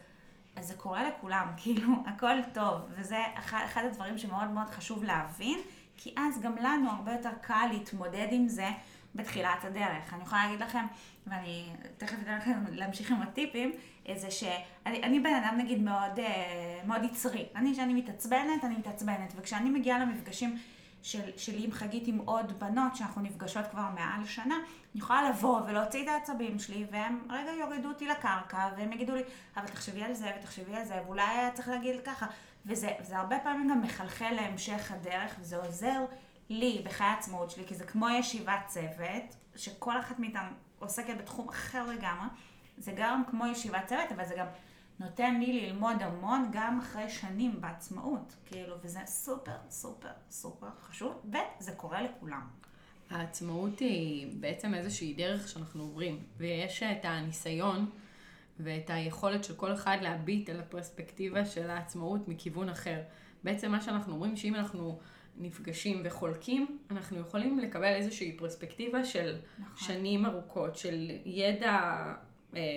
אז 0.55 0.67
זה 0.67 0.73
קורה 0.73 1.09
לכולם, 1.09 1.47
כאילו, 1.61 1.87
הכל 2.05 2.41
טוב, 2.53 2.81
וזה 2.89 3.17
אחד, 3.35 3.61
אחד 3.65 3.83
הדברים 3.85 4.17
שמאוד 4.17 4.49
מאוד 4.49 4.69
חשוב 4.69 5.03
להבין, 5.03 5.59
כי 5.97 6.15
אז 6.17 6.41
גם 6.41 6.55
לנו 6.55 6.89
הרבה 6.89 7.11
יותר 7.11 7.31
קל 7.41 7.67
להתמודד 7.71 8.27
עם 8.31 8.47
זה 8.47 8.69
בתחילת 9.15 9.65
הדרך. 9.65 10.13
אני 10.13 10.23
יכולה 10.23 10.45
להגיד 10.45 10.61
לכם, 10.61 10.85
ואני 11.27 11.69
תכף 11.97 12.17
אתן 12.21 12.37
לכם 12.37 12.63
להמשיך 12.71 13.11
עם 13.11 13.21
הטיפים, 13.21 13.71
זה 14.15 14.31
שאני 14.31 15.03
אני 15.03 15.19
בן 15.19 15.33
אדם 15.33 15.57
נגיד 15.57 15.81
מאוד, 15.81 16.19
אה, 16.19 16.79
מאוד 16.85 17.03
יצרי. 17.03 17.45
אני, 17.55 17.73
כשאני 17.73 17.93
מתעצבנת, 17.93 18.63
אני 18.63 18.75
מתעצבנת, 18.75 19.33
וכשאני 19.35 19.69
מגיעה 19.69 19.99
למפגשים 19.99 20.57
של, 21.01 21.37
שלי 21.37 21.63
עם 21.63 21.71
חגית 21.71 22.07
עם 22.07 22.17
עוד 22.17 22.59
בנות, 22.59 22.95
שאנחנו 22.95 23.21
נפגשות 23.21 23.65
כבר 23.71 23.85
מעל 23.95 24.25
שנה, 24.25 24.55
אני 24.55 25.01
יכולה 25.01 25.29
לבוא 25.29 25.61
ולהוציא 25.67 26.03
את 26.03 26.07
העצבים 26.07 26.59
שלי, 26.59 26.85
והם 26.91 27.19
רגע 27.29 27.51
יורידו 27.51 27.89
אותי 27.89 28.07
לקרקע, 28.07 28.69
והם 28.77 28.91
יגידו 28.91 29.15
לי, 29.15 29.21
אבל 29.57 29.67
תחשבי 29.67 30.03
על 30.03 30.13
זה, 30.13 30.31
ותחשבי 30.39 30.75
על 30.75 30.85
זה, 30.85 31.01
ואולי 31.05 31.21
היה 31.21 31.51
צריך 31.51 31.67
להגיד 31.67 32.01
ככה. 32.05 32.25
וזה 32.65 32.89
זה 33.01 33.17
הרבה 33.17 33.39
פעמים 33.39 33.69
גם 33.69 33.81
מחלחל 33.81 34.31
להמשך 34.31 34.91
הדרך, 34.91 35.35
וזה 35.39 35.57
עוזר 35.57 36.05
לי 36.49 36.81
בחיי 36.85 37.07
העצמאות 37.07 37.51
שלי, 37.51 37.63
כי 37.67 37.75
זה 37.75 37.83
כמו 37.85 38.09
ישיבת 38.09 38.59
צוות, 38.67 39.35
שכל 39.55 39.99
אחת 39.99 40.19
מאיתנו 40.19 40.49
עוסקת 40.79 41.17
בתחום 41.17 41.49
אחר 41.49 41.85
לגמרי. 41.87 42.27
זה 42.77 42.91
גם 42.95 43.23
כמו 43.29 43.47
ישיבת 43.47 43.85
צוות, 43.85 44.11
אבל 44.15 44.25
זה 44.25 44.35
גם 44.37 44.45
נותן 44.99 45.39
לי 45.39 45.61
ללמוד 45.61 45.95
המון 46.01 46.49
גם 46.51 46.79
אחרי 46.79 47.09
שנים 47.09 47.61
בעצמאות, 47.61 48.35
כאילו, 48.45 48.75
וזה 48.83 48.99
סופר 49.05 49.57
סופר 49.69 50.11
סופר 50.29 50.67
חשוב, 50.81 51.25
וזה 51.25 51.71
קורה 51.71 52.01
לכולם. 52.01 52.47
העצמאות 53.09 53.79
היא 53.79 54.27
בעצם 54.39 54.73
איזושהי 54.73 55.13
דרך 55.13 55.47
שאנחנו 55.47 55.83
עוברים, 55.83 56.19
ויש 56.37 56.83
את 56.83 57.05
הניסיון 57.05 57.89
ואת 58.59 58.89
היכולת 58.89 59.43
של 59.43 59.55
כל 59.55 59.73
אחד 59.73 59.97
להביט 60.01 60.49
על 60.49 60.59
הפרספקטיבה 60.59 61.45
של 61.45 61.69
העצמאות 61.69 62.27
מכיוון 62.27 62.69
אחר. 62.69 63.01
בעצם 63.43 63.71
מה 63.71 63.81
שאנחנו 63.81 64.13
אומרים, 64.13 64.35
שאם 64.35 64.55
אנחנו 64.55 64.99
נפגשים 65.37 66.01
וחולקים, 66.05 66.79
אנחנו 66.91 67.19
יכולים 67.19 67.59
לקבל 67.59 67.93
איזושהי 67.93 68.37
פרספקטיבה 68.37 69.05
של 69.05 69.37
נכון. 69.59 69.87
שנים 69.87 70.25
ארוכות, 70.25 70.75
של 70.75 71.11
ידע 71.25 72.03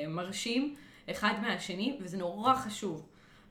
מרשים 0.09 0.75
אחד 1.11 1.35
מהשני, 1.43 1.99
וזה 2.01 2.17
נורא 2.19 2.55
חשוב 2.55 3.07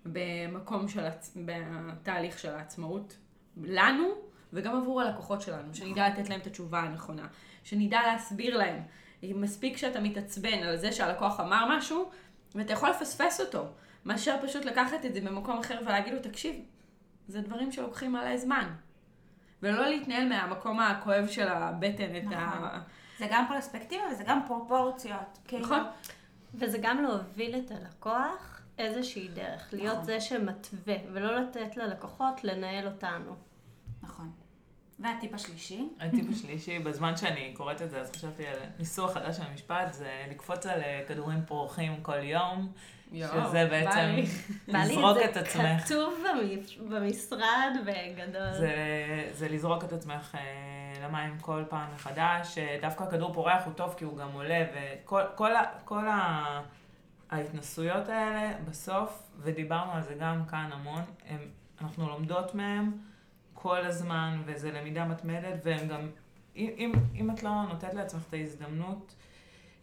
במקום 0.05 0.87
של, 0.87 1.05
עצ- 1.05 1.37
בתהליך 1.45 2.39
של 2.39 2.49
העצמאות 2.49 3.17
לנו, 3.63 4.07
וגם 4.53 4.75
עבור 4.75 5.01
הלקוחות 5.01 5.41
שלנו, 5.41 5.75
שנדע 5.75 6.09
לתת 6.09 6.29
להם 6.29 6.39
את 6.39 6.47
התשובה 6.47 6.79
הנכונה, 6.79 7.27
שנדע 7.63 7.99
להסביר 8.07 8.57
להם. 8.57 8.81
מספיק 9.23 9.77
שאתה 9.77 9.99
מתעצבן 9.99 10.63
על 10.63 10.77
זה 10.77 10.91
שהלקוח 10.91 11.39
אמר 11.39 11.77
משהו, 11.77 12.09
ואתה 12.55 12.73
יכול 12.73 12.89
לפספס 12.89 13.41
אותו, 13.41 13.65
מאשר 14.05 14.35
פשוט 14.41 14.65
לקחת 14.65 15.05
את 15.05 15.13
זה 15.13 15.21
במקום 15.21 15.59
אחר 15.59 15.79
ולהגיד 15.85 16.13
לו, 16.13 16.19
תקשיב, 16.19 16.55
זה 17.27 17.41
דברים 17.41 17.71
שלוקחים 17.71 18.15
עליי 18.15 18.37
זמן. 18.37 18.69
ולא 19.63 19.87
להתנהל 19.87 20.29
מהמקום 20.29 20.79
הכואב 20.79 21.27
של 21.27 21.47
הבטן 21.47 22.15
את 22.15 22.33
ה... 22.35 22.79
זה 23.19 23.27
גם 23.31 23.45
פרספקטיבה 23.47 24.03
וזה 24.11 24.23
גם 24.23 24.39
פרופורציות. 24.47 25.39
כאילו, 25.47 25.65
נכון. 25.65 25.83
וזה 26.53 26.77
גם 26.81 27.03
להוביל 27.03 27.55
את 27.55 27.71
הלקוח 27.71 28.61
איזושהי 28.77 29.27
דרך, 29.27 29.69
להיות 29.73 29.93
נכון. 29.93 30.05
זה 30.05 30.21
שמתווה, 30.21 30.95
ולא 31.13 31.39
לתת 31.39 31.77
ללקוחות 31.77 32.43
לנהל 32.43 32.87
אותנו. 32.87 33.35
נכון. 34.01 34.31
והטיפ 34.99 35.33
השלישי, 35.33 35.89
הטיפ 35.99 36.25
השלישי, 36.31 36.79
בזמן 36.79 37.17
שאני 37.17 37.53
קוראת 37.57 37.81
את 37.81 37.89
זה, 37.89 38.01
אז 38.01 38.11
חשבתי 38.11 38.47
על 38.47 38.57
ניסוח 38.79 39.13
חדש 39.13 39.37
של 39.37 39.43
המשפט, 39.43 39.93
זה 39.93 40.25
לקפוץ 40.31 40.65
על 40.65 40.81
אה, 40.81 41.03
כדורים 41.07 41.45
פורחים 41.45 42.01
כל 42.01 42.23
יום, 42.23 42.71
שזה 43.13 43.67
בעצם 43.69 43.99
לי. 44.15 44.25
בא 44.73 44.79
לי 44.79 44.95
לזרוק 44.95 45.17
זה 45.17 45.25
את 45.25 45.37
עצמך. 45.37 45.85
כתוב 45.85 46.13
במש- 46.23 46.79
במשרד 46.89 47.73
בגדול. 47.85 48.53
זה, 48.53 48.73
זה 49.31 49.49
לזרוק 49.49 49.83
את 49.83 49.93
עצמך 49.93 50.35
אה, 50.35 50.41
למים 51.07 51.37
כל 51.41 51.63
פעם 51.69 51.87
מחדש. 51.95 52.57
דווקא 52.81 53.05
כדור 53.09 53.33
פורח 53.33 53.65
הוא 53.65 53.73
טוב 53.73 53.93
כי 53.97 54.05
הוא 54.05 54.17
גם 54.17 54.31
עולה, 54.33 54.65
וכל 54.73 55.21
כל 55.35 55.55
ה, 55.55 55.63
כל 55.85 56.07
ה, 56.07 56.61
ההתנסויות 57.31 58.09
האלה, 58.09 58.51
בסוף, 58.69 59.23
ודיברנו 59.39 59.91
על 59.91 60.01
זה 60.01 60.13
גם 60.19 60.45
כאן 60.45 60.69
המון, 60.73 61.01
הם, 61.29 61.39
אנחנו 61.81 62.09
לומדות 62.09 62.55
מהם 62.55 62.91
כל 63.53 63.85
הזמן, 63.85 64.41
וזה 64.45 64.71
למידה 64.71 65.05
מתמדת, 65.05 65.59
והם 65.63 65.87
גם, 65.87 66.09
אם, 66.55 66.69
אם, 66.77 66.91
אם 67.15 67.31
את 67.31 67.43
לא 67.43 67.49
נותנת 67.69 67.93
לעצמך 67.93 68.21
את 68.29 68.33
ההזדמנות, 68.33 69.15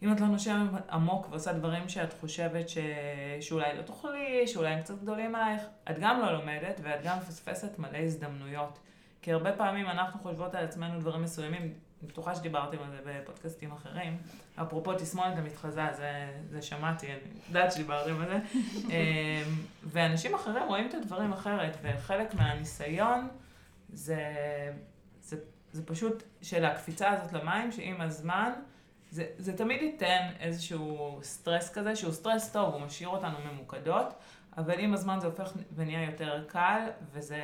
אם 0.01 0.11
את 0.11 0.19
לא 0.19 0.27
נושמת 0.27 0.89
עמוק 0.91 1.27
ועושה 1.29 1.53
דברים 1.53 1.89
שאת 1.89 2.13
חושבת 2.13 2.69
ש... 2.69 2.77
שאולי 3.41 3.77
לא 3.77 3.81
תוכלי, 3.81 4.47
שאולי 4.47 4.69
הם 4.69 4.81
קצת 4.81 5.01
גדולים 5.01 5.35
עלייך, 5.35 5.61
את 5.91 5.99
גם 5.99 6.19
לא 6.19 6.31
לומדת 6.31 6.79
ואת 6.83 7.03
גם 7.03 7.17
מפספסת 7.17 7.79
מלא 7.79 7.97
הזדמנויות. 7.97 8.79
כי 9.21 9.33
הרבה 9.33 9.51
פעמים 9.51 9.87
אנחנו 9.87 10.19
חושבות 10.19 10.55
על 10.55 10.65
עצמנו 10.65 10.99
דברים 10.99 11.21
מסוימים, 11.21 11.61
אני 11.61 11.71
בטוחה 12.09 12.35
שדיברתם 12.35 12.77
על 12.83 12.91
זה 12.91 12.99
בפודקאסטים 13.05 13.71
אחרים. 13.71 14.17
אפרופו 14.55 14.93
תסמונת 14.93 15.37
המתחזה, 15.37 15.87
זה, 15.93 16.31
זה 16.49 16.61
שמעתי, 16.61 17.07
אני 17.07 17.19
יודעת 17.47 17.71
שדיברתם 17.71 18.21
על 18.21 18.27
זה. 18.27 18.39
אמ, 18.93 18.93
ואנשים 19.83 20.35
אחרים 20.35 20.67
רואים 20.67 20.87
את 20.89 20.93
הדברים 20.93 21.33
אחרת, 21.33 21.77
וחלק 21.81 22.33
מהניסיון 22.33 23.27
זה, 23.93 24.23
זה, 25.21 25.37
זה 25.71 25.85
פשוט 25.85 26.23
של 26.41 26.65
הקפיצה 26.65 27.09
הזאת 27.09 27.33
למים, 27.33 27.71
שעם 27.71 28.01
הזמן, 28.01 28.51
זה, 29.11 29.25
זה 29.37 29.57
תמיד 29.57 29.81
ייתן 29.81 30.29
איזשהו 30.39 31.19
סטרס 31.23 31.73
כזה, 31.73 31.95
שהוא 31.95 32.11
סטרס 32.11 32.51
טוב, 32.51 32.73
הוא 32.73 32.81
משאיר 32.81 33.09
אותנו 33.09 33.37
ממוקדות, 33.51 34.13
אבל 34.57 34.79
עם 34.79 34.93
הזמן 34.93 35.19
זה 35.19 35.27
הופך 35.27 35.53
ונהיה 35.75 36.03
יותר 36.11 36.43
קל, 36.47 36.89
וזה, 37.11 37.41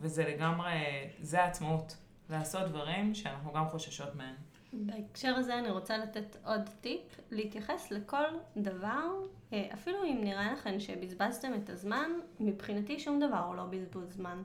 וזה 0.00 0.24
לגמרי, 0.24 0.72
זה 1.20 1.42
העצמאות. 1.42 1.96
לעשות 2.30 2.68
דברים 2.68 3.14
שאנחנו 3.14 3.52
גם 3.52 3.68
חוששות 3.68 4.14
מהם. 4.14 4.34
בהקשר 4.72 5.34
הזה 5.34 5.58
אני 5.58 5.70
רוצה 5.70 5.98
לתת 5.98 6.36
עוד 6.44 6.70
טיפ, 6.80 7.20
להתייחס 7.30 7.90
לכל 7.90 8.24
דבר, 8.56 9.08
אה, 9.52 9.68
אפילו 9.74 10.04
אם 10.04 10.18
נראה 10.20 10.52
לכם 10.52 10.80
שבזבזתם 10.80 11.52
את 11.54 11.70
הזמן, 11.70 12.10
מבחינתי 12.40 12.98
שום 12.98 13.20
דבר 13.20 13.38
הוא 13.38 13.54
לא 13.54 13.64
בזבוז 13.64 14.12
זמן. 14.12 14.42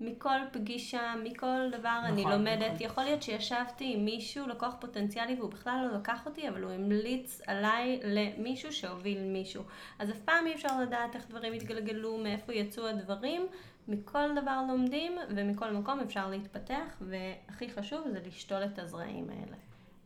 מכל 0.00 0.38
פגישה, 0.52 1.14
מכל 1.24 1.70
דבר 1.70 1.98
נכון, 1.98 2.12
אני 2.12 2.24
לומדת. 2.24 2.72
נכון. 2.72 2.86
יכול 2.86 3.04
להיות 3.04 3.22
שישבתי 3.22 3.94
עם 3.94 4.04
מישהו, 4.04 4.46
לקוח 4.46 4.74
פוטנציאלי, 4.80 5.34
והוא 5.34 5.50
בכלל 5.50 5.86
לא 5.88 5.98
לקח 5.98 6.26
אותי, 6.26 6.48
אבל 6.48 6.62
הוא 6.62 6.72
המליץ 6.72 7.40
עליי 7.46 8.00
למישהו 8.04 8.72
שהוביל 8.72 9.22
מישהו. 9.22 9.62
אז 9.98 10.10
אף 10.10 10.18
פעם 10.24 10.46
אי 10.46 10.54
אפשר 10.54 10.80
לדעת 10.80 11.16
איך 11.16 11.28
דברים 11.28 11.54
יתגלגלו, 11.54 12.18
מאיפה 12.18 12.54
יצאו 12.54 12.86
הדברים. 12.86 13.46
מכל 13.88 14.40
דבר 14.42 14.62
לומדים, 14.68 15.12
ומכל 15.28 15.70
מקום 15.70 16.00
אפשר 16.00 16.28
להתפתח, 16.28 17.00
והכי 17.00 17.70
חשוב 17.70 18.08
זה 18.12 18.20
לשתול 18.26 18.64
את 18.64 18.78
הזרעים 18.78 19.30
האלה. 19.30 19.56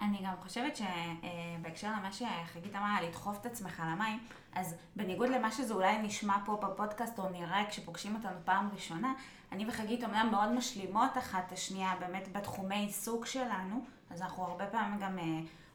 אני 0.00 0.18
גם 0.26 0.34
חושבת 0.42 0.76
שבהקשר 0.76 1.88
למה 1.88 2.12
שחגית 2.12 2.76
אמרה, 2.76 3.02
לדחוף 3.02 3.40
את 3.40 3.46
עצמך 3.46 3.82
למים, 3.92 4.18
אז 4.52 4.74
בניגוד 4.96 5.28
למה 5.28 5.50
שזה 5.50 5.74
אולי 5.74 5.98
נשמע 6.02 6.36
פה 6.44 6.56
בפודקאסט 6.56 7.18
או 7.18 7.28
נראה 7.28 7.64
כשפוגשים 7.68 8.14
אותנו 8.14 8.36
פעם 8.44 8.68
ראשונה, 8.74 9.14
אני 9.52 9.64
וחגית 9.68 10.04
אמנם 10.04 10.28
מאוד 10.30 10.52
משלימות 10.52 11.18
אחת 11.18 11.44
את 11.46 11.52
השנייה 11.52 11.94
באמת 12.00 12.32
בתחומי 12.32 12.74
עיסוק 12.74 13.26
שלנו, 13.26 13.84
אז 14.10 14.22
אנחנו 14.22 14.44
הרבה 14.44 14.66
פעמים 14.66 14.98
גם 14.98 15.18
אה, 15.18 15.24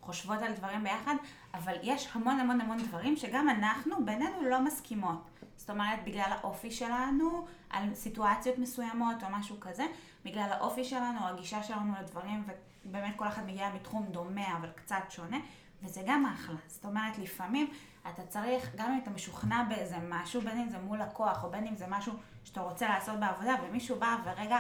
חושבות 0.02 0.42
על 0.42 0.54
דברים 0.54 0.84
ביחד, 0.84 1.16
אבל 1.54 1.74
יש 1.84 2.10
המון 2.14 2.40
המון 2.40 2.62
המון 2.62 2.78
דברים 2.78 3.18
שגם 3.18 3.50
אנחנו 3.50 4.06
בינינו 4.06 4.50
לא 4.50 4.62
מסכימות. 4.62 5.30
זאת 5.58 5.70
אומרת, 5.70 6.00
בגלל 6.06 6.32
האופי 6.42 6.72
שלנו, 6.72 7.46
על 7.70 7.94
סיטואציות 7.94 8.58
מסוימות 8.58 9.24
או 9.24 9.28
משהו 9.32 9.60
כזה, 9.60 9.86
בגלל 10.26 10.50
האופי 10.52 10.84
שלנו, 10.84 11.28
הגישה 11.28 11.64
שלנו 11.64 11.94
לדברים, 12.02 12.44
ובאמת 12.86 13.16
כל 13.16 13.28
אחד 13.28 13.46
מגיע 13.46 13.70
מתחום 13.76 14.06
דומה 14.12 14.58
אבל 14.58 14.70
קצת 14.76 15.04
שונה, 15.10 15.38
וזה 15.84 16.02
גם 16.06 16.26
אחלה. 16.26 16.58
זאת 16.68 16.86
אומרת, 16.86 17.18
לפעמים 17.18 17.72
אתה 18.10 18.26
צריך, 18.26 18.76
גם 18.76 18.92
אם 18.92 19.00
אתה 19.04 19.10
משוכנע 19.10 19.64
באיזה 19.70 19.96
משהו, 20.10 20.42
בין 20.42 20.60
אם 20.60 20.70
זה 20.70 20.78
מול 20.80 21.02
לקוח, 21.02 21.44
או 21.44 21.50
בין 21.50 21.68
אם 21.68 21.76
זה 21.76 21.86
משהו 21.90 22.14
שאתה 22.44 22.62
רוצה 22.62 22.90
לעשות 22.90 23.20
בעבודה, 23.20 23.56
ומישהו 23.64 24.00
בא 24.00 24.16
ורגע 24.26 24.60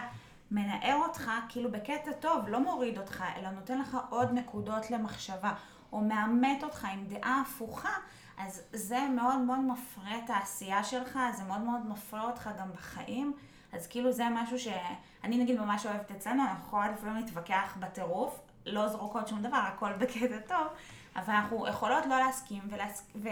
מנער 0.52 0.96
אותך, 0.96 1.32
כאילו 1.50 1.72
בקטע 1.72 2.12
טוב, 2.12 2.48
לא 2.48 2.60
מוריד 2.60 2.98
אותך, 2.98 3.24
אלא 3.38 3.50
נותן 3.50 3.80
לך 3.80 3.98
עוד 4.10 4.32
נקודות 4.34 4.92
למחשבה, 4.92 5.54
או 5.92 6.02
מאמת 6.02 6.64
אותך 6.64 6.86
עם 6.86 7.06
דעה 7.08 7.42
הפוכה, 7.42 7.94
אז 8.38 8.62
זה 8.74 9.08
מאוד 9.16 9.40
מאוד 9.40 9.60
מפרה 9.60 10.18
את 10.26 10.30
העשייה 10.30 10.84
שלך, 10.84 11.20
זה 11.38 11.44
מאוד 11.44 11.62
מאוד 11.62 11.86
מפרה 11.86 12.24
אותך 12.24 12.50
גם 12.60 12.72
בחיים. 12.74 13.34
אז 13.74 13.88
כאילו 13.88 14.12
זה 14.12 14.24
משהו 14.32 14.60
שאני 14.60 15.38
נגיד 15.38 15.60
ממש 15.60 15.86
אוהבת 15.86 16.12
אצלנו, 16.12 16.44
אנחנו 16.44 16.68
יכולות 16.68 16.92
לפעמים 16.94 17.16
להתווכח 17.16 17.78
בטירוף, 17.80 18.40
לא 18.66 18.88
זרוקות 18.88 19.28
שום 19.28 19.42
דבר, 19.42 19.58
הכל 19.58 19.94
בקטע 19.94 20.40
טוב, 20.48 20.68
אבל 21.16 21.34
אנחנו 21.34 21.68
יכולות 21.68 22.06
לא 22.06 22.20
להסכים, 22.20 22.62
ולהס... 22.70 23.12
ו... 23.16 23.30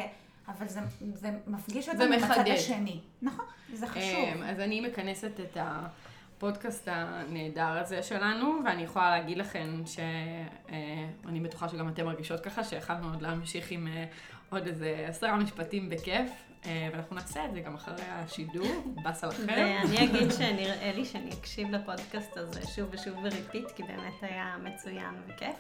אבל 0.48 0.68
זה, 0.68 0.80
זה 1.14 1.30
מפגיש 1.48 1.90
אותנו 1.90 2.16
בצד 2.16 2.44
השני. 2.48 3.00
נכון, 3.22 3.46
זה 3.74 3.88
חשוב. 3.88 4.04
אמ, 4.04 4.44
אז 4.44 4.60
אני 4.60 4.82
מכנסת 4.82 5.40
את 5.40 5.58
הפודקאסט 5.60 6.88
הנהדר 6.92 7.68
הזה 7.68 8.04
שלנו, 8.04 8.60
ואני 8.66 8.84
יכולה 8.84 9.10
להגיד 9.10 9.38
לכם 9.38 9.82
שאני 9.86 11.40
אה, 11.40 11.44
בטוחה 11.44 11.70
שגם 11.70 11.90
אתן 11.90 12.06
מרגישות 12.06 12.40
ככה, 12.40 12.64
שיכלנו 12.64 13.10
עוד 13.10 13.22
להמשיך 13.22 13.72
עם 13.72 13.88
אה, 13.88 14.06
עוד 14.50 14.68
איזה 14.68 15.06
עשרה 15.08 15.36
משפטים 15.36 15.90
בכיף, 15.90 16.32
אה, 16.66 16.90
ואנחנו 16.92 17.16
נעשה 17.16 17.46
את 17.46 17.54
זה 17.54 17.60
גם 17.60 17.76
אחרי 17.76 18.06
השידור, 18.08 18.94
באסה 19.04 19.24
עליכם. 19.24 19.44
ואני 19.48 20.04
אגיד 20.04 20.32
שנראה 20.32 20.92
לי 20.96 21.06
שאני 21.06 21.30
אקשיב 21.34 21.72
לפודקאסט 21.72 22.38
הזה 22.38 22.68
שוב 22.68 22.90
ושוב 22.92 23.14
ב 23.22 23.28
repeat, 23.28 23.72
כי 23.76 23.84
באמת 23.84 24.14
היה 24.22 24.56
מצוין 24.64 25.14
וכיף. 25.28 25.56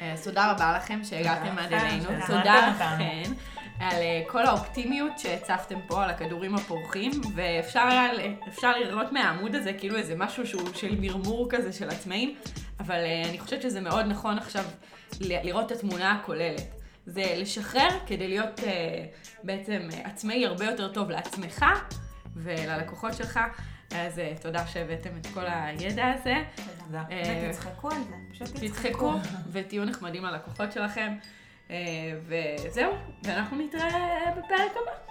אה, 0.00 0.12
אז 0.12 0.24
תודה 0.24 0.50
רבה 0.50 0.76
לכם 0.76 1.04
שהגעתם 1.04 1.58
עד 1.58 1.72
אלינו. 1.72 2.04
תודה 2.26 2.68
לכם 2.70 3.32
על 3.80 4.02
אה, 4.02 4.22
כל 4.26 4.46
האופטימיות 4.46 5.18
שהצפתם 5.18 5.78
פה, 5.86 6.04
על 6.04 6.10
הכדורים 6.10 6.54
הפורחים, 6.54 7.10
ואפשר 7.34 8.78
לראות 8.78 9.12
מהעמוד 9.12 9.54
הזה 9.54 9.72
כאילו 9.72 9.96
איזה 9.96 10.14
משהו 10.16 10.46
שהוא 10.46 10.74
של 10.74 11.00
מרמור 11.00 11.46
כזה 11.50 11.72
של 11.72 11.88
עצמאים, 11.88 12.34
אבל 12.80 13.00
אני 13.28 13.38
חושבת 13.38 13.62
שזה 13.62 13.80
מאוד 13.80 14.06
נכון 14.06 14.38
עכשיו 14.38 14.64
לראות 15.20 15.72
את 15.72 15.76
התמונה 15.76 16.12
הכוללת. 16.12 16.74
זה 17.06 17.24
לשחרר 17.36 17.88
כדי 18.06 18.28
להיות 18.28 18.60
בעצם 19.42 19.88
עצמאי 20.04 20.46
הרבה 20.46 20.64
יותר 20.64 20.92
טוב 20.92 21.10
לעצמך 21.10 21.64
וללקוחות 22.36 23.14
שלך. 23.14 23.40
אז 23.90 24.18
uh, 24.18 24.42
תודה 24.42 24.66
שהבאתם 24.66 25.10
את 25.20 25.26
כל 25.34 25.44
הידע 25.46 26.06
הזה. 26.06 26.34
תודה. 26.86 27.04
ותצחקו 27.48 27.90
על 27.90 28.02
זה, 28.08 28.16
פשוט 28.30 28.48
תצחקו. 28.64 29.12
ותהיו 29.52 29.84
נחמדים 29.84 30.24
ללקוחות 30.24 30.72
שלכם. 30.72 31.12
Uh, 31.68 31.72
וזהו, 32.26 32.92
ואנחנו 33.22 33.56
נתראה 33.56 34.32
בפרק 34.36 34.72
הבא. 34.82 35.06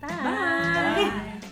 ביי. 0.00 1.50